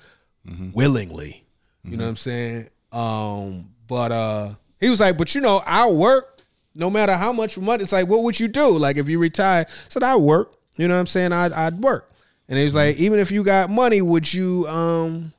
willingly. 0.73 1.45
You 1.85 1.97
know 1.97 2.05
what 2.05 2.11
I'm 2.11 2.17
saying? 2.17 2.69
Um, 2.93 3.71
but 3.87 4.13
uh, 4.13 4.51
he 4.81 4.89
was 4.89 5.01
like, 5.01 5.19
"But 5.19 5.35
you 5.35 5.41
know, 5.41 5.61
I'll 5.67 5.97
work 5.97 6.41
no 6.75 6.89
matter 6.89 7.15
how 7.15 7.33
much 7.33 7.59
money." 7.59 7.83
It's 7.83 7.93
like, 7.93 8.09
what 8.09 8.23
would 8.23 8.39
you 8.39 8.49
do? 8.49 8.79
Like 8.79 8.97
if 8.97 9.09
you 9.09 9.19
retire, 9.19 9.65
I 9.69 9.73
said 9.89 10.03
I 10.03 10.17
work. 10.17 10.55
You 10.77 10.87
know 10.87 10.95
what 10.95 11.01
I'm 11.01 11.07
saying? 11.07 11.33
I'd 11.33 11.53
I'd 11.53 11.81
work. 11.81 12.11
And 12.49 12.59
he 12.59 12.65
was 12.65 12.75
like, 12.75 12.97
even 12.97 13.19
if 13.19 13.31
you 13.31 13.45
got 13.45 13.71
money, 13.71 14.01
would 14.01 14.33
you 14.33 14.67
um 14.69 15.33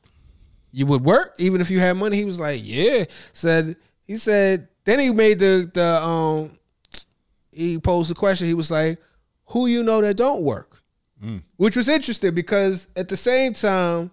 you 0.72 0.86
would 0.86 1.04
work 1.04 1.34
even 1.40 1.62
if 1.62 1.72
you 1.72 1.80
had 1.80 1.98
money. 1.98 2.18
He 2.18 2.26
was 2.26 2.40
like, 2.40 2.62
yeah. 2.64 3.06
Said 3.34 3.76
he 4.06 4.18
said. 4.18 4.68
Then 4.86 5.00
he 5.00 5.12
made 5.14 5.40
the 5.40 5.70
the 5.72 6.02
um. 6.02 6.52
He 7.52 7.78
posed 7.78 8.10
the 8.10 8.16
question. 8.16 8.48
He 8.48 8.54
was 8.54 8.72
like, 8.72 9.00
who 9.48 9.68
you 9.68 9.84
know 9.84 10.02
that 10.02 10.18
don't 10.18 10.42
work, 10.44 10.82
which 11.58 11.76
was 11.76 11.88
interesting 11.90 12.34
because 12.34 12.88
at 12.96 13.10
the 13.10 13.18
same 13.18 13.54
time, 13.54 14.10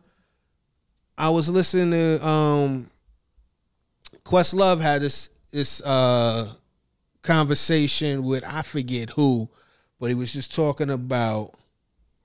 I 1.17 1.31
was 1.31 1.49
listening 1.49 1.93
to 1.93 2.27
um. 2.27 2.91
Questlove 4.25 4.81
had 4.83 5.03
this 5.03 5.31
this 5.53 5.81
uh 5.83 6.53
conversation 7.23 8.25
with 8.25 8.45
I 8.45 8.63
forget 8.63 9.11
who, 9.11 9.49
but 10.01 10.09
he 10.09 10.15
was 10.15 10.33
just 10.33 10.55
talking 10.55 10.91
about 10.91 11.53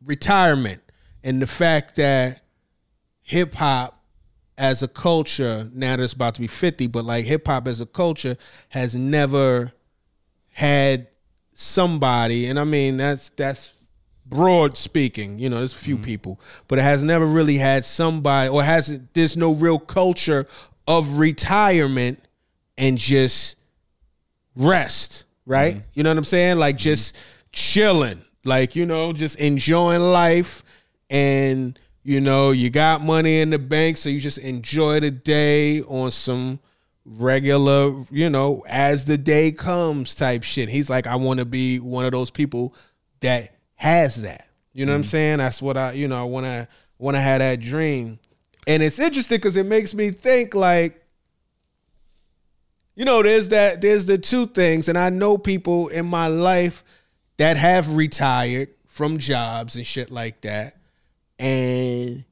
retirement 0.05 0.81
and 1.23 1.41
the 1.41 1.47
fact 1.47 1.95
that 1.95 2.41
hip 3.21 3.53
hop 3.55 4.03
as 4.57 4.83
a 4.83 4.87
culture, 4.87 5.69
now 5.73 5.95
that 5.95 6.03
it's 6.03 6.13
about 6.13 6.35
to 6.35 6.41
be 6.41 6.47
50, 6.47 6.87
but 6.87 7.05
like 7.05 7.25
hip 7.25 7.47
hop 7.47 7.67
as 7.67 7.81
a 7.81 7.85
culture 7.85 8.37
has 8.69 8.93
never 8.93 9.71
had 10.53 11.07
somebody, 11.53 12.47
and 12.47 12.59
I 12.59 12.63
mean 12.63 12.97
that's 12.97 13.29
that's 13.31 13.81
broad 14.25 14.77
speaking, 14.77 15.37
you 15.37 15.49
know, 15.49 15.57
there's 15.57 15.73
a 15.73 15.77
few 15.77 15.95
mm-hmm. 15.95 16.05
people, 16.05 16.39
but 16.67 16.79
it 16.79 16.83
has 16.83 17.03
never 17.03 17.25
really 17.25 17.57
had 17.57 17.85
somebody 17.85 18.49
or 18.49 18.63
has 18.63 18.99
there's 19.13 19.37
no 19.37 19.53
real 19.53 19.77
culture 19.77 20.45
of 20.87 21.19
retirement 21.19 22.19
and 22.77 22.97
just 22.97 23.57
rest, 24.55 25.25
right? 25.45 25.75
Mm-hmm. 25.75 25.89
You 25.93 26.03
know 26.03 26.09
what 26.11 26.17
I'm 26.17 26.23
saying? 26.23 26.57
Like 26.57 26.75
mm-hmm. 26.75 26.83
just 26.83 27.17
chilling, 27.51 28.21
like 28.43 28.75
you 28.75 28.85
know, 28.85 29.13
just 29.13 29.39
enjoying 29.39 30.01
life, 30.01 30.63
and 31.09 31.77
you 32.03 32.19
know, 32.19 32.51
you 32.51 32.69
got 32.69 33.01
money 33.01 33.39
in 33.41 33.49
the 33.49 33.59
bank, 33.59 33.97
so 33.97 34.09
you 34.09 34.19
just 34.19 34.39
enjoy 34.39 34.99
the 34.99 35.11
day 35.11 35.81
on 35.81 36.11
some 36.11 36.59
regular, 37.05 37.93
you 38.11 38.29
know, 38.29 38.63
as 38.67 39.05
the 39.05 39.17
day 39.17 39.51
comes 39.51 40.15
type 40.15 40.43
shit. 40.43 40.69
He's 40.69 40.89
like, 40.89 41.07
I 41.07 41.15
want 41.15 41.39
to 41.39 41.45
be 41.45 41.79
one 41.79 42.05
of 42.05 42.11
those 42.11 42.31
people 42.31 42.75
that 43.21 43.55
has 43.75 44.21
that. 44.23 44.47
You 44.73 44.85
know 44.85 44.93
what 44.93 44.97
I'm 44.97 45.03
mm. 45.03 45.07
saying? 45.07 45.37
That's 45.39 45.61
what 45.61 45.77
I, 45.77 45.91
you 45.93 46.07
know, 46.07 46.19
I 46.19 46.23
want 46.23 46.45
to 46.45 46.67
want 46.97 47.17
to 47.17 47.21
have 47.21 47.39
that 47.39 47.59
dream. 47.59 48.19
And 48.67 48.81
it's 48.81 48.99
interesting 48.99 49.37
because 49.37 49.57
it 49.57 49.65
makes 49.65 49.93
me 49.93 50.11
think 50.11 50.55
like 50.55 50.97
you 52.95 53.05
know, 53.05 53.23
there's 53.23 53.49
that 53.49 53.81
there's 53.81 54.05
the 54.05 54.17
two 54.17 54.45
things, 54.45 54.89
and 54.89 54.97
I 54.97 55.09
know 55.09 55.37
people 55.37 55.87
in 55.87 56.05
my 56.05 56.27
life 56.27 56.83
that 57.41 57.57
have 57.57 57.95
retired 57.95 58.69
from 58.85 59.17
jobs 59.17 59.75
and 59.75 59.83
shit 59.83 60.11
like 60.11 60.41
that, 60.41 60.77
and 61.39 62.23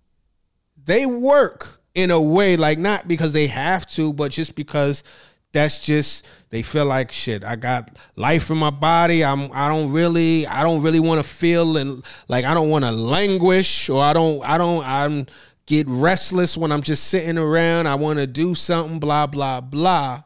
they 0.86 1.07
work 1.07 1.82
in 1.95 2.12
a 2.12 2.22
way 2.22 2.55
like 2.55 2.78
not 2.78 3.07
because 3.07 3.34
they 3.34 3.47
have 3.47 3.88
to, 3.88 4.14
but 4.14 4.32
just 4.32 4.55
because 4.55 5.03
that's 5.51 5.84
just 5.84 6.30
they 6.51 6.62
feel 6.62 6.86
like 6.86 7.12
shit. 7.12 7.43
I 7.43 7.55
got 7.55 7.89
life 8.16 8.51
in 8.51 8.60
my 8.60 8.70
body. 8.70 9.26
I'm 9.26 9.49
I 9.51 9.68
don't 9.68 9.91
really 9.91 10.45
I 10.45 10.62
don't 10.62 10.84
really 10.84 10.99
want 10.99 11.20
to 11.24 11.28
feel 11.28 11.78
and 11.78 12.05
like 12.28 12.45
I 12.45 12.53
don't 12.53 12.70
want 12.70 12.86
to 12.86 12.91
languish 12.91 13.89
or 13.89 14.03
I 14.03 14.14
don't 14.14 14.45
I 14.45 14.60
don't 14.60 14.86
I'm 14.86 15.26
get 15.66 15.88
restless 15.89 16.55
when 16.55 16.72
I'm 16.72 16.82
just 16.82 17.05
sitting 17.05 17.39
around. 17.39 17.88
I 17.88 17.95
want 17.95 18.20
to 18.20 18.28
do 18.28 18.53
something. 18.53 18.99
Blah 18.99 19.26
blah 19.26 19.60
blah. 19.62 20.22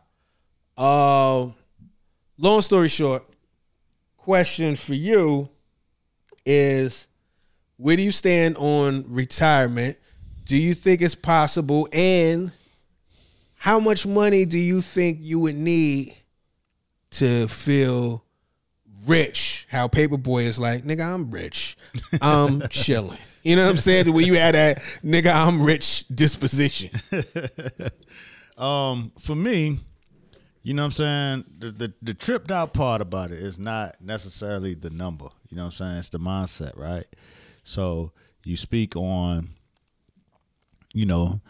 Uh, 0.78 1.52
long 2.38 2.60
story 2.60 2.90
short, 2.90 3.24
question 4.24 4.78
for 4.78 4.94
you 4.94 5.50
is 6.46 7.10
where 7.76 7.98
do 7.98 8.04
you 8.04 8.12
stand 8.12 8.56
on 8.56 9.04
retirement? 9.10 9.98
Do 10.46 10.56
you 10.56 10.74
think 10.74 11.02
it's 11.02 11.14
possible? 11.14 11.90
And 11.92 12.52
how 13.56 13.82
much 13.82 14.08
money 14.08 14.46
do 14.46 14.58
you 14.58 14.80
think 14.80 15.18
you 15.20 15.42
would 15.42 15.56
need 15.56 16.16
to 17.12 17.50
feel 17.50 18.24
rich? 19.06 19.68
How 19.70 19.90
Paper 19.90 20.16
Boi 20.16 20.44
is 20.44 20.58
like, 20.58 20.84
nigga, 20.84 21.06
I'm 21.06 21.30
rich. 21.30 21.76
I'm 22.22 22.62
chilling. 22.70 23.20
You 23.44 23.58
know 23.58 23.64
what 23.64 23.72
I'm 23.72 23.78
saying? 23.78 24.14
Where 24.14 24.24
you 24.24 24.36
had 24.36 24.56
that 24.56 24.78
nigga, 25.04 25.34
I'm 25.34 25.62
rich 25.62 26.08
disposition. 26.08 26.92
Um, 28.56 29.12
for 29.18 29.36
me, 29.36 29.80
you 30.64 30.74
know 30.74 30.84
what 30.84 30.86
I'm 30.88 30.92
saying? 30.92 31.44
The, 31.60 31.72
the 31.72 31.94
the 32.02 32.14
tripped 32.14 32.50
out 32.52 32.74
part 32.74 33.02
about 33.02 33.32
it 33.32 33.38
is 33.40 33.60
not 33.60 33.98
necessarily 34.02 34.74
the 34.74 34.90
number. 34.90 35.28
You 35.50 35.58
know 35.58 35.64
what 35.64 35.68
I'm 35.68 35.72
saying? 35.72 35.96
It's 35.98 36.10
the 36.10 36.20
mindset, 36.20 36.78
right? 36.78 37.06
So 37.64 38.12
you 38.46 38.56
speak 38.58 38.96
on, 38.96 39.50
you 40.94 41.06
know, 41.06 41.42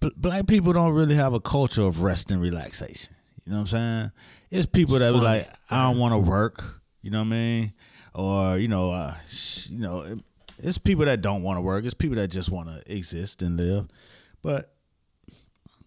b- 0.00 0.12
black 0.16 0.46
people 0.46 0.72
don't 0.72 0.92
really 0.94 1.14
have 1.16 1.34
a 1.34 1.40
culture 1.40 1.82
of 1.82 2.02
rest 2.02 2.30
and 2.30 2.40
relaxation. 2.40 3.14
You 3.44 3.52
know 3.52 3.58
what 3.58 3.62
I'm 3.62 3.66
saying? 3.68 4.12
It's 4.50 4.66
people 4.66 4.98
that 4.98 5.12
be 5.12 5.18
like, 5.20 5.48
I 5.70 5.84
don't 5.90 5.98
want 6.00 6.12
to 6.12 6.18
work. 6.18 6.62
You 7.02 7.10
know 7.10 7.20
what 7.20 7.26
I 7.26 7.30
mean? 7.30 7.72
Or 8.14 8.58
you 8.58 8.68
know, 8.68 8.90
uh, 8.92 9.14
you 9.68 9.78
know, 9.78 10.02
it- 10.02 10.18
it's 10.58 10.78
people 10.78 11.04
that 11.04 11.20
don't 11.20 11.42
want 11.42 11.58
to 11.58 11.60
work. 11.60 11.84
It's 11.84 11.92
people 11.92 12.16
that 12.16 12.28
just 12.28 12.50
want 12.50 12.70
to 12.70 12.80
exist 12.90 13.42
and 13.42 13.58
live. 13.58 13.88
But 14.42 14.64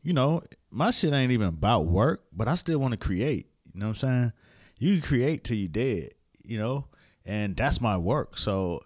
you 0.01 0.13
know, 0.13 0.41
my 0.71 0.91
shit 0.91 1.13
ain't 1.13 1.31
even 1.31 1.47
about 1.47 1.85
work, 1.85 2.23
but 2.31 2.47
I 2.47 2.55
still 2.55 2.79
want 2.79 2.93
to 2.93 2.99
create. 2.99 3.47
You 3.73 3.79
know 3.79 3.87
what 3.87 4.03
I'm 4.03 4.09
saying? 4.09 4.33
You 4.77 5.01
create 5.01 5.43
till 5.43 5.57
you 5.57 5.67
dead, 5.67 6.09
you 6.43 6.57
know? 6.57 6.87
And 7.25 7.55
that's 7.55 7.81
my 7.81 7.97
work. 7.97 8.37
So 8.37 8.79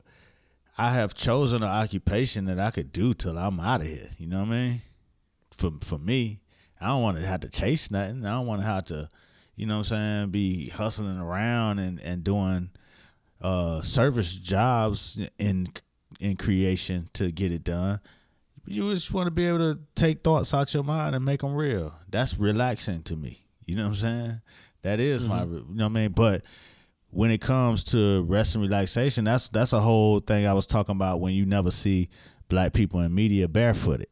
I 0.78 0.92
have 0.94 1.14
chosen 1.14 1.62
an 1.62 1.70
occupation 1.70 2.46
that 2.46 2.60
I 2.60 2.72
could 2.72 2.92
do 2.92 3.14
till 3.14 3.38
I'm 3.38 3.60
out 3.60 3.82
of 3.82 3.88
here. 3.88 4.10
You 4.18 4.28
know 4.28 4.40
what 4.40 4.50
I 4.50 4.52
mean? 4.52 4.82
For 5.56 5.72
for 5.82 6.00
me, 6.00 6.42
I 6.82 6.88
don't 6.88 7.04
want 7.04 7.18
to 7.18 7.26
have 7.26 7.42
to 7.42 7.50
chase 7.50 7.92
nothing. 7.92 8.26
I 8.26 8.32
don't 8.32 8.48
want 8.48 8.62
to 8.62 8.68
have 8.68 8.86
to, 8.86 9.10
you 9.56 9.68
know 9.68 9.76
what 9.78 9.92
I'm 9.92 10.24
saying, 10.26 10.30
be 10.32 10.70
hustling 10.70 11.20
around 11.20 11.80
and, 11.80 12.00
and 12.02 12.24
doing 12.24 12.70
uh 13.40 13.82
service 13.82 14.38
jobs 14.38 15.20
in 15.38 15.68
in 16.20 16.38
creation 16.38 17.06
to 17.14 17.32
get 17.32 17.52
it 17.52 17.64
done. 17.64 18.00
You 18.66 18.94
just 18.94 19.14
want 19.14 19.28
to 19.28 19.32
be 19.32 19.46
able 19.48 19.60
to 19.60 19.80
take 19.96 20.22
thoughts 20.22 20.54
out 20.54 20.74
your 20.74 20.84
mind 20.84 21.16
and 21.16 21.26
make 21.26 21.42
them 21.42 21.54
real. 21.54 21.94
That's 22.10 22.38
relaxing 22.38 23.04
to 23.04 23.16
me. 23.16 23.44
You 23.66 23.76
know 23.76 23.84
what 23.84 23.90
I'm 23.90 23.96
saying? 23.96 24.42
That 24.84 25.00
is 25.00 25.26
my, 25.26 25.40
mm-hmm. 25.42 25.54
you 25.54 25.76
know 25.76 25.86
what 25.86 25.98
I 25.98 26.02
mean. 26.02 26.12
But 26.12 26.44
when 27.10 27.32
it 27.32 27.42
comes 27.42 27.84
to 27.86 28.24
rest 28.24 28.56
and 28.56 28.64
relaxation, 28.64 29.26
that's 29.26 29.50
that's 29.50 29.74
a 29.74 29.80
whole 29.80 30.20
thing 30.20 30.46
I 30.46 30.54
was 30.54 30.68
talking 30.68 30.96
about 30.96 31.20
when 31.20 31.34
you 31.34 31.46
never 31.46 31.72
see 31.72 32.10
black 32.50 32.74
people 32.74 33.02
in 33.02 33.14
media 33.14 33.48
barefooted. 33.48 34.08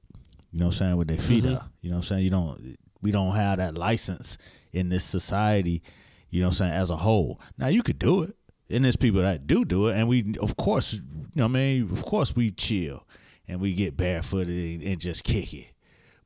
You 0.51 0.59
know 0.59 0.65
what 0.65 0.75
I'm 0.75 0.77
saying? 0.77 0.97
With 0.97 1.07
their 1.07 1.17
feet 1.17 1.43
mm-hmm. 1.43 1.55
up. 1.55 1.69
You 1.81 1.89
know 1.89 1.97
what 1.97 1.99
I'm 1.99 2.03
saying? 2.03 2.23
You 2.23 2.29
don't 2.29 2.77
we 3.01 3.11
don't 3.11 3.35
have 3.35 3.57
that 3.57 3.75
license 3.75 4.37
in 4.71 4.89
this 4.89 5.03
society, 5.03 5.81
you 6.29 6.41
know 6.41 6.47
what 6.47 6.61
I'm 6.61 6.69
saying, 6.69 6.73
as 6.73 6.89
a 6.89 6.95
whole. 6.97 7.41
Now 7.57 7.67
you 7.67 7.83
could 7.83 7.99
do 7.99 8.23
it. 8.23 8.35
And 8.69 8.85
there's 8.85 8.95
people 8.95 9.21
that 9.21 9.47
do 9.47 9.65
do 9.65 9.87
it 9.87 9.95
and 9.95 10.07
we 10.07 10.35
of 10.41 10.55
course, 10.55 10.93
you 10.93 11.01
know 11.35 11.43
what 11.43 11.49
I 11.49 11.53
mean, 11.53 11.91
of 11.91 12.03
course 12.03 12.35
we 12.35 12.51
chill 12.51 13.05
and 13.51 13.59
we 13.59 13.73
get 13.73 13.97
barefooted 13.97 14.49
and, 14.49 14.81
and 14.81 14.99
just 14.99 15.25
kick 15.25 15.53
it. 15.53 15.73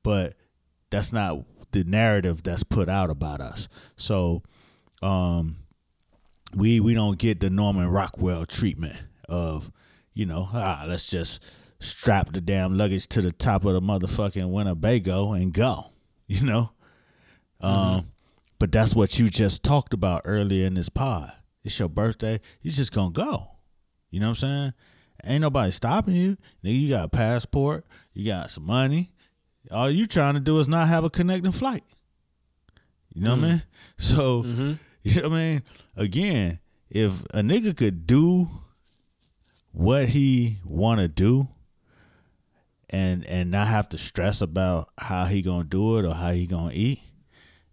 But 0.04 0.36
that's 0.92 1.12
not 1.12 1.40
the 1.72 1.84
narrative 1.84 2.44
that's 2.44 2.64
put 2.64 2.88
out 2.88 3.10
about 3.10 3.42
us. 3.42 3.68
So 3.98 4.44
um 5.02 5.56
we 6.56 6.80
we 6.80 6.94
don't 6.94 7.18
get 7.18 7.40
the 7.40 7.50
Norman 7.50 7.90
Rockwell 7.90 8.46
treatment 8.46 9.02
of, 9.28 9.72
you 10.14 10.28
know, 10.28 10.48
ah, 10.54 10.86
let's 10.88 11.10
just 11.10 11.44
strap 11.80 12.32
the 12.32 12.42
damn 12.42 12.78
luggage 12.78 13.08
to 13.08 13.22
the 13.22 13.32
top 13.32 13.66
of 13.66 13.74
the 13.74 13.82
motherfucking 13.82 14.52
Winnebago 14.52 15.34
and 15.34 15.52
go, 15.52 15.86
you 16.28 16.46
know. 16.46 16.72
Um, 17.60 18.12
but 18.60 18.72
that's 18.72 18.96
what 18.96 19.18
you 19.18 19.30
just 19.30 19.64
talked 19.64 19.94
about 19.94 20.22
earlier 20.26 20.68
in 20.68 20.76
this 20.76 20.90
pod. 20.90 21.32
It's 21.64 21.80
your 21.80 21.90
birthday, 21.90 22.40
you 22.62 22.70
just 22.70 22.94
gonna 22.94 23.12
go. 23.12 23.48
You 24.12 24.20
know 24.20 24.28
what 24.28 24.44
I'm 24.44 24.50
saying? 24.50 24.74
Ain't 25.26 25.42
nobody 25.42 25.72
stopping 25.72 26.16
you. 26.16 26.38
Nigga, 26.64 26.80
you 26.80 26.90
got 26.90 27.06
a 27.06 27.10
passport, 27.10 27.86
you 28.14 28.26
got 28.26 28.52
some 28.52 28.66
money. 28.66 29.12
All 29.72 29.90
you 29.90 30.06
trying 30.06 30.36
to 30.36 30.40
do 30.40 30.60
is 30.60 30.68
not 30.68 30.88
have 30.88 31.04
a 31.04 31.10
connecting 31.10 31.52
flight. 31.52 31.84
You 33.14 33.24
know 33.24 33.32
what 33.32 33.40
I 33.40 33.42
mm. 33.42 33.50
mean? 33.50 33.64
So, 33.98 34.44
mm-hmm. 34.44 34.74
you 35.04 35.22
know 35.22 35.30
what 35.30 35.36
I 35.36 35.40
mean? 35.40 35.62
Again, 35.96 36.60
if 36.90 37.22
a 37.34 37.40
nigga 37.40 37.76
could 37.76 38.06
do 38.06 38.50
what 39.72 40.10
he 40.10 40.60
want 40.66 41.00
to 41.00 41.08
do 41.08 41.48
and 42.90 43.26
and 43.26 43.52
not 43.52 43.68
have 43.68 43.90
to 43.90 43.98
stress 43.98 44.42
about 44.42 44.90
how 44.98 45.26
he 45.26 45.42
going 45.42 45.64
to 45.64 45.70
do 45.70 45.98
it 45.98 46.06
or 46.06 46.14
how 46.14 46.32
he 46.32 46.46
going 46.46 46.72
to 46.72 46.76
eat, 46.76 47.00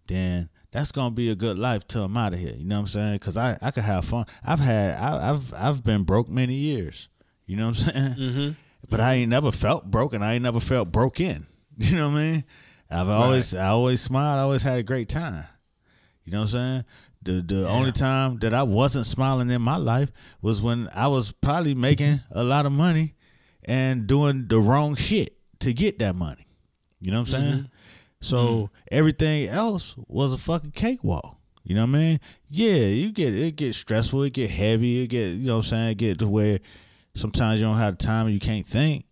then 0.07 0.49
that's 0.71 0.91
going 0.91 1.11
to 1.11 1.15
be 1.15 1.29
a 1.29 1.35
good 1.35 1.57
life 1.57 1.87
till 1.87 2.05
I'm 2.05 2.17
out 2.17 2.33
of 2.33 2.39
here. 2.39 2.53
You 2.55 2.65
know 2.65 2.75
what 2.77 2.81
I'm 2.81 2.87
saying? 2.87 3.19
Cuz 3.19 3.37
I 3.37 3.57
I 3.61 3.71
could 3.71 3.83
have 3.83 4.05
fun. 4.05 4.25
I've 4.43 4.59
had 4.59 4.95
I, 4.95 5.31
I've 5.31 5.53
I've 5.53 5.83
been 5.83 6.03
broke 6.03 6.29
many 6.29 6.55
years. 6.55 7.09
You 7.45 7.57
know 7.57 7.67
what 7.67 7.87
I'm 7.87 7.93
saying? 7.93 8.15
Mm-hmm. 8.15 8.49
But 8.89 8.99
I 8.99 9.15
ain't 9.15 9.29
never 9.29 9.51
felt 9.51 9.85
broken. 9.89 10.21
I 10.21 10.33
ain't 10.33 10.43
never 10.43 10.59
felt 10.59 10.91
broken. 10.91 11.47
You 11.75 11.97
know 11.97 12.09
what 12.09 12.17
I 12.17 12.21
mean? 12.21 12.43
I've 12.91 13.09
always 13.09 13.55
I 13.55 13.69
always 13.69 13.99
smiled, 13.99 14.37
I 14.37 14.43
always 14.43 14.61
had 14.61 14.77
a 14.77 14.83
great 14.83 15.09
time. 15.09 15.43
You 16.23 16.31
know 16.31 16.41
what 16.41 16.53
I'm 16.53 16.83
saying? 16.83 16.85
The 17.23 17.41
the 17.41 17.67
only 17.67 17.91
time 17.91 18.37
that 18.39 18.53
I 18.53 18.61
wasn't 18.61 19.07
smiling 19.07 19.49
in 19.49 19.59
my 19.59 19.77
life 19.77 20.11
was 20.39 20.61
when 20.61 20.87
I 20.93 21.07
was 21.07 21.31
probably 21.31 21.73
making 21.73 22.19
a 22.29 22.43
lot 22.43 22.67
of 22.67 22.73
money 22.73 23.15
and 23.65 24.05
doing 24.05 24.47
the 24.47 24.59
wrong 24.59 24.93
shit 24.95 25.35
to 25.61 25.73
get 25.73 25.97
that 25.97 26.15
money. 26.15 26.45
You 27.01 27.11
know 27.11 27.21
what 27.21 27.33
I'm 27.33 27.41
mm-hmm. 27.41 27.51
saying? 27.53 27.71
So 28.21 28.37
mm-hmm. 28.37 28.65
everything 28.91 29.47
else 29.49 29.95
was 30.07 30.33
a 30.33 30.37
fucking 30.37 30.71
cakewalk. 30.71 31.37
You 31.63 31.75
know 31.75 31.81
what 31.81 31.95
I 31.95 31.99
mean? 31.99 32.19
Yeah, 32.49 32.75
you 32.75 33.11
get 33.11 33.33
it 33.33 33.55
get 33.55 33.73
stressful, 33.73 34.23
it 34.23 34.33
get 34.33 34.49
heavy, 34.49 35.03
it 35.03 35.07
get 35.07 35.31
you 35.31 35.47
know 35.47 35.57
what 35.57 35.65
I'm 35.65 35.69
saying, 35.69 35.89
it 35.89 35.97
get 35.97 36.19
to 36.19 36.27
where 36.27 36.59
sometimes 37.15 37.59
you 37.59 37.67
don't 37.67 37.77
have 37.77 37.97
time 37.97 38.25
and 38.25 38.33
you 38.33 38.39
can't 38.39 38.65
think. 38.65 39.05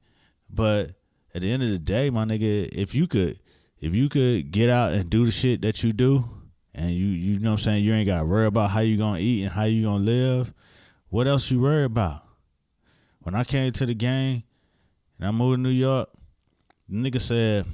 But 0.49 0.91
at 1.33 1.41
the 1.41 1.51
end 1.51 1.63
of 1.63 1.69
the 1.69 1.79
day, 1.79 2.09
my 2.09 2.25
nigga, 2.25 2.69
if 2.73 2.93
you 2.95 3.07
could 3.07 3.39
if 3.79 3.95
you 3.95 4.09
could 4.09 4.51
get 4.51 4.69
out 4.69 4.93
and 4.93 5.09
do 5.09 5.25
the 5.25 5.31
shit 5.31 5.61
that 5.61 5.83
you 5.83 5.93
do 5.93 6.23
and 6.73 6.91
you 6.91 7.07
you 7.07 7.39
know 7.39 7.51
what 7.51 7.53
I'm 7.53 7.59
saying, 7.59 7.83
you 7.83 7.93
ain't 7.93 8.07
gotta 8.07 8.25
worry 8.25 8.45
about 8.45 8.71
how 8.71 8.81
you 8.81 8.97
gonna 8.97 9.19
eat 9.19 9.43
and 9.43 9.51
how 9.51 9.63
you 9.63 9.85
gonna 9.85 10.03
live, 10.03 10.53
what 11.09 11.27
else 11.27 11.49
you 11.51 11.61
worry 11.61 11.83
about? 11.83 12.21
When 13.19 13.35
I 13.35 13.43
came 13.43 13.71
to 13.73 13.85
the 13.85 13.93
game 13.93 14.43
and 15.17 15.27
I 15.27 15.31
moved 15.31 15.57
to 15.57 15.61
New 15.61 15.69
York, 15.69 16.09
the 16.89 16.95
nigga 16.95 17.21
said, 17.21 17.65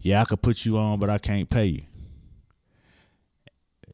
Yeah, 0.00 0.22
I 0.22 0.24
could 0.24 0.42
put 0.42 0.64
you 0.64 0.78
on, 0.78 0.98
but 0.98 1.10
I 1.10 1.18
can't 1.18 1.50
pay 1.50 1.66
you. 1.66 1.82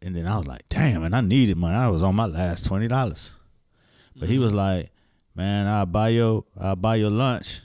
And 0.03 0.15
then 0.15 0.27
I 0.27 0.37
was 0.37 0.47
like, 0.47 0.69
damn, 0.69 1.03
and 1.03 1.17
I 1.17 1.23
needed 1.23 1.57
money. 1.57 1.75
I 1.75 1.89
was 1.89 2.03
on 2.03 2.15
my 2.15 2.27
last 2.27 2.67
twenty 2.67 2.89
dollars. 2.89 3.33
But 4.15 4.29
he 4.29 4.35
mm-hmm. 4.35 4.45
was 4.45 4.53
like, 4.53 4.91
Man, 5.35 5.66
I'll 5.66 5.86
buy 5.86 6.11
your 6.11 6.44
I'll 6.61 6.77
buy 6.77 6.97
your 6.97 7.11
lunch 7.11 7.62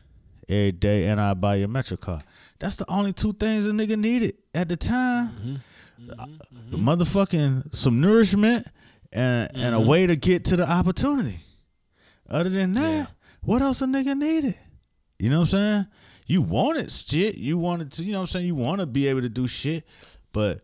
every 0.47 0.71
day 0.71 1.05
and 1.07 1.21
I'll 1.21 1.35
buy 1.35 1.55
your 1.55 1.67
Metro 1.67 1.97
card. 1.97 2.23
That's 2.59 2.77
the 2.77 2.85
only 2.89 3.13
two 3.13 3.31
things 3.33 3.65
a 3.67 3.71
nigga 3.71 3.97
needed 3.97 4.35
at 4.53 4.67
the 4.69 4.75
time. 4.75 5.29
Mm-hmm. 5.29 5.49
Mm-hmm. 6.11 6.11
Mm-hmm. 6.11 6.21
Uh, 6.21 6.71
The 6.71 6.77
motherfucking 6.77 7.75
some 7.75 8.01
nourishment 8.01 8.67
and 9.11 9.49
and 9.55 9.75
a 9.75 9.79
way 9.79 10.07
to 10.07 10.15
get 10.15 10.45
to 10.45 10.55
the 10.57 10.69
opportunity. 10.69 11.39
Other 12.29 12.49
than 12.49 12.73
that, 12.75 13.11
what 13.41 13.61
else 13.61 13.81
a 13.81 13.85
nigga 13.85 14.15
needed? 14.17 14.55
You 15.19 15.29
know 15.29 15.39
what 15.39 15.53
I'm 15.53 15.59
saying? 15.59 15.85
You 16.27 16.41
wanted 16.43 16.91
shit. 16.91 17.35
You 17.35 17.57
wanted 17.57 17.91
to, 17.93 18.03
you 18.03 18.11
know 18.11 18.19
what 18.19 18.23
I'm 18.23 18.27
saying? 18.27 18.45
You 18.45 18.55
want 18.55 18.81
to 18.81 18.85
be 18.87 19.07
able 19.07 19.21
to 19.21 19.29
do 19.29 19.47
shit. 19.47 19.83
But 20.31 20.61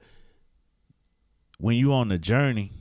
when 1.58 1.76
you 1.76 1.92
on 1.94 2.10
the 2.10 2.20
journey, 2.20 2.72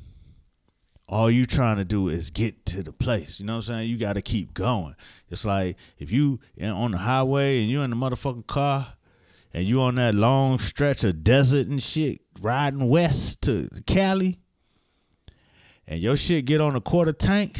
all 1.07 1.31
you 1.31 1.47
trying 1.47 1.77
to 1.77 1.85
do 1.85 2.09
is 2.09 2.31
get 2.31 2.65
to 2.67 2.83
the 2.83 2.93
place. 2.93 3.39
You 3.39 3.47
know 3.47 3.55
what 3.55 3.69
I'm 3.69 3.77
saying? 3.77 3.91
You 3.91 3.99
got 3.99 4.15
to 4.15 4.23
keep 4.23 4.55
going. 4.55 4.95
It's 5.29 5.45
like 5.45 5.77
if 5.99 6.11
you 6.11 6.41
on 6.61 6.93
the 6.93 6.99
highway 6.99 7.61
and 7.61 7.71
you're 7.71 7.85
in 7.85 7.91
the 7.91 7.97
motherfucking 7.97 8.47
car 8.47 8.95
and 9.53 9.65
you 9.65 9.81
on 9.81 9.97
that 9.97 10.15
long 10.15 10.59
stretch 10.59 11.05
of 11.05 11.23
desert 11.23 11.67
and 11.67 11.83
shit 11.83 12.21
riding 12.41 12.89
west 12.89 13.43
to 13.43 13.69
Cali 13.87 14.39
and 15.87 16.01
your 16.01 16.17
shit 16.17 16.47
get 16.47 16.61
on 16.61 16.75
a 16.75 16.81
quarter 16.81 17.13
tank, 17.13 17.59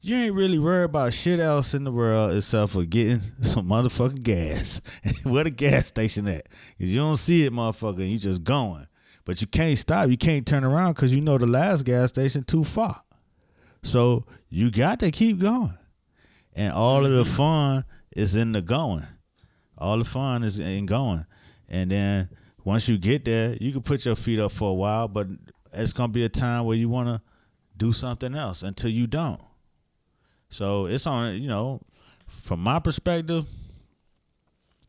you 0.00 0.16
ain't 0.16 0.34
really 0.34 0.58
worried 0.58 0.84
about 0.84 1.12
shit 1.12 1.40
else 1.40 1.74
in 1.74 1.84
the 1.84 1.92
world 1.92 2.34
except 2.34 2.72
for 2.72 2.84
getting 2.84 3.20
some 3.42 3.68
motherfucking 3.68 4.22
gas. 4.22 4.80
Where 5.24 5.44
the 5.44 5.50
gas 5.50 5.88
station 5.88 6.28
at? 6.28 6.48
Cause 6.78 6.88
you 6.88 7.00
don't 7.00 7.16
see 7.16 7.44
it, 7.44 7.52
motherfucker. 7.52 8.08
You 8.08 8.18
just 8.18 8.44
going, 8.44 8.86
but 9.24 9.40
you 9.40 9.46
can't 9.46 9.78
stop. 9.78 10.08
You 10.08 10.16
can't 10.16 10.46
turn 10.46 10.64
around 10.64 10.94
because 10.94 11.14
you 11.14 11.20
know 11.20 11.38
the 11.38 11.46
last 11.46 11.84
gas 11.84 12.10
station 12.10 12.44
too 12.44 12.64
far. 12.64 13.02
So 13.82 14.24
you 14.48 14.70
got 14.70 15.00
to 15.00 15.10
keep 15.10 15.38
going, 15.38 15.72
and 16.54 16.72
all 16.72 17.04
of 17.04 17.12
the 17.12 17.22
mm-hmm. 17.22 17.36
fun 17.36 17.84
is 18.14 18.36
in 18.36 18.52
the 18.52 18.60
going. 18.60 19.06
All 19.78 19.98
the 19.98 20.04
fun 20.04 20.42
is 20.42 20.58
in 20.58 20.86
going, 20.86 21.24
and 21.68 21.90
then 21.90 22.28
once 22.64 22.88
you 22.88 22.98
get 22.98 23.24
there, 23.24 23.56
you 23.60 23.72
can 23.72 23.82
put 23.82 24.04
your 24.04 24.16
feet 24.16 24.38
up 24.38 24.52
for 24.52 24.70
a 24.70 24.74
while. 24.74 25.08
But 25.08 25.28
it's 25.72 25.92
gonna 25.92 26.12
be 26.12 26.24
a 26.24 26.28
time 26.28 26.64
where 26.64 26.76
you 26.76 26.88
wanna 26.88 27.22
do 27.76 27.92
something 27.92 28.34
else 28.34 28.62
until 28.62 28.90
you 28.90 29.06
don't. 29.06 29.40
So 30.50 30.86
it's 30.86 31.06
on, 31.06 31.40
you 31.40 31.48
know, 31.48 31.80
from 32.26 32.60
my 32.60 32.78
perspective, 32.78 33.46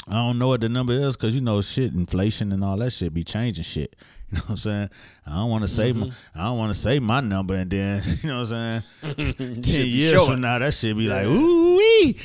I 0.07 0.13
don't 0.13 0.39
know 0.39 0.47
what 0.47 0.61
the 0.61 0.69
number 0.69 0.93
is 0.93 1.15
because 1.15 1.35
you 1.35 1.41
know 1.41 1.61
shit, 1.61 1.93
inflation 1.93 2.51
and 2.51 2.63
all 2.63 2.77
that 2.77 2.91
shit 2.91 3.13
be 3.13 3.23
changing 3.23 3.63
shit. 3.63 3.95
You 4.33 4.37
know 4.37 4.43
what 4.43 4.49
I'm 4.51 4.57
saying? 4.57 4.89
I 5.27 5.31
don't 5.31 5.49
want 5.49 5.63
to 5.63 5.67
say 5.67 5.91
my, 5.91 6.07
mm-hmm. 6.07 6.39
I 6.39 6.43
don't 6.45 6.57
want 6.57 6.73
to 6.73 6.79
say 6.79 6.99
my 6.99 7.19
number 7.19 7.53
and 7.53 7.69
then 7.69 8.01
you 8.21 8.29
know 8.29 8.39
what 8.39 8.51
I'm 8.53 8.81
saying. 8.81 9.61
Ten 9.61 9.87
years 9.87 10.25
from 10.25 10.39
now, 10.39 10.57
that 10.57 10.73
shit 10.73 10.95
be 10.95 11.07
like, 11.09 11.25
ooh 11.25 11.77
wee, 11.77 12.17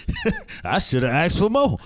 I 0.64 0.78
should 0.78 1.02
have 1.02 1.12
asked 1.12 1.40
for 1.40 1.50
more. 1.50 1.78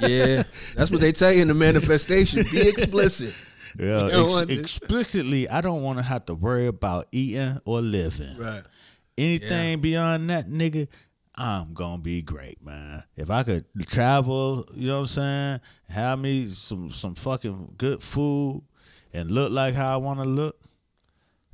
Yeah, 0.00 0.44
that's 0.76 0.92
what 0.92 1.00
they 1.00 1.10
tell 1.10 1.32
you 1.32 1.42
in 1.42 1.48
the 1.48 1.54
manifestation. 1.54 2.44
Be 2.52 2.68
explicit. 2.68 3.34
Yeah, 3.76 4.10
ex- 4.12 4.60
explicitly, 4.60 5.48
I 5.48 5.60
don't 5.60 5.82
want 5.82 5.98
to 5.98 6.04
have 6.04 6.24
to 6.26 6.36
worry 6.36 6.68
about 6.68 7.06
eating 7.10 7.58
or 7.64 7.80
living. 7.80 8.36
Right. 8.38 8.62
Anything 9.18 9.80
beyond 9.80 10.30
that, 10.30 10.46
nigga, 10.46 10.86
I'm 11.34 11.74
gonna 11.74 12.00
be 12.00 12.22
great, 12.22 12.64
man. 12.64 13.02
If 13.16 13.28
I 13.28 13.42
could 13.42 13.64
travel, 13.86 14.64
you 14.74 14.86
know 14.86 14.96
what 14.96 15.00
I'm 15.00 15.06
saying, 15.08 15.60
have 15.88 16.18
me 16.20 16.46
some 16.46 16.92
some 16.92 17.16
fucking 17.16 17.74
good 17.76 18.00
food 18.00 18.62
and 19.12 19.30
look 19.30 19.52
like 19.52 19.74
how 19.74 19.92
I 19.92 19.96
want 19.96 20.20
to 20.20 20.26
look, 20.26 20.58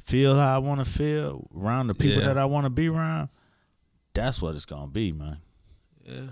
feel 0.03 0.35
how 0.35 0.55
I 0.55 0.59
want 0.59 0.81
to 0.81 0.87
feel 0.87 1.49
around 1.57 1.89
the 1.89 1.95
people 1.95 2.21
Yeah. 2.21 2.29
that 2.29 2.39
I 2.39 2.45
want 2.45 2.65
to 2.65 2.71
be 2.71 2.89
around. 2.89 3.29
That's 4.15 4.41
what 4.41 4.55
it's 4.55 4.65
gonna 4.65 4.91
be, 4.91 5.13
man. 5.13 5.39
Yeah. 6.05 6.31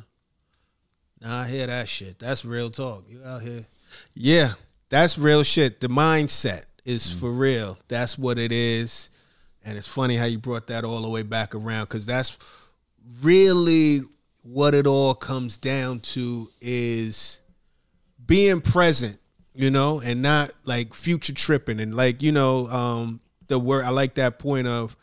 Nah, 1.21 1.43
I 1.43 1.49
hear 1.49 1.67
that 1.67 1.89
shit. 1.89 2.19
That's 2.19 2.45
real 2.45 2.71
talk. 2.71 3.05
You 3.09 3.23
out 3.25 3.43
here. 3.43 3.65
Yeah, 4.15 4.55
that's 4.89 5.19
real 5.19 5.43
shit. 5.43 5.81
The 5.81 5.89
mindset 5.89 6.65
is 6.85 7.07
mm. 7.07 7.21
for 7.21 7.33
real. 7.33 7.79
That's 7.89 8.19
what 8.19 8.39
it 8.39 8.53
is. 8.53 9.11
And 9.65 9.77
it's 9.77 9.89
funny 9.89 10.17
how 10.17 10.27
you 10.27 10.39
brought 10.39 10.69
that 10.69 10.85
all 10.85 11.03
the 11.03 11.09
way 11.09 11.23
back 11.23 11.55
around 11.55 11.85
because 11.85 12.07
that's 12.07 12.39
really 13.23 14.01
what 14.45 14.75
it 14.75 14.87
all 14.87 15.15
comes 15.15 15.59
down 15.59 15.99
to 16.01 16.49
is 16.61 17.41
being 18.25 18.61
present, 18.61 19.19
you 19.57 19.71
know, 19.71 20.01
and 20.05 20.23
not 20.23 20.53
like 20.65 20.95
future 20.95 21.33
tripping 21.33 21.81
and 21.81 21.97
like, 21.97 22.23
you 22.23 22.33
know, 22.33 22.69
um, 22.69 23.21
the 23.49 23.59
work. 23.59 23.85
I 23.85 23.91
like 23.91 24.15
that 24.15 24.39
point 24.39 24.67
of 24.67 24.97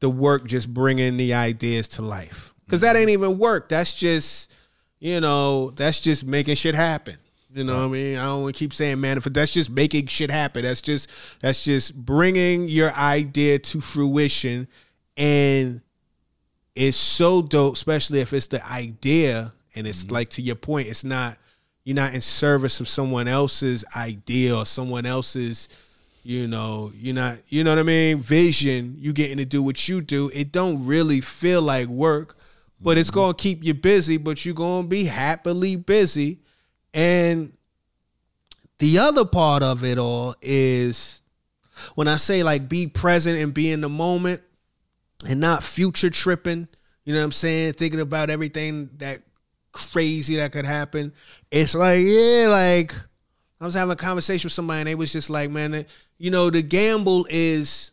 the 0.00 0.10
work 0.10 0.46
just 0.46 0.72
bringing 0.72 1.16
the 1.16 1.34
ideas 1.34 1.88
to 1.88 2.02
life 2.02 2.54
because 2.64 2.80
that 2.82 2.96
ain't 2.96 3.10
even 3.10 3.38
work. 3.38 3.68
That's 3.68 3.98
just 3.98 4.52
you 5.00 5.20
know 5.20 5.70
that's 5.70 6.00
just 6.00 6.24
making 6.24 6.56
shit 6.56 6.74
happen. 6.74 7.16
You 7.54 7.64
know 7.64 7.78
what 7.78 7.84
I 7.84 7.88
mean? 7.88 8.16
I 8.18 8.24
don't 8.24 8.42
want 8.42 8.54
to 8.54 8.58
keep 8.58 8.74
saying 8.74 9.00
manifest. 9.00 9.34
That's 9.34 9.52
just 9.52 9.70
making 9.70 10.06
shit 10.06 10.30
happen. 10.30 10.62
That's 10.62 10.80
just 10.82 11.40
that's 11.40 11.64
just 11.64 11.94
bringing 11.96 12.68
your 12.68 12.92
idea 12.92 13.58
to 13.58 13.80
fruition, 13.80 14.68
and 15.16 15.80
it's 16.74 16.96
so 16.96 17.42
dope, 17.42 17.74
especially 17.74 18.20
if 18.20 18.32
it's 18.32 18.48
the 18.48 18.64
idea 18.70 19.52
and 19.74 19.86
it's 19.86 20.10
like 20.10 20.28
to 20.30 20.42
your 20.42 20.56
point, 20.56 20.88
it's 20.88 21.04
not 21.04 21.38
you're 21.88 21.94
not 21.94 22.12
in 22.12 22.20
service 22.20 22.80
of 22.80 22.86
someone 22.86 23.26
else's 23.26 23.82
idea 23.96 24.54
or 24.54 24.66
someone 24.66 25.06
else's 25.06 25.70
you 26.22 26.46
know 26.46 26.90
you're 26.94 27.14
not 27.14 27.38
you 27.48 27.64
know 27.64 27.70
what 27.70 27.78
i 27.78 27.82
mean? 27.82 28.18
Vision 28.18 28.94
you 28.98 29.14
getting 29.14 29.38
to 29.38 29.46
do 29.46 29.62
what 29.62 29.88
you 29.88 30.02
do. 30.02 30.30
It 30.34 30.52
don't 30.52 30.84
really 30.84 31.22
feel 31.22 31.62
like 31.62 31.86
work 31.86 32.36
but 32.78 32.98
it's 32.98 33.10
mm-hmm. 33.10 33.20
gonna 33.20 33.34
keep 33.34 33.64
you 33.64 33.72
busy 33.72 34.18
but 34.18 34.44
you're 34.44 34.54
gonna 34.54 34.86
be 34.86 35.04
happily 35.04 35.76
busy. 35.76 36.40
And 36.92 37.54
the 38.80 38.98
other 38.98 39.24
part 39.24 39.62
of 39.62 39.82
it 39.82 39.96
all 39.96 40.34
is 40.42 41.22
when 41.94 42.06
i 42.06 42.18
say 42.18 42.42
like 42.42 42.68
be 42.68 42.86
present 42.86 43.38
and 43.38 43.54
be 43.54 43.72
in 43.72 43.80
the 43.80 43.88
moment 43.88 44.42
and 45.26 45.40
not 45.40 45.64
future 45.64 46.10
tripping 46.10 46.68
you 47.06 47.14
know 47.14 47.20
what 47.20 47.24
i'm 47.24 47.32
saying? 47.32 47.72
Thinking 47.72 48.00
about 48.00 48.28
everything 48.28 48.90
that 48.98 49.22
crazy 49.92 50.36
that 50.36 50.52
could 50.52 50.66
happen 50.66 51.12
it's 51.50 51.74
like 51.74 52.00
yeah 52.02 52.48
like 52.48 52.92
I 53.60 53.64
was 53.64 53.74
having 53.74 53.92
a 53.92 53.96
conversation 53.96 54.46
with 54.46 54.52
somebody 54.52 54.80
and 54.80 54.88
they 54.88 54.94
was 54.94 55.12
just 55.12 55.30
like, 55.30 55.50
man, 55.50 55.84
you 56.18 56.30
know, 56.30 56.48
the 56.48 56.62
gamble 56.62 57.26
is 57.28 57.92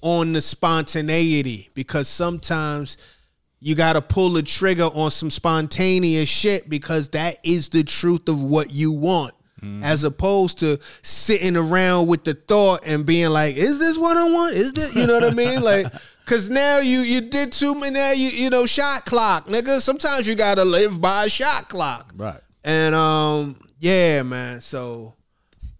on 0.00 0.32
the 0.32 0.40
spontaneity 0.40 1.68
because 1.74 2.08
sometimes 2.08 2.96
you 3.60 3.74
got 3.74 3.92
to 3.92 4.00
pull 4.00 4.30
the 4.30 4.42
trigger 4.42 4.84
on 4.84 5.10
some 5.10 5.30
spontaneous 5.30 6.30
shit 6.30 6.70
because 6.70 7.10
that 7.10 7.34
is 7.44 7.68
the 7.68 7.84
truth 7.84 8.28
of 8.28 8.42
what 8.42 8.72
you 8.72 8.92
want. 8.92 9.34
Mm-hmm. 9.60 9.82
As 9.82 10.04
opposed 10.04 10.60
to 10.60 10.78
sitting 11.02 11.54
around 11.54 12.06
with 12.06 12.24
the 12.24 12.32
thought 12.32 12.80
and 12.86 13.04
being 13.04 13.28
like, 13.28 13.56
"Is 13.58 13.78
this 13.78 13.98
what 13.98 14.16
I 14.16 14.24
want? 14.32 14.54
Is 14.54 14.72
this?" 14.72 14.96
You 14.96 15.06
know 15.06 15.20
what 15.20 15.30
I 15.30 15.34
mean? 15.34 15.60
Like, 15.60 15.84
cause 16.30 16.48
now 16.48 16.78
you 16.78 17.00
you 17.00 17.20
did 17.20 17.50
too 17.50 17.74
many. 17.74 17.94
Now 17.94 18.12
you 18.12 18.28
you 18.28 18.50
know 18.50 18.64
shot 18.64 19.04
clock, 19.04 19.46
nigga. 19.46 19.80
Sometimes 19.80 20.28
you 20.28 20.36
gotta 20.36 20.64
live 20.64 21.00
by 21.00 21.24
a 21.24 21.28
shot 21.28 21.68
clock. 21.68 22.12
Right. 22.16 22.40
And 22.62 22.94
um, 22.94 23.56
yeah, 23.80 24.22
man. 24.22 24.60
So 24.60 25.14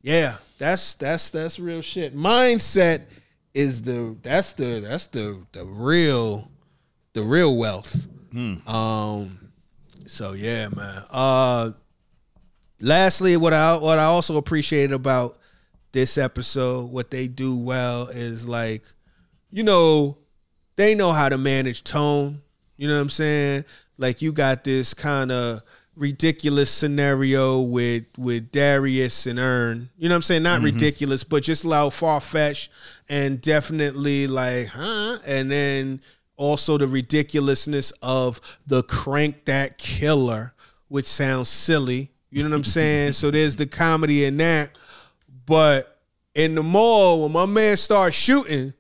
yeah, 0.03 0.37
that's 0.59 0.95
that's 0.95 1.31
that's 1.31 1.61
real 1.61 1.83
shit. 1.83 2.15
Mindset 2.17 3.07
is 3.55 3.83
the 3.83 4.17
that's 4.23 4.55
the 4.55 4.81
that's 4.81 5.07
the 5.07 5.41
the 5.53 5.65
real 5.65 6.51
the 7.13 7.23
real 7.23 7.57
wealth. 7.57 8.09
Um 8.67 9.51
so 10.07 10.33
yeah, 10.33 10.69
man. 10.69 11.03
Uh 11.11 11.71
lastly, 12.81 13.37
what 13.37 13.53
I 13.53 13.77
what 13.77 13.99
I 13.99 14.05
also 14.05 14.37
appreciate 14.37 14.91
about 14.91 15.39
this 15.93 16.19
episode, 16.19 16.91
what 16.91 17.11
they 17.11 17.29
do 17.29 17.57
well 17.57 18.09
is 18.09 18.47
like, 18.47 18.85
you 19.51 19.65
know, 19.65 20.17
they 20.81 20.95
know 20.95 21.13
how 21.13 21.29
to 21.29 21.39
manage 21.39 21.85
tone. 21.85 22.43
You 22.77 22.89
know 22.89 22.95
what 22.95 23.03
I'm 23.03 23.11
saying? 23.11 23.65
Like 23.99 24.23
you 24.23 24.33
got 24.33 24.65
this 24.65 24.95
kind 24.95 25.31
of 25.31 25.63
ridiculous 25.95 26.71
scenario 26.71 27.61
with 27.61 28.05
with 28.17 28.51
Darius 28.51 29.27
and 29.27 29.39
Earn. 29.39 29.91
You 29.99 30.09
know 30.09 30.15
what 30.15 30.17
I'm 30.17 30.23
saying? 30.23 30.43
Not 30.43 30.57
mm-hmm. 30.57 30.65
ridiculous, 30.67 31.25
but 31.25 31.43
just 31.43 31.65
little 31.65 31.91
far 31.91 32.21
fetched 32.21 32.71
and 33.09 33.41
definitely 33.41 34.27
like, 34.27 34.69
huh? 34.69 35.19
And 35.27 35.51
then 35.51 36.01
also 36.37 36.79
the 36.79 36.89
ridiculousness 36.89 37.93
of 38.03 38.41
the 38.67 38.83
crank 38.83 39.45
that 39.45 39.77
killer, 39.77 40.55
which 40.89 41.05
sounds 41.05 41.51
silly. 41.51 42.11
You 42.31 42.43
know 42.43 42.51
what 42.51 42.57
I'm 42.57 42.65
saying? 42.79 43.13
so 43.13 43.31
there's 43.31 43.57
the 43.57 43.67
comedy 43.67 44.25
in 44.25 44.39
that. 44.39 44.73
But 45.45 45.99
in 46.35 46.55
the 46.55 46.63
mall, 46.63 47.25
when 47.25 47.33
my 47.33 47.45
man 47.45 47.77
starts 47.77 48.17
shooting, 48.17 48.73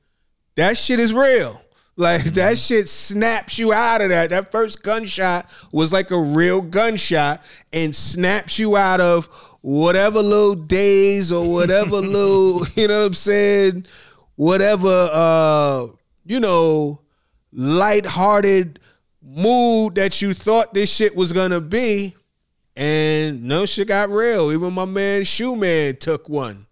that 0.54 0.78
shit 0.78 1.00
is 1.00 1.12
real. 1.12 1.60
Like 2.00 2.24
that 2.24 2.56
shit 2.56 2.88
snaps 2.88 3.58
you 3.58 3.74
out 3.74 4.00
of 4.00 4.08
that. 4.08 4.30
That 4.30 4.50
first 4.50 4.82
gunshot 4.82 5.44
was 5.70 5.92
like 5.92 6.10
a 6.10 6.18
real 6.18 6.62
gunshot 6.62 7.42
and 7.74 7.94
snaps 7.94 8.58
you 8.58 8.74
out 8.74 9.02
of 9.02 9.26
whatever 9.60 10.22
little 10.22 10.54
days 10.54 11.30
or 11.30 11.52
whatever 11.52 11.96
little, 11.96 12.66
you 12.74 12.88
know 12.88 13.00
what 13.00 13.06
I'm 13.08 13.14
saying? 13.14 13.86
Whatever 14.36 15.08
uh, 15.12 15.88
you 16.24 16.40
know, 16.40 17.02
lighthearted 17.52 18.80
mood 19.22 19.96
that 19.96 20.22
you 20.22 20.32
thought 20.32 20.72
this 20.72 20.90
shit 20.90 21.14
was 21.14 21.32
gonna 21.32 21.60
be. 21.60 22.14
And 22.76 23.44
no 23.44 23.66
shit 23.66 23.88
got 23.88 24.08
real. 24.08 24.52
Even 24.52 24.72
my 24.72 24.86
man 24.86 25.22
Shoeman 25.22 26.00
took 26.00 26.30
one. 26.30 26.66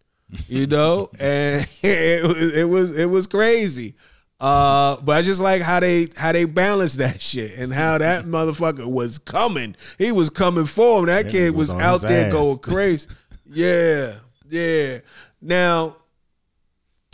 You 0.46 0.66
know? 0.66 1.10
and 1.20 1.66
it 1.82 2.24
was 2.24 2.56
it 2.56 2.68
was 2.68 2.98
it 2.98 3.06
was 3.10 3.26
crazy. 3.26 3.94
Uh, 4.40 4.96
but 5.02 5.16
I 5.16 5.22
just 5.22 5.40
like 5.40 5.62
how 5.62 5.80
they 5.80 6.08
how 6.16 6.30
they 6.32 6.44
balance 6.44 6.94
that 6.94 7.20
shit 7.20 7.58
and 7.58 7.72
how 7.72 7.98
that 7.98 8.24
motherfucker 8.26 8.86
was 8.90 9.18
coming. 9.18 9.74
He 9.98 10.12
was 10.12 10.30
coming 10.30 10.64
for 10.66 11.00
him. 11.00 11.06
That 11.06 11.24
Yeah, 11.26 11.30
kid 11.30 11.56
was, 11.56 11.72
was 11.72 11.80
out 11.82 12.00
there 12.02 12.26
ass. 12.26 12.32
going 12.32 12.58
crazy. 12.58 13.08
yeah, 13.50 14.14
yeah. 14.48 14.98
Now, 15.40 15.96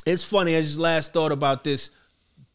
it's 0.06 0.28
funny. 0.28 0.55
I 0.56 0.60
just 0.60 0.78
last 0.78 1.12
thought 1.12 1.32
about 1.32 1.64
this. 1.64 1.90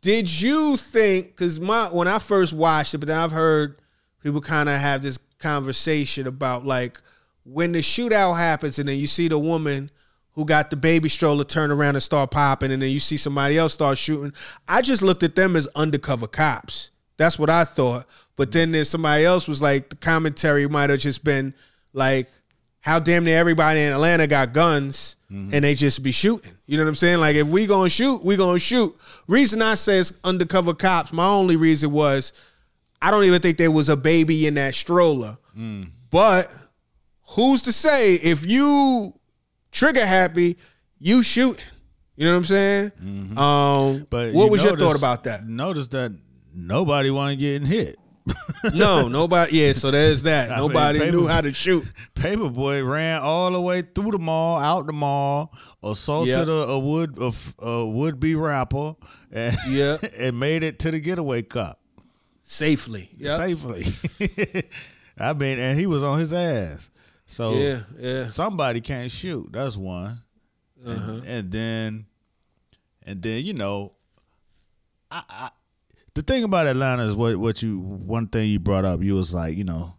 Did 0.01 0.41
you 0.41 0.77
think? 0.77 1.27
Because 1.27 1.59
my 1.59 1.85
when 1.91 2.07
I 2.07 2.19
first 2.19 2.53
watched 2.53 2.93
it, 2.93 2.99
but 2.99 3.07
then 3.07 3.17
I've 3.17 3.31
heard 3.31 3.79
people 4.21 4.39
kind 4.41 4.69
of 4.69 4.75
have 4.79 5.01
this 5.01 5.17
conversation 5.39 6.27
about 6.27 6.63
like 6.65 7.01
when 7.43 7.71
the 7.71 7.79
shootout 7.79 8.37
happens, 8.37 8.77
and 8.79 8.87
then 8.87 8.97
you 8.97 9.07
see 9.07 9.27
the 9.29 9.39
woman 9.39 9.89
who 10.33 10.45
got 10.45 10.69
the 10.69 10.75
baby 10.75 11.09
stroller 11.09 11.43
turn 11.43 11.71
around 11.71 11.95
and 11.95 12.03
start 12.03 12.31
popping, 12.31 12.71
and 12.71 12.81
then 12.81 12.89
you 12.89 12.99
see 12.99 13.17
somebody 13.17 13.57
else 13.57 13.73
start 13.73 13.97
shooting. 13.97 14.33
I 14.67 14.81
just 14.81 15.01
looked 15.01 15.23
at 15.23 15.35
them 15.35 15.55
as 15.55 15.67
undercover 15.75 16.27
cops. 16.27 16.91
That's 17.17 17.37
what 17.37 17.49
I 17.49 17.65
thought. 17.65 18.05
But 18.35 18.53
then 18.53 18.71
there's 18.71 18.89
somebody 18.89 19.25
else 19.25 19.47
was 19.47 19.61
like 19.61 19.89
the 19.89 19.97
commentary 19.97 20.67
might 20.69 20.89
have 20.89 20.99
just 20.99 21.25
been 21.25 21.53
like 21.91 22.29
how 22.79 22.99
damn 22.99 23.25
near 23.25 23.37
everybody 23.37 23.81
in 23.81 23.91
Atlanta 23.91 24.27
got 24.27 24.53
guns 24.53 25.17
mm-hmm. 25.29 25.53
and 25.53 25.63
they 25.63 25.75
just 25.75 26.01
be 26.01 26.13
shooting. 26.13 26.53
You 26.65 26.77
know 26.77 26.83
what 26.83 26.89
I'm 26.89 26.95
saying? 26.95 27.19
Like 27.19 27.35
if 27.35 27.47
we 27.47 27.65
gonna 27.65 27.89
shoot, 27.89 28.23
we 28.23 28.37
gonna 28.37 28.59
shoot. 28.59 28.95
Reason 29.27 29.61
I 29.61 29.75
say 29.75 29.97
it's 29.97 30.17
undercover 30.23 30.73
cops, 30.73 31.11
my 31.11 31.27
only 31.27 31.57
reason 31.57 31.91
was 31.91 32.31
I 33.01 33.11
don't 33.11 33.25
even 33.25 33.41
think 33.41 33.57
there 33.57 33.71
was 33.71 33.89
a 33.89 33.97
baby 33.97 34.47
in 34.47 34.53
that 34.53 34.73
stroller. 34.73 35.37
Mm. 35.57 35.89
But 36.09 36.47
who's 37.27 37.63
to 37.63 37.73
say 37.73 38.13
if 38.15 38.45
you 38.45 39.11
trigger 39.71 40.05
happy, 40.05 40.57
you 40.99 41.23
shooting. 41.23 41.63
You 42.15 42.25
know 42.25 42.31
what 42.31 42.37
I'm 42.39 42.45
saying? 42.45 42.91
Um, 42.99 43.35
Mm-hmm. 43.35 44.03
But 44.09 44.33
what 44.33 44.45
you 44.45 44.51
was 44.51 44.63
your 44.63 44.77
thought 44.77 44.97
about 44.97 45.23
that? 45.23 45.45
Notice 45.47 45.87
that 45.89 46.11
nobody 46.53 47.09
wasn't 47.09 47.39
getting 47.39 47.67
hit. 47.67 47.95
no, 48.75 49.07
nobody. 49.07 49.57
Yeah, 49.57 49.73
so 49.73 49.89
there's 49.89 50.23
that. 50.23 50.51
I 50.51 50.59
mean, 50.59 50.67
Nobody 50.67 50.99
paper- 50.99 51.11
knew 51.13 51.27
how 51.27 51.41
to 51.41 51.51
shoot. 51.53 51.83
Paper 52.13 52.49
Boi 52.49 52.83
ran 52.83 53.21
all 53.21 53.49
the 53.51 53.61
way 53.61 53.81
through 53.81 54.11
the 54.11 54.19
mall, 54.19 54.59
out 54.59 54.85
the 54.85 54.93
mall, 54.93 55.51
assaulted 55.81 56.33
Yep. 56.35 56.47
a, 56.47 56.51
a 56.51 56.79
would 56.79 57.17
a, 57.19 57.31
a 57.65 57.87
would 57.87 58.19
be 58.19 58.35
rapper, 58.35 58.95
and, 59.31 59.55
Yeah. 59.69 59.97
and 60.19 60.39
made 60.39 60.63
it 60.63 60.77
to 60.79 60.91
the 60.91 60.99
getaway 60.99 61.41
cup 61.41 61.79
Safely. 62.43 63.09
Yeah. 63.17 63.35
safely. 63.37 63.83
I 65.17 65.33
mean, 65.33 65.57
and 65.59 65.79
he 65.79 65.85
was 65.87 66.03
on 66.03 66.19
his 66.19 66.33
ass. 66.33 66.91
So 67.31 67.53
Yeah, 67.53 67.79
yeah. 67.99 68.25
somebody 68.27 68.81
can't 68.81 69.11
shoot. 69.11 69.51
That's 69.51 69.77
one. 69.77 70.17
Uh-huh. 70.85 71.11
And, 71.11 71.27
and 71.27 71.51
then, 71.51 72.05
and 73.05 73.21
then 73.21 73.45
you 73.45 73.53
know, 73.53 73.93
I, 75.11 75.23
I 75.29 75.49
the 76.15 76.23
thing 76.23 76.43
about 76.43 76.65
Atlanta 76.67 77.03
is 77.03 77.15
what 77.15 77.35
what 77.37 77.61
you 77.61 77.77
one 77.79 78.27
thing 78.27 78.49
you 78.49 78.59
brought 78.59 78.83
up. 78.85 79.03
You 79.03 79.13
was 79.15 79.33
like, 79.33 79.55
you 79.57 79.63
know, 79.63 79.93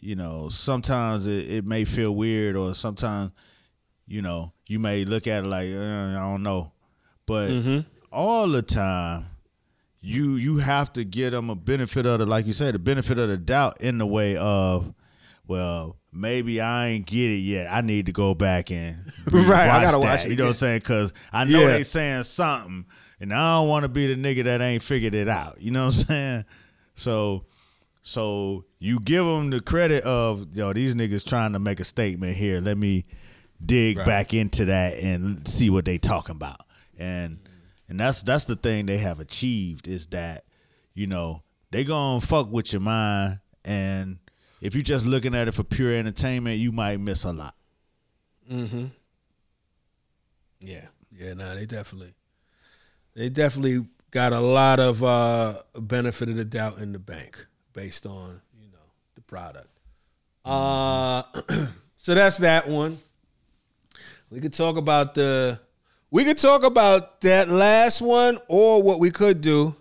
you 0.00 0.14
know, 0.14 0.48
sometimes 0.48 1.26
it, 1.26 1.50
it 1.50 1.64
may 1.64 1.84
feel 1.84 2.14
weird, 2.14 2.56
or 2.56 2.74
sometimes, 2.74 3.32
you 4.06 4.22
know, 4.22 4.52
you 4.68 4.78
may 4.78 5.04
look 5.04 5.26
at 5.26 5.42
it 5.44 5.46
like 5.48 5.68
uh, 5.72 6.16
I 6.16 6.20
don't 6.30 6.42
know, 6.44 6.72
but 7.26 7.50
Mm-hmm. 7.50 7.78
all 8.12 8.48
the 8.48 8.62
time. 8.62 9.26
You 10.02 10.36
you 10.36 10.58
have 10.58 10.92
to 10.92 11.04
give 11.04 11.32
them 11.32 11.50
a 11.50 11.56
benefit 11.56 12.06
of 12.06 12.20
the 12.20 12.26
like 12.26 12.46
you 12.46 12.52
said 12.52 12.76
the 12.76 12.78
benefit 12.78 13.18
of 13.18 13.28
the 13.28 13.36
doubt 13.36 13.80
in 13.80 13.98
the 13.98 14.06
way 14.06 14.36
of 14.36 14.94
well 15.48 15.96
maybe 16.16 16.60
I 16.60 16.88
ain't 16.88 17.06
get 17.06 17.30
it 17.30 17.38
yet. 17.40 17.68
I 17.72 17.80
need 17.80 18.06
to 18.06 18.12
go 18.12 18.34
back 18.34 18.70
and 18.70 18.96
Right, 19.32 19.68
I 19.68 19.82
gotta 19.82 19.98
that. 19.98 20.00
watch 20.00 20.24
it 20.24 20.30
you 20.30 20.36
know 20.36 20.44
what 20.44 20.48
I'm 20.48 20.54
saying? 20.54 20.78
Because 20.80 21.12
I 21.32 21.44
know 21.44 21.60
Yeah. 21.60 21.68
they 21.68 21.82
saying 21.82 22.22
something 22.24 22.86
and 23.20 23.32
I 23.32 23.54
don't 23.60 23.68
want 23.68 23.84
to 23.84 23.88
be 23.88 24.12
the 24.12 24.14
nigga 24.14 24.44
that 24.44 24.60
ain't 24.60 24.82
figured 24.82 25.14
it 25.14 25.28
out 25.28 25.60
you 25.60 25.70
know 25.70 25.86
what 25.86 25.94
I'm 25.98 26.04
saying? 26.06 26.44
So 26.94 27.44
so 28.02 28.64
you 28.78 29.00
give 29.00 29.24
them 29.24 29.50
the 29.50 29.60
credit 29.60 30.04
of 30.04 30.54
yo 30.56 30.72
these 30.72 30.94
niggas 30.94 31.26
trying 31.26 31.52
to 31.52 31.58
make 31.58 31.80
a 31.80 31.84
statement 31.84 32.36
here. 32.36 32.60
Let 32.60 32.78
me 32.78 33.04
dig 33.64 33.96
back 33.96 34.34
into 34.34 34.66
that 34.66 34.94
and 34.98 35.46
see 35.48 35.70
what 35.70 35.84
they 35.84 35.98
talking 35.98 36.36
about. 36.36 36.60
And 36.98 37.38
and 37.88 37.98
that's 37.98 38.22
that's 38.22 38.46
the 38.46 38.56
thing 38.56 38.86
they 38.86 38.98
have 38.98 39.18
achieved 39.20 39.88
is 39.88 40.06
that 40.08 40.44
you 40.94 41.06
know 41.06 41.42
they 41.72 41.84
gonna 41.84 42.20
fuck 42.20 42.50
with 42.50 42.72
your 42.72 42.80
mind 42.82 43.40
and 43.64 44.18
if 44.60 44.74
you're 44.74 44.82
just 44.82 45.06
looking 45.06 45.34
at 45.34 45.48
it 45.48 45.52
for 45.52 45.62
pure 45.64 45.92
entertainment 45.94 46.58
you 46.58 46.72
might 46.72 46.98
miss 47.00 47.24
a 47.24 47.32
lot 47.32 47.54
Mhm. 48.50 48.90
Yeah, 50.60 50.86
yeah, 51.12 51.34
nah, 51.34 51.54
they 51.54 51.66
definitely, 51.66 52.14
they 53.14 53.28
definitely 53.28 53.86
got 54.10 54.32
a 54.32 54.40
lot 54.40 54.80
of 54.80 55.02
uh, 55.02 55.62
benefit 55.78 56.28
of 56.28 56.36
the 56.36 56.44
doubt 56.44 56.78
in 56.78 56.92
the 56.92 56.98
bank 56.98 57.44
based 57.72 58.06
on 58.06 58.40
you 58.60 58.68
know 58.70 58.78
the 59.14 59.20
product. 59.22 59.68
Uh, 60.44 61.22
so 61.96 62.14
that's 62.14 62.38
that 62.38 62.68
one. 62.68 62.96
We 64.30 64.40
could 64.40 64.52
talk 64.52 64.76
about 64.76 65.14
the, 65.14 65.60
we 66.10 66.24
could 66.24 66.38
talk 66.38 66.64
about 66.64 67.20
that 67.20 67.48
last 67.48 68.00
one, 68.00 68.38
or 68.48 68.82
what 68.82 68.98
we 68.98 69.10
could 69.10 69.40
do, 69.40 69.74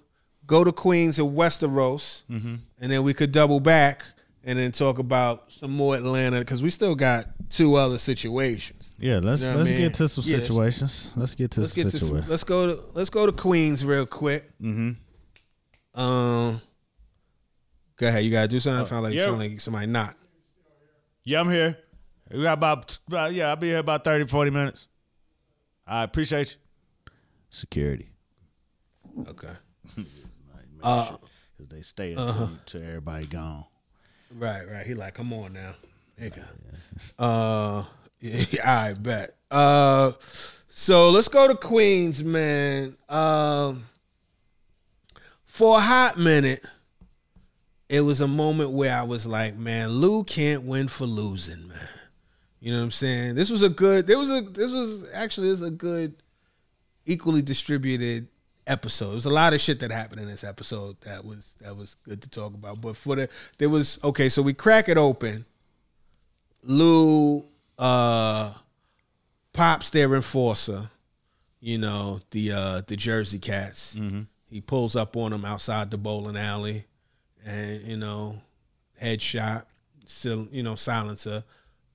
go 0.46 0.64
to 0.64 0.72
Queens 0.72 1.20
and 1.20 1.36
Westeros, 1.38 2.24
and 2.30 2.60
then 2.80 3.04
we 3.04 3.14
could 3.14 3.32
double 3.32 3.60
back 3.60 4.04
and 4.46 4.58
then 4.60 4.72
talk 4.72 5.00
about 5.00 5.52
some 5.52 5.72
more 5.72 5.96
Atlanta 5.96 6.40
because 6.40 6.62
we 6.64 6.70
still 6.70 6.96
got 6.96 7.26
two 7.50 7.76
other 7.76 7.98
situations. 7.98 8.96
yeah 9.00 9.20
let's 9.22 9.44
You 9.44 9.50
know 9.52 9.58
let's 9.58 9.70
I 9.70 9.74
mean? 9.74 9.82
get 9.82 9.94
to 9.96 10.08
some 10.08 10.24
Yes. 10.28 10.42
situations 10.42 11.14
let's 11.18 11.36
get 11.36 11.52
to 11.52 11.62
Let's 11.62 11.74
some 11.74 11.84
get 11.84 11.92
to 11.92 11.98
some, 11.98 12.08
situations 12.08 12.30
let's 12.30 12.44
go 12.44 12.68
to 12.76 12.82
let's 12.94 13.10
go 13.10 13.26
to 13.26 13.32
Queens 13.32 13.84
real 13.84 14.06
quick. 14.06 14.46
Mm-hmm. 14.62 16.00
Um, 16.00 16.62
go 17.98 18.08
ahead. 18.08 18.24
You 18.26 18.32
gotta 18.32 18.48
do 18.48 18.60
something. 18.60 18.86
I 18.86 18.90
sound 18.90 19.04
like 19.04 19.14
yeah. 19.14 19.26
sound 19.26 19.40
like 19.40 19.62
somebody 19.62 19.88
not. 19.88 20.14
yeah 21.24 21.40
i'm 21.42 21.50
here 21.50 21.78
we 22.32 22.42
got 22.44 22.58
about, 22.58 23.00
about 23.08 23.34
yeah 23.34 23.50
i'll 23.50 23.56
be 23.56 23.68
here 23.68 23.80
about 23.80 24.04
30 24.04 24.26
40 24.26 24.52
minutes 24.52 24.88
i 25.88 26.04
appreciate 26.04 26.58
you 26.58 27.12
security 27.50 28.10
Okay. 29.30 29.54
Uh, 30.84 31.16
because 31.58 31.70
they 31.70 31.82
stay 31.82 32.10
until, 32.12 32.28
Uh-huh. 32.30 32.44
until 32.52 32.84
everybody 32.84 33.26
gone 33.26 33.64
Right, 34.38 34.64
right. 34.70 34.86
He 34.86 34.94
like, 34.94 35.14
come 35.14 35.32
on 35.34 35.54
now. 35.54 35.76
Nigga. 36.20 36.44
Uh, 37.18 37.84
yeah, 38.20 38.82
I 38.82 38.94
bet. 38.94 39.36
Uh, 39.50 40.12
so 40.68 41.10
let's 41.12 41.30
go 41.30 41.48
to 41.48 41.56
Queens, 41.56 42.22
man. 42.22 42.98
Um, 43.08 43.86
for 45.46 45.78
a 45.78 45.82
hot 45.82 46.18
minute, 46.18 46.66
it 47.88 48.02
was 48.02 48.20
a 48.20 48.28
moment 48.28 48.72
where 48.72 48.94
I 48.94 49.04
was 49.04 49.26
like, 49.26 49.56
man, 49.56 49.90
Lou 49.90 50.26
can't 50.26 50.64
win 50.64 50.90
for 50.90 51.06
losing, 51.06 51.68
man. 51.70 51.78
You 52.60 52.74
know 52.74 52.80
what 52.80 52.86
I'm 52.86 52.92
saying? 52.92 53.36
This 53.36 53.50
was 53.50 53.62
a 53.62 53.70
good. 53.70 54.08
There 54.08 54.18
was 54.18 54.30
a. 54.30 54.42
This 54.42 54.74
was 54.74 55.10
actually 55.14 55.50
this 55.52 55.62
was 55.62 55.70
a 55.70 55.74
good, 55.74 56.16
equally 57.06 57.42
distributed 57.42 58.28
episode. 58.68 59.08
There 59.08 59.16
was 59.16 59.26
a 59.26 59.30
lot 59.30 59.54
of 59.54 59.62
shit 59.62 59.80
that 59.82 59.92
happened 59.92 60.22
in 60.22 60.28
this 60.28 60.44
episode 60.44 61.00
that 61.02 61.24
was 61.24 61.58
that 61.62 61.76
was 61.76 61.96
good 62.04 62.22
to 62.22 62.30
talk 62.30 62.54
about. 62.54 62.82
But 62.82 62.96
for 62.96 63.16
the 63.16 63.30
there 63.58 63.70
was 63.70 64.00
okay. 64.04 64.30
So 64.30 64.42
we 64.42 64.54
crack 64.54 64.90
it 64.90 64.98
open. 64.98 65.46
Lou 66.64 67.46
uh, 67.78 68.54
pops 69.54 69.90
their 69.90 70.14
enforcer. 70.16 70.90
You 71.60 71.78
know 71.80 72.20
the 72.32 72.52
uh, 72.52 72.82
the 72.86 72.96
Jersey 72.96 73.40
Cats. 73.40 73.96
He 74.50 74.62
pulls 74.62 74.96
up 74.96 75.18
on 75.18 75.32
them 75.32 75.44
outside 75.46 75.92
the 75.92 75.98
bowling 75.98 76.38
alley, 76.38 76.86
and 77.46 77.82
you 77.82 77.98
know, 77.98 78.42
headshot, 79.02 79.66
still 80.06 80.48
you 80.52 80.64
know 80.64 80.76
silencer. 80.76 81.44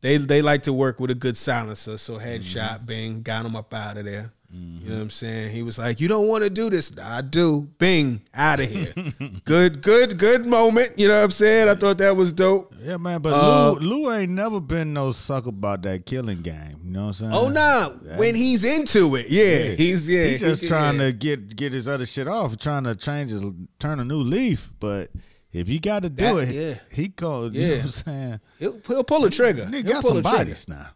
They 0.01 0.17
they 0.17 0.43
like 0.43 0.63
to 0.63 0.73
work 0.73 0.99
with 0.99 1.11
a 1.11 1.15
good 1.15 1.37
silencer, 1.37 1.99
so 1.99 2.19
headshot, 2.19 2.87
bing, 2.87 3.23
got 3.23 3.47
him 3.47 3.55
up 3.55 3.73
out 3.73 3.99
of 3.99 4.05
there. 4.05 4.33
You 4.53 4.89
know 4.91 4.97
what 4.97 5.03
I'm 5.03 5.11
saying? 5.11 5.53
He 5.53 5.63
was 5.63 5.79
like, 5.79 6.01
"You 6.01 6.09
don't 6.09 6.27
want 6.27 6.43
to 6.43 6.51
do 6.51 6.71
this." 6.71 6.99
I 6.99 7.21
do. 7.21 7.69
Bing, 7.79 8.21
out 8.35 8.59
of 8.59 8.69
here. 8.69 8.93
good, 9.45 9.81
good, 9.81 10.19
good 10.19 10.45
moment. 10.45 10.95
You 10.97 11.07
know 11.07 11.19
what 11.19 11.25
I'm 11.27 11.31
saying? 11.31 11.69
I 11.69 11.75
thought 11.77 11.99
that 11.99 12.17
was 12.17 12.33
dope. 12.33 12.75
Yeah, 12.83 12.97
man, 12.97 13.23
but 13.23 13.33
Uh, 13.33 13.73
Lou, 13.81 14.07
Lou 14.07 14.13
ain't 14.13 14.33
never 14.33 14.61
been 14.61 14.93
no 14.93 15.13
sucker 15.13 15.51
about 15.51 15.83
that 15.83 16.05
killing 16.05 16.43
game. 16.43 16.81
You 16.83 16.91
know 16.91 17.01
what 17.03 17.07
I'm 17.07 17.13
saying? 17.13 17.33
Oh 17.33 17.49
no, 17.49 18.17
when 18.19 18.35
he's 18.35 18.65
into 18.65 19.15
it, 19.15 19.27
yeah, 19.29 19.77
he's 19.77 20.09
yeah, 20.09 20.25
he's 20.25 20.41
just 20.41 20.63
he- 20.63 20.69
trying 20.69 20.97
yeah. 20.99 21.07
to 21.07 21.13
get 21.13 21.55
get 21.55 21.73
his 21.73 21.87
other 21.87 22.05
shit 22.07 22.27
off, 22.27 22.57
trying 22.59 22.83
to 22.85 22.97
change 22.97 23.31
his 23.31 23.45
turn 23.79 24.01
a 24.01 24.05
new 24.05 24.17
leaf. 24.19 24.73
But 24.81 25.11
if 25.53 25.69
you 25.69 25.79
got 25.79 26.03
to 26.03 26.11
do 26.11 26.25
That- 26.25 26.49
it, 26.49 26.55
yeah. 26.55 26.75
he 26.93 27.07
go. 27.09 27.45
You 27.45 27.51
know 27.51 27.61
Yeah. 27.61 27.75
what 27.77 27.83
I'm 27.83 27.89
saying? 27.89 28.41
He'll, 28.59 28.81
he'll 28.89 29.05
pull 29.05 29.25
a 29.25 29.31
trigger. 29.31 29.63
Nigga 29.67 29.75
He'll 29.85 29.93
got 29.93 30.03
pull 30.03 30.11
some 30.11 30.19
a 30.19 30.23
trigger. 30.23 30.37
bodies 30.39 30.69
now. 30.69 30.87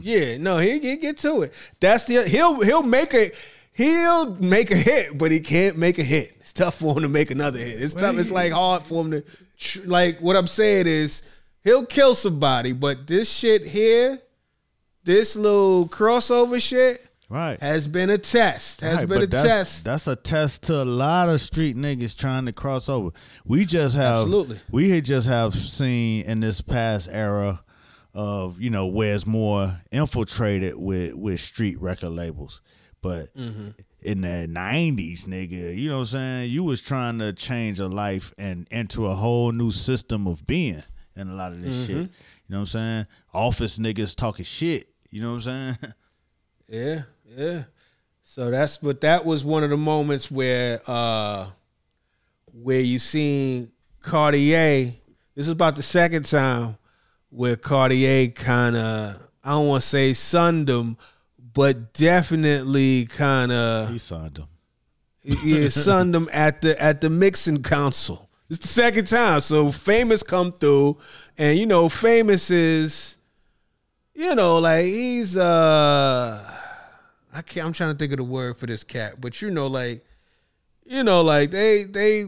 Yeah, 0.00 0.36
no, 0.38 0.58
he 0.58 0.78
he 0.78 0.96
get 0.96 1.18
to 1.18 1.42
it. 1.42 1.52
That's 1.80 2.04
the 2.06 2.22
he'll 2.28 2.60
he'll 2.62 2.82
make 2.82 3.12
a 3.14 3.30
he'll 3.72 4.36
make 4.36 4.70
a 4.70 4.76
hit, 4.76 5.16
but 5.18 5.30
he 5.30 5.40
can't 5.40 5.76
make 5.76 5.98
a 5.98 6.02
hit. 6.04 6.36
It's 6.40 6.52
tough 6.52 6.76
for 6.76 6.96
him 6.96 7.02
to 7.02 7.08
make 7.08 7.30
another 7.30 7.58
hit. 7.58 7.82
It's 7.82 7.94
tough. 7.94 8.16
It's 8.18 8.30
like 8.30 8.52
hard 8.52 8.82
for 8.82 9.04
him 9.04 9.10
to 9.12 9.24
like. 9.86 10.18
What 10.20 10.36
I'm 10.36 10.46
saying 10.46 10.86
is 10.86 11.22
he'll 11.64 11.86
kill 11.86 12.14
somebody, 12.14 12.72
but 12.72 13.06
this 13.06 13.30
shit 13.30 13.64
here, 13.64 14.20
this 15.04 15.36
little 15.36 15.88
crossover 15.88 16.60
shit, 16.60 17.04
Right. 17.30 17.60
has 17.60 17.86
been 17.86 18.08
a 18.10 18.18
test. 18.18 18.80
Has 18.80 18.98
Right, 19.00 19.08
been 19.08 19.22
a 19.22 19.26
that's, 19.26 19.48
test. 19.48 19.84
That's 19.84 20.06
a 20.06 20.16
test 20.16 20.62
to 20.64 20.82
a 20.82 20.84
lot 20.84 21.28
of 21.28 21.40
street 21.40 21.76
niggas 21.76 22.16
trying 22.16 22.46
to 22.46 22.52
cross 22.52 22.88
over. 22.88 23.10
We 23.44 23.64
just 23.66 23.96
have 23.96 24.22
Absolutely. 24.22 24.58
We 24.70 25.00
just 25.02 25.28
have 25.28 25.54
seen 25.54 26.24
in 26.24 26.40
this 26.40 26.60
past 26.62 27.08
era 27.12 27.60
of 28.14 28.60
you 28.60 28.70
know 28.70 28.86
where 28.86 29.14
it's 29.14 29.26
more 29.26 29.72
infiltrated 29.92 30.74
with 30.76 31.14
with 31.14 31.40
street 31.40 31.80
record 31.80 32.10
labels, 32.10 32.60
but 33.02 33.26
Mm-hmm. 33.36 33.68
in 34.02 34.20
the 34.22 34.46
nineties, 34.48 35.26
nigga, 35.26 35.76
you 35.76 35.88
know 35.88 35.96
what 35.96 36.00
I'm 36.00 36.06
saying? 36.06 36.50
You 36.50 36.64
was 36.64 36.82
trying 36.82 37.18
to 37.18 37.32
change 37.32 37.78
a 37.80 37.88
life 37.88 38.32
and 38.38 38.66
enter 38.70 39.02
a 39.04 39.14
whole 39.14 39.52
new 39.52 39.70
system 39.70 40.26
of 40.26 40.46
being 40.46 40.82
and 41.16 41.28
a 41.30 41.34
lot 41.34 41.52
of 41.52 41.60
this 41.62 41.88
Mm-hmm. 41.88 42.02
shit. 42.02 42.10
You 42.48 42.54
know 42.54 42.58
what 42.58 42.60
I'm 42.60 42.66
saying? 42.66 43.06
Office 43.34 43.78
niggas 43.78 44.16
talking 44.16 44.44
shit. 44.44 44.88
You 45.10 45.20
know 45.22 45.34
what 45.34 45.46
I'm 45.46 45.74
saying? 45.74 45.76
Yeah, 46.70 47.02
yeah. 47.24 47.62
So 48.22 48.50
that's 48.50 48.76
but 48.76 49.00
that 49.00 49.24
was 49.24 49.42
one 49.42 49.64
of 49.64 49.70
the 49.70 49.76
moments 49.78 50.30
where 50.30 50.80
uh 50.86 51.46
where 52.52 52.80
you 52.80 52.98
seen 52.98 53.72
Cartier. 54.00 54.92
This 55.34 55.46
is 55.46 55.48
about 55.48 55.76
the 55.76 55.82
second 55.82 56.24
time 56.26 56.76
where 57.30 57.56
Cartier 57.56 58.28
kind 58.28 58.76
of 58.76 59.28
I 59.44 59.50
don't 59.52 59.68
want 59.68 59.82
to 59.82 59.88
say 59.88 60.12
sunned 60.14 60.68
him, 60.68 60.96
but 61.54 61.92
definitely 61.92 63.06
kind 63.06 63.52
of 63.52 63.90
he 63.90 63.98
signed 63.98 64.38
him. 64.38 64.48
yeah, 65.22 65.68
sunned 65.68 66.14
him 66.14 66.28
at 66.32 66.62
the 66.62 66.80
at 66.80 67.00
the 67.00 67.10
mixing 67.10 67.62
console. 67.62 68.28
It's 68.50 68.60
the 68.60 68.68
second 68.68 69.06
time. 69.06 69.40
So 69.40 69.70
famous 69.70 70.22
come 70.22 70.52
through, 70.52 70.96
and 71.36 71.58
you 71.58 71.66
know, 71.66 71.88
famous 71.88 72.50
is, 72.50 73.16
you 74.14 74.34
know, 74.34 74.58
like 74.58 74.84
he's 74.84 75.36
uh 75.36 76.42
I 77.32 77.38
I 77.38 77.42
can't. 77.42 77.66
I'm 77.66 77.72
trying 77.72 77.92
to 77.92 77.98
think 77.98 78.12
of 78.12 78.18
the 78.18 78.24
word 78.24 78.56
for 78.56 78.66
this 78.66 78.84
cat, 78.84 79.20
but 79.20 79.40
you 79.40 79.50
know, 79.50 79.66
like, 79.66 80.04
you 80.84 81.04
know, 81.04 81.22
like 81.22 81.50
they 81.50 81.84
they 81.84 82.24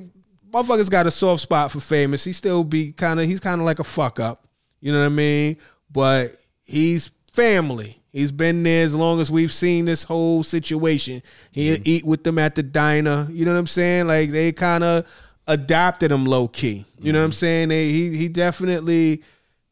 motherfuckers 0.50 0.90
got 0.90 1.06
a 1.06 1.10
soft 1.10 1.42
spot 1.42 1.72
for 1.72 1.80
famous. 1.80 2.24
He 2.24 2.32
still 2.32 2.64
be 2.64 2.92
kind 2.92 3.18
of 3.18 3.26
he's 3.26 3.40
kind 3.40 3.60
of 3.60 3.64
like 3.64 3.78
a 3.78 3.84
fuck 3.84 4.20
up. 4.20 4.46
You 4.80 4.92
know 4.92 5.00
what 5.00 5.06
I 5.06 5.10
mean? 5.10 5.56
But 5.90 6.32
he's 6.64 7.10
family. 7.32 7.96
He's 8.12 8.32
been 8.32 8.62
there 8.62 8.84
as 8.84 8.94
long 8.94 9.20
as 9.20 9.30
we've 9.30 9.52
seen 9.52 9.84
this 9.84 10.02
whole 10.02 10.42
situation. 10.42 11.22
He 11.52 11.70
mm 11.70 11.80
eat 11.84 12.04
with 12.04 12.24
them 12.24 12.38
at 12.38 12.54
the 12.54 12.62
diner. 12.62 13.26
You 13.30 13.44
know 13.44 13.52
what 13.52 13.60
I'm 13.60 13.66
saying? 13.66 14.06
Like 14.06 14.30
they 14.30 14.52
kind 14.52 14.82
of 14.82 15.06
adopted 15.46 16.10
him 16.10 16.24
low 16.24 16.48
key. 16.48 16.84
You 17.00 17.12
know 17.12 17.20
what 17.20 17.26
I'm 17.26 17.32
saying? 17.32 17.68
They, 17.68 17.88
he 17.88 18.16
he 18.16 18.28
definitely 18.28 19.22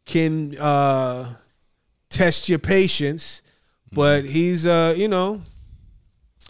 can 0.05 0.57
uh, 0.59 1.35
test 2.09 2.49
your 2.49 2.59
patience, 2.59 3.43
but 3.93 4.25
he's 4.25 4.67
uh 4.67 4.95
you 4.97 5.09
know 5.09 5.43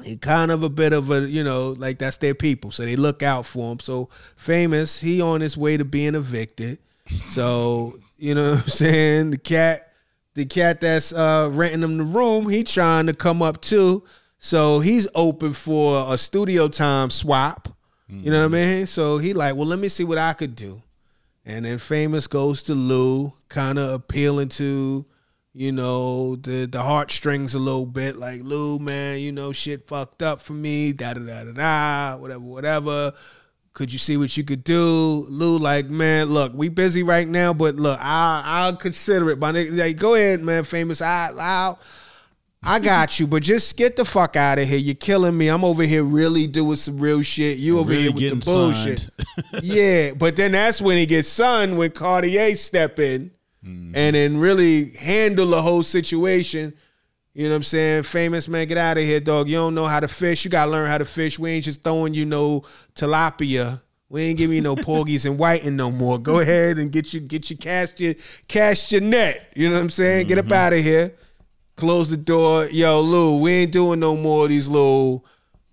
he 0.05 0.17
kind 0.17 0.51
of 0.51 0.63
a 0.63 0.69
bit 0.69 0.93
of 0.93 1.11
a 1.11 1.29
you 1.29 1.43
know 1.43 1.75
like 1.77 1.99
that's 1.99 2.19
their 2.19 2.35
people, 2.35 2.71
so 2.71 2.85
they 2.85 2.97
look 2.97 3.23
out 3.23 3.47
for 3.47 3.73
him. 3.73 3.81
So 3.81 4.09
famous, 4.37 5.01
he 5.01 5.21
on 5.21 5.41
his 5.41 5.57
way 5.57 5.77
to 5.77 5.85
being 5.85 6.15
evicted. 6.15 6.79
So 7.25 7.95
you 8.19 8.35
know 8.35 8.51
what 8.51 8.62
I'm 8.62 8.69
saying? 8.69 9.31
The 9.31 9.39
cat, 9.39 9.93
the 10.35 10.45
cat 10.45 10.81
that's 10.81 11.12
uh, 11.12 11.49
renting 11.53 11.82
him 11.82 11.97
the 11.97 12.05
room, 12.05 12.49
he 12.49 12.65
trying 12.65 13.07
to 13.07 13.15
come 13.15 13.40
up 13.40 13.61
too. 13.61 14.05
So 14.39 14.81
he's 14.81 15.09
open 15.15 15.53
for 15.53 16.12
a 16.12 16.19
studio 16.19 16.69
time 16.69 17.11
swap. 17.11 17.69
You 18.11 18.31
know 18.31 18.40
what 18.40 18.55
I 18.57 18.65
mean? 18.65 18.86
So 18.86 19.19
he 19.19 19.35
like, 19.35 19.55
well, 19.55 19.66
let 19.66 19.78
me 19.78 19.89
see 19.89 20.05
what 20.05 20.16
I 20.16 20.32
could 20.32 20.57
do. 20.57 20.82
And 21.45 21.66
then 21.66 21.77
famous 21.78 22.27
goes 22.27 22.62
to 22.65 22.74
Lou, 22.74 23.35
kind 23.51 23.78
of 23.78 23.90
appealing 23.90 24.49
to, 24.51 25.05
you 25.53 25.73
know, 25.73 26.36
the 26.36 26.66
the 26.66 26.81
heartstrings 26.81 27.55
a 27.55 27.59
little 27.59 27.85
bit. 27.85 28.16
Like 28.16 28.40
Lou, 28.43 28.78
man, 28.78 29.19
you 29.19 29.31
know, 29.32 29.53
shit 29.53 29.86
fucked 29.86 30.23
up 30.23 30.40
for 30.40 30.55
me. 30.55 30.95
Da 30.95 31.15
da 31.15 31.20
da 31.20 31.45
da 31.45 31.53
da. 31.53 32.16
Whatever, 32.16 32.40
whatever. 32.40 33.12
Could 33.73 33.93
you 33.93 33.99
see 33.99 34.16
what 34.16 34.36
you 34.36 34.43
could 34.45 34.65
do? 34.65 35.24
Lou, 35.28 35.59
like, 35.59 35.89
man, 35.89 36.28
look, 36.28 36.53
we 36.55 36.69
busy 36.69 37.03
right 37.03 37.28
now, 37.28 37.55
but 37.55 37.77
look, 37.77 37.99
I'll 38.03 38.43
I'll 38.45 38.77
consider 38.77 39.31
it. 39.31 39.39
But 39.39 39.55
like, 39.55 39.97
go 39.97 40.15
ahead, 40.15 40.40
man, 40.40 40.65
famous. 40.65 41.01
I 41.01 41.31
I'll 41.39 41.78
I 42.62 42.81
got 42.81 43.20
you, 43.20 43.28
but 43.28 43.43
just 43.43 43.77
get 43.77 43.95
the 43.95 44.05
fuck 44.05 44.35
out 44.35 44.59
of 44.59 44.66
here. 44.69 44.78
You're 44.78 44.97
killing 44.97 45.39
me. 45.39 45.49
I'm 45.49 45.65
over 45.65 45.85
here 45.85 46.03
really 46.03 46.49
doing 46.49 46.74
some 46.74 46.99
real 46.99 47.23
shit. 47.23 47.59
You 47.59 47.78
over 47.78 47.90
Really 47.90 48.03
here 48.03 48.31
with 48.32 48.45
the 48.45 48.45
bullshit. 48.45 49.09
yeah, 49.62 50.12
but 50.15 50.35
then 50.35 50.53
that's 50.53 50.82
when 50.82 50.97
he 50.99 51.07
gets 51.07 51.28
sun 51.28 51.77
when 51.77 51.90
Cartier 51.93 52.57
step 52.57 52.99
in 52.99 53.31
Mm-hmm. 53.65 53.97
and 53.97 54.15
then 54.15 54.39
really 54.39 54.93
handle 54.93 55.47
the 55.49 55.61
whole 55.61 55.82
situation. 55.82 56.74
You 57.39 57.44
know 57.44 57.51
what 57.51 57.56
I'm 57.59 57.62
saying? 57.62 58.02
Famous 58.02 58.48
man, 58.48 58.66
get 58.66 58.78
out 58.78 58.98
of 58.98 59.05
here, 59.05 59.20
dog. 59.20 59.48
You 59.48 59.59
don't 59.59 59.77
know 59.77 59.85
how 59.85 60.01
to 60.01 60.09
fish. 60.09 60.44
You 60.44 60.51
gotta 60.51 60.73
learn 60.73 60.89
how 60.89 60.98
to 60.98 61.05
fish. 61.05 61.39
We 61.39 61.52
ain't 61.52 61.66
just 61.66 61.85
throwing 61.85 62.12
you 62.12 62.24
no 62.24 62.65
tilapia. 62.97 63.81
We 64.09 64.23
ain't 64.23 64.39
giving 64.39 64.56
you 64.56 64.62
no 64.62 64.74
porgies 64.74 65.24
and 65.24 65.39
whiting 65.39 65.77
no 65.77 65.93
more. 65.93 66.19
Go 66.19 66.40
ahead 66.40 66.78
and 66.78 66.90
get 66.90 67.15
you 67.15 67.20
get 67.20 67.48
you 67.48 67.56
cast 67.56 68.01
your 68.01 68.15
cast 68.48 68.90
your 68.90 69.02
net. 69.02 69.52
You 69.55 69.69
know 69.69 69.77
what 69.77 69.82
I'm 69.82 69.90
saying? 69.90 70.27
Get 70.27 70.39
up 70.39 70.47
mm-hmm. 70.47 70.52
out 70.52 70.73
of 70.73 70.81
here. 70.81 71.15
Close 71.77 72.10
the 72.10 72.16
door. 72.16 72.65
Yo, 72.73 73.01
Lou, 73.01 73.40
we 73.40 73.52
ain't 73.52 73.73
doing 73.73 74.01
no 74.01 74.16
more 74.16 74.43
of 74.43 74.48
these 74.48 74.69
little 74.69 75.24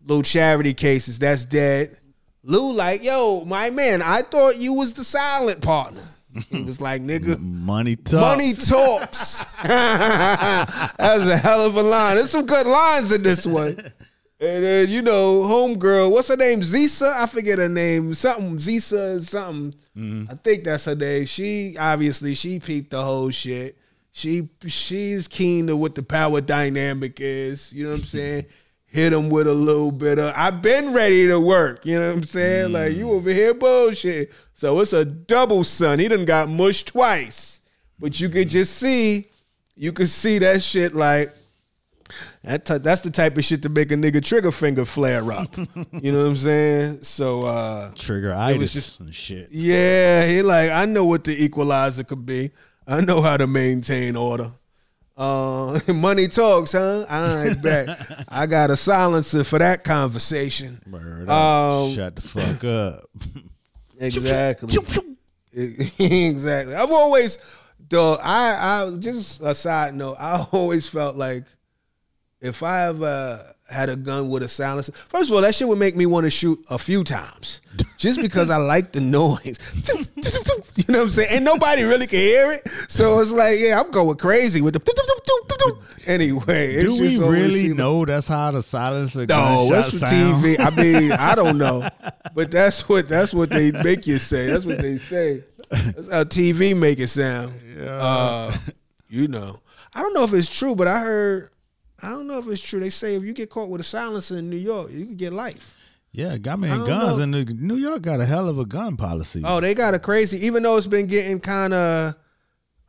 little 0.06 0.22
charity 0.22 0.76
cases. 0.76 1.18
That's 1.18 1.46
dead. 1.46 1.98
Lou, 2.44 2.74
like, 2.74 3.04
yo, 3.04 3.44
my 3.44 3.72
man, 3.72 4.04
I 4.04 4.22
thought 4.22 4.58
you 4.58 4.76
was 4.76 4.94
the 4.94 5.04
silent 5.04 5.64
partner. 5.64 6.04
He 6.50 6.64
was 6.64 6.82
like, 6.82 7.02
nigga, 7.02 7.40
Money 7.40 7.96
talks. 7.96 8.14
money 8.14 8.54
talks. 8.54 9.46
That's 9.64 11.30
a 11.30 11.38
hell 11.38 11.66
of 11.66 11.76
a 11.76 11.82
line. 11.82 12.16
There's 12.18 12.32
some 12.32 12.46
good 12.46 12.68
lines 12.68 13.12
in 13.12 13.24
this 13.24 13.46
one. 13.46 13.76
And 14.38 14.64
then, 14.66 14.90
you 14.90 15.02
know, 15.02 15.44
homegirl, 15.44 16.12
what's 16.12 16.28
her 16.28 16.36
name? 16.36 16.60
Zisa? 16.60 17.10
I 17.14 17.26
forget 17.28 17.58
her 17.58 17.70
name. 17.70 18.14
Something, 18.16 18.58
Zisa, 18.58 19.22
something. 19.22 19.80
Mm-hmm. 19.98 20.32
I 20.32 20.36
think 20.36 20.66
that's 20.66 20.86
her 20.86 20.96
name. 20.96 21.26
She, 21.26 21.78
obviously, 21.80 22.36
she 22.36 22.60
peeped 22.60 22.92
the 22.92 23.02
whole 23.02 23.30
shit. 23.30 23.78
She 24.12 24.48
she's 24.66 25.28
keen 25.28 25.68
to 25.68 25.76
what 25.76 25.96
the 25.96 26.04
power 26.04 26.40
dynamic 26.42 27.18
is. 27.20 27.72
You 27.74 27.86
know 27.86 27.92
what 27.92 28.00
I'm 28.00 28.06
saying? 28.06 28.46
Hit 28.96 29.12
him 29.12 29.30
with 29.30 29.46
a 29.46 29.54
little 29.54 29.92
bit 29.92 30.20
of. 30.20 30.34
I've 30.38 30.62
been 30.62 30.94
ready 30.94 31.28
to 31.28 31.38
work. 31.40 31.86
You 31.86 32.00
know 32.00 32.08
what 32.08 32.16
I'm 32.18 32.24
saying? 32.24 32.72
Like 32.72 32.94
you 32.96 33.12
over 33.12 33.30
here 33.30 33.54
bullshit. 33.54 34.32
So 34.54 34.80
it's 34.80 34.94
a 34.94 35.04
double 35.04 35.66
son. 35.66 36.00
He 36.00 36.08
done 36.08 36.24
got 36.24 36.48
mushed 36.48 36.88
twice. 36.88 37.62
But 38.00 38.20
you 38.22 38.30
could 38.30 38.50
just 38.50 38.76
see, 38.78 39.28
you 39.76 39.92
could 39.92 40.08
see 40.08 40.40
that 40.40 40.62
shit 40.62 40.96
like 40.96 41.30
that. 42.44 42.64
T- 42.66 42.78
that's 42.78 43.02
the 43.02 43.10
type 43.12 43.38
of 43.38 43.44
shit 43.44 43.62
to 43.64 43.70
make 43.70 43.92
a 43.92 43.96
nigga 43.96 44.24
trigger 44.24 44.52
finger 44.54 44.86
flare 44.86 45.30
up. 45.32 45.58
you 45.58 46.12
know 46.14 46.24
what 46.24 46.30
I'm 46.30 46.36
saying? 46.38 47.02
So 47.02 47.46
uh 47.46 47.92
Trigger 47.96 48.34
itis 48.34 48.74
just- 48.74 49.00
and 49.02 49.14
shit. 49.14 49.50
yeah, 49.52 50.26
he 50.26 50.42
like 50.42 50.72
I 50.72 50.86
know 50.86 51.06
what 51.06 51.26
the 51.26 51.32
equalizer 51.44 52.06
could 52.06 52.26
be. 52.26 52.52
I 52.88 53.02
know 53.02 53.22
how 53.22 53.36
to 53.36 53.46
maintain 53.48 54.16
order. 54.16 54.52
Uh, 55.18 55.80
money 55.94 56.28
talks, 56.28 56.74
huh? 56.74 57.06
I 57.10 57.54
bet. 57.62 58.26
I 58.30 58.46
got 58.48 58.70
a 58.70 58.76
silencer 58.76 59.44
for 59.44 59.60
that 59.60 59.84
conversation. 59.84 60.80
Um, 61.30 61.92
Shut 61.92 62.16
the 62.16 62.22
fuck 62.22 62.64
up. 62.64 63.42
Exactly. 63.98 64.76
exactly. 65.54 66.76
I've 66.76 66.92
always, 66.92 67.38
though. 67.88 68.18
I, 68.22 68.84
I 68.84 68.98
just 68.98 69.42
a 69.42 69.56
side 69.56 69.96
note. 69.96 70.18
I 70.20 70.46
always 70.52 70.86
felt 70.86 71.16
like 71.16 71.46
if 72.42 72.62
I 72.62 72.88
ever 72.88 73.55
had 73.70 73.90
a 73.90 73.96
gun 73.96 74.30
with 74.30 74.44
a 74.44 74.48
silencer, 74.48 74.92
first 74.92 75.30
of 75.30 75.36
all, 75.36 75.42
that 75.42 75.56
shit 75.56 75.68
would 75.68 75.80
make 75.80 75.96
me 75.96 76.06
want 76.06 76.26
to 76.26 76.30
shoot 76.30 76.64
a 76.70 76.78
few 76.78 77.04
times, 77.04 77.62
just 77.98 78.22
because 78.22 78.50
I 78.50 78.58
like 78.58 78.92
the 78.92 79.02
noise. 79.02 79.58
you 79.96 80.84
know 80.90 81.00
what 81.00 81.04
I'm 81.06 81.10
saying? 81.10 81.30
And 81.32 81.46
nobody 81.46 81.84
really 81.84 82.08
can 82.08 82.20
hear 82.20 82.52
it, 82.52 82.68
so 82.90 83.20
it's 83.20 83.32
like, 83.32 83.58
yeah, 83.60 83.82
I'm 83.82 83.92
going 83.92 84.18
crazy 84.18 84.62
with 84.62 84.74
the. 84.74 84.82
Anyway, 86.06 86.82
Do 86.82 87.00
we 87.00 87.18
really 87.18 87.74
know 87.74 88.06
that's 88.06 88.28
how 88.28 88.52
the 88.52 88.62
silencer 88.62 89.26
no, 89.26 89.68
that's 89.72 90.00
for? 90.00 90.06
TV. 90.06 90.60
I 90.60 90.70
mean, 90.76 91.12
I 91.12 91.34
don't 91.34 91.58
know, 91.58 91.90
but 92.36 92.52
that's 92.52 92.88
what 92.88 93.10
that's 93.10 93.34
what 93.34 93.50
they 93.50 93.72
make 93.72 94.06
you 94.06 94.18
say. 94.20 94.48
That's 94.48 94.66
what 94.66 94.78
they 94.78 94.98
say. 94.98 95.44
That's 95.72 96.12
how 96.12 96.24
TV 96.24 96.80
make 96.80 97.00
it 97.00 97.08
sound. 97.08 97.54
Uh, 97.82 98.56
you 99.10 99.28
know, 99.28 99.60
I 99.96 100.02
don't 100.04 100.14
know 100.14 100.26
if 100.26 100.34
it's 100.34 100.48
true, 100.50 100.76
but 100.76 100.88
I 100.88 101.00
heard. 101.00 101.50
I 102.02 102.10
don't 102.10 102.28
know 102.28 102.40
if 102.40 102.48
it's 102.48 102.62
true. 102.62 102.80
They 102.80 102.90
say 102.90 103.16
if 103.16 103.24
you 103.24 103.34
get 103.34 103.50
caught 103.50 103.70
with 103.70 103.82
a 103.82 103.86
silencer 103.86 104.38
in 104.38 104.50
New 104.50 104.58
York, 104.58 104.90
you 104.92 105.06
can 105.06 105.16
get 105.16 105.34
life. 105.34 105.76
Yeah, 106.12 106.38
got 106.38 106.60
me 106.60 106.70
in 106.70 106.86
guns, 106.86 107.18
know. 107.18 107.24
and 107.24 107.62
New 107.62 107.76
York 107.76 108.02
got 108.02 108.22
a 108.22 108.26
hell 108.26 108.48
of 108.48 108.58
a 108.58 108.66
gun 108.66 108.96
policy. 108.96 109.42
Oh, 109.44 109.60
they 109.60 109.76
got 109.76 109.94
a 109.94 110.00
crazy. 110.00 110.46
Even 110.46 110.64
though 110.64 110.78
it's 110.78 110.88
been 110.88 111.08
getting 111.08 111.42
kind 111.42 111.74
of, 111.74 112.16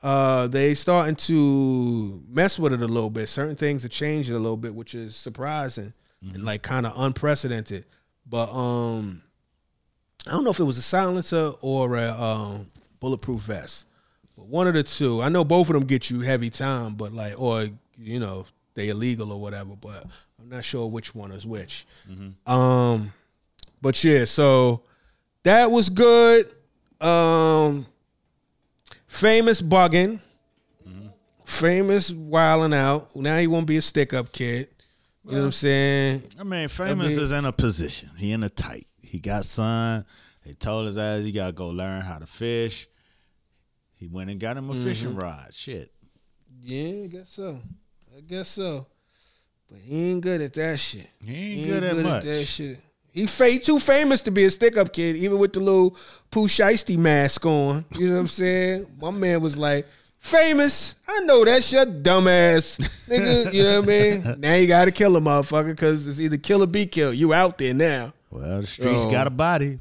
uh, 0.00 0.46
they 0.46 0.74
starting 0.74 1.16
to 1.16 2.22
mess 2.28 2.56
with 2.56 2.72
it 2.72 2.82
a 2.82 2.86
little 2.86 3.10
bit. 3.10 3.28
Certain 3.28 3.56
things 3.56 3.82
have 3.82 3.90
changed 3.90 4.30
it 4.30 4.34
a 4.34 4.38
little 4.38 4.56
bit, 4.56 4.74
which 4.74 4.94
is 4.94 5.16
surprising 5.16 5.92
and 6.22 6.44
like 6.44 6.62
kind 6.62 6.86
of 6.86 6.92
unprecedented. 6.96 7.84
But 8.26 8.50
um, 8.52 9.22
I 10.26 10.30
don't 10.30 10.44
know 10.44 10.50
if 10.50 10.60
it 10.60 10.64
was 10.64 10.78
a 10.78 10.82
silencer 10.82 11.52
or 11.60 11.96
a 11.96 12.10
um, 12.10 12.70
bulletproof 13.00 13.40
vest, 13.40 13.86
but 14.36 14.46
one 14.46 14.66
of 14.66 14.74
the 14.74 14.82
two. 14.82 15.22
I 15.22 15.28
know 15.28 15.44
both 15.44 15.68
of 15.68 15.74
them 15.74 15.84
get 15.84 16.10
you 16.10 16.20
heavy 16.20 16.50
time, 16.50 16.94
but 16.94 17.12
like, 17.12 17.40
or 17.40 17.66
you 17.98 18.20
know, 18.20 18.46
they 18.76 18.88
illegal 18.90 19.32
or 19.32 19.40
whatever. 19.40 19.74
But 19.80 20.06
I'm 20.40 20.48
not 20.48 20.64
sure 20.64 20.86
which 20.88 21.14
one 21.14 21.32
is 21.32 21.44
which. 21.44 21.84
Um, 22.46 23.10
but 23.82 24.02
yeah, 24.04 24.24
so 24.24 24.82
that 25.42 25.70
was 25.70 25.90
good. 25.90 26.46
Um, 27.00 27.84
famous 29.06 29.60
bugging, 29.60 30.20
famous 31.44 32.10
wilding 32.12 32.72
out. 32.74 33.14
Now 33.16 33.38
he 33.38 33.46
won't 33.46 33.66
be 33.66 33.76
a 33.76 33.82
stick 33.82 34.14
up 34.14 34.32
kid. 34.32 34.68
You 35.24 35.32
know 35.32 35.38
what 35.38 35.44
I'm 35.46 35.52
saying? 35.52 36.22
I 36.38 36.44
mean, 36.44 36.68
famous 36.68 37.14
mean- 37.16 37.22
is 37.24 37.32
in 37.32 37.44
a 37.44 37.52
position. 37.52 38.10
He 38.16 38.30
in 38.30 38.44
a 38.44 38.48
tight. 38.48 38.86
He 39.02 39.18
got 39.18 39.44
son. 39.44 40.04
They 40.44 40.52
told 40.52 40.86
his 40.86 40.96
ass 40.98 41.22
you 41.24 41.32
gotta 41.32 41.52
go 41.52 41.68
learn 41.68 42.00
how 42.02 42.18
to 42.18 42.26
fish. 42.26 42.86
He 43.96 44.06
went 44.06 44.30
and 44.30 44.38
got 44.38 44.56
him 44.56 44.70
a 44.70 44.74
fishing 44.74 45.10
Mm-hmm. 45.10 45.18
rod. 45.18 45.52
Shit. 45.54 45.90
Yeah, 46.62 47.04
I 47.04 47.06
guess 47.08 47.30
so. 47.30 47.58
I 48.16 48.20
guess 48.20 48.48
so. 48.48 48.86
But 49.68 49.78
he 49.78 50.12
ain't 50.12 50.22
good 50.22 50.40
at 50.40 50.52
that 50.54 50.78
shit. 50.78 51.08
He 51.24 51.60
ain't 51.60 51.68
good 51.68 51.82
at 51.82 51.96
much. 52.04 52.24
that 52.24 52.44
shit. 52.44 52.78
He 53.12 53.26
fa- 53.26 53.58
too 53.58 53.78
famous 53.78 54.22
to 54.22 54.30
be 54.30 54.44
a 54.44 54.50
stick 54.50 54.76
up 54.76 54.92
kid, 54.92 55.16
even 55.16 55.38
with 55.38 55.52
the 55.52 55.60
little 55.60 55.90
Pooh 56.30 56.46
Shiesty 56.46 56.96
mask 56.96 57.44
on. 57.46 57.84
You 57.98 58.08
know 58.08 58.14
what 58.14 58.20
I'm 58.20 58.28
saying? 58.28 58.86
My 59.00 59.10
man 59.10 59.40
was 59.40 59.58
like, 59.58 59.86
famous. 60.18 60.96
I 61.08 61.20
know 61.20 61.44
that's 61.44 61.72
your 61.72 61.86
dumbass. 61.86 62.78
Nigga, 63.08 63.52
you 63.52 63.62
know 63.62 63.80
what 63.80 63.88
I 63.88 64.32
mean? 64.32 64.34
Now 64.40 64.54
you 64.54 64.66
gotta 64.66 64.90
kill 64.90 65.16
a 65.16 65.20
motherfucker 65.20 65.70
because 65.70 66.06
it's 66.06 66.20
either 66.20 66.36
kill 66.36 66.62
or 66.62 66.66
be 66.66 66.86
killed. 66.86 67.16
You 67.16 67.32
out 67.32 67.58
there 67.58 67.74
now. 67.74 68.12
Well, 68.30 68.60
the 68.60 68.66
streets 68.66 69.06
got 69.06 69.26
a 69.26 69.30
body. 69.30 69.78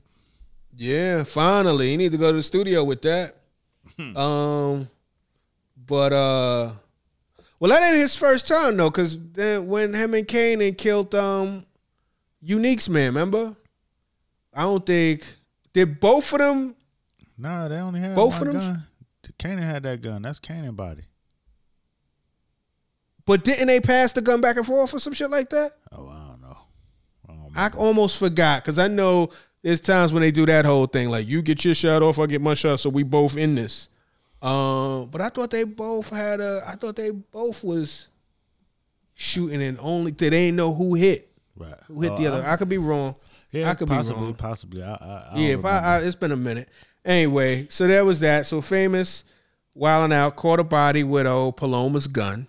Yeah, 0.75 1.23
finally. 1.23 1.91
You 1.91 1.97
need 1.97 2.11
to 2.11 2.17
go 2.17 2.31
to 2.31 2.37
the 2.37 2.43
studio 2.43 2.83
with 2.83 3.01
that. 3.03 3.33
Hmm. 3.97 4.17
um 4.17 4.89
but 5.87 6.11
uh 6.11 6.71
Well, 7.59 7.71
that 7.71 7.83
ain't 7.83 7.95
his 7.95 8.15
first 8.15 8.47
time 8.47 8.77
though, 8.77 8.89
because 8.89 9.19
then 9.31 9.67
when 9.67 9.93
him 9.93 10.13
and 10.13 10.27
Kanan 10.27 10.77
killed 10.77 11.13
um 11.15 11.65
Unique's 12.41 12.89
man, 12.89 13.07
remember? 13.07 13.55
I 14.53 14.61
don't 14.63 14.85
think 14.85 15.25
did 15.73 15.99
both 15.99 16.31
of 16.33 16.39
them. 16.39 16.75
Nah, 17.37 17.67
they 17.67 17.77
only 17.77 17.99
had 17.99 18.15
Both 18.15 18.39
one 18.39 18.47
of 18.47 18.53
them? 18.53 18.61
gun. 18.61 18.83
Kanan 19.37 19.61
had 19.63 19.83
that 19.83 20.01
gun. 20.01 20.21
That's 20.21 20.39
Kanan 20.39 20.75
body. 20.75 21.03
But 23.25 23.43
didn't 23.43 23.67
they 23.67 23.79
pass 23.81 24.11
the 24.13 24.21
gun 24.21 24.39
back 24.39 24.55
and 24.55 24.65
forth 24.65 24.93
or 24.93 24.99
some 24.99 25.13
shit 25.13 25.29
like 25.29 25.49
that? 25.49 25.71
Oh, 25.91 26.07
I 26.07 26.27
don't 26.29 26.41
know. 26.41 26.57
I 27.27 27.33
don't 27.33 27.57
I 27.57 27.77
almost 27.77 28.19
forgot 28.19 28.63
because 28.63 28.77
I 28.79 28.87
know 28.87 29.29
there's 29.63 29.81
times 29.81 30.13
when 30.13 30.21
they 30.21 30.31
do 30.31 30.45
that 30.45 30.65
whole 30.65 30.85
thing, 30.85 31.09
like 31.09 31.27
you 31.27 31.41
get 31.41 31.65
your 31.65 31.73
shot 31.73 32.03
off, 32.03 32.19
I 32.19 32.27
get 32.27 32.41
my 32.41 32.53
shot, 32.53 32.79
so 32.79 32.89
we 32.89 33.03
both 33.03 33.35
in 33.35 33.55
this. 33.55 33.89
Um, 34.45 35.09
but 35.09 35.21
I 35.21 35.29
thought 35.29 35.49
they 35.49 35.63
both 35.63 36.09
had 36.09 36.39
a. 36.39 36.61
I 36.67 36.75
thought 36.75 36.95
they 36.95 37.11
both 37.11 37.63
was 37.63 38.09
shooting 39.15 39.61
and 39.61 39.77
only 39.81 40.11
they 40.11 40.29
didn't 40.29 40.57
know 40.57 40.73
who 40.73 40.93
hit 40.93 41.31
right. 41.55 41.73
who 41.87 42.01
hit 42.01 42.11
Oh, 42.11 42.17
the 42.17 42.27
other. 42.27 42.47
I, 42.47 42.57
could 42.57 42.69
be 42.69 42.77
wrong. 42.77 43.15
yeah, 43.51 43.69
I 43.69 43.73
could 43.73 43.87
possibly, 43.87 44.21
be 44.21 44.25
wrong. 44.25 44.35
possibly. 44.35 44.83
I, 44.83 44.93
I, 44.93 45.29
I 45.31 45.31
Yeah, 45.35 45.57
I, 45.63 45.69
I, 45.69 45.99
it's 46.01 46.15
been 46.15 46.31
a 46.31 46.37
minute. 46.37 46.69
Anyway, 47.03 47.67
so 47.69 47.87
there 47.87 48.03
was 48.03 48.19
that. 48.19 48.45
So 48.45 48.61
famous, 48.61 49.23
wilding 49.73 50.15
out, 50.15 50.35
caught 50.35 50.59
a 50.59 50.63
body 50.63 51.03
with 51.03 51.25
old 51.27 51.57
Paloma's 51.57 52.07
gun. 52.07 52.47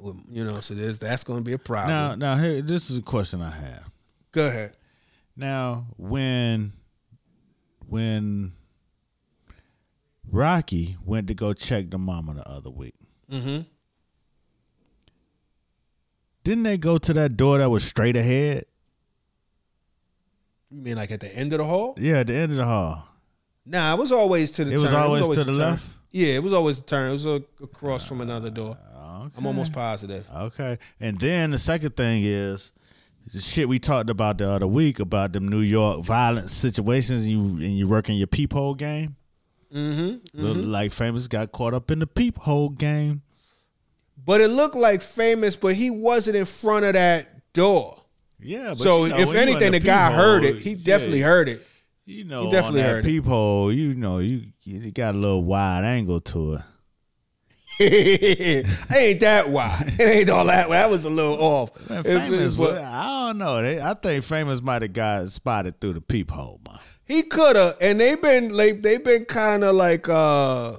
Well, 0.00 0.16
You 0.28 0.44
know, 0.44 0.60
so 0.60 0.74
there's 0.74 0.98
that's 0.98 1.22
going 1.24 1.40
to 1.40 1.44
be 1.44 1.52
a 1.52 1.58
problem. 1.58 1.96
Mm-hmm. 1.96 2.18
now, 2.20 2.34
now, 2.34 2.42
here, 2.42 2.62
this 2.62 2.90
is 2.90 2.98
a 2.98 3.02
question 3.02 3.40
I 3.42 3.50
have. 3.50 3.84
Go 4.32 4.46
ahead. 4.46 4.74
Now, 5.36 5.86
when 5.96 6.72
when 7.86 8.52
Rocky 10.30 10.96
went 11.04 11.28
to 11.28 11.34
go 11.34 11.52
check 11.52 11.90
the 11.90 11.98
mama 11.98 12.34
the 12.34 12.48
other 12.48 12.70
week, 12.70 12.94
Mm-hmm. 13.30 13.60
didn't 16.44 16.64
they 16.64 16.78
go 16.78 16.98
to 16.98 17.12
that 17.14 17.36
door 17.36 17.58
that 17.58 17.68
was 17.70 17.84
straight 17.84 18.16
ahead? 18.16 18.64
You 20.70 20.82
mean 20.82 20.96
like 20.96 21.10
at 21.10 21.20
the 21.20 21.34
end 21.34 21.52
of 21.52 21.58
the 21.58 21.64
hall? 21.64 21.94
Yeah, 21.98 22.18
at 22.20 22.26
the 22.26 22.34
end 22.34 22.52
of 22.52 22.58
the 22.58 22.64
hall. 22.64 23.06
Nah, 23.64 23.94
it 23.94 23.98
was 23.98 24.12
always 24.12 24.50
to 24.52 24.64
the. 24.64 24.70
It 24.70 24.74
turn. 24.74 24.82
was 24.82 24.92
always 24.94 25.24
to 25.26 25.32
a 25.32 25.34
the 25.36 25.44
turn. 25.44 25.54
left? 25.58 25.90
Yeah, 26.10 26.34
it 26.34 26.42
was 26.42 26.52
always 26.54 26.78
a 26.78 26.82
turn. 26.82 27.10
It 27.10 27.12
was 27.12 27.26
a, 27.26 27.42
across 27.62 28.06
from 28.08 28.20
another 28.22 28.50
door. 28.50 28.78
Okay. 29.20 29.34
I'm 29.38 29.46
almost 29.46 29.72
positive. 29.72 30.28
Okay. 30.34 30.78
And 31.00 31.18
then 31.18 31.50
the 31.50 31.58
second 31.58 31.96
thing 31.96 32.22
is 32.24 32.72
the 33.32 33.40
shit 33.40 33.68
we 33.68 33.78
talked 33.78 34.08
about 34.08 34.38
the 34.38 34.48
other 34.50 34.66
week 34.66 35.00
about 35.00 35.32
them 35.32 35.48
New 35.48 35.60
York 35.60 36.02
violent 36.02 36.48
situations 36.48 37.24
and 37.24 37.32
you 37.32 37.40
and 37.66 37.76
you 37.76 37.86
working 37.88 38.16
your 38.16 38.26
peephole 38.26 38.74
game. 38.74 39.16
Mm-hmm. 39.74 40.40
Look 40.40 40.56
like 40.58 40.92
famous 40.92 41.28
got 41.28 41.52
caught 41.52 41.74
up 41.74 41.90
in 41.90 41.98
the 41.98 42.06
peephole 42.06 42.70
game. 42.70 43.22
But 44.24 44.40
it 44.40 44.48
looked 44.48 44.76
like 44.76 45.00
famous, 45.02 45.56
but 45.56 45.74
he 45.74 45.90
wasn't 45.90 46.36
in 46.36 46.44
front 46.44 46.84
of 46.84 46.94
that 46.94 47.52
door. 47.52 48.02
Yeah, 48.40 48.70
but 48.70 48.78
so 48.78 49.04
you 49.04 49.10
know, 49.10 49.18
if 49.18 49.26
when 49.28 49.36
you 49.36 49.42
in 49.42 49.48
anything, 49.48 49.72
the 49.72 49.78
the 49.78 49.84
guy 49.86 50.12
heard 50.12 50.44
it. 50.44 50.56
He 50.56 50.74
definitely 50.74 51.20
yeah, 51.20 51.26
heard 51.26 51.48
it. 51.48 51.66
You 52.06 52.24
know, 52.24 52.44
He 52.44 52.50
definitely 52.50 52.80
on 52.80 52.86
that 52.86 52.92
heard 52.94 53.04
it. 53.04 53.08
peephole, 53.08 53.72
you 53.72 53.94
know, 53.94 54.18
you 54.18 54.42
you 54.62 54.90
got 54.92 55.14
a 55.14 55.18
little 55.18 55.44
wide 55.44 55.84
angle 55.84 56.20
to 56.20 56.54
it. 56.54 56.60
it 57.80 58.66
ain't 58.96 59.20
that 59.20 59.48
wide. 59.48 59.84
It 59.98 60.00
ain't 60.00 60.30
all 60.30 60.46
that. 60.46 60.68
That 60.68 60.90
was 60.90 61.04
a 61.04 61.10
little 61.10 61.36
off. 61.40 61.88
Man, 61.90 62.00
It- 62.00 62.06
it- 62.06 62.20
famous, 62.20 62.56
was- 62.56 62.76
I 62.78 63.26
don't 63.28 63.38
know. 63.38 63.62
They, 63.62 63.80
I 63.80 63.94
think 63.94 64.24
famous 64.24 64.62
might 64.62 64.82
have 64.82 64.92
got 64.92 65.28
spotted 65.28 65.80
through 65.80 65.94
the 65.94 66.00
peephole, 66.00 66.60
man. 66.66 66.78
He 67.08 67.22
could 67.22 67.56
have, 67.56 67.76
and 67.80 67.98
they've 67.98 68.20
been 68.20 68.54
like 68.54 68.82
they've 68.82 69.02
been 69.02 69.24
kind 69.24 69.64
of 69.64 69.74
like 69.74 70.08
uh 70.08 70.74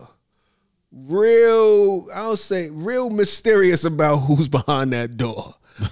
real. 0.92 2.08
I'll 2.14 2.38
say 2.38 2.70
real 2.72 3.10
mysterious 3.10 3.84
about 3.84 4.18
who's 4.28 4.48
behind 4.48 4.94
that 4.94 5.18
door. 5.18 5.44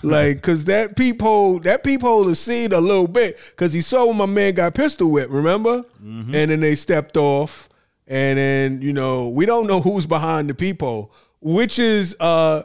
Like, 0.03 0.41
cause 0.41 0.65
that 0.65 0.97
peephole, 0.97 1.59
that 1.59 1.81
peephole 1.81 2.27
is 2.27 2.41
seen 2.41 2.73
a 2.73 2.79
little 2.79 3.07
bit, 3.07 3.37
cause 3.55 3.71
he 3.71 3.79
saw 3.79 4.05
when 4.07 4.17
my 4.17 4.25
man 4.25 4.53
got 4.53 4.75
pistol 4.75 5.11
whipped, 5.11 5.31
remember? 5.31 5.85
And 6.01 6.51
then 6.51 6.59
they 6.59 6.75
stepped 6.75 7.15
off, 7.15 7.69
and 8.05 8.37
then 8.37 8.81
you 8.81 8.91
know 8.93 9.29
we 9.29 9.45
don't 9.45 9.65
know 9.65 9.79
who's 9.79 10.05
behind 10.05 10.49
the 10.49 10.53
peephole, 10.53 11.11
which 11.41 11.79
is 11.79 12.15
uh 12.19 12.63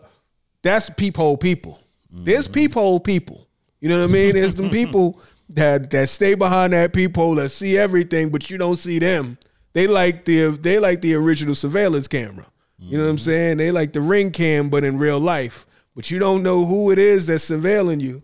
that's 0.62 0.90
peephole 0.90 1.36
people. 1.36 1.78
There's 2.11 2.47
peephole 2.49 3.01
people. 3.01 3.49
You 3.81 3.89
know 3.89 3.99
what 3.99 4.11
I 4.11 4.12
mean? 4.12 4.35
There's 4.35 4.55
them 4.55 4.70
people 4.81 5.20
that 5.55 5.91
that 5.91 6.09
stay 6.09 6.35
behind 6.35 6.73
that 6.73 6.93
peephole 6.93 7.37
that 7.37 7.51
see 7.51 7.77
everything, 7.77 8.31
but 8.31 8.51
you 8.51 8.59
don't 8.59 8.77
see 8.77 8.99
them. 8.99 9.39
They 9.73 9.87
like 9.87 10.24
the 10.24 10.49
they 10.61 10.79
like 10.79 11.01
the 11.01 11.15
original 11.15 11.55
surveillance 11.55 12.09
camera. 12.09 12.47
You 12.79 12.99
know 12.99 13.05
what 13.05 13.11
I'm 13.11 13.16
mm-hmm. 13.16 13.23
saying? 13.23 13.57
They 13.59 13.70
like 13.70 13.93
the 13.93 14.01
ring 14.01 14.33
cam, 14.33 14.69
but 14.69 14.83
in 14.83 14.99
real 14.99 15.20
life. 15.20 15.66
But 15.95 16.11
you 16.11 16.19
don't 16.19 16.43
know 16.43 16.65
who 16.65 16.91
it 16.91 16.99
is 16.99 17.27
that's 17.27 17.49
surveilling 17.49 18.01
you. 18.01 18.23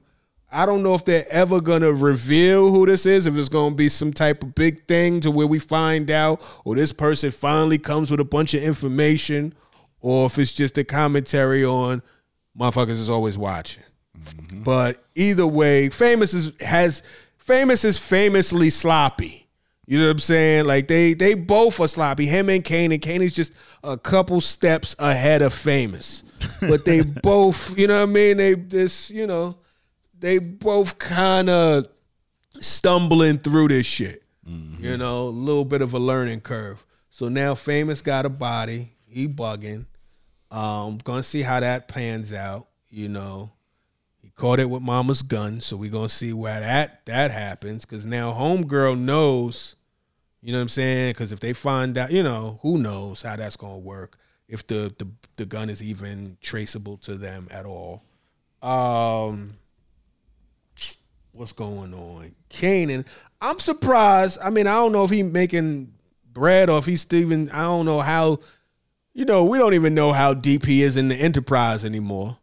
I 0.51 0.67
don't 0.67 0.83
know 0.83 0.95
if 0.95 1.05
they're 1.05 1.27
ever 1.31 1.61
gonna 1.61 1.93
reveal 1.93 2.71
who 2.71 2.87
this 2.87 3.07
is, 3.07 3.27
if 3.27 3.37
it's 3.37 3.51
gonna 3.51 3.75
be 3.75 3.89
some 3.89 4.13
type 4.13 4.43
of 4.43 4.55
big 4.55 4.87
thing 4.87 5.21
to 5.21 5.31
where 5.31 5.47
we 5.47 5.59
find 5.59 6.11
out, 6.11 6.43
or 6.65 6.75
this 6.75 6.93
person 6.93 7.31
finally 7.31 7.79
comes 7.79 8.11
with 8.11 8.21
a 8.21 8.25
bunch 8.25 8.55
of 8.55 8.63
information, 8.63 9.55
or 10.01 10.27
if 10.27 10.39
it's 10.39 10.55
just 10.55 10.79
a 10.79 10.85
commentary 10.85 11.65
on 11.65 12.03
motherfuckers 12.59 12.91
is 12.91 13.11
always 13.11 13.39
watching. 13.39 13.85
But 14.65 15.03
either 15.15 15.47
way, 15.47 15.89
famous 15.91 16.35
is 16.35 16.53
has 16.61 17.03
famous 17.39 17.85
is 17.85 17.99
famously 17.99 18.71
sloppy. 18.71 19.47
You 19.87 19.99
know 19.99 20.05
what 20.05 20.13
I'm 20.13 20.19
saying? 20.19 20.67
Like 20.67 20.87
they 20.87 21.15
they 21.15 21.35
both 21.35 21.81
are 21.81 21.89
sloppy. 21.89 22.27
Him 22.27 22.51
and 22.51 22.63
Kane, 22.63 22.93
and 22.93 23.01
Kane 23.01 23.23
is 23.23 23.35
just 23.35 23.55
a 23.83 23.97
couple 23.97 24.41
steps 24.41 24.95
ahead 24.99 25.41
of 25.41 25.55
famous. 25.55 26.25
But 26.61 26.85
they 26.85 27.01
both, 27.23 27.77
you 27.79 27.87
know 27.87 28.01
what 28.01 28.11
I 28.11 28.13
mean? 28.13 28.37
They 28.37 28.55
this, 28.55 29.11
you 29.11 29.27
know, 29.27 29.57
they 30.19 30.39
both 30.39 30.99
kind 30.99 31.49
of 31.49 31.87
stumbling 32.61 33.39
through 33.39 33.69
this 33.69 33.87
shit. 33.87 34.23
You 34.81 34.97
know, 34.97 35.29
a 35.29 35.31
little 35.31 35.65
bit 35.65 35.83
of 35.83 35.93
a 35.93 35.99
learning 35.99 36.41
curve. 36.41 36.85
So 37.11 37.29
now 37.29 37.55
famous 37.55 38.01
got 38.01 38.25
a 38.27 38.31
body. 38.31 38.93
He 39.07 39.29
bugging. 39.29 39.87
Um, 40.51 40.99
gonna 41.05 41.23
see 41.23 41.43
how 41.43 41.61
that 41.61 41.89
pans 41.89 42.33
out. 42.33 42.69
You 42.91 43.09
know, 43.09 43.53
caught 44.39 44.61
it 44.61 44.71
with 44.71 44.83
mama's 44.83 45.21
gun, 45.23 45.61
so 45.61 45.77
we're 45.77 45.91
gonna 45.91 46.09
see 46.09 46.33
where 46.33 46.61
that 46.61 47.05
that 47.07 47.31
happens. 47.31 47.85
Cause 47.85 48.07
now 48.07 48.33
homegirl 48.33 48.99
knows. 48.99 49.77
You 50.41 50.53
know 50.53 50.59
what 50.59 50.63
I'm 50.63 50.69
saying? 50.69 51.11
Because 51.11 51.33
if 51.33 51.41
they 51.41 51.53
find 51.53 51.99
out, 51.99 52.13
you 52.13 52.23
know, 52.23 52.61
who 52.63 52.79
knows 52.79 53.23
how 53.23 53.37
that's 53.37 53.57
gonna 53.57 53.79
work? 53.79 54.17
If 54.49 54.67
the 54.67 54.95
the 54.97 55.09
the 55.37 55.45
gun 55.45 55.69
is 55.69 55.83
even 55.83 56.39
traceable 56.41 56.97
to 56.99 57.17
them 57.17 57.49
at 57.51 57.67
all. 57.67 58.05
Um, 58.63 59.55
what's 61.33 61.53
going 61.53 61.93
on? 61.93 62.35
Kanan, 62.49 63.07
I'm 63.41 63.59
surprised. 63.59 64.39
I 64.43 64.51
mean, 64.51 64.67
I 64.67 64.75
don't 64.75 64.93
know 64.93 65.05
if 65.05 65.11
he 65.11 65.23
making 65.23 65.93
bread 66.33 66.71
or 66.71 66.79
if 66.79 66.87
he's 66.87 67.07
even. 67.13 67.51
I 67.51 67.63
don't 67.63 67.87
know 67.87 68.01
how. 68.01 68.39
You 69.15 69.25
know, 69.25 69.45
we 69.45 69.59
don't 69.59 69.75
even 69.75 69.95
know 69.95 70.13
how 70.13 70.33
deep 70.33 70.65
he 70.65 70.83
is 70.83 70.97
in 70.97 71.09
the 71.09 71.17
enterprise 71.17 71.85
anymore. 71.85 72.39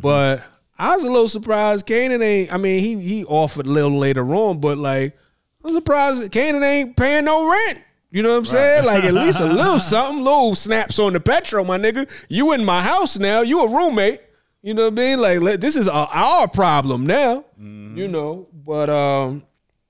But 0.00 0.44
I 0.78 0.96
was 0.96 1.04
a 1.04 1.10
little 1.10 1.28
surprised. 1.28 1.86
Kanan 1.86 2.22
ain't. 2.24 2.52
I 2.52 2.56
mean, 2.56 2.80
he 2.80 3.00
he 3.02 3.24
offered 3.24 3.66
a 3.66 3.70
little 3.70 3.96
later 3.98 4.26
on, 4.34 4.60
but 4.60 4.78
like, 4.78 5.16
I'm 5.64 5.74
surprised 5.74 6.32
Kanan 6.32 6.64
ain't 6.66 6.96
paying 6.96 7.24
no 7.26 7.50
rent. 7.50 7.80
You 8.10 8.22
know 8.22 8.30
what 8.30 8.38
I'm 8.38 8.44
saying? 8.44 8.84
Like 8.84 9.04
at 9.04 9.14
least 9.14 9.40
a 9.40 9.44
little 9.52 9.78
something, 9.78 10.22
little 10.24 10.54
snaps 10.54 10.98
on 10.98 11.12
the 11.14 11.20
petro, 11.20 11.64
my 11.64 11.78
nigga. 11.78 12.26
You 12.28 12.52
in 12.52 12.64
my 12.64 12.80
house 12.82 13.18
now. 13.18 13.40
You 13.42 13.62
a 13.62 13.68
roommate. 13.74 14.20
You 14.62 14.74
know 14.74 14.84
what 14.84 14.92
I 14.92 14.96
mean? 14.96 15.20
Like 15.20 15.40
let- 15.40 15.60
this 15.60 15.76
is 15.76 15.88
our, 15.88 16.08
our 16.12 16.48
problem 16.48 17.06
now. 17.06 17.44
You 17.58 18.08
know, 18.08 18.48
but 18.52 18.88
um, 18.90 19.44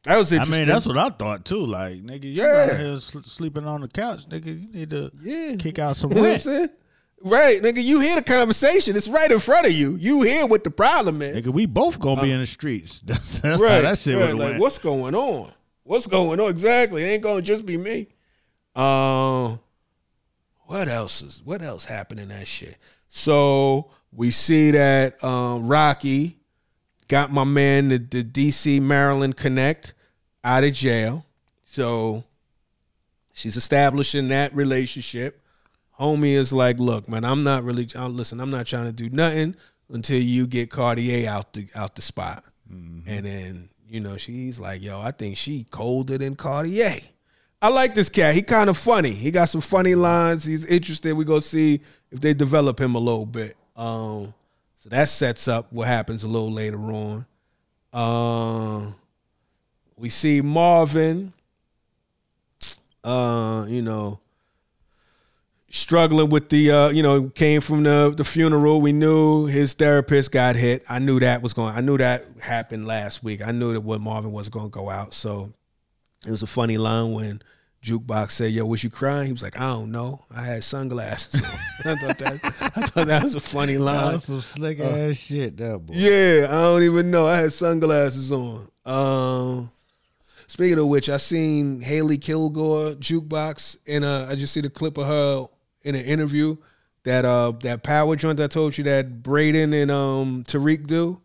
that 0.05 0.17
was 0.19 0.33
interesting. 0.33 0.55
I 0.55 0.59
mean, 0.61 0.69
that's 0.69 0.87
what 0.87 0.99
I 0.99 1.09
thought 1.11 1.45
too. 1.45 1.65
Like, 1.65 1.95
nigga, 1.95 2.25
you 2.25 2.43
Yeah. 2.43 2.69
out 2.73 2.79
here 2.81 2.99
sleeping 2.99 3.65
on 3.67 3.81
the 3.83 3.89
couch, 3.89 4.29
nigga. 4.29 4.47
You 4.47 4.69
need 4.73 4.91
to 4.91 5.11
Yeah. 5.23 5.57
kick 5.57 5.79
out 5.79 5.95
some 5.97 6.11
You 6.11 6.17
know 6.17 6.67
what 7.23 7.33
I'm 7.35 7.39
rent. 7.39 7.53
saying? 7.53 7.63
Right, 7.63 7.75
nigga, 7.75 7.83
you 7.83 8.01
hear 8.01 8.17
the 8.17 8.23
conversation. 8.23 8.97
It's 8.97 9.09
right 9.09 9.31
in 9.31 9.39
front 9.39 9.67
of 9.67 9.73
you. 9.73 9.97
You 9.97 10.23
hear 10.23 10.47
what 10.47 10.65
the 10.65 10.71
problem 10.71 11.23
is. 11.23 11.45
Nigga, 11.45 11.53
we 11.53 11.67
both 11.67 11.99
gonna 11.99 12.23
be 12.23 12.33
in 12.33 12.41
the 12.41 12.47
streets. 12.47 13.01
That's, 13.07 13.41
that's 13.41 13.61
right, 13.61 13.71
how 13.71 13.81
that 13.83 13.99
shit 13.99 14.17
right. 14.17 14.35
Like, 14.35 14.51
went. 14.51 14.61
what's 14.61 14.79
going 14.79 15.15
on? 15.15 15.51
What's 15.85 16.07
going 16.07 16.41
on? 16.41 16.51
Exactly. 16.51 17.03
It 17.03 17.07
ain't 17.07 17.23
gonna 17.23 17.43
just 17.43 17.67
be 17.67 17.77
me. 17.77 18.09
Um, 18.75 19.61
what 20.67 20.89
else 20.89 21.21
is 21.23 21.43
what 21.45 21.61
else 21.63 21.85
happened 21.85 22.21
in 22.21 22.29
that 22.29 22.47
shit? 22.47 22.79
So 23.09 23.91
we 24.13 24.31
see 24.31 24.71
that 24.71 25.23
um, 25.23 25.67
Rocky 25.67 26.39
got 27.09 27.31
my 27.31 27.45
man 27.45 27.89
the, 27.89 27.99
the 27.99 28.25
DC 28.25 28.81
Maryland 28.81 29.37
Connect 29.37 29.93
out 30.43 30.65
of 30.65 30.73
jail. 30.73 31.27
So 31.63 32.25
she's 33.35 33.57
establishing 33.57 34.29
that 34.29 34.55
relationship. 34.55 35.42
Homie 35.99 36.35
is 36.35 36.53
like, 36.53 36.79
look, 36.79 37.09
man, 37.09 37.25
I'm 37.25 37.45
not 37.45 37.65
really. 37.65 37.87
uh, 37.95 38.09
listen, 38.09 38.41
I'm 38.41 38.51
not 38.51 38.67
trying 38.67 38.87
to 38.87 38.93
do 38.93 39.11
nothing 39.11 39.55
until 39.91 40.21
you 40.21 40.47
get 40.47 40.71
Cartier 40.71 41.29
out 41.29 41.53
the 41.53 41.67
out 41.75 41.95
the 41.95 42.03
spot. 42.03 42.45
And 42.71 43.27
then 43.27 43.69
you 43.87 44.01
know 44.01 44.17
she's 44.17 44.59
like, 44.59 44.83
yo, 44.83 45.01
I 45.01 45.11
think 45.11 45.37
she 45.37 45.65
colder 45.71 46.17
than 46.19 46.35
Cartier. 46.35 47.01
I 47.61 47.69
like 47.69 47.95
this 47.95 48.09
cat. 48.09 48.35
He 48.35 48.43
kind 48.43 48.69
of 48.69 48.77
funny. 48.77 49.13
He 49.13 49.31
got 49.31 49.49
some 49.49 49.61
funny 49.61 49.95
lines. 49.95 50.43
He's 50.45 50.67
interesting. 50.67 51.15
We 51.15 51.25
go 51.25 51.39
see 51.39 51.81
if 52.11 52.21
they 52.21 52.35
develop 52.35 52.81
him 52.81 52.97
a 52.97 52.99
little 52.99 53.27
bit. 53.27 53.55
Um, 53.77 54.35
so 54.75 54.89
that 54.89 55.09
sets 55.09 55.47
up 55.47 55.73
what 55.73 55.87
happens 55.87 56.25
a 56.25 56.29
little 56.29 56.51
later 56.51 56.79
on. 56.81 57.27
Um, 57.93 58.95
we 59.97 60.09
see 60.09 60.41
Marvin. 60.43 61.33
Uh, 63.05 63.67
you 63.69 63.83
know, 63.83 64.19
struggling 65.73 66.29
with 66.29 66.51
the 66.51 66.71
uh, 66.71 66.89
you 66.91 67.03
know, 67.03 67.29
came 67.31 67.61
from 67.61 67.83
the 67.83 68.15
the 68.17 68.25
funeral. 68.25 68.81
We 68.81 68.93
knew 68.93 69.47
his 69.47 69.75
therapist 69.75 70.31
got 70.31 70.55
hit. 70.55 70.85
I 70.89 71.01
knew 71.01 71.19
that 71.21 71.43
was 71.43 71.55
going 71.55 71.75
I 71.75 71.81
knew 71.81 71.99
that 71.99 72.25
happened 72.41 72.87
last 72.87 73.25
week. 73.25 73.45
I 73.45 73.51
knew 73.51 73.73
that 73.73 73.81
what 73.81 74.01
Marvin 74.01 74.31
was 74.31 74.49
going 74.49 74.67
to 74.67 74.71
go 74.71 74.89
out. 74.89 75.15
So 75.15 75.53
it 76.25 76.31
was 76.31 76.43
a 76.43 76.47
funny 76.47 76.77
line 76.77 77.13
when 77.13 77.43
Jukebox 77.83 78.33
said, 78.33 78.53
"Yo, 78.53 78.65
was 78.65 78.85
you 78.85 78.91
crying?" 78.91 79.27
He 79.27 79.33
was 79.33 79.43
like, 79.43 79.59
"I 79.59 79.71
don't 79.71 79.91
know. 79.91 80.25
I 80.35 80.43
had 80.43 80.63
sunglasses." 80.63 81.43
on." 81.43 81.51
I 81.85 81.95
thought 81.97 82.19
that 82.19 82.41
I 82.45 82.81
thought 82.83 83.07
that 83.09 83.25
was 83.25 83.35
a 83.35 83.41
funny 83.41 83.79
line. 83.79 84.13
That's 84.13 84.25
some 84.25 84.41
slick 84.41 84.79
ass 84.79 85.17
shit, 85.17 85.57
that 85.57 85.79
boy. 85.79 85.95
Yeah, 85.97 86.47
I 86.49 86.63
don't 86.63 86.83
even 86.85 87.11
know. 87.11 87.27
I 87.27 87.39
had 87.39 87.53
sunglasses 87.53 88.31
on. 88.31 88.69
Um, 88.85 89.73
speaking 90.47 90.79
of 90.79 90.87
which, 90.87 91.09
I 91.09 91.17
seen 91.17 91.81
Haley 91.81 92.19
Kilgore 92.19 92.93
jukebox, 92.93 93.79
and 93.89 94.05
uh, 94.05 94.27
I 94.29 94.37
just 94.37 94.53
see 94.53 94.61
the 94.61 94.71
clip 94.71 94.97
of 94.97 95.07
her 95.07 95.47
in 95.85 95.95
an 95.95 96.05
interview 96.05 96.57
that 97.05 97.25
uh 97.25 97.53
that 97.63 97.83
power 97.83 98.15
joint 98.17 98.41
I 98.41 98.47
told 98.47 98.77
you 98.79 98.85
that 98.85 99.23
Braden 99.23 99.73
and 99.73 99.91
um 99.91 100.45
Tariq 100.45 100.87
do, 100.87 101.21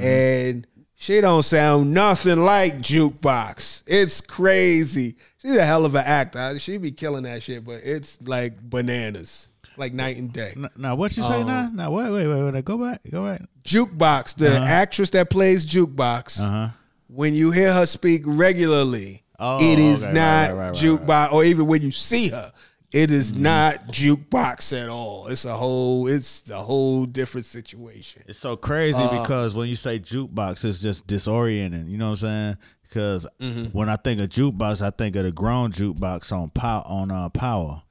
and 0.00 0.66
she 0.94 1.20
don't 1.20 1.42
sound 1.42 1.92
nothing 1.92 2.44
like 2.44 2.74
jukebox. 2.74 3.82
It's 3.86 4.20
crazy. 4.20 5.16
She's 5.38 5.56
a 5.56 5.64
hell 5.64 5.84
of 5.84 5.94
an 5.94 6.04
actor. 6.06 6.58
She 6.58 6.78
be 6.78 6.92
killing 6.92 7.24
that 7.24 7.42
shit, 7.42 7.64
but 7.64 7.80
it's 7.82 8.22
like 8.26 8.60
bananas, 8.62 9.48
like 9.76 9.92
night 9.92 10.16
and 10.16 10.32
day. 10.32 10.54
Now 10.78 10.94
what 10.94 11.16
you 11.16 11.22
say 11.22 11.42
now? 11.44 11.68
Now 11.72 11.90
wait, 11.90 12.10
wait, 12.10 12.26
wait, 12.28 12.52
wait. 12.52 12.64
Go 12.64 12.78
back, 12.78 13.00
go 13.10 13.24
back. 13.26 13.42
Jukebox, 13.64 14.36
the 14.36 14.50
actress 14.58 15.10
that 15.10 15.28
plays 15.30 15.66
Jukebox, 15.66 16.40
Uh 16.40 16.50
huh. 16.50 16.68
when 17.08 17.34
you 17.34 17.50
hear 17.50 17.72
her 17.72 17.86
speak 17.86 18.22
regularly, 18.24 19.22
Oh, 19.38 19.58
it 19.72 19.78
is 19.78 20.04
okay, 20.04 20.12
not 20.12 20.20
right, 20.20 20.52
right, 20.52 20.68
right, 20.70 20.74
Jukebox, 20.74 21.32
or 21.32 21.44
even 21.44 21.66
when 21.66 21.82
you 21.82 21.90
see 21.90 22.28
her, 22.28 22.52
it 22.92 23.10
is 23.10 23.32
Mm-hmm. 23.32 23.42
not 23.42 23.86
Jukebox 23.88 24.82
at 24.82 24.88
all. 24.88 25.28
It's 25.28 25.44
a 25.44 25.54
whole, 25.54 26.06
it's 26.08 26.50
a 26.50 26.58
whole 26.58 27.06
different 27.06 27.46
situation. 27.46 28.22
It's 28.26 28.38
so 28.38 28.56
crazy 28.56 29.02
Uh, 29.02 29.20
because 29.22 29.54
when 29.54 29.68
you 29.68 29.76
say 29.76 29.98
jukebox, 29.98 30.64
it's 30.64 30.80
just 30.82 31.06
disorienting. 31.06 31.88
You 31.88 31.96
know 31.98 32.10
what 32.10 32.22
I'm 32.22 32.54
saying? 32.54 32.56
Because 32.82 33.26
Mm-hmm. 33.40 33.64
when 33.76 33.88
I 33.88 33.96
think 33.96 34.20
of 34.20 34.28
jukebox, 34.28 34.82
I 34.82 34.90
think 34.90 35.16
of 35.16 35.24
the 35.24 35.32
grown 35.32 35.72
jukebox 35.72 36.30
on 36.32 36.50
pow 36.50 36.82
on 36.86 37.10
uh, 37.10 37.28
Power. 37.30 37.82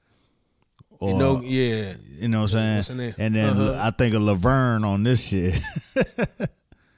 Or, 0.99 1.09
You 1.13 1.17
know, 1.17 1.41
yeah, 1.43 1.93
you 2.19 2.27
know 2.27 2.41
what 2.43 2.53
I'm 2.53 2.83
saying? 2.83 3.15
And 3.17 3.33
then 3.33 3.49
Uh-huh. 3.53 3.79
I 3.81 3.89
think 3.89 4.13
of 4.13 4.21
Laverne 4.21 4.83
on 4.83 5.01
this 5.01 5.27
shit. 5.29 5.59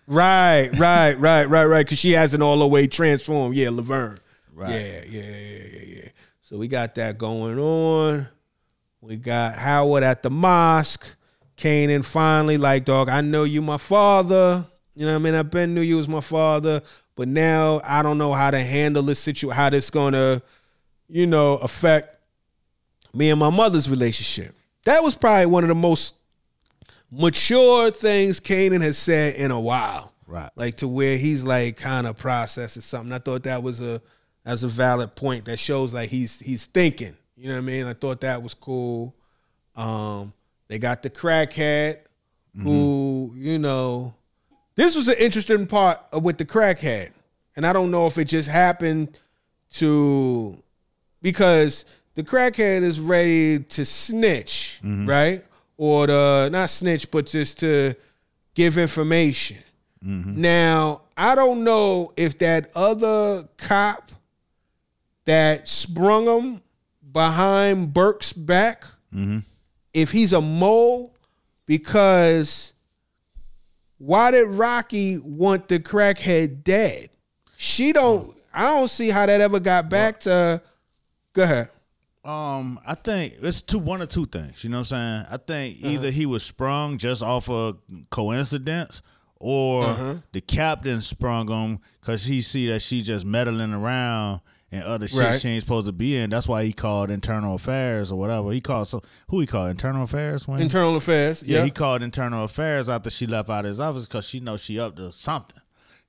right, 0.07 0.69
right, 0.77 1.13
right, 1.17 1.45
right, 1.47 1.65
right. 1.65 1.85
Because 1.85 1.99
she 1.99 2.11
hasn't 2.11 2.43
all 2.43 2.59
the 2.59 2.67
way 2.67 2.87
transformed. 2.87 3.55
Yeah, 3.55 3.69
Laverne. 3.71 4.19
Right. 4.53 4.71
Yeah, 4.71 5.03
yeah, 5.09 5.21
yeah, 5.21 5.65
yeah, 5.71 5.81
yeah. 6.03 6.09
So 6.53 6.59
we 6.59 6.67
got 6.67 6.93
that 6.95 7.17
going 7.17 7.57
on. 7.57 8.27
We 9.01 9.15
got 9.15 9.55
Howard 9.55 10.03
at 10.03 10.21
the 10.21 10.29
mosque. 10.29 11.15
Kanan 11.57 12.05
finally 12.05 12.57
like, 12.57 12.85
dog, 12.85 13.09
I 13.09 13.21
know 13.21 13.43
you 13.43 13.63
my 13.63 13.79
father. 13.79 14.63
You 14.93 15.07
know 15.07 15.13
what 15.13 15.19
I 15.19 15.23
mean? 15.23 15.33
I've 15.33 15.49
been 15.49 15.73
knew 15.73 15.81
you 15.81 15.97
was 15.97 16.07
my 16.07 16.21
father, 16.21 16.83
but 17.15 17.27
now 17.27 17.81
I 17.83 18.03
don't 18.03 18.19
know 18.19 18.33
how 18.33 18.51
to 18.51 18.59
handle 18.59 19.01
this 19.01 19.17
situation, 19.17 19.55
how 19.55 19.71
this 19.71 19.89
gonna, 19.89 20.43
you 21.09 21.25
know, 21.25 21.53
affect 21.53 22.19
me 23.15 23.31
and 23.31 23.39
my 23.39 23.49
mother's 23.49 23.89
relationship. 23.89 24.55
That 24.85 25.01
was 25.01 25.17
probably 25.17 25.47
one 25.47 25.63
of 25.63 25.69
the 25.69 25.75
most 25.75 26.15
mature 27.09 27.89
things 27.89 28.39
Kanan 28.39 28.81
has 28.81 28.99
said 28.99 29.37
in 29.37 29.49
a 29.49 29.59
while. 29.59 30.13
Right. 30.27 30.51
Like 30.55 30.77
to 30.77 30.87
where 30.87 31.17
he's 31.17 31.43
like 31.43 31.77
kind 31.77 32.05
of 32.05 32.15
processing 32.15 32.83
something. 32.83 33.11
I 33.11 33.17
thought 33.17 33.41
that 33.41 33.63
was 33.63 33.81
a 33.81 34.03
that's 34.43 34.63
a 34.63 34.67
valid 34.67 35.15
point 35.15 35.45
that 35.45 35.57
shows 35.57 35.93
like 35.93 36.09
he's 36.09 36.39
he's 36.39 36.65
thinking. 36.65 37.15
You 37.35 37.49
know 37.49 37.55
what 37.55 37.61
I 37.61 37.65
mean? 37.65 37.87
I 37.87 37.93
thought 37.93 38.21
that 38.21 38.43
was 38.43 38.53
cool. 38.53 39.15
Um, 39.75 40.33
they 40.67 40.79
got 40.79 41.03
the 41.03 41.09
crackhead 41.09 41.99
who, 42.55 43.29
mm-hmm. 43.31 43.41
you 43.41 43.57
know, 43.57 44.13
this 44.75 44.95
was 44.95 45.07
an 45.07 45.15
interesting 45.19 45.65
part 45.65 45.99
with 46.21 46.37
the 46.37 46.45
crackhead. 46.45 47.11
And 47.55 47.65
I 47.65 47.73
don't 47.73 47.91
know 47.91 48.07
if 48.07 48.17
it 48.17 48.25
just 48.25 48.49
happened 48.49 49.19
to 49.73 50.55
because 51.21 51.85
the 52.15 52.23
crackhead 52.23 52.81
is 52.81 52.99
ready 52.99 53.59
to 53.59 53.85
snitch, 53.85 54.79
mm-hmm. 54.83 55.07
right? 55.07 55.43
Or 55.77 56.07
to 56.07 56.49
not 56.51 56.69
snitch, 56.69 57.09
but 57.09 57.25
just 57.25 57.59
to 57.59 57.95
give 58.53 58.77
information. 58.77 59.57
Mm-hmm. 60.05 60.41
Now, 60.41 61.01
I 61.17 61.35
don't 61.35 61.63
know 61.63 62.11
if 62.17 62.37
that 62.39 62.69
other 62.75 63.47
cop 63.57 64.09
that 65.25 65.67
sprung 65.67 66.25
him 66.25 66.61
behind 67.11 67.93
Burke's 67.93 68.33
back, 68.33 68.83
mm-hmm. 69.13 69.39
if 69.93 70.11
he's 70.11 70.33
a 70.33 70.41
mole, 70.41 71.15
because 71.65 72.73
why 73.97 74.31
did 74.31 74.47
Rocky 74.47 75.19
want 75.19 75.67
the 75.69 75.79
crackhead 75.79 76.63
dead? 76.63 77.09
She 77.55 77.93
don't. 77.93 78.35
I 78.53 78.63
don't 78.63 78.89
see 78.89 79.09
how 79.09 79.25
that 79.25 79.41
ever 79.41 79.59
got 79.59 79.89
back 79.89 80.19
to. 80.21 80.61
Go 81.33 81.43
ahead. 81.43 81.69
Um, 82.23 82.79
I 82.85 82.95
think 82.95 83.35
it's 83.41 83.61
two 83.61 83.79
one 83.79 84.01
or 84.01 84.05
two 84.05 84.25
things. 84.25 84.63
You 84.63 84.69
know 84.69 84.77
what 84.77 84.91
I'm 84.93 85.23
saying? 85.23 85.25
I 85.29 85.37
think 85.37 85.77
uh-huh. 85.77 85.93
either 85.93 86.11
he 86.11 86.25
was 86.25 86.43
sprung 86.43 86.97
just 86.97 87.21
off 87.23 87.49
of 87.49 87.79
coincidence, 88.09 89.01
or 89.37 89.83
uh-huh. 89.83 90.15
the 90.31 90.41
captain 90.41 91.01
sprung 91.01 91.49
him 91.49 91.79
because 91.99 92.23
he 92.23 92.41
see 92.41 92.67
that 92.67 92.81
she 92.81 93.01
just 93.01 93.25
meddling 93.25 93.73
around 93.73 94.41
and 94.73 94.83
other 94.83 95.07
shit 95.07 95.19
Right. 95.19 95.39
she 95.39 95.49
ain't 95.49 95.61
supposed 95.61 95.85
to 95.87 95.93
be 95.93 96.17
in. 96.17 96.29
That's 96.29 96.47
why 96.47 96.63
he 96.65 96.73
called 96.73 97.11
internal 97.11 97.55
affairs 97.55 98.11
or 98.11 98.19
whatever. 98.19 98.51
He 98.51 98.59
called 98.59 98.87
some 98.89 99.01
who 99.29 99.39
he 99.39 99.45
called 99.47 99.69
internal 99.69 100.03
affairs 100.03 100.47
when 100.47 100.61
Internal 100.61 100.95
affairs. 100.97 101.43
yeah, 101.45 101.59
Yeah. 101.59 101.65
he 101.65 101.71
called 101.71 102.03
internal 102.03 102.43
affairs 102.43 102.89
after 102.89 103.09
she 103.09 103.27
left 103.27 103.49
out 103.49 103.65
of 103.65 103.69
his 103.69 103.79
office 103.79 104.07
because 104.07 104.27
she 104.27 104.39
knows 104.41 104.63
she 104.63 104.79
up 104.79 104.95
to 104.97 105.11
something. 105.11 105.61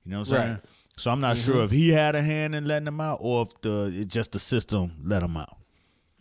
You 0.03 0.11
know 0.11 0.19
what 0.19 0.31
I'm 0.31 0.35
saying? 0.35 0.51
Right. 0.53 0.61
So 0.97 1.11
I'm 1.11 1.19
not 1.19 1.37
sure 1.37 1.63
if 1.63 1.71
he 1.71 1.89
had 1.89 2.15
a 2.15 2.21
hand 2.21 2.55
in 2.55 2.65
letting 2.65 2.87
him 2.87 2.99
out 3.01 3.19
or 3.21 3.43
if 3.43 3.61
the 3.61 3.91
it 4.01 4.07
just 4.07 4.31
the 4.31 4.39
system 4.39 4.91
let 5.03 5.21
him 5.23 5.35
out. 5.37 5.55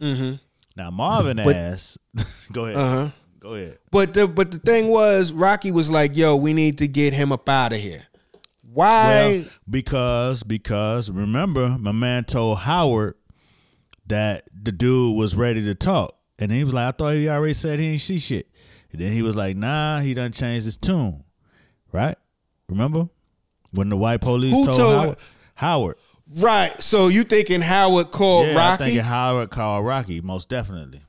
mm-hmm. 0.01 0.35
Now 0.77 0.91
Marvin 0.91 1.39
ass, 1.39 1.97
go 2.53 2.65
ahead, 2.67 2.77
Uh 2.77 2.89
huh. 2.91 3.11
go 3.39 3.55
ahead. 3.55 3.79
But 3.93 4.13
the 4.15 4.27
but 4.27 4.51
the 4.51 4.59
thing 4.59 4.89
was, 4.89 5.33
Rocky 5.33 5.71
was 5.71 5.91
like, 5.91 6.17
"Yo, 6.17 6.35
we 6.37 6.53
need 6.53 6.79
to 6.79 6.89
get 6.89 7.15
him 7.15 7.31
up 7.31 7.49
out 7.49 7.73
of 7.73 7.79
here." 7.81 8.05
Why? 8.75 9.41
Well, 9.41 9.45
because 9.71 10.43
because 10.43 11.11
remember, 11.11 11.69
my 11.79 11.93
man 11.93 12.25
told 12.25 12.59
Howard 12.59 13.15
that 14.07 14.43
the 14.53 14.73
dude 14.73 15.17
was 15.17 15.35
ready 15.37 15.65
to 15.65 15.75
talk, 15.75 16.17
and 16.39 16.51
he 16.53 16.65
was 16.65 16.75
like, 16.75 16.89
"I 16.89 16.97
thought 16.97 17.15
he 17.15 17.29
already 17.29 17.55
said 17.55 17.79
he 17.79 17.87
ain't 17.87 18.01
see 18.01 18.19
shit." 18.19 18.49
And 18.93 19.01
then 19.01 19.13
he 19.13 19.23
was 19.23 19.37
like, 19.37 19.57
"Nah, 19.57 20.01
he 20.01 20.13
done 20.15 20.33
changed 20.33 20.65
his 20.65 20.77
tune." 20.77 21.23
Right? 21.93 22.17
Remember 22.69 23.09
when 23.73 23.89
the 23.91 23.97
white 23.97 24.21
police 24.21 24.53
Who 24.53 24.67
told, 24.67 24.79
told- 24.79 25.03
Howard? 25.05 25.19
Howard. 25.55 25.97
right. 26.43 26.73
So 26.83 27.07
you 27.09 27.23
thinking 27.23 27.61
Howard 27.61 28.11
called 28.11 28.49
Yeah, 28.49 28.55
I 28.55 28.71
Rocky? 28.71 28.85
think 28.87 29.01
Howard 29.03 29.51
called 29.51 29.87
Rocky 29.87 30.21
most 30.21 30.49
definitely. 30.49 31.04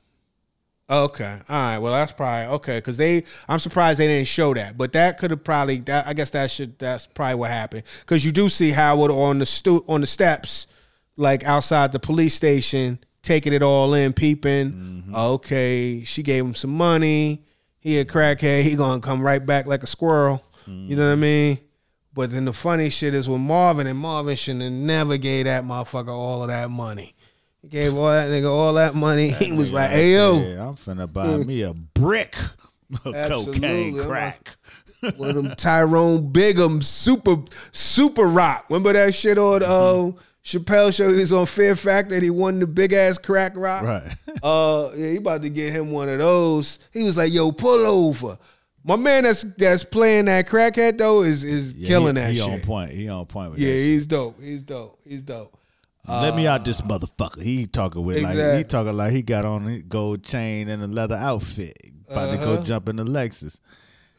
Okay. 0.88 1.38
All 1.48 1.56
right. 1.56 1.78
Well, 1.78 1.92
that's 1.92 2.12
probably 2.12 2.54
okay 2.56 2.78
because 2.78 2.96
they. 2.96 3.24
I'm 3.48 3.58
surprised 3.58 3.98
they 3.98 4.06
didn't 4.06 4.28
show 4.28 4.54
that, 4.54 4.78
but 4.78 4.92
that 4.92 5.18
could 5.18 5.30
have 5.30 5.42
probably. 5.42 5.78
That 5.80 6.06
I 6.06 6.14
guess 6.14 6.30
that 6.30 6.50
should. 6.50 6.78
That's 6.78 7.06
probably 7.08 7.34
what 7.36 7.50
happened 7.50 7.82
because 8.00 8.24
you 8.24 8.30
do 8.30 8.48
see 8.48 8.70
Howard 8.70 9.10
on 9.10 9.40
the 9.40 9.46
stu- 9.46 9.84
on 9.88 10.00
the 10.00 10.06
steps, 10.06 10.68
like 11.16 11.44
outside 11.44 11.90
the 11.90 11.98
police 11.98 12.34
station, 12.34 13.00
taking 13.22 13.52
it 13.52 13.64
all 13.64 13.94
in, 13.94 14.12
peeping. 14.12 14.72
Mm-hmm. 14.72 15.14
Okay, 15.16 16.02
she 16.04 16.22
gave 16.22 16.44
him 16.44 16.54
some 16.54 16.76
money. 16.76 17.42
He 17.80 17.98
a 17.98 18.04
crackhead. 18.04 18.62
He 18.62 18.76
gonna 18.76 19.00
come 19.00 19.22
right 19.22 19.44
back 19.44 19.66
like 19.66 19.82
a 19.82 19.88
squirrel. 19.88 20.42
You 20.68 20.96
know 20.96 21.04
what 21.04 21.10
I 21.10 21.14
mm-hmm. 21.14 21.20
mean? 21.20 21.58
But 22.12 22.30
then 22.30 22.44
the 22.44 22.52
funny 22.52 22.90
shit 22.90 23.12
is 23.12 23.28
with 23.28 23.40
Marvin, 23.40 23.86
and 23.86 23.98
Marvin 23.98 24.36
should 24.36 24.60
have 24.60 24.72
never 24.72 25.18
gave 25.18 25.44
that 25.44 25.64
motherfucker 25.64 26.08
all 26.08 26.42
of 26.42 26.48
that 26.48 26.70
money. 26.70 27.14
He 27.70 27.78
gave 27.78 27.96
all 27.96 28.06
that 28.10 28.28
nigga 28.28 28.48
all 28.50 28.74
that 28.74 28.94
money. 28.94 29.30
He 29.38 29.52
was 29.56 29.72
like, 29.72 29.90
"Hey 29.90 30.12
yo." 30.14 30.40
Yeah, 30.40 30.68
I'm 30.68 30.74
finna 30.76 31.12
buy 31.12 31.36
me 31.38 31.62
a 31.62 31.74
brick 31.74 32.36
of 33.04 33.12
cocaine 33.28 33.98
crack. 33.98 34.50
one 35.16 35.30
of 35.30 35.34
them 35.36 35.54
Tyrone 35.56 36.32
Biggums 36.32 36.84
super 36.84 37.36
super 37.72 38.26
rock. 38.26 38.66
Remember 38.70 38.92
that 38.92 39.14
shit 39.14 39.36
on 39.38 39.62
uh, 39.62 40.12
Chappelle 40.44 40.94
show? 40.96 41.12
He 41.12 41.18
was 41.18 41.32
on 41.32 41.46
Fear 41.46 41.74
Factor. 41.76 42.14
and 42.14 42.22
He 42.24 42.30
won 42.30 42.60
the 42.60 42.66
big 42.66 42.92
ass 42.92 43.18
crack 43.18 43.52
rock. 43.56 43.82
Right. 43.82 44.14
Uh, 44.42 44.90
yeah, 44.96 45.10
he 45.10 45.16
about 45.16 45.42
to 45.42 45.48
get 45.50 45.72
him 45.72 45.90
one 45.90 46.08
of 46.08 46.18
those. 46.18 46.78
He 46.92 47.02
was 47.02 47.16
like, 47.16 47.32
"Yo, 47.32 47.50
pull 47.52 47.84
over." 47.86 48.38
My 48.84 48.94
man 48.94 49.24
that's 49.24 49.42
that's 49.42 49.82
playing 49.82 50.26
that 50.26 50.46
crackhead 50.46 50.96
though 50.98 51.24
is 51.24 51.42
is 51.42 51.74
Yeah, 51.74 51.88
killing 51.88 52.14
he, 52.14 52.22
that 52.22 52.30
he 52.30 52.36
shit. 52.36 52.48
on 52.52 52.60
point. 52.60 52.90
He 52.92 53.08
on 53.08 53.26
point 53.26 53.50
with 53.50 53.58
Yeah, 53.58 53.70
that 53.72 53.78
shit. 53.78 53.86
he's 53.86 54.06
dope. 54.06 54.40
He's 54.40 54.62
dope. 54.62 54.98
He's 55.04 55.22
dope. 55.24 55.56
Let 56.08 56.36
me 56.36 56.46
out 56.46 56.64
this 56.64 56.80
motherfucker. 56.82 57.42
He 57.42 57.66
talking 57.66 58.04
with 58.04 58.16
like 58.22 58.34
he 58.34 58.38
Exactly. 58.40 58.64
talking 58.64 58.96
like 58.96 59.12
he 59.12 59.22
got 59.22 59.44
on 59.44 59.66
a 59.66 59.82
gold 59.82 60.22
chain 60.22 60.68
and 60.68 60.82
a 60.82 60.86
leather 60.86 61.16
outfit. 61.16 61.76
About 62.08 62.30
to 62.32 62.36
go 62.38 62.54
Uh-huh. 62.54 62.62
jump 62.62 62.88
in 62.88 62.96
the 62.96 63.04
Lexus. 63.04 63.60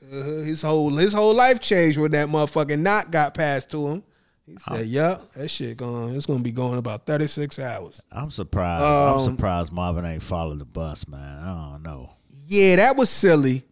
Uh, 0.03 0.43
his 0.43 0.61
whole 0.61 0.89
his 0.95 1.13
whole 1.13 1.33
life 1.33 1.59
changed 1.59 1.97
when 1.97 2.11
that 2.11 2.27
motherfucking 2.29 2.79
knot 2.79 3.11
got 3.11 3.33
passed 3.33 3.71
to 3.71 3.87
him. 3.87 4.03
He 4.45 4.55
said, 4.57 4.85
"Yup, 4.87 5.31
that 5.33 5.49
shit 5.49 5.75
going. 5.77 6.15
It's 6.15 6.25
gonna 6.25 6.43
be 6.43 6.51
going 6.51 6.77
about 6.77 7.05
thirty 7.05 7.27
six 7.27 7.59
hours." 7.59 8.01
I'm 8.11 8.31
surprised. 8.31 8.83
Um, 8.83 9.13
I'm 9.19 9.35
surprised 9.35 9.71
Marvin 9.73 10.05
ain't 10.05 10.23
followed 10.23 10.59
the 10.59 10.65
bus, 10.65 11.07
man. 11.07 11.19
I 11.43 11.71
don't 11.71 11.83
know. 11.83 12.11
Yeah, 12.47 12.77
that 12.77 12.95
was 12.95 13.09
silly, 13.09 13.63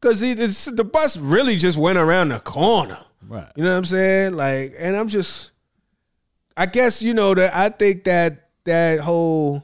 cause 0.00 0.20
he 0.20 0.32
it's, 0.32 0.66
the 0.66 0.84
bus 0.84 1.16
really 1.16 1.56
just 1.56 1.76
went 1.78 1.98
around 1.98 2.28
the 2.28 2.38
corner. 2.40 2.98
Right. 3.26 3.50
You 3.56 3.64
know 3.64 3.70
what 3.72 3.78
I'm 3.78 3.84
saying? 3.84 4.34
Like, 4.34 4.74
and 4.78 4.94
I'm 4.96 5.08
just, 5.08 5.51
I 6.56 6.66
guess 6.66 7.02
you 7.02 7.14
know 7.14 7.34
that 7.34 7.54
I 7.54 7.68
think 7.70 8.04
that 8.04 8.48
that 8.64 9.00
whole 9.00 9.62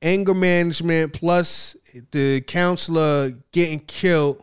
anger 0.00 0.34
management 0.34 1.12
plus 1.12 1.76
the 2.10 2.40
counselor 2.42 3.30
getting 3.52 3.80
killed. 3.80 4.42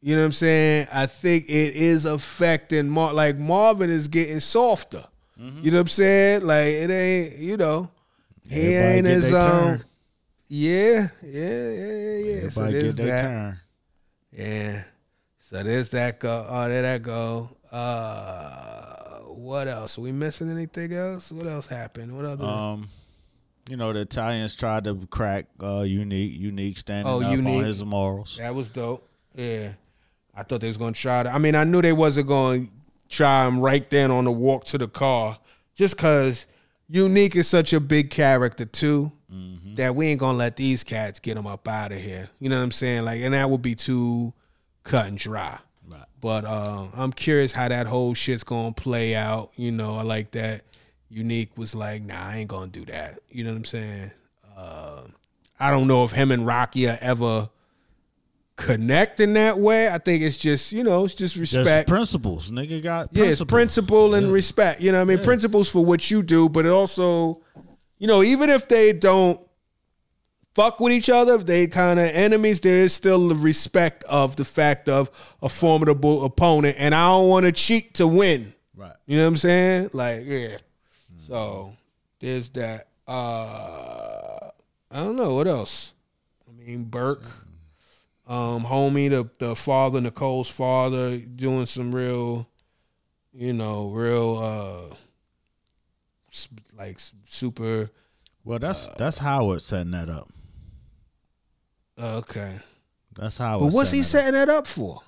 You 0.00 0.14
know 0.16 0.20
what 0.22 0.26
I'm 0.26 0.32
saying? 0.32 0.86
I 0.92 1.06
think 1.06 1.44
it 1.44 1.74
is 1.74 2.04
affecting 2.04 2.88
Mar. 2.88 3.14
Like 3.14 3.38
Marvin 3.38 3.90
is 3.90 4.08
getting 4.08 4.40
softer. 4.40 5.02
You 5.36 5.70
know 5.72 5.78
what 5.78 5.80
I'm 5.82 5.88
saying? 5.88 6.46
Like 6.46 6.66
it 6.66 6.90
ain't. 6.90 7.36
You 7.38 7.56
know, 7.56 7.90
he 8.48 8.54
Mm-hmm. 8.56 8.62
Everybody 8.62 8.96
ain't 8.98 9.06
get 9.06 9.16
as 9.16 9.34
um. 9.34 9.40
turn. 9.40 9.84
Yeah, 10.46 11.08
yeah, 11.22 11.68
yeah, 11.70 11.70
yeah, 11.72 12.16
yeah. 12.42 12.48
So 12.50 12.62
Everybody 12.62 12.72
there's 12.72 12.94
get 12.94 13.06
that. 13.06 13.22
turn. 13.22 13.60
Yeah. 14.32 14.82
So 15.38 15.62
there's 15.62 15.88
that 15.90 16.20
go. 16.20 16.46
Oh, 16.48 16.68
there 16.68 16.82
that 16.82 17.02
go. 17.02 17.48
Uh, 17.72 18.93
what 19.36 19.68
else? 19.68 19.98
Are 19.98 20.00
we 20.02 20.12
missing 20.12 20.50
anything 20.50 20.92
else? 20.92 21.30
What 21.32 21.46
else 21.46 21.66
happened? 21.66 22.16
What 22.16 22.24
other? 22.24 22.44
Um, 22.44 22.88
you 23.68 23.76
know 23.76 23.92
the 23.92 24.00
Italians 24.00 24.54
tried 24.54 24.84
to 24.84 25.06
crack 25.10 25.46
uh, 25.62 25.82
unique, 25.86 26.38
unique 26.38 26.76
standing 26.78 27.10
Oh, 27.12 27.22
up 27.22 27.30
Unique. 27.30 27.58
on 27.60 27.64
his 27.64 27.84
morals. 27.84 28.36
that 28.38 28.54
was 28.54 28.70
dope. 28.70 29.08
Yeah. 29.34 29.70
I 30.34 30.42
thought 30.42 30.60
they 30.60 30.68
was 30.68 30.76
gonna 30.76 30.92
try 30.92 31.22
to. 31.22 31.30
I 31.30 31.38
mean, 31.38 31.54
I 31.54 31.64
knew 31.64 31.80
they 31.80 31.92
wasn't 31.92 32.26
gonna 32.28 32.66
try 33.08 33.46
him 33.46 33.60
right 33.60 33.88
then 33.88 34.10
on 34.10 34.24
the 34.24 34.32
walk 34.32 34.64
to 34.66 34.78
the 34.78 34.88
car, 34.88 35.38
just 35.74 35.96
cause 35.96 36.46
Unique 36.88 37.34
is 37.36 37.48
such 37.48 37.72
a 37.72 37.80
big 37.80 38.10
character 38.10 38.64
too. 38.64 39.10
That 39.76 39.96
we 39.96 40.06
ain't 40.06 40.20
gonna 40.20 40.38
let 40.38 40.56
these 40.56 40.84
cats 40.84 41.18
get 41.18 41.36
him 41.36 41.46
up 41.48 41.66
out 41.66 41.90
of 41.90 41.98
here. 41.98 42.28
You 42.38 42.48
know 42.48 42.56
what 42.56 42.62
I'm 42.62 42.70
saying? 42.70 43.04
Like, 43.04 43.20
and 43.22 43.34
that 43.34 43.50
would 43.50 43.62
be 43.62 43.74
too 43.74 44.32
cut 44.84 45.06
and 45.08 45.18
dry. 45.18 45.58
But 46.24 46.46
uh, 46.46 46.86
I'm 46.96 47.12
curious 47.12 47.52
how 47.52 47.68
that 47.68 47.86
whole 47.86 48.14
shit's 48.14 48.44
gonna 48.44 48.72
play 48.72 49.14
out. 49.14 49.50
You 49.56 49.70
know, 49.70 49.96
I 49.96 50.04
like 50.04 50.30
that. 50.30 50.62
Unique 51.10 51.58
was 51.58 51.74
like, 51.74 52.02
nah, 52.02 52.14
I 52.18 52.38
ain't 52.38 52.48
gonna 52.48 52.70
do 52.70 52.86
that. 52.86 53.18
You 53.28 53.44
know 53.44 53.50
what 53.50 53.58
I'm 53.58 53.64
saying? 53.66 54.10
Uh, 54.56 55.02
I 55.60 55.70
don't 55.70 55.86
know 55.86 56.02
if 56.02 56.12
him 56.12 56.30
and 56.30 56.46
Rocky 56.46 56.88
are 56.88 56.96
ever 57.02 57.50
connect 58.56 59.20
in 59.20 59.34
that 59.34 59.58
way. 59.58 59.90
I 59.90 59.98
think 59.98 60.22
it's 60.22 60.38
just, 60.38 60.72
you 60.72 60.82
know, 60.82 61.04
it's 61.04 61.12
just 61.12 61.36
respect. 61.36 61.90
principles, 61.90 62.50
nigga 62.50 62.82
got 62.82 63.08
yeah, 63.12 63.26
it's 63.26 63.44
principle 63.44 64.14
and 64.14 64.32
respect. 64.32 64.80
You 64.80 64.92
know 64.92 65.04
what 65.04 65.12
I 65.12 65.16
mean? 65.16 65.24
Principles 65.26 65.70
for 65.70 65.84
what 65.84 66.10
you 66.10 66.22
do, 66.22 66.48
but 66.48 66.64
it 66.64 66.70
also, 66.70 67.42
you 67.98 68.06
know, 68.06 68.22
even 68.22 68.48
if 68.48 68.66
they 68.66 68.94
don't 68.94 69.38
fuck 70.54 70.80
with 70.80 70.92
each 70.92 71.10
other, 71.10 71.34
if 71.34 71.46
they 71.46 71.66
kind 71.66 71.98
of 71.98 72.06
enemies, 72.06 72.60
there 72.60 72.82
is 72.82 72.92
still 72.92 73.28
the 73.28 73.34
respect 73.34 74.04
of 74.04 74.36
the 74.36 74.44
fact 74.44 74.88
of 74.88 75.10
a 75.42 75.48
formidable 75.48 76.24
opponent. 76.24 76.76
And 76.78 76.94
I 76.94 77.08
don't 77.08 77.28
want 77.28 77.46
to 77.46 77.52
cheat 77.52 77.94
to 77.94 78.06
win. 78.06 78.52
Right. 78.76 78.94
You 79.06 79.18
know 79.18 79.24
what 79.24 79.28
I'm 79.28 79.36
saying? 79.36 79.90
Like, 79.92 80.22
yeah. 80.24 80.56
So 81.16 81.72
there's 82.20 82.50
that. 82.50 82.88
Uh 83.06 84.24
I 84.94 84.98
don't 84.98 85.16
know 85.16 85.34
what 85.34 85.48
else. 85.48 85.92
I 86.48 86.52
mean, 86.52 86.84
Burke, 86.84 87.26
um, 88.28 88.62
homie, 88.62 89.10
the 89.10 89.28
the 89.40 89.56
father, 89.56 90.00
Nicole's 90.00 90.48
father, 90.48 91.18
doing 91.18 91.66
some 91.66 91.92
real, 91.92 92.48
you 93.32 93.52
know, 93.54 93.90
real 93.90 94.38
uh, 94.38 94.94
like 96.78 96.98
super. 97.24 97.90
Well, 98.44 98.60
that's 98.60 98.88
that's 98.90 99.18
Howard 99.18 99.62
setting 99.62 99.90
that 99.90 100.08
up. 100.08 100.28
Okay, 101.98 102.56
That's 103.14 103.38
how. 103.38 103.60
but 103.60 103.72
what's 103.72 103.90
he 103.90 104.02
setting 104.02 104.32
that 104.32 104.42
up. 104.42 104.48
that 104.48 104.58
up 104.58 104.66
for? 104.66 105.00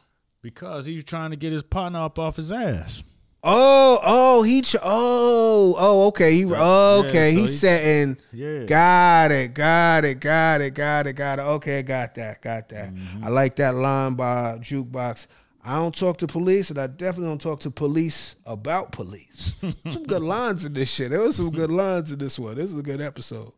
Because 0.42 0.86
he's 0.86 1.02
trying 1.04 1.30
to 1.30 1.36
get 1.36 1.52
his 1.52 1.62
partner 1.62 2.00
up 2.04 2.18
off 2.18 2.36
his 2.36 2.52
ass. 2.52 3.02
Oh, 3.48 4.00
oh, 4.02 4.42
he, 4.42 4.62
ch- 4.62 4.76
oh, 4.82 5.74
oh, 5.78 6.08
okay, 6.08 6.32
he, 6.32 6.40
Yeah, 6.42 7.00
okay, 7.04 7.32
so 7.32 7.40
he's 7.40 7.50
he- 7.50 7.56
setting. 7.56 8.16
Yeah. 8.32 8.64
Got 8.64 9.30
it, 9.32 9.54
got 9.54 10.04
it, 10.04 10.20
got 10.20 10.60
it, 10.60 10.74
got 10.74 11.06
it, 11.06 11.12
got 11.12 11.38
it. 11.38 11.42
Okay, 11.42 11.82
got 11.82 12.14
that, 12.16 12.42
got 12.42 12.68
that. 12.70 12.92
Mm-hmm. 12.94 13.24
I 13.24 13.28
like 13.28 13.56
that 13.56 13.74
line 13.74 14.14
by 14.14 14.58
Jukebox. 14.60 15.26
I 15.64 15.76
don't 15.76 15.94
talk 15.96 16.18
to 16.18 16.26
police, 16.28 16.70
and 16.70 16.78
I 16.78 16.86
definitely 16.86 17.28
don't 17.30 17.40
talk 17.40 17.60
to 17.60 17.70
police 17.70 18.36
about 18.46 18.92
police. 18.92 19.54
some 19.90 20.04
good 20.04 20.22
lines 20.22 20.64
in 20.64 20.72
this 20.72 20.92
shit. 20.92 21.10
There 21.10 21.20
was 21.20 21.36
some 21.36 21.50
good 21.50 21.70
lines 21.70 22.12
in 22.12 22.18
this 22.20 22.38
one. 22.38 22.54
This 22.54 22.70
was 22.72 22.80
a 22.80 22.84
good 22.84 23.00
episode. 23.00 23.50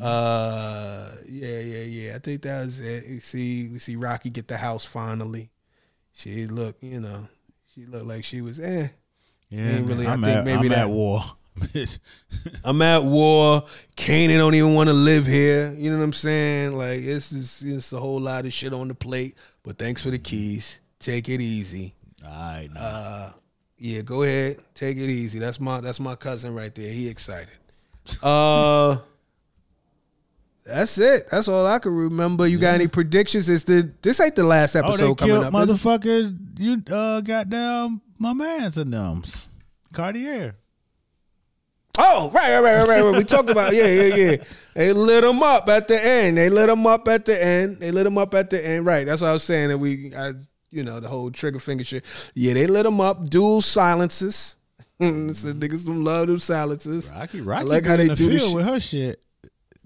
Uh, 0.00 1.10
yeah, 1.28 1.58
yeah, 1.60 1.82
yeah. 1.82 2.16
I 2.16 2.18
think 2.18 2.42
that 2.42 2.64
was 2.64 2.80
it. 2.80 3.06
You 3.06 3.20
see, 3.20 3.68
we 3.68 3.78
see 3.78 3.96
Rocky 3.96 4.30
get 4.30 4.48
the 4.48 4.56
house 4.56 4.84
finally. 4.84 5.50
She 6.12 6.46
look, 6.46 6.76
you 6.80 7.00
know, 7.00 7.28
she 7.74 7.84
looked 7.86 8.06
like 8.06 8.24
she 8.24 8.40
was 8.40 8.58
eh. 8.60 8.88
Yeah, 9.50 9.78
really- 9.82 10.06
I 10.06 10.12
I'm, 10.14 10.22
think 10.22 10.36
at, 10.38 10.44
maybe 10.44 10.58
I'm 10.66 10.68
that- 10.68 10.78
at 10.78 10.88
war. 10.90 11.20
I'm 12.64 12.80
at 12.82 13.02
war. 13.02 13.62
Kanan 13.96 14.36
don't 14.38 14.54
even 14.54 14.74
want 14.74 14.88
to 14.88 14.92
live 14.92 15.26
here. 15.26 15.74
You 15.76 15.90
know 15.90 15.98
what 15.98 16.04
I'm 16.04 16.12
saying? 16.12 16.76
Like 16.78 17.00
it's 17.00 17.30
just 17.30 17.64
it's 17.64 17.92
a 17.92 17.98
whole 17.98 18.20
lot 18.20 18.46
of 18.46 18.52
shit 18.52 18.72
on 18.72 18.86
the 18.86 18.94
plate. 18.94 19.34
But 19.64 19.76
thanks 19.76 20.04
for 20.04 20.10
the 20.10 20.20
keys. 20.20 20.78
Take 21.00 21.28
it 21.28 21.40
easy. 21.40 21.94
All 22.24 22.30
right, 22.30 22.68
now. 22.72 22.80
Uh, 22.80 23.32
yeah, 23.76 24.02
go 24.02 24.22
ahead. 24.22 24.58
Take 24.74 24.98
it 24.98 25.10
easy. 25.10 25.40
That's 25.40 25.58
my 25.58 25.80
that's 25.80 25.98
my 25.98 26.14
cousin 26.14 26.54
right 26.54 26.72
there. 26.72 26.92
He 26.92 27.08
excited. 27.08 27.48
Uh 28.22 28.98
that's 30.68 30.98
it. 30.98 31.28
That's 31.30 31.48
all 31.48 31.66
I 31.66 31.78
can 31.78 31.94
remember. 31.94 32.46
You 32.46 32.58
got 32.58 32.74
any 32.74 32.88
predictions? 32.88 33.48
Is 33.48 33.64
the 33.64 33.90
this 34.02 34.20
ain't 34.20 34.36
the 34.36 34.44
last 34.44 34.76
episode 34.76 35.04
oh, 35.04 35.08
they 35.08 35.14
coming 35.14 35.34
killed 35.34 35.44
up? 35.46 35.52
motherfuckers. 35.52 36.36
You 36.58 36.82
uh, 36.94 37.20
goddamn 37.22 38.02
my 38.18 38.32
man's 38.32 38.76
and 38.76 38.92
them's 38.92 39.48
Cartier. 39.92 40.56
Oh, 42.00 42.30
right, 42.32 42.60
right, 42.60 42.62
right, 42.62 42.88
right, 42.88 43.02
right. 43.02 43.18
We 43.18 43.24
talked 43.24 43.50
about 43.50 43.74
yeah, 43.74 43.86
yeah, 43.86 44.14
yeah. 44.14 44.36
They 44.74 44.92
lit 44.92 45.24
him 45.24 45.42
up 45.42 45.68
at 45.68 45.88
the 45.88 46.00
end. 46.00 46.36
They 46.36 46.48
lit 46.48 46.68
him 46.68 46.86
up 46.86 47.08
at 47.08 47.24
the 47.24 47.44
end. 47.44 47.78
They 47.78 47.90
lit 47.90 48.06
him 48.06 48.18
up 48.18 48.34
at 48.34 48.50
the 48.50 48.64
end. 48.64 48.86
Right. 48.86 49.04
That's 49.04 49.20
what 49.20 49.28
I 49.28 49.32
was 49.32 49.42
saying. 49.42 49.70
That 49.70 49.78
we, 49.78 50.14
I, 50.14 50.32
you 50.70 50.84
know, 50.84 51.00
the 51.00 51.08
whole 51.08 51.32
trigger 51.32 51.58
finger 51.58 51.82
shit. 51.82 52.04
Yeah, 52.34 52.54
they 52.54 52.68
lit 52.68 52.86
him 52.86 53.00
up. 53.00 53.28
Dual 53.28 53.62
silences. 53.62 54.56
so 55.00 55.06
niggas 55.06 55.86
some 55.86 56.04
love 56.04 56.28
them 56.28 56.38
silences. 56.38 57.10
Rocky, 57.10 57.40
Rocky, 57.40 57.60
I 57.60 57.64
like 57.64 57.84
how 57.84 57.96
they 57.96 58.08
the 58.08 58.14
do 58.14 58.54
with 58.54 58.66
her 58.66 58.78
shit. 58.78 59.20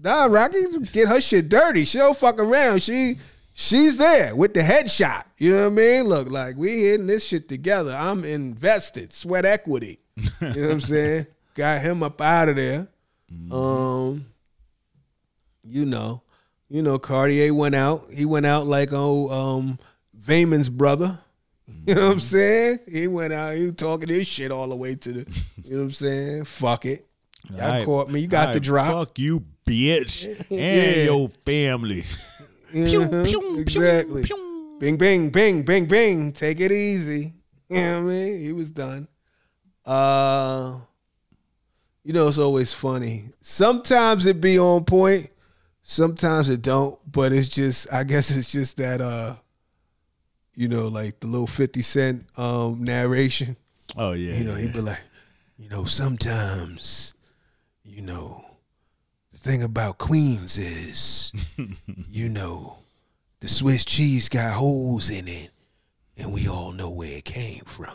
Nah, 0.03 0.25
Rocky 0.25 0.57
get 0.91 1.07
her 1.07 1.21
shit 1.21 1.47
dirty. 1.47 1.85
She 1.85 1.97
don't 1.97 2.17
fuck 2.17 2.37
around. 2.37 2.83
She 2.83 3.15
she's 3.53 3.95
there 3.95 4.35
with 4.35 4.53
the 4.53 4.59
headshot. 4.59 5.23
You 5.37 5.51
know 5.51 5.63
what 5.63 5.71
I 5.71 5.75
mean? 5.75 6.03
Look, 6.03 6.29
like 6.29 6.57
we 6.57 6.83
hitting 6.83 7.07
this 7.07 7.25
shit 7.25 7.47
together. 7.47 7.95
I'm 7.97 8.25
invested. 8.25 9.13
Sweat 9.13 9.45
equity. 9.45 9.99
You 10.17 10.27
know 10.41 10.61
what 10.61 10.71
I'm 10.71 10.79
saying? 10.81 11.27
Got 11.55 11.81
him 11.81 12.03
up 12.03 12.19
out 12.19 12.49
of 12.49 12.57
there. 12.57 12.87
Um, 13.49 14.25
you 15.63 15.85
know, 15.85 16.21
you 16.69 16.81
know, 16.81 16.99
Cartier 16.99 17.53
went 17.53 17.73
out. 17.73 18.01
He 18.13 18.25
went 18.25 18.45
out 18.45 18.67
like 18.67 18.89
oh 18.91 19.29
um 19.29 19.79
Vaemond's 20.13 20.69
brother. 20.69 21.17
You 21.87 21.95
know 21.95 22.01
what 22.01 22.11
I'm 22.13 22.19
saying? 22.19 22.79
He 22.89 23.07
went 23.07 23.33
out, 23.33 23.55
he 23.55 23.65
was 23.65 23.75
talking 23.75 24.09
his 24.09 24.27
shit 24.27 24.51
all 24.51 24.67
the 24.67 24.75
way 24.75 24.95
to 24.95 25.11
the, 25.11 25.43
you 25.63 25.71
know 25.71 25.77
what 25.77 25.83
I'm 25.83 25.91
saying? 25.91 26.43
Fuck 26.45 26.85
it. 26.85 27.05
Y'all 27.53 27.83
caught 27.85 28.09
me. 28.09 28.21
You 28.21 28.27
got 28.27 28.53
the 28.53 28.59
drop. 28.59 28.93
Fuck 28.93 29.19
you, 29.19 29.43
bitch, 29.65 30.25
and 30.49 30.59
Yeah. 30.59 31.03
your 31.05 31.29
family. 31.29 32.03
Mhm, 32.73 32.89
pew, 33.25 33.39
pew, 33.39 33.59
exactly. 33.59 34.23
pew. 34.23 34.77
Bing, 34.79 34.97
bing, 34.97 35.29
bing, 35.29 35.63
bing, 35.63 35.85
bing. 35.85 36.31
Take 36.31 36.59
it 36.59 36.71
easy. 36.71 37.33
You 37.69 37.77
know 37.77 38.03
what 38.03 38.09
I 38.11 38.13
mean? 38.13 38.41
He 38.41 38.51
was 38.51 38.71
done. 38.71 39.07
Uh, 39.85 40.79
you 42.03 42.11
know, 42.13 42.27
it's 42.27 42.37
always 42.37 42.73
funny. 42.73 43.25
Sometimes 43.39 44.25
it 44.25 44.41
be 44.41 44.59
on 44.59 44.83
point. 44.85 45.29
Sometimes 45.83 46.49
it 46.49 46.61
don't. 46.61 46.97
But 47.09 47.31
it's 47.31 47.47
just, 47.47 47.91
I 47.93 48.03
guess 48.03 48.35
it's 48.35 48.51
just 48.51 48.77
that, 48.77 49.01
uh, 49.01 49.35
you 50.55 50.67
know, 50.67 50.87
like 50.87 51.19
the 51.19 51.27
little 51.27 51.47
Fifty 51.47 51.81
Cent 51.81 52.25
um, 52.37 52.83
narration. 52.83 53.55
Oh 53.95 54.13
yeah, 54.13 54.35
You 54.35 54.43
know, 54.45 54.55
he'd 54.55 54.73
be 54.73 54.81
like, 54.81 55.01
you 55.57 55.69
know, 55.69 55.83
sometimes, 55.85 57.13
you 57.83 58.01
know, 58.01 58.42
the 58.42 58.42
thing 59.43 59.61
about 59.61 59.97
Queens 59.97 60.57
is, 60.57 61.33
you 62.09 62.29
know, 62.29 62.77
the 63.41 63.47
Swiss 63.47 63.83
cheese 63.83 64.29
got 64.29 64.53
holes 64.53 65.09
in 65.09 65.27
it, 65.27 65.51
and 66.17 66.33
we 66.33 66.47
all 66.47 66.71
know 66.71 66.89
where 66.89 67.17
it 67.17 67.25
came 67.25 67.63
from. 67.65 67.93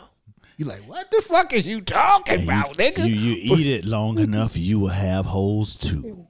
You 0.57 0.65
like, 0.65 0.81
what 0.87 1.09
the 1.09 1.21
fuck 1.21 1.53
is 1.53 1.65
you 1.65 1.81
talking 1.81 2.43
about, 2.43 2.77
nigga? 2.77 2.99
You, 2.99 3.15
you 3.15 3.55
eat 3.57 3.67
it 3.67 3.85
long 3.85 4.19
enough, 4.27 4.55
you 4.55 4.79
will 4.79 4.89
have 4.89 5.25
holes 5.25 5.75
too. 5.75 6.27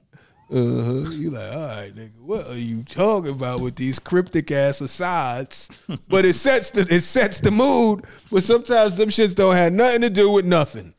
Uh-huh. 0.50 1.10
You 1.10 1.30
like, 1.30 1.52
all 1.52 1.66
right, 1.66 1.94
nigga, 1.94 2.20
what 2.22 2.46
are 2.48 2.58
you 2.58 2.82
talking 2.82 3.30
about 3.30 3.60
with 3.60 3.76
these 3.76 3.98
cryptic 3.98 4.50
ass 4.50 4.80
asides? 4.80 5.68
but 6.08 6.24
it 6.24 6.34
sets 6.34 6.70
the 6.70 6.80
it 6.92 7.02
sets 7.02 7.40
the 7.40 7.50
mood. 7.50 8.04
But 8.32 8.42
sometimes 8.42 8.96
them 8.96 9.10
shits 9.10 9.34
don't 9.34 9.54
have 9.54 9.72
nothing 9.72 10.00
to 10.00 10.10
do 10.10 10.32
with 10.32 10.46
nothing. 10.46 10.94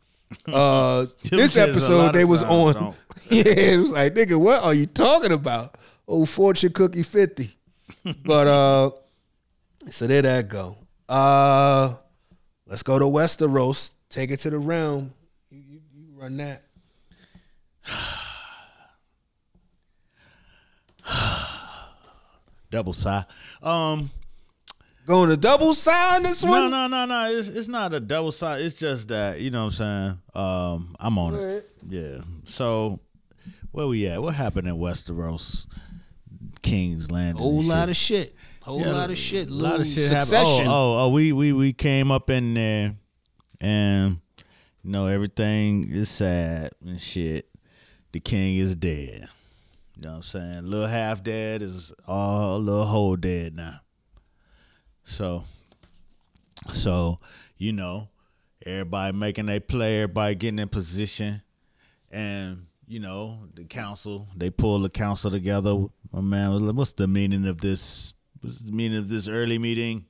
Uh, 0.47 1.07
this 1.23 1.57
episode 1.57 2.13
they 2.13 2.23
was 2.23 2.43
on. 2.43 2.73
don't. 2.73 2.95
Yeah, 3.29 3.43
it 3.45 3.79
was 3.79 3.91
like, 3.91 4.13
nigga, 4.13 4.39
what 4.39 4.63
are 4.63 4.73
you 4.73 4.85
talking 4.87 5.31
about? 5.31 5.77
Oh, 6.07 6.25
fortune 6.25 6.73
cookie 6.73 7.03
fifty. 7.03 7.51
but 8.25 8.47
uh, 8.47 8.91
so 9.87 10.07
there 10.07 10.21
that 10.21 10.49
go. 10.49 10.75
Uh, 11.07 11.93
let's 12.65 12.83
go 12.83 12.99
to 12.99 13.05
Westeros. 13.05 13.93
Take 14.09 14.31
it 14.31 14.37
to 14.39 14.49
the 14.49 14.57
realm. 14.57 15.11
You, 15.49 15.59
you, 15.59 15.79
you 15.93 16.07
run 16.15 16.37
that. 16.37 16.63
Double 22.69 22.93
sigh. 22.93 23.23
Um, 23.61 24.09
Going 25.05 25.29
to 25.29 25.37
double 25.37 25.73
sign 25.73 26.23
this 26.23 26.43
one. 26.43 26.69
no, 26.69 26.87
no, 26.87 26.87
no. 26.87 27.05
No. 27.05 27.37
It's 27.37 27.49
it's 27.49 27.67
not 27.67 27.93
a 27.93 27.99
double 27.99 28.31
side. 28.31 28.61
It's 28.61 28.75
just 28.75 29.09
that 29.09 29.39
you 29.41 29.49
know 29.49 29.65
what 29.65 29.79
I'm 29.79 30.15
saying. 30.15 30.21
Um, 30.35 30.95
I'm 30.99 31.17
on 31.17 31.33
it. 31.33 31.69
Yeah. 31.89 32.17
So 32.45 32.99
where 33.71 33.87
we 33.87 34.07
at? 34.07 34.21
What 34.21 34.35
happened 34.35 34.67
in 34.67 34.75
Westeros? 34.75 35.67
King's 36.61 37.11
Landing. 37.11 37.41
Whole 37.41 37.61
lot 37.63 37.83
shit? 37.83 37.89
of 37.89 37.95
shit. 37.95 38.35
Whole 38.61 38.81
Yeah, 38.81 38.91
lot 38.91 39.09
of 39.09 39.17
shit. 39.17 39.49
A 39.49 39.53
lot 39.53 39.79
of 39.79 39.85
shit 39.85 40.03
Succession. 40.03 40.67
Oh, 40.67 40.71
oh, 40.71 40.97
oh, 41.05 41.09
we 41.09 41.33
we 41.33 41.51
we 41.53 41.73
came 41.73 42.11
up 42.11 42.29
in 42.29 42.53
there, 42.53 42.95
and 43.59 44.19
you 44.83 44.91
know 44.91 45.07
everything 45.07 45.87
is 45.89 46.09
sad 46.09 46.71
and 46.85 47.01
shit. 47.01 47.49
The 48.11 48.19
king 48.19 48.57
is 48.57 48.75
dead. 48.75 49.27
You 49.95 50.03
know 50.03 50.09
what 50.09 50.15
I'm 50.17 50.21
saying? 50.23 50.63
Little 50.63 50.87
half 50.87 51.23
dead 51.23 51.61
is 51.61 51.93
all 52.07 52.57
a 52.57 52.59
little 52.59 52.85
whole 52.85 53.15
dead 53.15 53.55
now. 53.55 53.79
So, 55.03 55.43
so 56.71 57.19
you 57.57 57.73
know, 57.73 58.09
everybody 58.65 59.17
making 59.17 59.49
a 59.49 59.59
play, 59.59 60.01
everybody 60.03 60.35
getting 60.35 60.59
in 60.59 60.69
position, 60.69 61.41
and 62.11 62.65
you 62.91 62.99
know 62.99 63.47
the 63.53 63.63
council 63.63 64.27
they 64.35 64.49
pull 64.49 64.79
the 64.79 64.89
council 64.89 65.31
together. 65.31 65.85
My 66.11 66.19
man, 66.19 66.75
what's 66.75 66.91
the 66.91 67.07
meaning 67.07 67.47
of 67.47 67.61
this? 67.61 68.13
What's 68.41 68.59
the 68.59 68.73
meaning 68.73 68.97
of 68.97 69.07
this 69.07 69.29
early 69.29 69.57
meeting? 69.57 70.05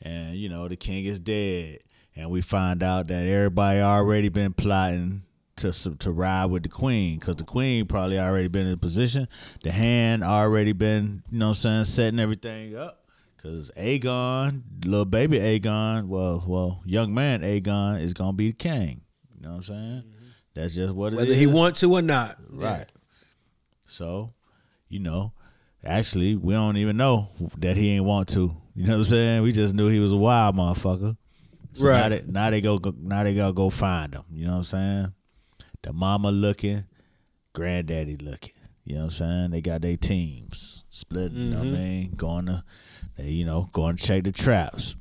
And 0.00 0.34
you 0.34 0.48
know 0.48 0.66
the 0.66 0.74
king 0.74 1.04
is 1.04 1.20
dead, 1.20 1.78
and 2.16 2.30
we 2.30 2.42
find 2.42 2.82
out 2.82 3.06
that 3.06 3.26
everybody 3.28 3.80
already 3.80 4.28
been 4.28 4.52
plotting 4.52 5.22
to 5.56 5.70
to 5.98 6.10
ride 6.10 6.46
with 6.46 6.64
the 6.64 6.68
queen 6.68 7.20
because 7.20 7.36
the 7.36 7.44
queen 7.44 7.86
probably 7.86 8.18
already 8.18 8.48
been 8.48 8.66
in 8.66 8.78
position. 8.78 9.28
The 9.62 9.70
hand 9.70 10.24
already 10.24 10.72
been, 10.72 11.22
you 11.30 11.38
know, 11.38 11.50
what 11.50 11.64
I'm 11.64 11.84
saying, 11.84 11.84
setting 11.84 12.18
everything 12.18 12.76
up. 12.76 13.04
Cause 13.40 13.70
Aegon, 13.76 14.62
little 14.84 15.04
baby 15.04 15.38
Aegon, 15.38 16.06
well, 16.08 16.44
well, 16.44 16.82
young 16.84 17.14
man 17.14 17.42
Aegon 17.42 18.00
is 18.00 18.14
gonna 18.14 18.32
be 18.32 18.48
the 18.48 18.56
king. 18.56 19.02
You 19.36 19.42
know 19.42 19.50
what 19.50 19.56
I'm 19.58 19.62
saying? 19.62 20.02
Mm-hmm. 20.06 20.21
That's 20.54 20.74
just 20.74 20.94
what 20.94 21.12
it 21.12 21.16
Whether 21.16 21.30
is. 21.32 21.40
he 21.40 21.46
want 21.46 21.76
to 21.76 21.92
or 21.92 22.02
not. 22.02 22.36
Right. 22.50 22.86
So, 23.86 24.32
you 24.88 25.00
know, 25.00 25.32
actually, 25.84 26.36
we 26.36 26.54
don't 26.54 26.76
even 26.76 26.96
know 26.96 27.28
that 27.58 27.76
he 27.76 27.92
ain't 27.92 28.04
want 28.04 28.28
to. 28.30 28.56
You 28.74 28.86
know 28.86 28.92
what 28.92 28.98
I'm 28.98 29.04
saying? 29.04 29.42
We 29.42 29.52
just 29.52 29.74
knew 29.74 29.88
he 29.88 29.98
was 29.98 30.12
a 30.12 30.16
wild 30.16 30.56
motherfucker. 30.56 31.16
So 31.72 31.84
Now 31.84 31.90
Right. 31.90 32.08
they, 32.08 32.22
now 32.26 32.50
they 32.50 32.60
go. 32.60 32.78
Now 32.98 33.24
they 33.24 33.34
gotta 33.34 33.54
go 33.54 33.70
find 33.70 34.14
him. 34.14 34.24
You 34.30 34.46
know 34.46 34.52
what 34.52 34.58
I'm 34.58 34.64
saying? 34.64 35.12
The 35.82 35.92
mama 35.92 36.30
looking, 36.30 36.84
granddaddy 37.54 38.16
looking. 38.16 38.54
You 38.84 38.96
know 38.96 39.00
what 39.02 39.04
I'm 39.06 39.10
saying? 39.10 39.50
They 39.50 39.60
got 39.60 39.82
their 39.82 39.96
teams 39.96 40.84
split. 40.90 41.32
You 41.32 41.50
know 41.50 41.58
what 41.58 41.66
I 41.66 41.70
mm-hmm. 41.70 41.82
mean? 41.82 42.14
Going 42.14 42.46
to, 42.46 42.64
they 43.16 43.28
you 43.28 43.44
know 43.44 43.68
going 43.72 43.96
to 43.96 44.02
check 44.02 44.24
the 44.24 44.32
traps. 44.32 44.96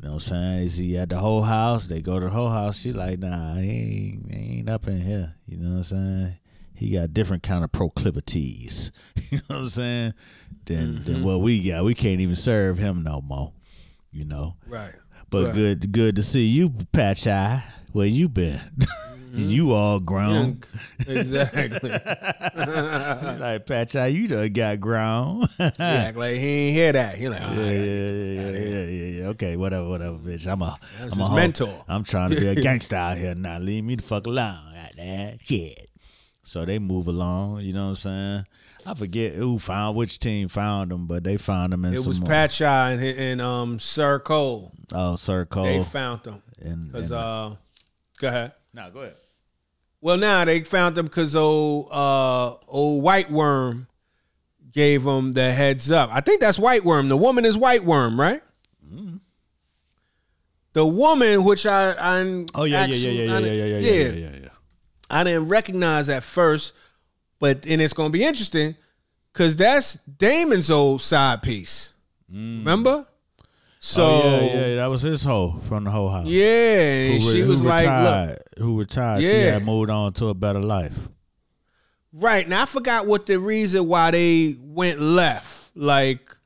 You 0.00 0.08
know 0.08 0.14
what 0.14 0.30
I'm 0.30 0.34
saying? 0.34 0.58
Is 0.60 0.78
he 0.78 0.96
at 0.96 1.10
the 1.10 1.18
whole 1.18 1.42
house? 1.42 1.86
They 1.86 2.00
go 2.00 2.18
to 2.18 2.26
the 2.26 2.30
whole 2.30 2.48
house. 2.48 2.80
She 2.80 2.94
like, 2.94 3.18
nah, 3.18 3.56
he 3.56 3.70
ain't, 3.70 4.34
he 4.34 4.58
ain't 4.58 4.68
up 4.70 4.88
in 4.88 4.98
here. 4.98 5.34
You 5.46 5.58
know 5.58 5.72
what 5.72 5.76
I'm 5.76 5.82
saying? 5.82 6.38
He 6.72 6.92
got 6.92 7.12
different 7.12 7.42
kind 7.42 7.64
of 7.64 7.72
proclivities. 7.72 8.92
You 9.30 9.38
know 9.48 9.56
what 9.56 9.62
I'm 9.62 9.68
saying? 9.68 10.14
Than 10.64 11.04
than 11.04 11.14
mm-hmm. 11.16 11.24
what 11.24 11.40
we 11.40 11.62
got. 11.62 11.84
We 11.84 11.94
can't 11.94 12.20
even 12.20 12.34
serve 12.34 12.78
him 12.78 13.02
no 13.04 13.20
more. 13.20 13.52
You 14.10 14.24
know. 14.24 14.56
Right. 14.66 14.92
But 15.28 15.46
Right. 15.46 15.54
good 15.54 15.92
good 15.92 16.16
to 16.16 16.22
see 16.24 16.46
you, 16.46 16.70
Patch 16.90 17.28
Eye. 17.28 17.62
Where 17.92 18.06
you 18.06 18.28
been? 18.28 18.60
you 19.32 19.72
all 19.72 20.00
grown. 20.00 20.60
exactly. 21.08 21.90
like 23.38 23.66
Patch 23.66 23.96
Eye, 23.96 24.08
you 24.08 24.28
done 24.28 24.52
got 24.52 24.80
grown. 24.80 25.44
Act 25.78 26.16
like 26.16 26.36
he 26.36 26.48
ain't 26.68 26.74
hear 26.74 26.92
that. 26.92 27.16
He 27.16 27.28
like, 27.28 27.40
oh, 27.42 27.54
Yeah, 27.54 27.70
yeah. 27.70 28.50
yeah, 28.50 28.50
yeah, 28.50 28.84
yeah, 28.84 29.20
yeah. 29.22 29.26
Okay, 29.28 29.56
whatever, 29.56 29.88
whatever, 29.88 30.18
bitch. 30.18 30.46
I'm 30.50 30.62
a, 30.62 30.76
That's 31.00 31.16
I'm 31.16 31.32
a 31.32 31.34
mentor. 31.34 31.84
I'm 31.88 32.04
trying 32.04 32.30
to 32.30 32.36
be 32.40 32.46
a 32.48 32.54
gangster 32.62 32.96
out 32.96 33.18
here 33.18 33.34
now. 33.34 33.58
Leave 33.58 33.84
me 33.84 33.96
the 33.96 34.02
fuck 34.02 34.26
alone. 34.26 34.74
Out 34.76 34.96
there, 34.96 35.36
shit. 35.40 35.88
So 36.42 36.64
they 36.64 36.78
move 36.78 37.06
along. 37.08 37.60
You 37.60 37.72
know 37.72 37.84
what 37.84 37.88
I'm 37.90 37.94
saying? 37.96 38.44
I 38.86 38.94
forget 38.94 39.34
who 39.34 39.58
found 39.58 39.96
which 39.96 40.18
team 40.18 40.48
found 40.48 40.90
them, 40.90 41.06
but 41.06 41.22
they 41.22 41.36
found 41.36 41.72
them 41.72 41.84
in 41.84 41.92
It 41.92 42.00
some. 42.00 42.08
was 42.08 42.20
Pat 42.20 42.50
Shaw 42.50 42.88
and, 42.88 43.00
and 43.02 43.40
um 43.42 43.78
Sir 43.78 44.18
Cole. 44.20 44.72
Oh, 44.92 45.16
Sir 45.16 45.44
Cole. 45.44 45.64
They 45.64 45.82
found 45.84 46.22
them 46.22 46.42
because 46.86 47.12
uh, 47.12 47.54
go 48.20 48.28
ahead. 48.28 48.52
no, 48.72 48.90
go 48.90 49.00
ahead. 49.00 49.14
Well, 50.00 50.16
now 50.16 50.44
they 50.44 50.60
found 50.60 50.94
them 50.94 51.06
because 51.06 51.36
old 51.36 51.88
uh 51.90 52.54
old 52.68 53.02
White 53.02 53.30
Worm 53.30 53.86
gave 54.72 55.02
them 55.02 55.32
the 55.32 55.52
heads 55.52 55.90
up. 55.90 56.10
I 56.12 56.20
think 56.20 56.40
that's 56.40 56.58
White 56.58 56.84
Worm. 56.84 57.08
The 57.08 57.16
woman 57.16 57.44
is 57.44 57.58
White 57.58 57.84
Worm, 57.84 58.18
right? 58.18 58.40
Mm-hmm. 58.86 59.16
The 60.72 60.86
woman, 60.86 61.44
which 61.44 61.66
I, 61.66 61.94
I 61.98 62.46
Oh 62.54 62.64
yeah, 62.64 62.86
yeah, 62.86 62.94
yeah, 62.94 63.10
yeah, 63.10 63.22
yeah, 63.22 63.38
yeah, 63.38 63.52
yeah, 63.52 63.52
yeah, 63.52 63.78
yeah, 63.78 63.78
yeah, 63.78 64.10
yeah, 64.12 64.38
yeah. 64.42 64.48
I 65.10 65.24
didn't 65.24 65.48
recognize 65.48 66.08
at 66.08 66.22
first, 66.22 66.74
but 67.40 67.66
and 67.66 67.82
it's 67.82 67.92
gonna 67.92 68.10
be 68.10 68.24
interesting 68.24 68.76
because 69.32 69.56
that's 69.56 69.94
Daemon's 69.94 70.70
old 70.70 71.02
side 71.02 71.42
piece. 71.42 71.94
Remember? 72.30 73.04
So 73.82 74.02
oh, 74.04 74.40
yeah, 74.52 74.66
yeah, 74.66 74.74
that 74.76 74.86
was 74.88 75.00
his 75.00 75.24
hoe 75.24 75.52
from 75.66 75.84
the 75.84 75.90
whole 75.90 76.10
house. 76.10 76.26
yeah, 76.28 77.08
Who, 77.12 77.20
she 77.20 77.42
was 77.42 77.62
who 77.62 77.68
like, 77.68 77.80
retired, 77.80 78.28
"Look, 78.28 78.38
who 78.58 78.78
retired. 78.78 79.22
She 79.22 79.28
Yeah. 79.30 79.52
had 79.52 79.64
moved 79.64 79.88
on 79.88 80.12
to 80.14 80.26
a 80.26 80.34
better 80.34 80.60
life. 80.60 81.08
right 82.12 82.46
now." 82.46 82.62
I 82.62 82.66
forgot 82.66 83.06
what 83.06 83.24
the 83.26 83.38
reason 83.40 83.88
why 83.88 84.10
they 84.10 84.54
went 84.60 85.00
left. 85.00 85.70
Like, 85.74 86.36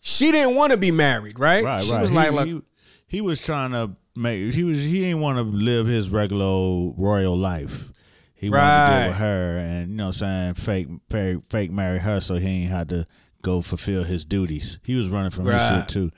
she 0.00 0.32
didn't 0.32 0.56
want 0.56 0.72
to 0.72 0.78
be 0.78 0.90
married, 0.90 1.38
right? 1.38 1.62
Right, 1.62 1.84
she 1.84 1.92
right. 1.92 2.00
was 2.00 2.10
he, 2.10 2.16
like, 2.16 2.46
he, 2.46 2.62
he 3.06 3.20
was 3.20 3.40
trying 3.40 3.70
to 3.72 3.92
make. 4.16 4.52
He 4.52 4.64
was. 4.64 4.82
He 4.82 5.00
didn't 5.02 5.20
want 5.20 5.38
to 5.38 5.44
live 5.44 5.86
his 5.86 6.10
regular 6.10 6.44
old 6.46 6.96
royal 6.98 7.36
life. 7.36 7.90
He 8.34 8.50
wanted 8.50 8.60
to 8.62 8.66
Right. 8.66 8.98
get 9.02 9.08
with 9.10 9.16
her, 9.18 9.58
and 9.58 9.90
you 9.90 9.96
know, 9.98 10.06
what 10.06 10.20
I'm 10.22 10.54
saying 10.54 10.54
fake, 10.54 10.88
fake, 11.10 11.38
fake 11.48 11.70
marry 11.70 11.98
her, 12.00 12.18
so 12.18 12.34
he 12.34 12.64
ain't 12.64 12.72
had 12.72 12.88
to 12.88 13.06
go 13.40 13.60
fulfill 13.62 14.02
his 14.02 14.24
duties. 14.24 14.80
He 14.84 14.96
was 14.96 15.08
running 15.08 15.30
from 15.30 15.44
his 15.46 15.62
shit 15.68 15.88
too. 15.88 16.10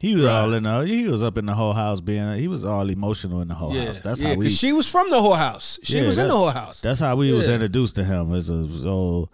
He 0.00 0.14
was 0.14 0.26
all 0.26 0.54
in 0.54 0.62
the. 0.62 0.86
He 0.86 1.08
was 1.08 1.24
up 1.24 1.38
in 1.38 1.46
the 1.46 1.54
whole 1.54 1.72
house 1.72 2.00
being. 2.00 2.38
He 2.38 2.46
was 2.46 2.64
all 2.64 2.88
emotional 2.88 3.40
in 3.40 3.48
the 3.48 3.54
whole 3.54 3.74
yeah, 3.74 3.86
house. 3.86 4.00
That's 4.00 4.22
yeah, 4.22 4.28
how 4.30 4.34
we. 4.36 4.48
she 4.48 4.72
was 4.72 4.88
from 4.90 5.10
the 5.10 5.20
whole 5.20 5.34
house. 5.34 5.78
She 5.82 5.98
Yeah, 5.98 6.06
was 6.06 6.18
in 6.18 6.28
the 6.28 6.36
whole 6.36 6.50
house. 6.50 6.80
That's 6.80 7.00
how 7.00 7.16
we 7.16 7.32
was 7.32 7.48
introduced 7.48 7.96
to 7.96 8.04
him 8.04 8.32
as 8.32 8.48
a 8.48 8.88
old 8.88 9.30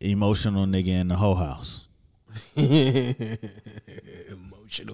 emotional 0.00 0.66
nigga 0.66 0.88
in 0.88 1.08
the 1.08 1.16
whole 1.16 1.36
house. 1.36 1.86
Emotional 2.56 3.38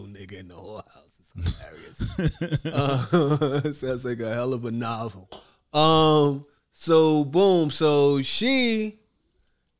nigga 0.05 0.41
in 0.41 0.49
the 0.49 0.55
whole 0.55 0.77
house. 0.77 1.21
It's 1.37 1.57
hilarious. 1.57 2.67
uh, 2.67 3.63
sounds 3.73 4.05
like 4.05 4.21
a 4.21 4.35
hell 4.35 4.53
of 4.53 4.65
a 4.65 4.71
novel. 4.71 5.29
Um. 5.73 6.45
So 6.71 7.25
boom. 7.25 7.71
So 7.71 8.21
she, 8.23 8.99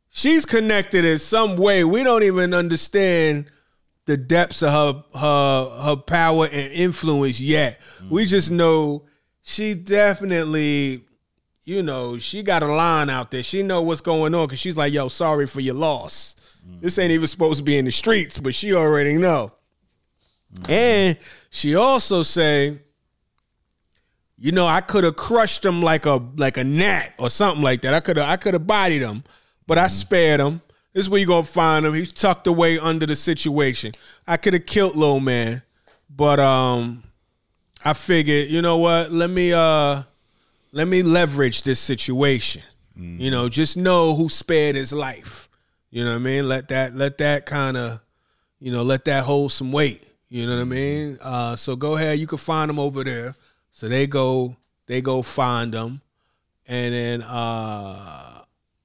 she's 0.09 0.47
connected 0.47 1.05
in 1.05 1.19
some 1.19 1.57
way. 1.57 1.85
We 1.85 2.03
don't 2.03 2.23
even 2.23 2.55
understand 2.55 3.47
the 4.07 4.17
depths 4.17 4.63
of 4.63 4.71
her 4.71 5.19
her 5.19 5.83
her 5.85 5.97
power 5.97 6.47
and 6.53 6.73
influence 6.73 7.41
yet. 7.41 7.81
We 8.11 8.23
mm-hmm. 8.23 8.29
just 8.29 8.51
know 8.51 9.05
she 9.43 9.75
definitely. 9.75 11.05
You 11.67 11.83
know, 11.83 12.19
she 12.19 12.43
got 12.43 12.63
a 12.63 12.67
line 12.67 13.09
out 13.09 13.31
there. 13.31 13.43
She 13.43 13.63
know 13.63 13.81
what's 13.81 14.03
going 14.03 14.35
on 14.35 14.47
because 14.47 14.61
she's 14.61 14.77
like, 14.77 14.93
"Yo, 14.93 15.09
sorry 15.09 15.47
for 15.47 15.61
your 15.61 15.75
loss. 15.75 16.37
Mm-hmm. 16.67 16.81
This 16.81 16.99
ain't 16.99 17.11
even 17.11 17.27
supposed 17.27 17.57
to 17.57 17.65
be 17.65 17.79
in 17.79 17.87
the 17.87 17.91
streets, 17.91 18.39
but 18.39 18.55
she 18.55 18.75
already 18.75 19.17
know." 19.17 19.51
Mm-hmm. 20.55 20.73
And 20.73 21.19
she 21.49 21.75
also 21.75 22.23
say, 22.23 22.79
you 24.37 24.53
know, 24.53 24.67
I 24.67 24.81
could 24.81 25.05
have 25.05 25.17
crushed 25.17 25.63
them 25.63 25.81
like 25.81 26.05
a 26.05 26.21
like 26.37 26.57
a 26.57 26.65
gnat 26.65 27.15
or 27.19 27.31
something 27.31 27.63
like 27.63 27.83
that. 27.83 27.95
I 27.95 28.01
could 28.01 28.17
have 28.17 28.29
I 28.29 28.37
could 28.37 28.55
have 28.55 28.67
bodied 28.67 29.03
them, 29.03 29.25
but 29.67 29.79
I 29.79 29.87
spared 29.87 30.41
him. 30.41 30.61
This 30.95 31.07
is 31.07 31.11
where 31.11 31.21
you 31.21 31.27
gonna 31.27 31.43
find 31.45 31.85
him. 31.85 31.93
He's 31.93 32.13
tucked 32.13 32.47
away 32.47 32.79
under 32.79 33.05
the 33.05 33.17
situation. 33.17 33.93
I 34.29 34.37
could 34.37 34.53
have 34.55 34.65
killed 34.65 34.95
little 34.95 35.19
man, 35.21 35.63
but 36.09 36.39
um, 36.39 37.03
I 37.85 37.93
figured, 37.95 38.49
you 38.49 38.63
know 38.63 38.79
what? 38.79 39.11
Let 39.11 39.29
me 39.29 39.53
uh 39.53 40.03
let 40.73 40.89
me 40.89 41.03
leverage 41.03 41.63
this 41.63 41.81
situation. 41.81 42.63
You 42.97 43.33
know, 43.33 43.49
just 43.49 43.77
know 43.77 44.15
who 44.15 44.29
spared 44.29 44.77
his 44.77 44.93
life. 44.93 45.49
You 45.91 46.05
know 46.05 46.13
what 46.13 46.17
I 46.17 46.21
mean? 46.21 46.49
Let 46.49 46.69
that 46.69 46.95
let 46.95 47.19
that 47.19 47.45
kind 47.45 47.77
of 47.77 48.01
you 48.61 48.71
know, 48.71 48.85
let 48.85 49.05
that 49.07 49.25
hold 49.25 49.51
some 49.51 49.73
weight. 49.73 50.01
You 50.29 50.47
know 50.47 50.55
what 50.55 50.63
I 50.63 50.65
mean? 50.65 51.19
Uh 51.21 51.57
so 51.57 51.75
go 51.75 51.97
ahead, 51.97 52.21
you 52.21 52.29
can 52.29 52.39
find 52.39 52.69
them 52.69 52.79
over 52.79 53.03
there. 53.03 53.35
So 53.71 53.89
they 53.89 54.07
go 54.07 54.57
they 54.87 55.01
go 55.01 55.23
find 55.23 55.75
them. 55.75 56.01
And 56.69 56.95
then 56.95 57.23
uh 57.23 58.43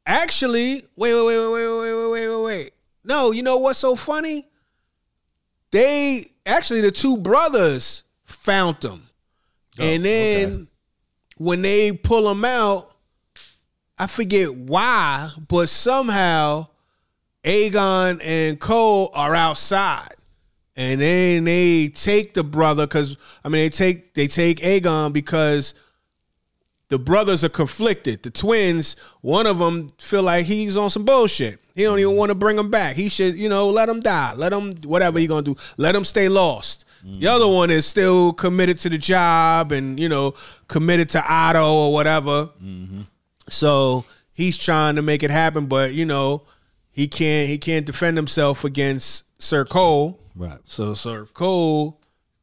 actually, 0.09 0.81
wait, 0.95 1.13
wait, 1.13 1.13
wait, 1.13 1.47
wait, 1.47 1.69
wait, 1.69 1.93
wait, 1.93 2.11
wait, 2.11 2.27
wait, 2.27 2.43
wait. 2.43 2.71
No, 3.03 3.31
you 3.31 3.43
know 3.43 3.57
what's 3.57 3.79
so 3.79 3.95
funny? 3.95 4.45
They 5.71 6.23
actually 6.45 6.81
the 6.81 6.91
two 6.91 7.17
brothers 7.17 8.03
found 8.25 8.81
them. 8.81 9.07
Oh, 9.79 9.83
and 9.83 10.03
then 10.03 10.53
okay. 10.53 10.67
when 11.37 11.61
they 11.61 11.91
pull 11.91 12.27
them 12.27 12.43
out, 12.43 12.91
I 13.97 14.07
forget 14.07 14.53
why, 14.53 15.29
but 15.47 15.69
somehow 15.69 16.67
Aegon 17.43 18.19
and 18.23 18.59
Cole 18.59 19.11
are 19.13 19.35
outside. 19.35 20.13
And 20.75 21.01
then 21.01 21.43
they 21.43 21.89
take 21.89 22.33
the 22.33 22.43
brother 22.43 22.87
because 22.87 23.17
I 23.43 23.49
mean 23.49 23.61
they 23.61 23.69
take 23.69 24.13
they 24.13 24.27
take 24.27 24.59
Aegon 24.59 25.11
because 25.11 25.73
the 26.89 26.99
brothers 26.99 27.43
are 27.43 27.49
conflicted. 27.49 28.23
The 28.23 28.31
twins, 28.31 28.95
one 29.21 29.47
of 29.47 29.59
them 29.59 29.87
feel 29.99 30.23
like 30.23 30.45
he's 30.45 30.75
on 30.75 30.89
some 30.89 31.05
bullshit. 31.05 31.59
He 31.75 31.83
don't 31.83 31.99
even 31.99 32.15
want 32.15 32.29
to 32.29 32.35
bring 32.35 32.57
him 32.57 32.69
back. 32.69 32.95
He 32.95 33.09
should, 33.09 33.37
you 33.37 33.47
know, 33.47 33.69
let 33.69 33.87
him 33.87 33.99
die. 33.99 34.33
Let 34.35 34.51
him 34.51 34.73
whatever 34.83 35.19
he 35.19 35.27
gonna 35.27 35.43
do. 35.43 35.55
Let 35.77 35.95
him 35.95 36.03
stay 36.03 36.27
lost. 36.27 36.85
The 37.01 37.27
other 37.27 37.47
one 37.47 37.71
is 37.71 37.85
still 37.85 38.33
committed 38.33 38.77
to 38.79 38.89
the 38.89 38.97
job 38.97 39.71
and 39.71 39.97
you 39.97 40.09
know 40.09 40.33
committed 40.67 41.07
to 41.09 41.23
Otto 41.25 41.73
or 41.73 41.93
whatever. 41.93 42.49
So 43.47 44.03
he's 44.33 44.57
trying 44.57 44.95
to 44.97 45.01
make 45.01 45.23
it 45.23 45.31
happen, 45.31 45.67
but 45.67 45.93
you 45.93 46.05
know 46.05 46.43
he 46.91 47.07
can't. 47.07 47.47
He 47.47 47.57
can't 47.57 47.85
defend 47.85 48.17
himself 48.17 48.65
against 48.65 49.41
Sir 49.41 49.63
Cole. 49.63 50.19
Right. 50.35 50.59
So 50.65 50.93
Sir 50.93 51.25
Cole, 51.33 52.01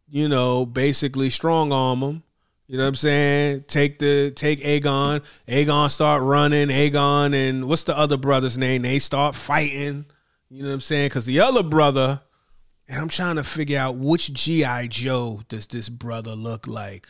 you 0.09 0.29
know, 0.29 0.65
basically 0.65 1.29
strong 1.31 1.73
arm 1.73 2.01
him. 2.01 2.23
You 2.69 2.79
know 2.79 2.83
what 2.83 2.89
I'm 2.89 2.95
saying? 2.97 3.65
Take 3.69 4.01
the 4.01 4.33
take 4.33 4.59
Aegon. 4.61 5.25
Aegon 5.47 5.91
start 5.91 6.23
running. 6.23 6.69
Aegon 6.69 7.33
and 7.33 7.69
what's 7.69 7.85
the 7.85 7.97
other 7.97 8.17
brother's 8.17 8.59
name? 8.59 8.83
They 8.83 8.99
start 8.99 9.37
fighting. 9.37 10.05
You 10.51 10.63
know 10.63 10.69
what 10.71 10.75
I'm 10.75 10.81
saying? 10.81 11.09
Because 11.09 11.27
the 11.27 11.41
other 11.41 11.63
brother, 11.63 12.21
and 12.89 13.01
I'm 13.01 13.09
trying 13.09 13.37
to 13.37 13.45
figure 13.45 13.79
out 13.79 13.97
which 13.97 14.33
GI 14.33 14.89
Joe 14.89 15.43
does 15.49 15.69
this 15.69 15.89
brother 15.89 16.33
look 16.33 16.67
like. 16.67 17.07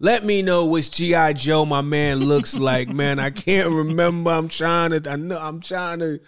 Let 0.00 0.24
me 0.24 0.42
know 0.42 0.66
which 0.66 0.90
GI 0.92 1.34
Joe 1.34 1.64
my 1.64 1.82
man 1.82 2.18
looks 2.18 2.56
like, 2.58 2.88
man. 2.88 3.20
I 3.20 3.30
can't 3.30 3.70
remember. 3.70 4.30
I'm 4.30 4.48
trying 4.48 4.90
to. 5.00 5.10
I 5.10 5.14
know. 5.14 5.38
I'm 5.38 5.60
trying 5.60 6.00
to. 6.00 6.20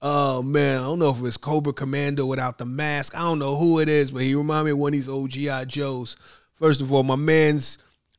Oh 0.00 0.42
man, 0.42 0.80
I 0.80 0.84
don't 0.84 0.98
know 0.98 1.10
if 1.10 1.22
it's 1.22 1.36
Cobra 1.36 1.72
Commander 1.74 2.24
without 2.24 2.56
the 2.56 2.66
mask. 2.66 3.14
I 3.14 3.20
don't 3.20 3.38
know 3.38 3.56
who 3.56 3.80
it 3.80 3.90
is, 3.90 4.10
but 4.10 4.22
he 4.22 4.34
remind 4.34 4.66
me 4.66 4.70
of 4.70 4.78
one 4.78 4.90
of 4.90 4.92
these 4.92 5.08
old 5.08 5.30
GI 5.30 5.66
Joes. 5.66 6.16
First 6.54 6.80
of 6.80 6.92
all, 6.92 7.02
my 7.02 7.16
man's 7.16 7.76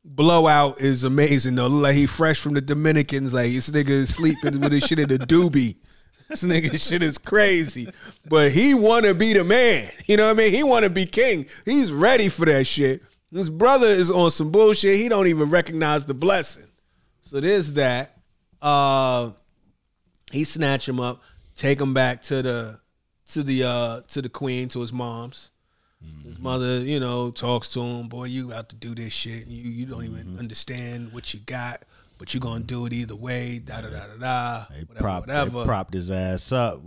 blowout 0.08 0.80
is 0.80 1.04
amazing 1.04 1.54
though. 1.54 1.68
Like 1.68 1.94
he 1.94 2.06
fresh 2.06 2.40
from 2.40 2.54
the 2.54 2.60
Dominicans. 2.60 3.32
Like 3.32 3.46
this 3.46 3.70
nigga 3.70 3.90
is 3.90 4.14
sleeping 4.14 4.60
with 4.60 4.72
his 4.72 4.84
shit 4.84 4.98
in 4.98 5.08
the 5.08 5.18
doobie. 5.18 5.76
This 6.28 6.44
nigga 6.44 6.88
shit 6.88 7.02
is 7.02 7.16
crazy. 7.16 7.88
But 8.28 8.52
he 8.52 8.74
wanna 8.74 9.14
be 9.14 9.32
the 9.32 9.44
man. 9.44 9.88
You 10.06 10.16
know 10.16 10.26
what 10.26 10.36
I 10.36 10.38
mean? 10.38 10.52
He 10.52 10.62
wanna 10.62 10.90
be 10.90 11.06
king. 11.06 11.46
He's 11.64 11.92
ready 11.92 12.28
for 12.28 12.44
that 12.46 12.66
shit. 12.66 13.02
His 13.32 13.50
brother 13.50 13.86
is 13.86 14.10
on 14.10 14.30
some 14.30 14.50
bullshit. 14.50 14.96
He 14.96 15.08
don't 15.08 15.26
even 15.26 15.50
recognize 15.50 16.06
the 16.06 16.14
blessing. 16.14 16.66
So 17.22 17.40
there's 17.40 17.74
that. 17.74 18.16
Uh 18.60 19.30
he 20.32 20.44
snatch 20.44 20.86
him 20.88 21.00
up, 21.00 21.22
take 21.54 21.80
him 21.80 21.94
back 21.94 22.20
to 22.22 22.42
the 22.42 22.80
to 23.26 23.42
the 23.42 23.64
uh 23.64 24.00
to 24.08 24.22
the 24.22 24.28
queen, 24.28 24.68
to 24.68 24.80
his 24.80 24.92
mom's. 24.92 25.50
His 26.24 26.38
mother, 26.38 26.78
you 26.80 27.00
know, 27.00 27.30
talks 27.30 27.70
to 27.70 27.80
him, 27.80 28.08
boy, 28.08 28.24
you 28.24 28.48
about 28.50 28.68
to 28.68 28.76
do 28.76 28.94
this 28.94 29.12
shit. 29.12 29.46
You 29.46 29.70
you 29.70 29.86
don't 29.86 30.04
even 30.04 30.38
understand 30.38 31.12
what 31.12 31.34
you 31.34 31.40
got, 31.40 31.82
but 32.18 32.32
you 32.34 32.40
gonna 32.40 32.62
do 32.64 32.86
it 32.86 32.92
either 32.92 33.16
way, 33.16 33.58
da 33.58 33.80
da 33.80 33.90
da 33.90 34.06
da 34.06 34.16
da. 34.18 34.64
They, 34.70 34.84
Whatever, 34.84 35.00
prop, 35.00 35.26
they 35.26 35.64
propped 35.64 35.94
his 35.94 36.10
ass 36.10 36.52
up. 36.52 36.80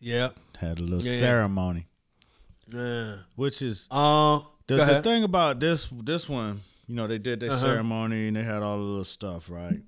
Yep. 0.00 0.36
Had 0.60 0.78
a 0.78 0.82
little 0.82 1.02
Yeah. 1.06 1.18
ceremony, 1.18 1.86
Yeah. 2.72 3.16
which 3.36 3.62
is 3.62 3.86
Uh 3.90 4.40
the, 4.66 4.76
the 4.84 5.02
thing 5.02 5.24
about 5.24 5.60
this 5.60 5.86
this 6.04 6.28
one. 6.28 6.60
You 6.88 6.96
know, 6.96 7.06
they 7.06 7.18
did 7.18 7.38
their 7.40 7.50
Uh-huh. 7.50 7.60
ceremony 7.60 8.26
and 8.28 8.36
they 8.36 8.42
had 8.42 8.62
all 8.64 8.78
the 8.78 8.82
little 8.84 9.04
stuff, 9.04 9.48
right? 9.48 9.80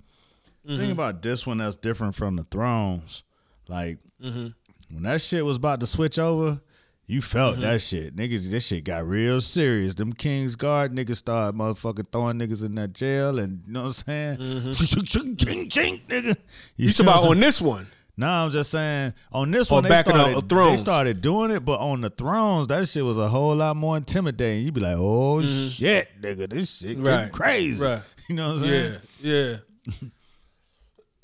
The 0.65 0.73
Mm-hmm. 0.73 0.81
thing 0.81 0.91
about 0.93 1.23
this 1.23 1.45
one 1.47 1.59
that's 1.59 1.75
different 1.77 2.15
from 2.15 2.37
the 2.37 2.45
thrones, 2.45 3.25
like 3.69 3.99
Mm-hmm. 4.23 4.49
when 4.95 5.03
that 5.03 5.21
shit 5.21 5.45
was 5.45 5.57
about 5.57 5.81
to 5.81 5.87
switch 5.87 6.19
over, 6.21 6.61
you 7.13 7.21
felt 7.21 7.55
Mm-hmm. 7.55 7.63
that 7.63 7.81
shit. 7.81 8.17
Niggas, 8.17 8.49
this 8.51 8.67
shit 8.67 8.85
got 8.85 9.05
real 9.05 9.41
serious. 9.41 9.95
Them 9.95 10.13
King's 10.13 10.57
Guard 10.57 10.93
niggas 10.93 11.17
started 11.17 11.59
motherfucking 11.59 12.11
throwing 12.11 12.39
niggas 12.39 12.65
in 12.65 12.75
that 12.77 12.93
jail 12.95 13.39
and 13.39 13.61
you 13.67 13.73
know 13.73 13.81
what 13.83 13.87
I'm 14.09 14.39
saying? 14.39 14.75
Ching, 14.75 15.05
ching, 15.05 15.37
ching, 15.37 15.69
ching, 15.69 15.99
nigga. 16.09 16.31
Mm-hmm. 16.31 16.43
You 16.77 16.91
talking 16.93 17.07
about 17.07 17.25
on 17.31 17.39
this 17.41 17.61
one. 17.61 17.87
No, 18.17 18.29
I'm 18.29 18.51
just 18.51 18.71
saying 18.71 19.15
on 19.33 19.51
this 19.51 19.71
Or 19.71 19.77
one 19.77 19.85
they 19.85 19.89
the 19.89 20.03
started, 20.05 20.49
Thrones. 20.49 20.71
they 20.71 20.77
started 20.77 21.21
doing 21.23 21.51
it, 21.51 21.65
but 21.65 21.81
on 21.81 22.03
the 22.03 22.11
thrones, 22.11 22.67
that 22.69 22.87
shit 22.87 23.03
was 23.05 23.19
a 23.19 23.27
whole 23.29 23.57
lot 23.57 23.75
more 23.77 23.97
intimidating. 23.97 24.65
You'd 24.67 24.75
be 24.75 24.81
like, 24.83 24.97
oh 24.99 25.41
shit, 25.43 26.09
nigga, 26.21 26.49
this 26.51 26.77
shit 26.79 26.99
Mm-hmm. 26.99 27.07
Right, 27.07 27.33
crazy. 27.33 27.85
right. 27.85 28.03
You 28.29 28.37
know 28.37 28.53
what 28.55 28.63
I'm 28.63 28.69
saying? 28.69 28.97
Yeah, 29.21 29.57
yeah. 29.91 30.09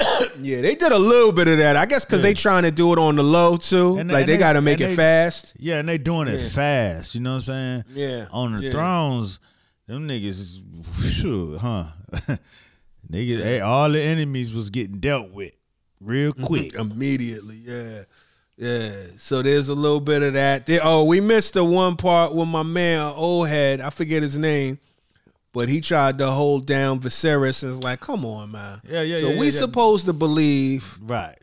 yeah, 0.40 0.60
they 0.60 0.74
did 0.74 0.92
a 0.92 0.98
little 0.98 1.32
bit 1.32 1.48
of 1.48 1.58
that. 1.58 1.76
I 1.76 1.86
guess 1.86 2.04
because 2.04 2.22
they 2.22 2.34
trying 2.34 2.62
to 2.62 2.70
do 2.70 2.92
it 2.92 2.98
on 2.98 3.16
the 3.16 3.22
low 3.22 3.56
too. 3.56 3.98
And- 3.98 4.10
like 4.10 4.20
and 4.22 4.28
they, 4.28 4.32
they- 4.34 4.38
got 4.38 4.52
to 4.54 4.60
make 4.62 4.80
it 4.80 4.88
they- 4.88 4.96
fast. 4.96 5.54
Yeah, 5.58 5.78
and 5.78 5.88
they 5.88 5.98
doing 5.98 6.28
it 6.28 6.40
fast. 6.40 7.14
You 7.14 7.20
know 7.22 7.30
what 7.32 7.48
I'm 7.48 7.82
saying? 7.82 7.84
Yeah, 7.94 8.26
On 8.30 8.52
the 8.56 8.62
yeah. 8.64 8.70
thrones, 8.70 9.40
them 9.86 10.06
niggas, 10.08 10.24
is- 10.24 10.62
phew, 11.20 11.58
huh? 11.58 11.84
niggas, 13.10 13.42
hey, 13.42 13.60
all 13.60 13.88
the 13.90 14.00
enemies 14.02 14.54
was 14.54 14.70
getting 14.70 14.98
dealt 14.98 15.32
with 15.32 15.52
real 16.00 16.32
quick. 16.44 16.74
immediately. 16.74 17.56
Yeah, 17.64 18.02
yeah. 18.56 18.92
So 19.18 19.42
there's 19.42 19.68
a 19.68 19.74
little 19.74 20.00
bit 20.00 20.22
of 20.22 20.34
that. 20.34 20.66
There, 20.66 20.80
oh, 20.82 21.04
we 21.04 21.20
missed 21.20 21.54
the 21.54 21.64
one 21.64 21.96
part 21.96 22.34
with 22.34 22.48
my 22.48 22.62
man 22.62 23.12
old 23.16 23.48
head. 23.48 23.80
I 23.80 23.90
forget 23.90 24.22
his 24.22 24.36
name, 24.36 24.78
but 25.58 25.68
he 25.68 25.80
tried 25.80 26.18
to 26.18 26.30
hold 26.30 26.66
down 26.66 27.00
Viserys. 27.00 27.64
And 27.64 27.72
it's 27.74 27.82
like, 27.82 27.98
come 27.98 28.24
on, 28.24 28.52
man. 28.52 28.80
Yeah, 28.88 29.02
yeah, 29.02 29.18
So 29.18 29.26
yeah, 29.30 29.32
we 29.40 29.46
yeah, 29.46 29.52
yeah. 29.52 29.58
supposed 29.58 30.06
to 30.06 30.12
believe 30.12 30.98
right. 31.02 31.36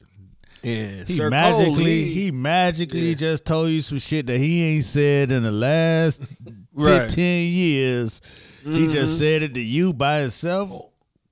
in 0.64 1.06
He 1.06 1.14
Sir 1.14 1.24
Cole, 1.24 1.32
magically, 1.32 1.84
he- 2.06 2.14
he 2.26 2.32
magically 2.32 3.14
just 3.16 3.46
told 3.46 3.70
you 3.72 3.82
some 3.82 4.00
shit 4.00 4.28
that 4.28 4.38
he 4.38 4.64
ain't 4.64 4.86
said 4.86 5.32
in 5.34 5.44
the 5.44 5.52
last 5.52 6.24
Right. 6.74 7.10
Mm-hmm. 7.10 7.20
years. 7.56 8.22
He 8.64 8.88
just 8.88 9.20
said 9.20 9.44
it 9.44 9.54
to 9.56 9.62
you 9.62 9.92
by 9.94 10.22
himself. 10.22 10.72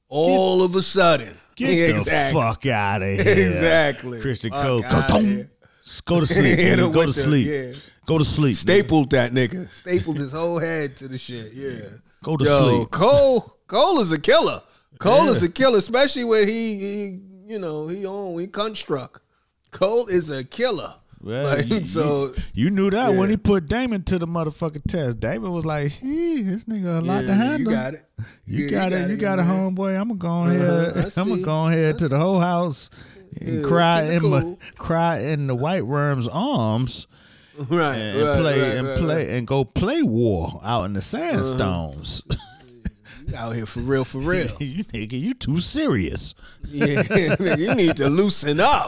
all 0.09 0.61
of 0.61 0.75
a 0.75 0.81
sudden. 0.81 1.33
Get 1.55 1.67
the 1.93 1.99
Exactly. 1.99 2.41
fuck 2.41 2.65
out 2.65 3.01
of 3.01 3.07
here. 3.19 3.47
Exactly. 3.47 4.19
Criston 4.19 4.51
Cole. 4.51 4.81
Go, 4.81 5.45
go 6.05 6.19
to 6.19 6.25
sleep. 6.25 6.57
Hit 6.59 6.77
nigga. 6.79 6.85
him 6.85 6.91
Go 6.91 7.01
to 7.01 7.07
the- 7.07 7.13
sleep. 7.13 7.47
yeah. 7.47 7.71
Go 8.05 8.17
to 8.17 8.25
sleep. 8.25 8.55
nigga. 8.55 8.59
Stapled 8.59 9.09
that 9.11 9.31
nigga. 9.31 9.71
Stapled 9.73 10.17
his 10.17 10.33
whole 10.33 10.59
head 10.59 10.97
to 10.97 11.07
the 11.07 11.17
shit. 11.17 11.53
Yeah. 11.53 11.89
Go 12.23 12.37
to 12.37 12.43
Yo, 12.45 12.69
sleep. 12.79 12.91
Cole, 12.91 13.57
Cole 13.67 13.99
is 13.99 14.11
a 14.11 14.19
killer. 14.19 14.59
Cole 14.99 15.25
Yeah. 15.25 15.31
is 15.31 15.43
a 15.43 15.49
killer, 15.49 15.77
especially 15.77 16.23
when 16.23 16.47
he, 16.47 16.79
he 16.79 17.19
you 17.47 17.59
know, 17.59 17.87
he 17.87 18.05
on 18.05 18.39
he 18.39 18.47
cunt 18.47 18.77
struck. 18.77 19.21
Cole 19.71 20.07
is 20.07 20.29
a 20.29 20.43
killer. 20.43 20.95
Well, 21.21 21.55
Like, 21.55 21.67
you, 21.69 21.85
so 21.85 22.33
you, 22.53 22.65
you 22.65 22.69
knew 22.69 22.89
that 22.89 23.13
when 23.15 23.29
he 23.29 23.37
put 23.37 23.67
Daemon 23.67 24.03
to 24.03 24.19
the 24.19 24.27
motherfucking 24.27 24.83
test. 24.89 25.21
Daemon 25.21 25.51
was 25.53 25.65
like, 25.65 25.89
"Shit, 25.91 26.45
this 26.45 26.65
nigga 26.65 26.99
a 26.99 27.01
lot 27.01 27.21
to 27.21 27.27
yeah, 27.27 27.33
handle. 27.35 27.59
you 27.59 27.65
got 27.77 27.93
it. 27.93 28.05
You 28.45 28.65
Yeah, 28.65 28.71
got 28.71 28.91
it. 28.91 29.09
You 29.09 29.15
got 29.17 29.39
it, 29.39 29.43
homeboy. 29.45 29.99
I'm 29.99 30.09
gonna 30.09 30.19
go 30.19 30.27
on 30.27 30.49
Uh-huh, 30.49 30.93
here. 31.01 31.11
I'm 31.17 31.29
gonna 31.29 31.41
go 31.41 31.51
on 31.53 31.71
here 31.73 31.93
to 31.93 32.07
the 32.09 32.17
whole 32.17 32.39
house 32.41 32.89
and 33.39 33.57
Yeah, 33.57 33.61
cry 33.63 34.01
in 34.03 34.21
the 34.23 34.29
my 34.29 34.57
cry 34.75 35.19
in 35.19 35.47
the 35.47 35.55
white 35.55 35.85
worm's 35.85 36.27
arms 36.27 37.07
Right. 37.69 37.95
and, 37.97 38.17
and 38.19 38.27
right, 38.27 38.39
play 38.39 38.61
right, 38.61 38.77
and 38.77 38.87
right, 38.87 38.97
play 38.99 39.37
and 39.37 39.45
go 39.47 39.63
play 39.63 40.01
war 40.01 40.59
out 40.63 40.85
in 40.85 40.93
the 40.93 40.99
Stepstones. 41.01 42.21
Uh-huh. 42.29 42.39
You 43.27 43.35
out 43.37 43.51
here 43.55 43.65
for 43.65 43.79
real, 43.79 44.03
for 44.03 44.17
real. 44.17 44.47
you 44.59 44.83
nigga, 44.83 45.13
you 45.19 45.33
too 45.33 45.59
serious. 45.61 46.35
Yeah, 46.67 47.03
you 47.55 47.73
need 47.75 47.95
to 47.97 48.09
loosen 48.09 48.59
up 48.59 48.87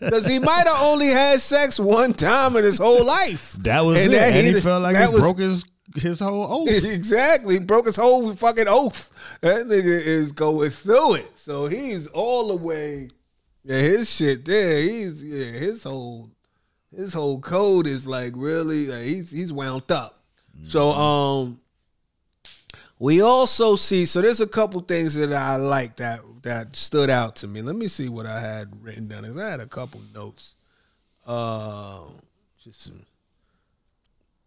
because 0.00 0.26
he 0.26 0.38
might 0.40 0.64
have 0.66 0.78
only 0.82 1.08
had 1.08 1.38
sex 1.38 1.78
one 1.78 2.12
time 2.14 2.56
in 2.56 2.64
his 2.64 2.78
whole 2.78 3.06
life. 3.06 3.52
That 3.60 3.82
was 3.82 3.98
And 4.02 4.12
it. 4.12 4.16
that 4.16 4.32
and 4.32 4.46
he 4.46 4.52
he- 4.54 4.60
felt 4.60 4.82
like 4.82 4.94
that 4.96 5.08
he 5.10 5.14
was- 5.14 5.22
broke 5.22 5.38
his 5.38 5.64
his 5.96 6.18
whole 6.20 6.46
oath. 6.62 6.84
exactly, 6.84 7.54
he 7.54 7.60
broke 7.60 7.86
his 7.86 7.96
whole 7.96 8.32
fucking 8.34 8.66
oath. 8.68 9.10
That 9.42 9.66
nigga 9.66 9.84
is 10.06 10.32
going 10.32 10.70
through 10.70 11.14
it, 11.14 11.36
so 11.38 11.66
he's 11.66 12.06
all 12.08 12.48
the 12.48 12.56
way. 12.56 13.08
Yeah, 13.64 13.76
his 13.78 14.10
shit 14.14 14.44
there. 14.44 14.80
He's 14.82 15.22
yeah, 15.24 15.44
his 15.60 15.84
whole 15.84 16.30
his 16.98 17.14
whole 17.14 17.40
code 17.40 17.86
is 17.86 18.06
like 18.06 18.32
really 18.36 18.86
like, 18.88 19.04
he's 19.04 19.30
he's 19.30 19.52
wound 19.52 19.90
up. 19.90 20.20
So 20.64 20.90
um, 20.90 21.60
We 22.98 23.22
also 23.22 23.76
see 23.76 24.04
so 24.06 24.20
there's 24.20 24.40
a 24.40 24.46
couple 24.46 24.80
things 24.80 25.14
that 25.14 25.32
I 25.32 25.56
like 25.56 25.96
that 25.96 26.20
that 26.42 26.74
stood 26.74 27.08
out 27.10 27.36
to 27.36 27.46
me. 27.46 27.62
Let 27.62 27.76
me 27.76 27.86
see 27.88 28.08
what 28.08 28.26
I 28.26 28.40
had 28.40 28.82
written 28.82 29.06
down. 29.06 29.22
'cause 29.22 29.38
I 29.38 29.50
had 29.50 29.60
a 29.60 29.66
couple 29.66 30.00
notes. 30.12 30.56
Uh, 31.26 32.00
just 32.62 32.90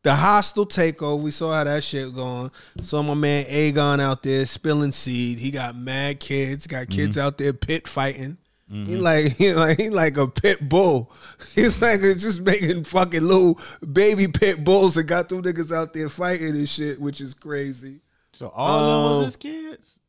the 0.04 0.16
hostile 0.16 0.66
takeover. 0.66 1.22
We 1.22 1.32
saw 1.32 1.54
how 1.54 1.64
that 1.64 1.84
shit 1.84 2.14
going. 2.14 2.50
Saw 2.82 3.04
my 3.04 3.14
man 3.14 3.46
Aegon 3.46 4.00
out 4.00 4.24
there 4.24 4.46
spilling 4.46 4.92
seed. 4.92 5.38
He 5.40 5.52
got 5.52 5.76
mad 5.78 6.20
kids. 6.20 6.68
Got 6.68 6.90
kids 6.90 7.18
out 7.18 7.38
there 7.38 7.54
pit 7.54 7.88
fighting. 7.88 8.38
He 8.72 8.96
like 8.96 9.26
he 9.38 9.54
like 9.54 9.78
he 9.78 9.90
like 9.90 10.16
a 10.18 10.28
pit 10.28 10.68
bull. 10.70 11.12
He's 11.56 11.82
like 11.82 12.00
just 12.02 12.42
making 12.42 12.86
fucking 12.86 13.22
little 13.22 13.60
baby 13.92 14.28
pit 14.28 14.64
bulls 14.64 14.96
and 14.96 15.08
got 15.08 15.28
them 15.30 15.44
niggas 15.44 15.76
out 15.76 15.94
there 15.94 16.08
fighting 16.10 16.50
and 16.50 16.70
shit, 16.70 17.00
which 17.00 17.20
is 17.20 17.34
crazy. 17.34 18.00
So 18.34 18.50
all 18.56 18.80
of 18.80 18.86
them 18.86 19.12
Um, 19.12 19.18
was 19.18 19.26
his 19.26 19.36
kids. 19.36 20.00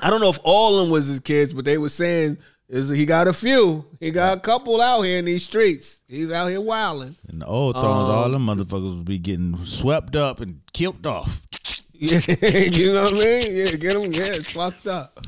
I 0.00 0.10
don't 0.10 0.20
know 0.20 0.30
if 0.30 0.38
all 0.44 0.78
of 0.78 0.84
them 0.86 0.92
was 0.92 1.08
his 1.08 1.20
kids, 1.20 1.52
but 1.52 1.64
they 1.64 1.78
were 1.78 1.88
saying 1.88 2.38
is 2.68 2.88
he 2.88 3.06
got 3.06 3.26
a 3.28 3.32
few. 3.32 3.84
He 3.98 4.10
got 4.12 4.36
a 4.38 4.40
couple 4.40 4.80
out 4.80 5.02
here 5.02 5.18
in 5.18 5.24
these 5.24 5.42
streets. 5.44 6.02
He's 6.08 6.30
out 6.30 6.46
here 6.48 6.60
wilding. 6.60 7.14
In 7.28 7.40
the 7.40 7.46
old 7.46 7.74
thrones, 7.74 8.08
um, 8.08 8.14
all 8.14 8.28
them 8.30 8.46
motherfuckers 8.46 8.96
would 8.98 9.04
be 9.04 9.18
getting 9.18 9.56
swept 9.56 10.14
up 10.16 10.40
and 10.40 10.60
killed 10.72 11.06
off. 11.06 11.42
Yeah, 11.98 12.20
you 12.28 12.92
know 12.92 13.04
what 13.04 13.12
I 13.14 13.24
mean? 13.24 13.56
Yeah, 13.56 13.70
get 13.76 13.94
him. 13.96 14.12
Yeah, 14.12 14.26
it's 14.26 14.50
fucked 14.50 14.86
up. 14.86 15.18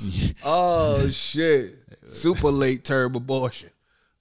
Oh 0.44 1.08
shit! 1.08 1.72
Super 2.08 2.50
late 2.50 2.84
term 2.84 3.14
abortion. 3.14 3.70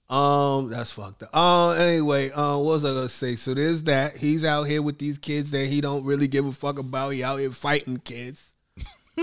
Um, 0.08 0.70
that's 0.70 0.90
fucked 0.90 1.22
up. 1.24 1.30
Uh, 1.34 1.72
anyway, 1.72 2.30
uh, 2.30 2.56
what 2.56 2.74
was 2.74 2.84
I 2.84 2.94
gonna 2.94 3.08
say? 3.08 3.36
So 3.36 3.52
there's 3.52 3.82
that. 3.84 4.16
He's 4.16 4.44
out 4.44 4.64
here 4.64 4.80
with 4.80 4.98
these 4.98 5.18
kids 5.18 5.50
that 5.50 5.66
he 5.66 5.80
don't 5.80 6.04
really 6.04 6.28
give 6.28 6.46
a 6.46 6.52
fuck 6.52 6.78
about. 6.78 7.10
He 7.10 7.22
out 7.22 7.40
here 7.40 7.50
fighting 7.50 7.98
kids. 7.98 8.54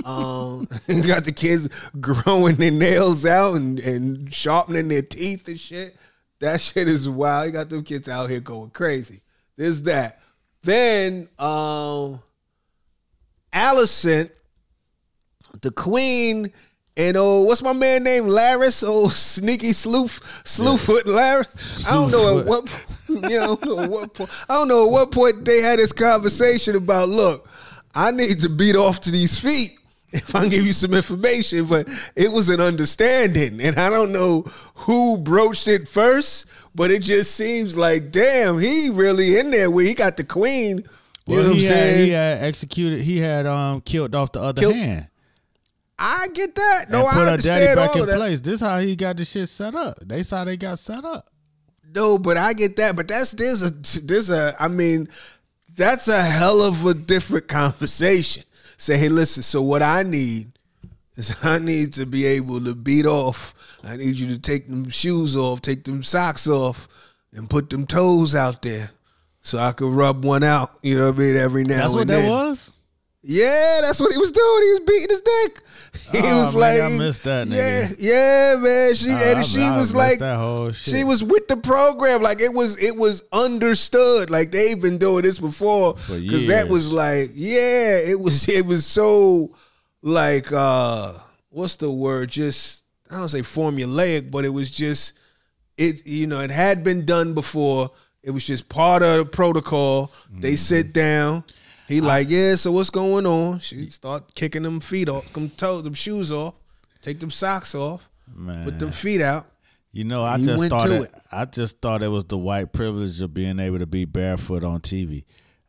Um, 0.03 0.67
he 0.87 1.01
got 1.01 1.23
the 1.23 1.31
kids 1.31 1.69
growing 1.99 2.55
their 2.55 2.71
nails 2.71 3.25
out 3.25 3.55
and, 3.55 3.79
and 3.79 4.33
sharpening 4.33 4.89
their 4.89 5.01
teeth 5.01 5.47
and 5.47 5.59
shit. 5.59 5.95
That 6.39 6.61
shit 6.61 6.87
is 6.87 7.07
wild. 7.07 7.47
He 7.47 7.51
got 7.51 7.69
them 7.69 7.83
kids 7.83 8.07
out 8.07 8.29
here 8.29 8.39
going 8.39 8.69
crazy. 8.71 9.21
There's 9.57 9.83
that. 9.83 10.21
Then, 10.63 11.29
um, 11.39 12.21
Alicent, 13.53 14.31
the 15.61 15.71
queen, 15.71 16.51
and 16.97 17.17
oh, 17.17 17.43
what's 17.43 17.61
my 17.61 17.73
man 17.73 18.03
named 18.03 18.29
Larys? 18.29 18.83
Oh, 18.85 19.09
sneaky 19.09 19.73
sleuth, 19.73 20.19
slewfoot 20.45 21.03
Larys. 21.05 21.85
I 21.87 21.91
don't 21.91 22.11
know 22.11 22.39
at 22.39 22.45
what, 22.45 22.85
you 23.09 23.19
know, 23.39 23.53
I 23.53 23.65
don't 23.65 23.65
know 23.65 23.79
at 23.83 23.89
what 23.89 24.13
point. 24.13 24.45
I 24.49 24.53
don't 24.55 24.67
know 24.67 24.85
at 24.87 24.91
what 24.91 25.11
point 25.11 25.45
they 25.45 25.61
had 25.61 25.79
this 25.79 25.91
conversation 25.93 26.75
about. 26.75 27.09
Look, 27.09 27.47
I 27.93 28.11
need 28.11 28.41
to 28.41 28.49
beat 28.49 28.75
off 28.75 29.01
to 29.01 29.11
these 29.11 29.37
feet 29.39 29.77
if 30.13 30.33
I 30.35 30.47
give 30.47 30.65
you 30.65 30.73
some 30.73 30.93
information, 30.93 31.65
but 31.65 31.87
it 32.15 32.31
was 32.31 32.47
an 32.49 32.61
understanding, 32.61 33.59
and 33.61 33.77
I 33.77 33.89
don't 33.89 34.11
know 34.13 34.43
who 34.75 35.17
broached 35.17 35.67
it 35.67 35.87
first, 35.89 36.45
but 36.73 36.91
it 36.91 37.01
just 37.01 37.31
seems 37.35 37.77
like, 37.77 38.11
damn, 38.11 38.57
he 38.57 38.89
really 38.93 39.37
in 39.39 39.51
there 39.51 39.69
where 39.69 39.85
he 39.85 39.93
got 39.93 40.15
the 40.17 40.23
queen. 40.23 40.83
You 41.27 41.35
know 41.35 41.41
Well, 41.41 41.43
what 41.43 41.51
I'm 41.51 41.57
he 41.57 41.65
had, 41.65 41.73
saying? 41.73 42.05
he 42.05 42.11
had 42.11 42.43
executed. 42.43 43.01
He 43.01 43.17
had 43.17 43.45
um 43.47 43.81
killed 43.81 44.13
off 44.15 44.31
the 44.31 44.41
other 44.41 44.61
Killed- 44.61 44.75
hand. 44.75 45.07
I 45.97 46.27
get 46.33 46.55
that. 46.55 46.85
No, 46.89 47.05
I 47.05 47.25
understand 47.27 47.79
all 47.79 48.01
of 48.01 48.07
that. 48.07 48.17
place. 48.17 48.41
This 48.41 48.59
how 48.59 48.79
he 48.79 48.95
got 48.95 49.17
the 49.17 49.25
shit 49.25 49.47
set 49.47 49.75
up. 49.75 49.97
They 50.01 50.23
saw 50.23 50.43
they 50.43 50.57
got 50.57 50.79
set 50.79 51.05
up. 51.05 51.29
No, 51.93 52.17
but 52.17 52.35
I 52.37 52.53
get 52.53 52.75
that. 52.77 52.95
But 52.95 53.07
that's 53.07 53.31
there's 53.31 53.63
a 53.63 53.71
there's 54.01 54.29
a 54.29 54.53
I 54.59 54.67
mean, 54.67 55.07
that's 55.75 56.07
a 56.07 56.21
hell 56.21 56.61
of 56.61 56.85
a 56.85 56.93
different 56.93 57.47
conversation. 57.47 58.43
Say, 58.77 58.97
hey, 58.97 59.09
listen. 59.09 59.41
So 59.43 59.61
what 59.61 59.81
I 59.81 60.03
need 60.03 60.47
is 61.15 61.39
I 61.45 61.59
need 61.59 61.93
to 61.93 62.05
be 62.05 62.25
able 62.25 62.59
to 62.61 62.75
beat 62.75 63.05
off. 63.05 63.79
I 63.83 63.95
need 63.95 64.15
you 64.15 64.27
to 64.33 64.39
take 64.39 64.67
them 64.67 64.89
shoes 64.89 65.37
off, 65.37 65.61
take 65.61 65.83
them 65.83 66.03
socks 66.03 66.47
off, 66.47 66.87
and 67.33 67.49
put 67.49 67.69
them 67.69 67.85
toes 67.85 68.35
out 68.35 68.61
there, 68.63 68.89
so 69.41 69.59
I 69.59 69.71
could 69.71 69.93
rub 69.93 70.25
one 70.25 70.43
out. 70.43 70.77
You 70.81 70.97
know 70.97 71.11
what 71.11 71.15
I 71.15 71.19
mean? 71.19 71.35
Every 71.37 71.63
now 71.63 71.77
That's 71.77 71.89
and 71.89 71.95
what 71.95 72.07
that 72.07 72.29
was. 72.29 72.79
Yeah, 73.21 73.79
that's 73.81 73.99
what 73.99 74.11
he 74.11 74.19
was 74.19 74.31
doing. 74.31 74.61
He 74.63 74.69
was 74.69 74.79
beating 74.85 75.09
his 75.09 75.21
dick. 75.21 75.61
He 76.11 76.19
Oh, 76.23 76.45
was 76.45 76.53
man, 76.53 76.61
like, 76.61 76.81
I 76.93 76.97
missed 76.97 77.23
that 77.23 77.47
Yeah, 77.47 77.55
nigga. 77.57 77.97
yeah, 77.99 78.55
man. 78.61 78.95
She 78.95 79.09
Oh, 79.11 79.35
and 79.37 79.45
she 79.45 79.61
I 79.63 79.77
was 79.77 79.93
like, 79.95 80.19
that 80.19 80.37
whole 80.37 80.71
shit. 80.71 80.95
she 80.95 81.03
was 81.03 81.23
with 81.23 81.47
the 81.47 81.57
program. 81.57 82.21
Like 82.21 82.41
it 82.41 82.53
was, 82.53 82.77
it 82.83 82.95
was 82.97 83.23
understood. 83.31 84.29
Like 84.29 84.51
they've 84.51 84.81
been 84.81 84.97
doing 84.97 85.23
this 85.23 85.39
before. 85.39 85.93
Because 85.93 86.47
that 86.47 86.67
was 86.69 86.91
like, 86.91 87.29
yeah, 87.33 87.97
it 87.97 88.19
was, 88.19 88.47
it 88.59 88.65
was 88.65 88.85
so 88.85 89.51
like, 90.01 90.51
uh 90.51 91.13
what's 91.49 91.77
the 91.77 91.89
word? 91.91 92.29
Just 92.29 92.83
I 93.09 93.17
don't 93.17 93.27
say 93.29 93.39
formulaic, 93.41 94.31
but 94.31 94.45
it 94.45 94.49
was 94.49 94.69
just 94.71 95.13
it. 95.77 96.05
You 96.07 96.27
know, 96.27 96.41
it 96.41 96.51
had 96.51 96.83
been 96.83 97.05
done 97.05 97.33
before. 97.33 97.91
It 98.23 98.31
was 98.31 98.45
just 98.47 98.67
part 98.69 99.03
of 99.03 99.17
the 99.17 99.25
protocol. 99.25 100.11
They 100.31 100.49
Mm-hmm. 100.53 100.55
sit 100.57 100.93
down. 100.93 101.43
He 101.87 102.01
like, 102.01 102.27
yeah. 102.29 102.55
So 102.55 102.71
what's 102.71 102.89
going 102.89 103.25
on? 103.25 103.59
She 103.59 103.89
start 103.89 104.33
kicking 104.35 104.63
them 104.63 104.79
feet 104.79 105.09
off, 105.09 105.31
them 105.33 105.49
toes, 105.49 105.83
them 105.83 105.93
shoes 105.93 106.31
off, 106.31 106.55
take 107.01 107.19
them 107.19 107.31
socks 107.31 107.75
off, 107.75 108.09
man. 108.35 108.65
put 108.65 108.79
them 108.79 108.91
feet 108.91 109.21
out. 109.21 109.45
You 109.91 110.03
know, 110.03 110.23
I 110.23 110.37
just 110.37 110.67
thought 110.67 110.89
it, 110.89 111.03
it. 111.03 111.13
I 111.31 111.45
just 111.45 111.81
thought 111.81 112.03
it 112.03 112.09
was 112.09 112.25
the 112.25 112.37
white 112.37 112.73
privilege 112.73 113.21
of 113.21 113.33
being 113.33 113.59
able 113.59 113.79
to 113.79 113.87
be 113.87 114.03
barefoot 114.03 114.63
on 114.63 114.81
TV. 114.81 115.23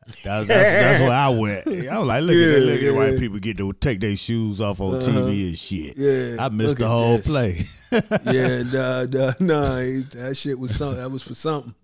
That's, 0.06 0.24
that's, 0.24 0.48
that's 0.48 1.01
where 1.01 1.12
I 1.12 1.28
went. 1.28 1.66
I 1.68 1.98
was 1.98 2.09
like, 2.09 2.22
look 2.22 2.34
at 2.34 2.52
that, 2.52 2.60
look 2.60 2.80
at 2.80 2.86
the 2.86 2.94
white 2.94 3.18
people 3.18 3.38
get 3.38 3.56
to 3.59 3.72
take 3.74 4.01
their 4.01 4.16
shoes 4.16 4.60
off 4.60 4.80
on 4.80 4.94
TV 5.01 5.16
uh-huh. 5.16 5.28
and 5.28 5.59
shit. 5.59 5.97
Yeah, 5.97 6.44
I 6.44 6.48
missed 6.48 6.78
the 6.78 6.88
whole 6.88 7.18
this. 7.18 7.26
play. 7.26 7.60
yeah, 8.32 8.62
nah, 8.72 9.05
nah, 9.05 9.32
nah, 9.38 9.78
he- 9.78 10.01
that 10.14 10.36
shit 10.36 10.59
was 10.59 10.74
something. 10.74 10.98
That 10.98 11.10
was 11.10 11.22
for 11.22 11.34
something. 11.34 11.74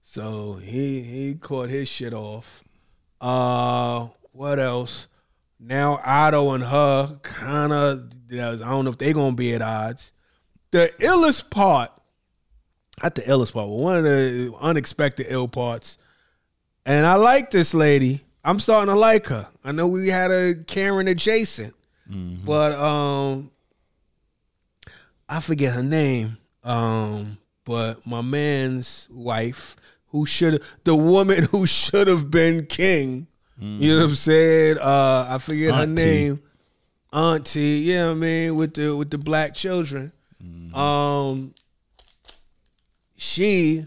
So 0.00 0.54
he 0.54 1.02
he 1.02 1.34
caught 1.34 1.68
his 1.68 1.88
shit 1.88 2.14
off. 2.14 2.64
Uh, 3.20 4.08
what 4.32 4.58
else? 4.58 5.08
Now 5.58 6.00
Otto 6.04 6.52
and 6.52 6.64
her 6.64 7.18
kind 7.22 7.72
of. 7.72 8.12
I 8.32 8.36
don't 8.56 8.84
know 8.84 8.90
if 8.90 8.98
they're 8.98 9.12
gonna 9.12 9.36
be 9.36 9.54
at 9.54 9.62
odds. 9.62 10.12
The 10.70 10.90
illest 11.00 11.50
part, 11.50 11.90
not 13.02 13.14
the 13.16 13.22
illest 13.22 13.52
part, 13.52 13.68
but 13.68 13.74
one 13.74 13.96
of 13.98 14.04
the 14.04 14.54
unexpected 14.60 15.26
ill 15.28 15.48
parts. 15.48 15.98
And 16.86 17.04
I 17.04 17.16
like 17.16 17.50
this 17.50 17.74
lady. 17.74 18.22
I'm 18.42 18.58
starting 18.58 18.92
to 18.92 18.98
like 18.98 19.26
her. 19.26 19.48
I 19.64 19.72
know 19.72 19.86
we 19.88 20.08
had 20.08 20.30
a 20.30 20.54
Karen 20.54 21.08
adjacent, 21.08 21.74
but 22.44 22.72
um, 22.72 23.50
I 25.28 25.40
forget 25.40 25.74
her 25.74 25.82
name. 25.82 26.38
Um, 26.64 27.36
but 27.64 28.06
my 28.06 28.22
man's 28.22 29.08
wife, 29.12 29.76
who 30.10 30.26
should 30.26 30.62
the 30.84 30.94
woman 30.94 31.44
who 31.50 31.66
should 31.66 32.08
have 32.08 32.30
been 32.30 32.66
king. 32.66 33.26
You 33.62 33.92
know 33.92 33.98
what 33.98 34.08
I'm 34.10 34.14
saying? 34.14 34.78
Uh, 34.78 35.26
I 35.30 35.38
forget 35.38 35.74
her 35.74 35.86
name. 35.86 36.42
Auntie, 37.12 37.60
yeah, 37.60 37.92
you 37.92 37.94
know 37.94 38.10
I 38.12 38.14
mean, 38.14 38.56
with 38.56 38.74
the 38.74 38.96
with 38.96 39.10
the 39.10 39.18
black 39.18 39.54
children. 39.54 40.12
Um, 40.74 41.52
she, 43.16 43.84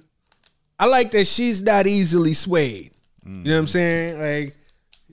I 0.78 0.86
like 0.88 1.12
that 1.12 1.26
she's 1.26 1.62
not 1.64 1.88
easily 1.88 2.34
swayed. 2.34 2.92
You 3.26 3.32
know 3.32 3.54
what 3.54 3.60
I'm 3.62 3.68
saying? 3.68 4.20
Like, 4.20 4.56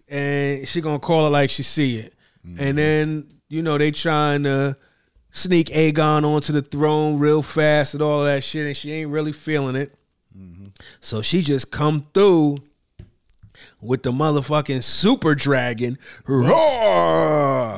and 0.08 0.66
she 0.68 0.80
gonna 0.80 0.98
call 0.98 1.26
it 1.28 1.30
like 1.30 1.48
she 1.50 1.62
see 1.62 1.96
it. 1.98 2.12
And 2.58 2.76
then 2.76 3.28
you 3.48 3.62
know 3.62 3.78
they 3.78 3.92
trying 3.92 4.42
to 4.42 4.76
sneak 5.30 5.68
Aegon 5.68 6.24
onto 6.24 6.52
the 6.52 6.62
throne 6.62 7.18
real 7.18 7.42
fast 7.42 7.94
and 7.94 8.02
all 8.02 8.24
that 8.24 8.42
shit, 8.44 8.66
and 8.66 8.76
she 8.76 8.92
ain't 8.92 9.10
really 9.10 9.32
feeling 9.32 9.76
it. 9.76 9.94
So 11.00 11.22
she 11.22 11.42
just 11.42 11.70
come 11.70 12.06
through 12.14 12.58
with 13.82 14.02
the 14.02 14.10
motherfucking 14.12 14.82
super 14.82 15.34
dragon. 15.34 15.98
Roar! 16.26 16.50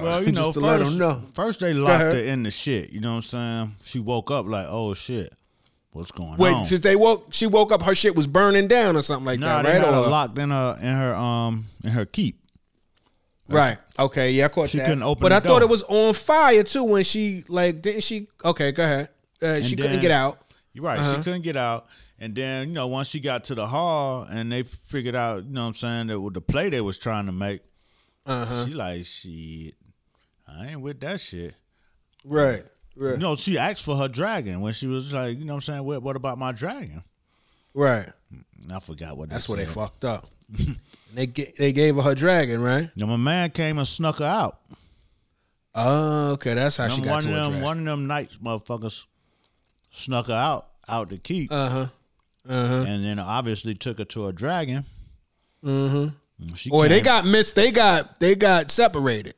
Well, 0.02 0.24
you 0.24 0.32
know, 0.32 0.44
just 0.52 0.54
to 0.54 0.60
let 0.60 0.78
first, 0.80 0.90
them 0.90 0.98
know. 0.98 1.14
first 1.34 1.60
they 1.60 1.74
locked 1.74 2.02
her 2.14 2.16
in 2.16 2.42
the 2.42 2.50
shit. 2.50 2.92
You 2.92 3.00
know 3.00 3.10
what 3.10 3.16
I'm 3.16 3.22
saying? 3.22 3.72
She 3.84 3.98
woke 3.98 4.30
up 4.30 4.46
like, 4.46 4.66
oh 4.68 4.94
shit, 4.94 5.32
what's 5.92 6.12
going 6.12 6.36
Wait, 6.38 6.52
on? 6.52 6.62
Wait, 6.62 6.64
because 6.64 6.80
they 6.80 6.96
woke, 6.96 7.28
she 7.32 7.46
woke 7.46 7.72
up, 7.72 7.82
her 7.82 7.94
shit 7.94 8.14
was 8.16 8.26
burning 8.26 8.68
down 8.68 8.96
or 8.96 9.02
something 9.02 9.26
like 9.26 9.40
Nah, 9.40 9.62
that, 9.62 9.72
they 9.72 9.78
right? 9.78 9.84
had 9.86 9.94
her 9.94 10.10
locked 10.10 10.38
in 10.38 10.50
her 10.50 10.76
in 10.80 10.94
her 10.94 11.14
um 11.14 11.64
in 11.84 11.90
her 11.90 12.04
keep. 12.04 12.38
Right. 13.48 13.76
Okay. 13.98 14.30
Yeah, 14.30 14.46
I 14.46 14.48
caught 14.48 14.70
She 14.70 14.78
that. 14.78 14.86
couldn't 14.86 15.02
open 15.02 15.20
but 15.22 15.32
I 15.32 15.40
thought 15.40 15.60
it 15.60 15.68
was 15.68 15.82
on 15.82 16.14
fire 16.14 16.62
too 16.62 16.84
when 16.84 17.04
she 17.04 17.44
like 17.48 17.82
didn't 17.82 18.02
she? 18.02 18.28
Okay, 18.44 18.72
go 18.72 18.82
ahead. 18.82 19.08
Uh, 19.42 19.60
she 19.60 19.76
couldn't 19.76 20.00
get 20.00 20.10
out. 20.10 20.38
You're 20.72 20.84
right. 20.84 20.98
Uh-huh. 20.98 21.16
She 21.16 21.22
couldn't 21.22 21.42
get 21.42 21.56
out. 21.56 21.86
And 22.22 22.34
then, 22.36 22.68
you 22.68 22.74
know, 22.74 22.86
once 22.86 23.08
she 23.08 23.18
got 23.18 23.42
to 23.44 23.54
the 23.56 23.66
hall 23.66 24.22
and 24.30 24.52
they 24.52 24.62
figured 24.62 25.16
out, 25.16 25.44
you 25.44 25.50
know 25.52 25.62
what 25.62 25.68
I'm 25.68 25.74
saying, 25.74 26.06
that 26.06 26.20
with 26.20 26.34
the 26.34 26.40
play 26.40 26.70
they 26.70 26.80
was 26.80 26.96
trying 26.96 27.26
to 27.26 27.32
make, 27.32 27.62
Uh-huh. 28.26 28.64
she 28.66 28.74
like, 28.74 29.04
shit, 29.04 29.74
I 30.46 30.68
ain't 30.68 30.80
with 30.80 31.00
that 31.00 31.20
shit. 31.20 31.56
Right. 32.24 32.62
Right. 32.94 33.12
You 33.14 33.16
know, 33.16 33.34
she 33.34 33.58
asked 33.58 33.84
for 33.84 33.96
her 33.96 34.06
dragon 34.06 34.60
when 34.60 34.72
she 34.72 34.86
was 34.86 35.12
like, 35.12 35.36
you 35.36 35.44
know 35.44 35.54
what 35.54 35.68
I'm 35.68 35.74
saying, 35.74 35.84
what, 35.84 36.02
what 36.02 36.14
about 36.14 36.38
my 36.38 36.52
dragon? 36.52 37.02
Right. 37.74 38.06
I 38.72 38.78
forgot 38.78 39.16
what 39.16 39.28
That's 39.30 39.46
they 39.48 39.54
where 39.54 39.64
they 39.66 39.70
fucked 39.72 40.04
up. 40.04 40.28
They 41.14 41.26
ga- 41.26 41.52
they 41.58 41.72
gave 41.74 41.96
her 41.96 42.02
her 42.02 42.14
dragon, 42.14 42.62
right? 42.62 42.88
Now 42.96 43.04
my 43.04 43.18
man 43.18 43.50
came 43.50 43.76
and 43.76 43.86
snuck 43.86 44.18
her 44.20 44.24
out. 44.24 44.60
Oh, 45.74 46.32
okay. 46.32 46.54
That's 46.54 46.76
how 46.78 46.88
she 46.88 47.02
Them 47.02 47.04
got 47.04 47.10
one 47.12 47.22
to 47.24 47.28
of 47.28 47.34
them 47.34 47.44
dragon. 47.50 47.62
one 47.64 47.78
of 47.80 47.84
them 47.84 48.06
nights 48.06 48.38
motherfuckers 48.38 49.04
snuck 49.90 50.28
her 50.28 50.32
out 50.34 50.68
out 50.88 51.10
to 51.10 51.18
keep, 51.18 51.50
Uh 51.52 51.68
huh. 51.68 51.86
Uh 52.48 52.66
huh. 52.66 52.84
and 52.88 53.04
then 53.04 53.18
obviously 53.18 53.74
took 53.74 53.98
her 53.98 54.04
to 54.04 54.26
a 54.26 54.32
dragon. 54.32 54.84
Mm-hmm. 55.64 56.08
She 56.54 56.70
Boy, 56.70 56.88
they 56.88 57.00
got 57.00 57.24
missed. 57.24 57.54
They 57.54 57.70
got 57.70 58.18
they 58.18 58.34
got 58.34 58.70
separated. 58.70 59.34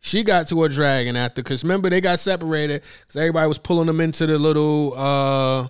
She 0.00 0.22
got 0.22 0.46
to 0.48 0.64
a 0.64 0.68
dragon 0.68 1.16
after 1.16 1.42
because 1.42 1.64
remember 1.64 1.90
they 1.90 2.00
got 2.00 2.20
separated 2.20 2.82
because 3.00 3.16
everybody 3.16 3.48
was 3.48 3.58
pulling 3.58 3.86
them 3.86 4.00
into 4.00 4.26
the 4.26 4.38
little 4.38 4.94
uh, 4.96 5.62
I 5.62 5.68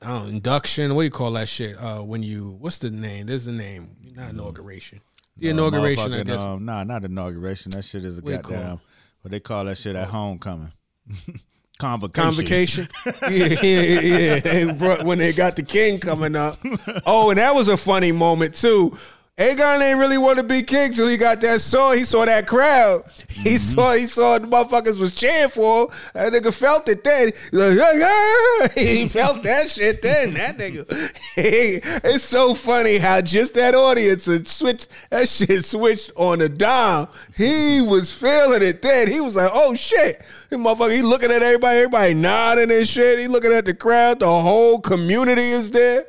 don't 0.00 0.22
know, 0.22 0.28
induction. 0.30 0.94
What 0.94 1.02
do 1.02 1.04
you 1.04 1.10
call 1.10 1.32
that 1.32 1.48
shit? 1.48 1.76
Uh, 1.78 2.00
when 2.00 2.22
you 2.22 2.56
what's 2.58 2.78
the 2.78 2.90
name? 2.90 3.26
There's 3.26 3.44
the 3.44 3.52
name. 3.52 3.90
Not 4.14 4.30
inauguration. 4.30 5.00
The 5.36 5.48
uh, 5.48 5.50
inauguration. 5.50 6.12
I 6.12 6.22
guess. 6.22 6.40
Um, 6.40 6.64
nah, 6.64 6.84
not 6.84 7.04
inauguration. 7.04 7.70
That 7.70 7.84
shit 7.84 8.04
is 8.04 8.18
a 8.18 8.22
What 8.22 8.42
goddamn. 8.42 8.80
What 9.22 9.30
they 9.30 9.40
call 9.40 9.64
that 9.66 9.78
shit 9.78 9.96
at 9.96 10.08
homecoming? 10.08 10.72
Convocation. 11.78 12.24
Convocation. 12.24 12.86
yeah, 13.30 13.46
yeah, 13.62 14.40
yeah. 14.44 15.02
When 15.02 15.18
they 15.18 15.32
got 15.32 15.56
the 15.56 15.62
king 15.62 15.98
coming 15.98 16.36
up. 16.36 16.58
Oh, 17.04 17.30
and 17.30 17.38
that 17.38 17.54
was 17.54 17.68
a 17.68 17.76
funny 17.76 18.12
moment 18.12 18.54
too. 18.54 18.96
Aegon 19.36 19.80
ain't 19.82 19.98
really 19.98 20.16
want 20.16 20.38
to 20.38 20.44
be 20.44 20.62
king 20.62 20.92
till 20.92 21.08
he 21.08 21.16
got 21.16 21.40
that 21.40 21.60
sword. 21.60 21.98
He 21.98 22.04
saw 22.04 22.24
that 22.24 22.46
crowd. 22.46 23.02
He 23.28 23.50
mm-hmm. 23.50 23.56
saw 23.56 23.92
he 23.94 24.06
saw 24.06 24.38
the 24.38 24.46
motherfuckers 24.46 24.96
was 24.96 25.12
cheering 25.12 25.50
for 25.50 25.82
him. 25.82 25.88
That 26.14 26.32
nigga 26.32 26.56
felt 26.56 26.88
it 26.88 27.02
then. 27.02 27.32
He 27.50 27.56
like, 27.56 27.76
yeah, 27.76 27.92
yeah. 28.76 28.84
He 28.84 29.08
felt 29.08 29.42
that 29.42 29.68
shit 29.68 30.02
then. 30.02 30.34
That 30.34 30.56
nigga. 30.56 30.84
it's 31.36 32.22
so 32.22 32.54
funny 32.54 32.98
how 32.98 33.20
just 33.22 33.54
that 33.56 33.74
audience 33.74 34.26
had 34.26 34.46
switched 34.46 35.10
that 35.10 35.28
shit 35.28 35.64
switched 35.64 36.12
on 36.14 36.40
a 36.40 36.48
dime. 36.48 37.08
He 37.36 37.84
was 37.84 38.16
feeling 38.16 38.62
it 38.62 38.82
then. 38.82 39.10
He 39.10 39.20
was 39.20 39.34
like, 39.34 39.50
oh 39.52 39.74
shit. 39.74 40.18
This 40.48 40.60
motherfucker, 40.60 40.94
he 40.94 41.02
looking 41.02 41.32
at 41.32 41.42
everybody, 41.42 41.78
everybody 41.78 42.14
nodding 42.14 42.70
and 42.70 42.86
shit. 42.86 43.18
He 43.18 43.26
looking 43.26 43.52
at 43.52 43.64
the 43.64 43.74
crowd. 43.74 44.20
The 44.20 44.28
whole 44.28 44.80
community 44.80 45.42
is 45.42 45.72
there. 45.72 46.06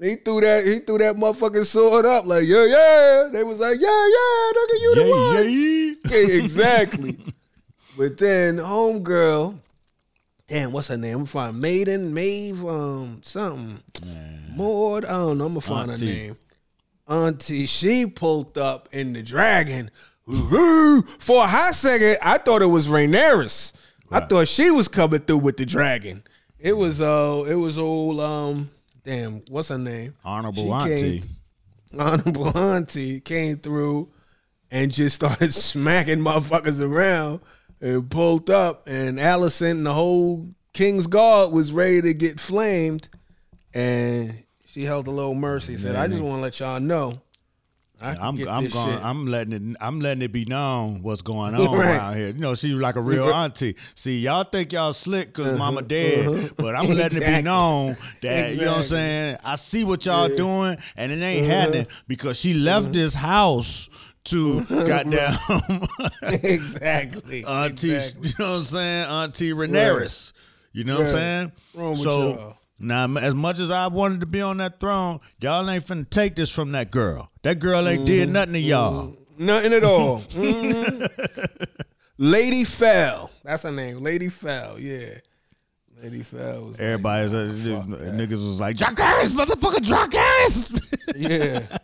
He 0.00 0.16
threw 0.16 0.40
that, 0.42 0.66
he 0.66 0.80
threw 0.80 0.98
that 0.98 1.16
motherfucking 1.16 1.64
sword 1.64 2.04
up 2.04 2.26
like, 2.26 2.46
yeah, 2.46 2.64
yeah. 2.64 3.28
They 3.32 3.42
was 3.44 3.60
like, 3.60 3.78
yeah, 3.80 3.88
yeah, 3.88 4.52
nigga, 4.52 4.80
you 4.82 4.94
the 4.94 5.10
one. 5.10 5.34
Yeah, 5.34 5.42
yeah. 5.42 6.36
Yeah, 6.36 6.44
exactly. 6.44 7.18
but 7.96 8.18
then 8.18 8.58
homegirl, 8.58 9.58
damn, 10.46 10.72
what's 10.72 10.88
her 10.88 10.96
name? 10.96 11.12
I'm 11.12 11.18
gonna 11.20 11.26
find 11.26 11.60
Maiden, 11.60 12.12
Maeve, 12.12 12.64
um, 12.64 13.20
something. 13.24 13.78
Maud, 14.54 15.04
I 15.04 15.12
don't 15.12 15.38
know. 15.38 15.46
I'm 15.46 15.50
gonna 15.52 15.60
find 15.62 15.90
Auntie. 15.90 16.06
her 16.06 16.12
name. 16.12 16.36
Auntie, 17.08 17.66
she 17.66 18.06
pulled 18.06 18.58
up 18.58 18.88
in 18.92 19.12
the 19.12 19.22
dragon. 19.22 19.90
For 20.26 21.36
a 21.36 21.46
hot 21.46 21.74
second, 21.74 22.18
I 22.20 22.38
thought 22.38 22.62
it 22.62 22.66
was 22.66 22.88
Rhaenyra. 22.88 23.78
I 24.10 24.20
thought 24.20 24.48
she 24.48 24.70
was 24.70 24.88
coming 24.88 25.20
through 25.20 25.38
with 25.38 25.56
the 25.56 25.66
dragon. 25.66 26.22
It 26.58 26.72
was 26.72 27.00
uh, 27.00 27.44
it 27.48 27.54
was 27.54 27.78
old 27.78 28.20
um, 28.20 28.70
damn, 29.06 29.40
what's 29.48 29.68
her 29.68 29.78
name? 29.78 30.12
Honorable 30.24 30.64
She 30.64 30.68
auntie. 30.70 31.20
came- 31.20 31.36
honorable 32.00 32.58
auntie 32.58 33.20
came 33.20 33.56
through 33.56 34.10
and 34.70 34.92
just 34.92 35.16
started 35.16 35.54
smacking 35.54 36.18
motherfuckers 36.18 36.82
around 36.82 37.40
and 37.80 38.10
pulled 38.10 38.50
up 38.50 38.82
and 38.86 39.16
Alicent 39.18 39.70
and 39.70 39.86
the 39.86 39.94
whole 39.94 40.48
King's 40.72 41.06
Guard 41.06 41.52
was 41.52 41.70
ready 41.72 42.02
to 42.02 42.12
get 42.12 42.40
flamed 42.40 43.08
and 43.72 44.42
she 44.66 44.82
held 44.84 45.06
a 45.06 45.10
little 45.10 45.34
mercy. 45.34 45.76
Said, 45.78 45.96
"I 45.96 46.06
just 46.08 46.20
want 46.22 46.36
to 46.38 46.42
let 46.42 46.60
y'all 46.60 46.80
know, 46.80 47.18
I 48.00 48.14
can 48.14 48.22
I'm 48.22 48.48
I'm 48.48 48.66
going 48.68 48.90
shit." 48.90 49.04
I'm 49.04 49.26
letting 49.26 49.52
it 49.52 49.76
I'm 49.80 50.00
letting 50.00 50.22
it 50.22 50.32
be 50.32 50.44
known 50.44 51.02
what's 51.02 51.22
going 51.22 51.54
on 51.56 51.78
Right. 51.78 51.96
around 51.96 52.16
here. 52.16 52.26
You 52.28 52.34
know, 52.34 52.54
she's 52.54 52.74
like 52.74 52.96
a 52.96 53.00
real 53.00 53.32
auntie. 53.32 53.74
See, 53.94 54.20
y'all 54.20 54.44
think 54.44 54.72
y'all 54.72 54.92
slick 54.92 55.28
because 55.28 55.46
uh-huh, 55.46 55.58
mama 55.58 55.82
dead, 55.82 56.26
uh-huh. 56.26 56.48
but 56.56 56.74
I'm 56.74 56.88
letting 56.88 57.22
it 57.22 57.26
be 57.26 57.42
known 57.42 57.96
that 58.22 58.54
you 58.54 58.62
know 58.62 58.72
what 58.72 58.76
I'm 58.78 58.82
saying. 58.84 59.36
I 59.44 59.56
see 59.56 59.84
what 59.84 60.04
y'all 60.04 60.28
doing, 60.28 60.76
and 60.96 61.12
it 61.12 61.22
ain't 61.22 61.46
uh-huh. 61.46 61.60
happening 61.60 61.86
because 62.06 62.38
she 62.38 62.54
left 62.54 62.92
this 62.92 63.14
house 63.14 63.88
to 64.24 64.64
goddamn 64.68 65.32
exactly, 66.22 67.44
auntie. 67.44 67.94
exactly. 67.94 68.28
You 68.28 68.34
know 68.38 68.50
what 68.50 68.56
I'm 68.56 68.62
saying, 68.62 69.06
Auntie 69.06 69.52
Renaris. 69.52 70.32
You 70.72 70.84
know 70.84 70.96
what 70.96 71.06
I'm 71.06 71.12
saying? 71.12 71.52
Wrong 71.74 71.90
with 71.92 72.00
so 72.00 72.28
y'all. 72.28 72.58
Now, 72.78 73.14
as 73.16 73.34
much 73.34 73.58
as 73.58 73.70
I 73.70 73.86
wanted 73.88 74.20
to 74.20 74.26
be 74.26 74.40
on 74.42 74.58
that 74.58 74.80
throne, 74.80 75.20
y'all 75.40 75.68
ain't 75.70 75.84
finna 75.84 76.08
take 76.08 76.36
this 76.36 76.50
from 76.50 76.72
that 76.72 76.90
girl. 76.90 77.30
That 77.42 77.58
girl 77.58 77.86
ain't 77.88 78.00
Mm-hmm. 78.00 78.06
did 78.06 78.28
nothing 78.30 78.52
to 78.54 78.58
y'all. 78.58 79.16
Nothing 79.38 79.72
at 79.74 79.84
all. 79.84 80.18
Mhm. 80.30 81.66
Lady 82.18 82.64
Fell. 82.64 83.30
That's 83.44 83.62
her 83.64 83.70
name. 83.72 83.98
Lady 83.98 84.28
Fell. 84.30 84.78
Yeah. 84.80 85.18
Lady 86.02 86.22
Fell 86.22 86.64
was 86.66 86.78
like, 86.78 86.86
Everybody's 86.86 87.34
uh, 87.34 87.82
niggas 88.12 88.30
was 88.32 88.60
like, 88.60 88.76
Jock 88.76 88.94
motherfucker, 88.94 89.82
Jock. 89.82 90.12
Yeah. 91.16 91.60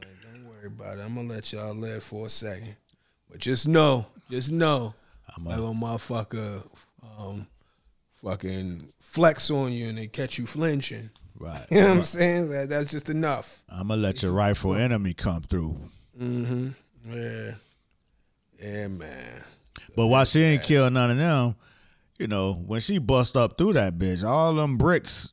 Like, 0.00 0.22
Don't 0.22 0.44
worry 0.48 0.66
about 0.66 0.98
it. 0.98 1.02
I'm 1.04 1.14
gonna 1.14 1.28
let 1.28 1.52
y'all 1.52 1.74
live 1.74 2.02
for 2.02 2.26
a 2.26 2.28
second. 2.28 2.76
But 3.30 3.38
just 3.40 3.66
know, 3.68 4.06
just 4.30 4.50
know, 4.52 4.94
I'm 5.36 5.46
a 5.46 5.50
motherfucker 5.74 6.62
um, 7.18 7.46
fucking 8.26 8.92
flex 8.98 9.50
on 9.50 9.72
you 9.72 9.88
and 9.88 9.98
they 9.98 10.08
catch 10.08 10.36
you 10.38 10.46
flinching. 10.46 11.10
right. 11.38 11.64
You 11.70 11.80
know 11.80 11.88
what 11.90 11.96
I'm 11.98 12.02
saying? 12.02 12.50
That, 12.50 12.68
that's 12.68 12.90
just 12.90 13.08
enough. 13.08 13.62
I'm 13.68 13.88
gonna 13.88 14.00
let 14.00 14.22
your 14.22 14.32
rightful 14.32 14.74
enemy 14.74 15.14
come 15.14 15.42
through. 15.42 15.76
Mm-hmm. 16.20 16.68
Yeah. 17.08 17.50
Yeah, 18.60 18.88
man. 18.88 19.44
But 19.94 20.08
while 20.08 20.24
she 20.24 20.42
ain't 20.42 20.62
kill 20.62 20.90
none 20.90 21.10
of 21.10 21.18
them, 21.18 21.54
you 22.18 22.26
know, 22.26 22.54
when 22.54 22.80
she 22.80 22.98
bust 22.98 23.36
up 23.36 23.58
through 23.58 23.74
that 23.74 23.96
bitch, 23.96 24.26
all 24.26 24.54
them 24.54 24.76
bricks 24.76 25.32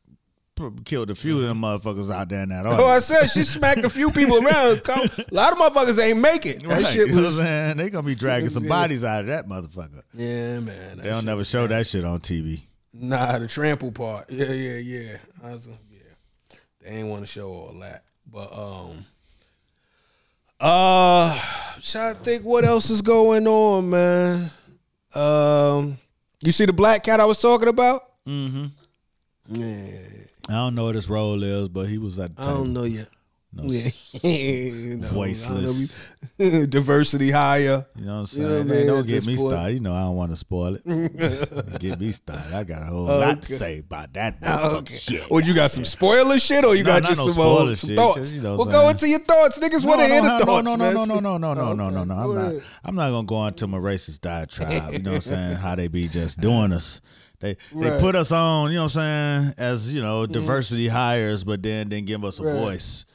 killed 0.86 1.10
a 1.10 1.15
few 1.15 1.40
of 1.41 1.48
them 1.48 1.61
motherfuckers 1.61 2.14
out 2.14 2.30
there 2.30 2.44
in 2.44 2.49
that 2.49 2.64
Oh, 2.68 2.88
I 2.88 2.99
said 2.99 3.28
she 3.28 3.41
smacked 3.41 3.84
a 3.84 3.90
few 3.90 4.11
people 4.11 4.38
around. 4.45 4.82
A 4.88 5.10
lot 5.32 5.52
of 5.53 5.57
motherfuckers 5.57 5.99
ain't 5.99 6.20
make 6.20 6.45
it. 6.45 6.61
That 6.61 6.70
Right, 6.70 6.86
shit 6.86 7.07
you 7.07 7.15
know 7.15 7.22
what 7.24 7.28
I'm 7.30 7.34
saying? 7.38 7.78
They 7.78 7.90
gonna 7.90 8.06
be 8.06 8.14
dragging 8.14 8.49
some 8.49 8.68
bodies 8.68 9.03
out 9.03 9.22
of 9.22 9.28
that 9.28 9.48
motherfucker. 9.48 10.03
Yeah, 10.14 10.60
man. 10.60 10.98
They 10.98 11.10
don't 11.10 11.26
never 11.26 11.44
show 11.44 11.65
that 11.65 11.88
shit 11.88 12.06
on 12.06 12.20
TV. 12.20 12.61
Nah, 12.94 13.40
the 13.40 13.48
trample 13.48 13.91
part. 13.91 14.30
Yeah, 14.30 14.52
yeah, 14.52 14.78
yeah. 14.78 15.18
I 15.44 15.53
was, 15.53 15.68
yeah. 15.68 16.57
They 16.82 16.90
ain't 16.90 17.07
want 17.07 17.22
to 17.22 17.28
show 17.28 17.49
all 17.49 17.74
that. 17.82 18.03
But 18.32 18.52
um 18.53 19.06
uh 20.60 21.40
trying 21.82 22.15
to 22.15 22.20
think 22.22 22.44
what 22.44 22.64
else 22.64 22.90
is 22.90 23.02
going 23.02 23.48
on, 23.48 23.90
man. 23.90 24.52
Um 25.15 25.98
you 26.44 26.52
see 26.52 26.65
the 26.65 26.74
black 26.74 27.03
cat 27.03 27.20
I 27.20 27.26
was 27.26 27.41
talking 27.41 27.68
about? 27.68 28.02
Mm-hmm. 28.28 28.65
Yeah. 29.49 29.86
I 30.49 30.53
don't 30.53 30.76
know 30.76 30.86
what 30.86 30.95
his 30.95 31.10
role 31.10 31.41
is, 31.41 31.70
but 31.70 31.88
he 31.88 31.98
was 31.98 32.20
at 32.20 32.36
the 32.36 32.44
I 32.44 32.45
don't 32.48 32.74
know 32.74 32.84
yet. 32.84 33.07
No, 33.55 33.63
Yeah. 33.65 33.80
s- 33.85 34.23
You 34.23 34.30
know, 34.31 34.73
I 34.73 34.89
don't 34.89 35.01
know. 35.01 35.07
voiceless. 35.09 36.15
We- 36.39 36.65
Diversity 36.67 37.30
higher. 37.30 37.85
You 37.95 38.05
know 38.05 38.11
what 38.11 38.13
I'm 38.13 38.19
You 38.21 38.25
saying? 38.25 38.49
know 38.49 38.57
what 38.57 38.65
Man, 38.67 38.88
don't 38.88 39.07
get 39.07 39.25
me 39.27 39.35
point. 39.38 39.51
started. 39.53 39.73
You 39.75 39.80
know 39.81 39.93
I 39.93 40.01
don't 40.01 40.15
want 40.15 40.31
to 40.31 40.38
spoil 40.38 40.75
it. 40.75 40.84
get 41.80 41.99
me 41.99 42.11
started. 42.11 42.53
I 42.53 42.63
got 42.63 42.81
a 42.81 42.85
whole 42.85 43.05
lot 43.05 43.43
to 43.43 43.53
say 43.53 43.80
about 43.80 44.11
that. 44.13 44.38
Oh, 44.43 44.77
okay. 44.77 44.95
shit. 44.95 45.30
Or 45.30 45.41
you 45.41 45.53
got 45.53 45.69
some 45.71 45.85
spoiler 45.85 46.39
shit, 46.39 46.65
or 46.65 46.75
you 46.75 46.84
No, 46.84 46.99
got 46.99 47.03
just 47.03 47.19
no 47.19 47.25
some, 47.25 47.34
spoiler 47.34 47.75
some 47.75 47.89
shit, 47.89 47.97
thoughts? 47.97 48.34
you 48.34 48.41
know 48.41 48.55
well, 48.57 48.65
go 48.65 48.89
into 48.89 49.07
your 49.07 49.19
thoughts, 49.19 49.59
niggas. 49.59 49.85
want 49.85 50.01
to 50.01 50.07
hear 50.07 50.21
the 50.21 50.38
no, 50.39 50.45
thoughts, 50.45 50.65
no, 50.65 50.75
no, 50.75 50.77
man. 50.85 50.93
no, 50.95 51.05
no, 51.05 51.19
no, 51.19 51.38
no, 51.38 51.53
no, 51.53 51.73
no, 51.73 51.89
no, 51.89 52.03
no. 52.03 52.13
I'm 52.15 52.35
not. 52.35 52.63
I'm 52.84 52.95
not 52.95 53.09
gonna 53.11 53.27
go 53.27 53.45
into 53.45 53.67
my 53.67 53.77
racist 53.77 54.21
diatribe. 54.21 54.93
You 54.93 54.99
know 54.99 55.11
what 55.11 55.15
I'm 55.17 55.21
saying? 55.21 55.57
How 55.57 55.75
they 55.75 55.88
be 55.88 56.07
just 56.07 56.39
doing 56.39 56.73
us. 56.73 57.01
They 57.39 57.57
they 57.75 57.89
Right. 57.91 57.99
put 57.99 58.15
us 58.15 58.31
on. 58.31 58.71
You 58.71 58.77
know 58.77 58.84
what 58.85 58.95
I'm 58.97 59.43
saying? 59.43 59.53
As 59.57 59.93
you 59.93 60.01
know, 60.01 60.23
mm-hmm. 60.23 60.31
diversity 60.34 60.88
hires, 60.88 61.43
but 61.43 61.61
then 61.61 61.89
didn't 61.89 62.07
give 62.07 62.23
us 62.25 62.39
a 62.39 62.43
Right. 62.45 62.55
voice. 62.55 63.05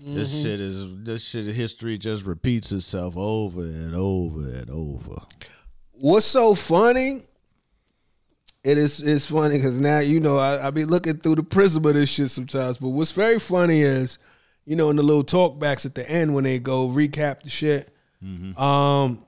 This 0.00 0.32
mm-hmm. 0.32 0.42
shit 0.44 0.60
is 0.60 1.04
this 1.04 1.24
shit. 1.24 1.46
History 1.46 1.98
just 1.98 2.24
repeats 2.24 2.70
itself 2.72 3.16
over 3.16 3.62
and 3.62 3.94
over 3.94 4.40
and 4.40 4.70
over. 4.70 5.20
What's 5.92 6.26
so 6.26 6.54
funny? 6.54 7.24
It 8.62 8.78
is 8.78 9.02
it's 9.02 9.26
funny 9.26 9.56
because 9.56 9.80
now 9.80 10.00
you 10.00 10.20
know 10.20 10.38
I, 10.38 10.68
I 10.68 10.70
be 10.70 10.84
looking 10.84 11.16
through 11.16 11.36
the 11.36 11.42
prism 11.42 11.84
of 11.84 11.94
this 11.94 12.10
shit 12.10 12.30
sometimes. 12.30 12.78
But 12.78 12.90
what's 12.90 13.12
very 13.12 13.40
funny 13.40 13.82
is, 13.82 14.18
you 14.64 14.76
know, 14.76 14.90
in 14.90 14.96
the 14.96 15.02
little 15.02 15.24
talkbacks 15.24 15.84
at 15.84 15.94
the 15.94 16.08
end 16.08 16.34
when 16.34 16.44
they 16.44 16.58
go 16.58 16.88
recap 16.88 17.42
the 17.42 17.50
shit, 17.50 17.90
mm-hmm. 18.22 18.60
um, 18.60 19.22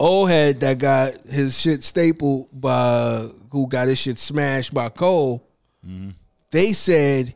old 0.00 0.28
head 0.28 0.60
that 0.60 0.78
got 0.78 1.24
his 1.26 1.60
shit 1.60 1.84
stapled 1.84 2.48
by 2.52 3.28
who 3.50 3.68
got 3.68 3.88
his 3.88 3.98
shit 3.98 4.18
smashed 4.18 4.74
by 4.74 4.88
Cole. 4.88 5.48
Mm-hmm. 5.86 6.10
They 6.50 6.72
said 6.72 7.34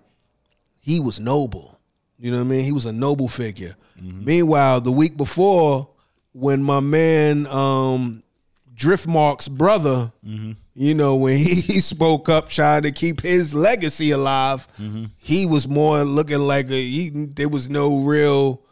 he 0.81 0.99
was 0.99 1.21
noble. 1.21 1.80
You 2.21 2.31
know 2.31 2.39
what 2.39 2.45
I 2.45 2.49
mean? 2.49 2.65
He 2.65 2.73
was 2.73 2.87
a 2.87 2.93
noble 2.93 3.29
figure. 3.29 3.75
Meanwhile, 4.01 4.81
the 4.83 4.93
week 4.93 5.17
before, 5.17 5.89
when 6.33 6.63
my 6.63 6.81
man 6.81 7.47
um, 7.47 8.23
Driftmark's 8.75 9.49
brother, 9.49 10.13
you 10.23 10.55
you 10.75 10.95
know, 10.95 11.17
when 11.17 11.37
he, 11.47 11.55
he 11.61 11.81
spoke 11.81 12.29
up 12.29 12.49
trying 12.49 12.83
to 12.83 12.91
keep 12.93 13.21
his 13.21 13.55
legacy 13.55 14.11
alive, 14.13 14.67
he 15.19 15.47
was 15.47 15.67
more 15.69 16.03
looking 16.05 16.39
like 16.39 16.67
a 16.71 16.81
he. 16.81 17.11
There 17.11 17.49
was 17.49 17.69
no 17.69 17.99
real 18.05 18.63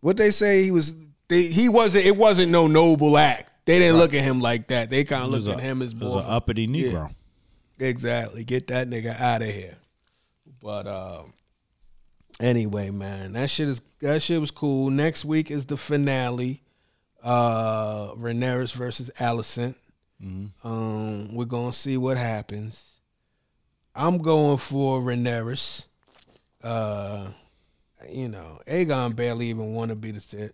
what 0.00 0.16
they 0.16 0.30
say. 0.30 0.62
He 0.62 0.70
was 0.70 0.94
they, 1.28 1.42
he 1.42 1.68
wasn't. 1.68 2.06
It 2.06 2.16
wasn't 2.16 2.50
no 2.52 2.66
noble 2.66 3.16
act. 3.18 3.50
They 3.66 3.78
didn't 3.78 3.98
look 3.98 4.14
at 4.14 4.22
him 4.22 4.40
like 4.40 4.68
that. 4.68 4.90
They 4.90 5.04
kind 5.04 5.24
of 5.24 5.30
looked 5.30 5.46
a- 5.46 5.52
at 5.52 5.60
him 5.60 5.82
as 5.82 5.94
was 5.94 6.02
more 6.14 6.18
an 6.20 6.24
uppity 6.28 6.66
Negro. 6.66 7.12
Exactly. 7.78 8.44
Get 8.44 8.66
that 8.68 8.88
nigga 8.88 9.18
out 9.20 9.42
of 9.42 9.48
here. 9.48 9.76
But 10.62 10.86
uh, 10.86 11.22
anyway, 12.40 12.90
man, 12.90 13.34
that 13.34 13.50
shit 13.50 13.68
is 13.68 13.80
that 14.00 14.22
shit 14.22 14.40
was 14.40 14.50
cool. 14.50 14.90
Next 14.90 15.24
week 15.24 15.50
is 15.50 15.66
the 15.66 15.76
finale. 15.76 16.62
Uh 17.22 18.14
Rhaenyra 18.14 18.72
versus 18.74 19.10
Alicent. 19.18 19.74
Um, 20.22 21.34
we're 21.34 21.44
gonna 21.46 21.72
see 21.72 21.96
what 21.96 22.16
happens. 22.16 23.00
I'm 23.94 24.18
going 24.18 24.58
for 24.58 25.00
Rhaenyra. 25.00 25.86
Uh, 26.62 27.28
you 28.08 28.28
know, 28.28 28.60
Aegon 28.66 29.16
barely 29.16 29.46
even 29.46 29.74
want 29.74 29.90
to 29.90 29.96
be 29.96 30.10
the 30.10 30.52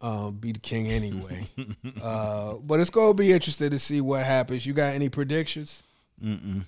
um, 0.00 0.34
be 0.34 0.52
the 0.52 0.58
king 0.58 0.86
anyway. 0.88 1.46
uh, 2.02 2.54
but 2.62 2.80
it's 2.80 2.90
gonna 2.90 3.14
be 3.14 3.32
interesting 3.32 3.70
to 3.70 3.78
see 3.78 4.00
what 4.00 4.24
happens. 4.24 4.66
You 4.66 4.72
got 4.72 4.94
any 4.94 5.08
predictions? 5.08 5.82
Mm-mm. 6.22 6.64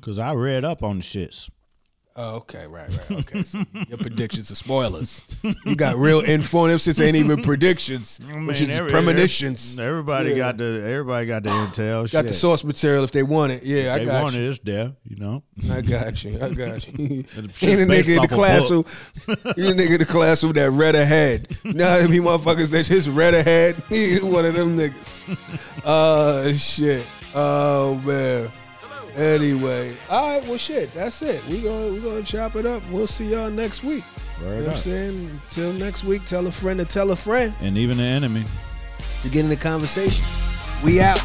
Cause 0.00 0.18
I 0.18 0.34
read 0.34 0.64
up 0.64 0.82
on 0.82 0.96
the 0.96 1.02
shits. 1.02 1.48
Oh, 2.14 2.36
okay, 2.36 2.66
right, 2.66 2.88
right, 2.90 3.10
okay. 3.20 3.42
So 3.42 3.60
your 3.88 3.96
predictions 3.96 4.50
are 4.50 4.54
spoilers. 4.54 5.24
You 5.64 5.74
got 5.74 5.96
real 5.96 6.20
info. 6.20 6.66
Them 6.68 6.76
shits 6.76 7.02
ain't 7.02 7.16
even 7.16 7.40
predictions, 7.42 8.20
which 8.46 8.60
is 8.60 8.70
every- 8.70 8.90
premonitions. 8.90 9.78
Everybody 9.78 10.30
Yeah. 10.30 10.36
got 10.36 10.58
the 10.58 10.84
everybody 10.86 11.26
got 11.26 11.42
the 11.42 11.48
intel. 11.64 12.12
Got 12.12 12.26
the 12.26 12.34
source 12.34 12.64
material 12.64 13.02
if 13.04 13.12
they 13.12 13.22
want 13.22 13.52
it. 13.52 13.62
Yeah, 13.62 13.94
I 13.94 13.98
They 14.00 14.04
got 14.04 14.22
want 14.24 14.34
you. 14.34 14.42
it. 14.42 14.48
It's 14.50 14.58
there. 14.58 14.92
You 15.04 15.16
know. 15.16 15.42
I 15.72 15.80
got 15.80 16.22
you. 16.22 16.36
I 16.42 16.50
got 16.50 16.86
you. 16.86 16.92
Ain't 17.14 17.28
shit's 17.30 17.62
a 17.80 17.86
nigga 17.86 18.16
in 18.16 18.22
the 18.22 18.28
classroom. 18.30 18.84
You 19.56 19.70
a 19.70 19.74
nigga 19.74 19.92
in 19.92 19.98
the 20.00 20.04
classroom 20.06 20.52
that 20.52 20.70
read 20.70 20.94
ahead. 20.94 21.48
You 21.64 21.72
know 21.72 21.88
how 21.88 21.98
many 22.06 22.18
motherfuckers 22.18 22.70
that 22.72 22.84
just 22.84 23.08
read 23.08 23.32
ahead? 23.32 23.76
He 23.88 24.18
one 24.18 24.44
of 24.44 24.54
them 24.54 24.76
niggas. 24.76 25.80
Uh 25.86 26.52
shit. 26.52 27.06
Oh 27.34 27.94
man. 28.04 28.50
Anyway, 29.16 29.94
all 30.10 30.28
right. 30.38 30.48
Well, 30.48 30.56
shit. 30.58 30.92
That's 30.94 31.20
it. 31.22 31.44
We 31.48 31.62
gonna 31.62 31.92
we 31.92 32.00
gonna 32.00 32.22
chop 32.22 32.56
it 32.56 32.64
up. 32.66 32.82
We'll 32.90 33.06
see 33.06 33.30
y'all 33.32 33.50
next 33.50 33.84
week. 33.84 34.04
You 34.40 34.46
know 34.48 34.56
what 34.62 34.70
I'm 34.70 34.76
saying? 34.76 35.28
Until 35.44 35.72
next 35.74 36.04
week, 36.04 36.24
tell 36.24 36.46
a 36.46 36.52
friend 36.52 36.80
to 36.80 36.86
tell 36.86 37.10
a 37.12 37.16
friend 37.16 37.52
And 37.60 37.76
even 37.78 37.98
the 37.98 38.02
enemy. 38.02 38.44
to 39.20 39.28
get 39.30 39.40
in 39.44 39.48
the 39.50 39.56
conversation. 39.56 40.24
We 40.84 41.00
out. 41.00 41.22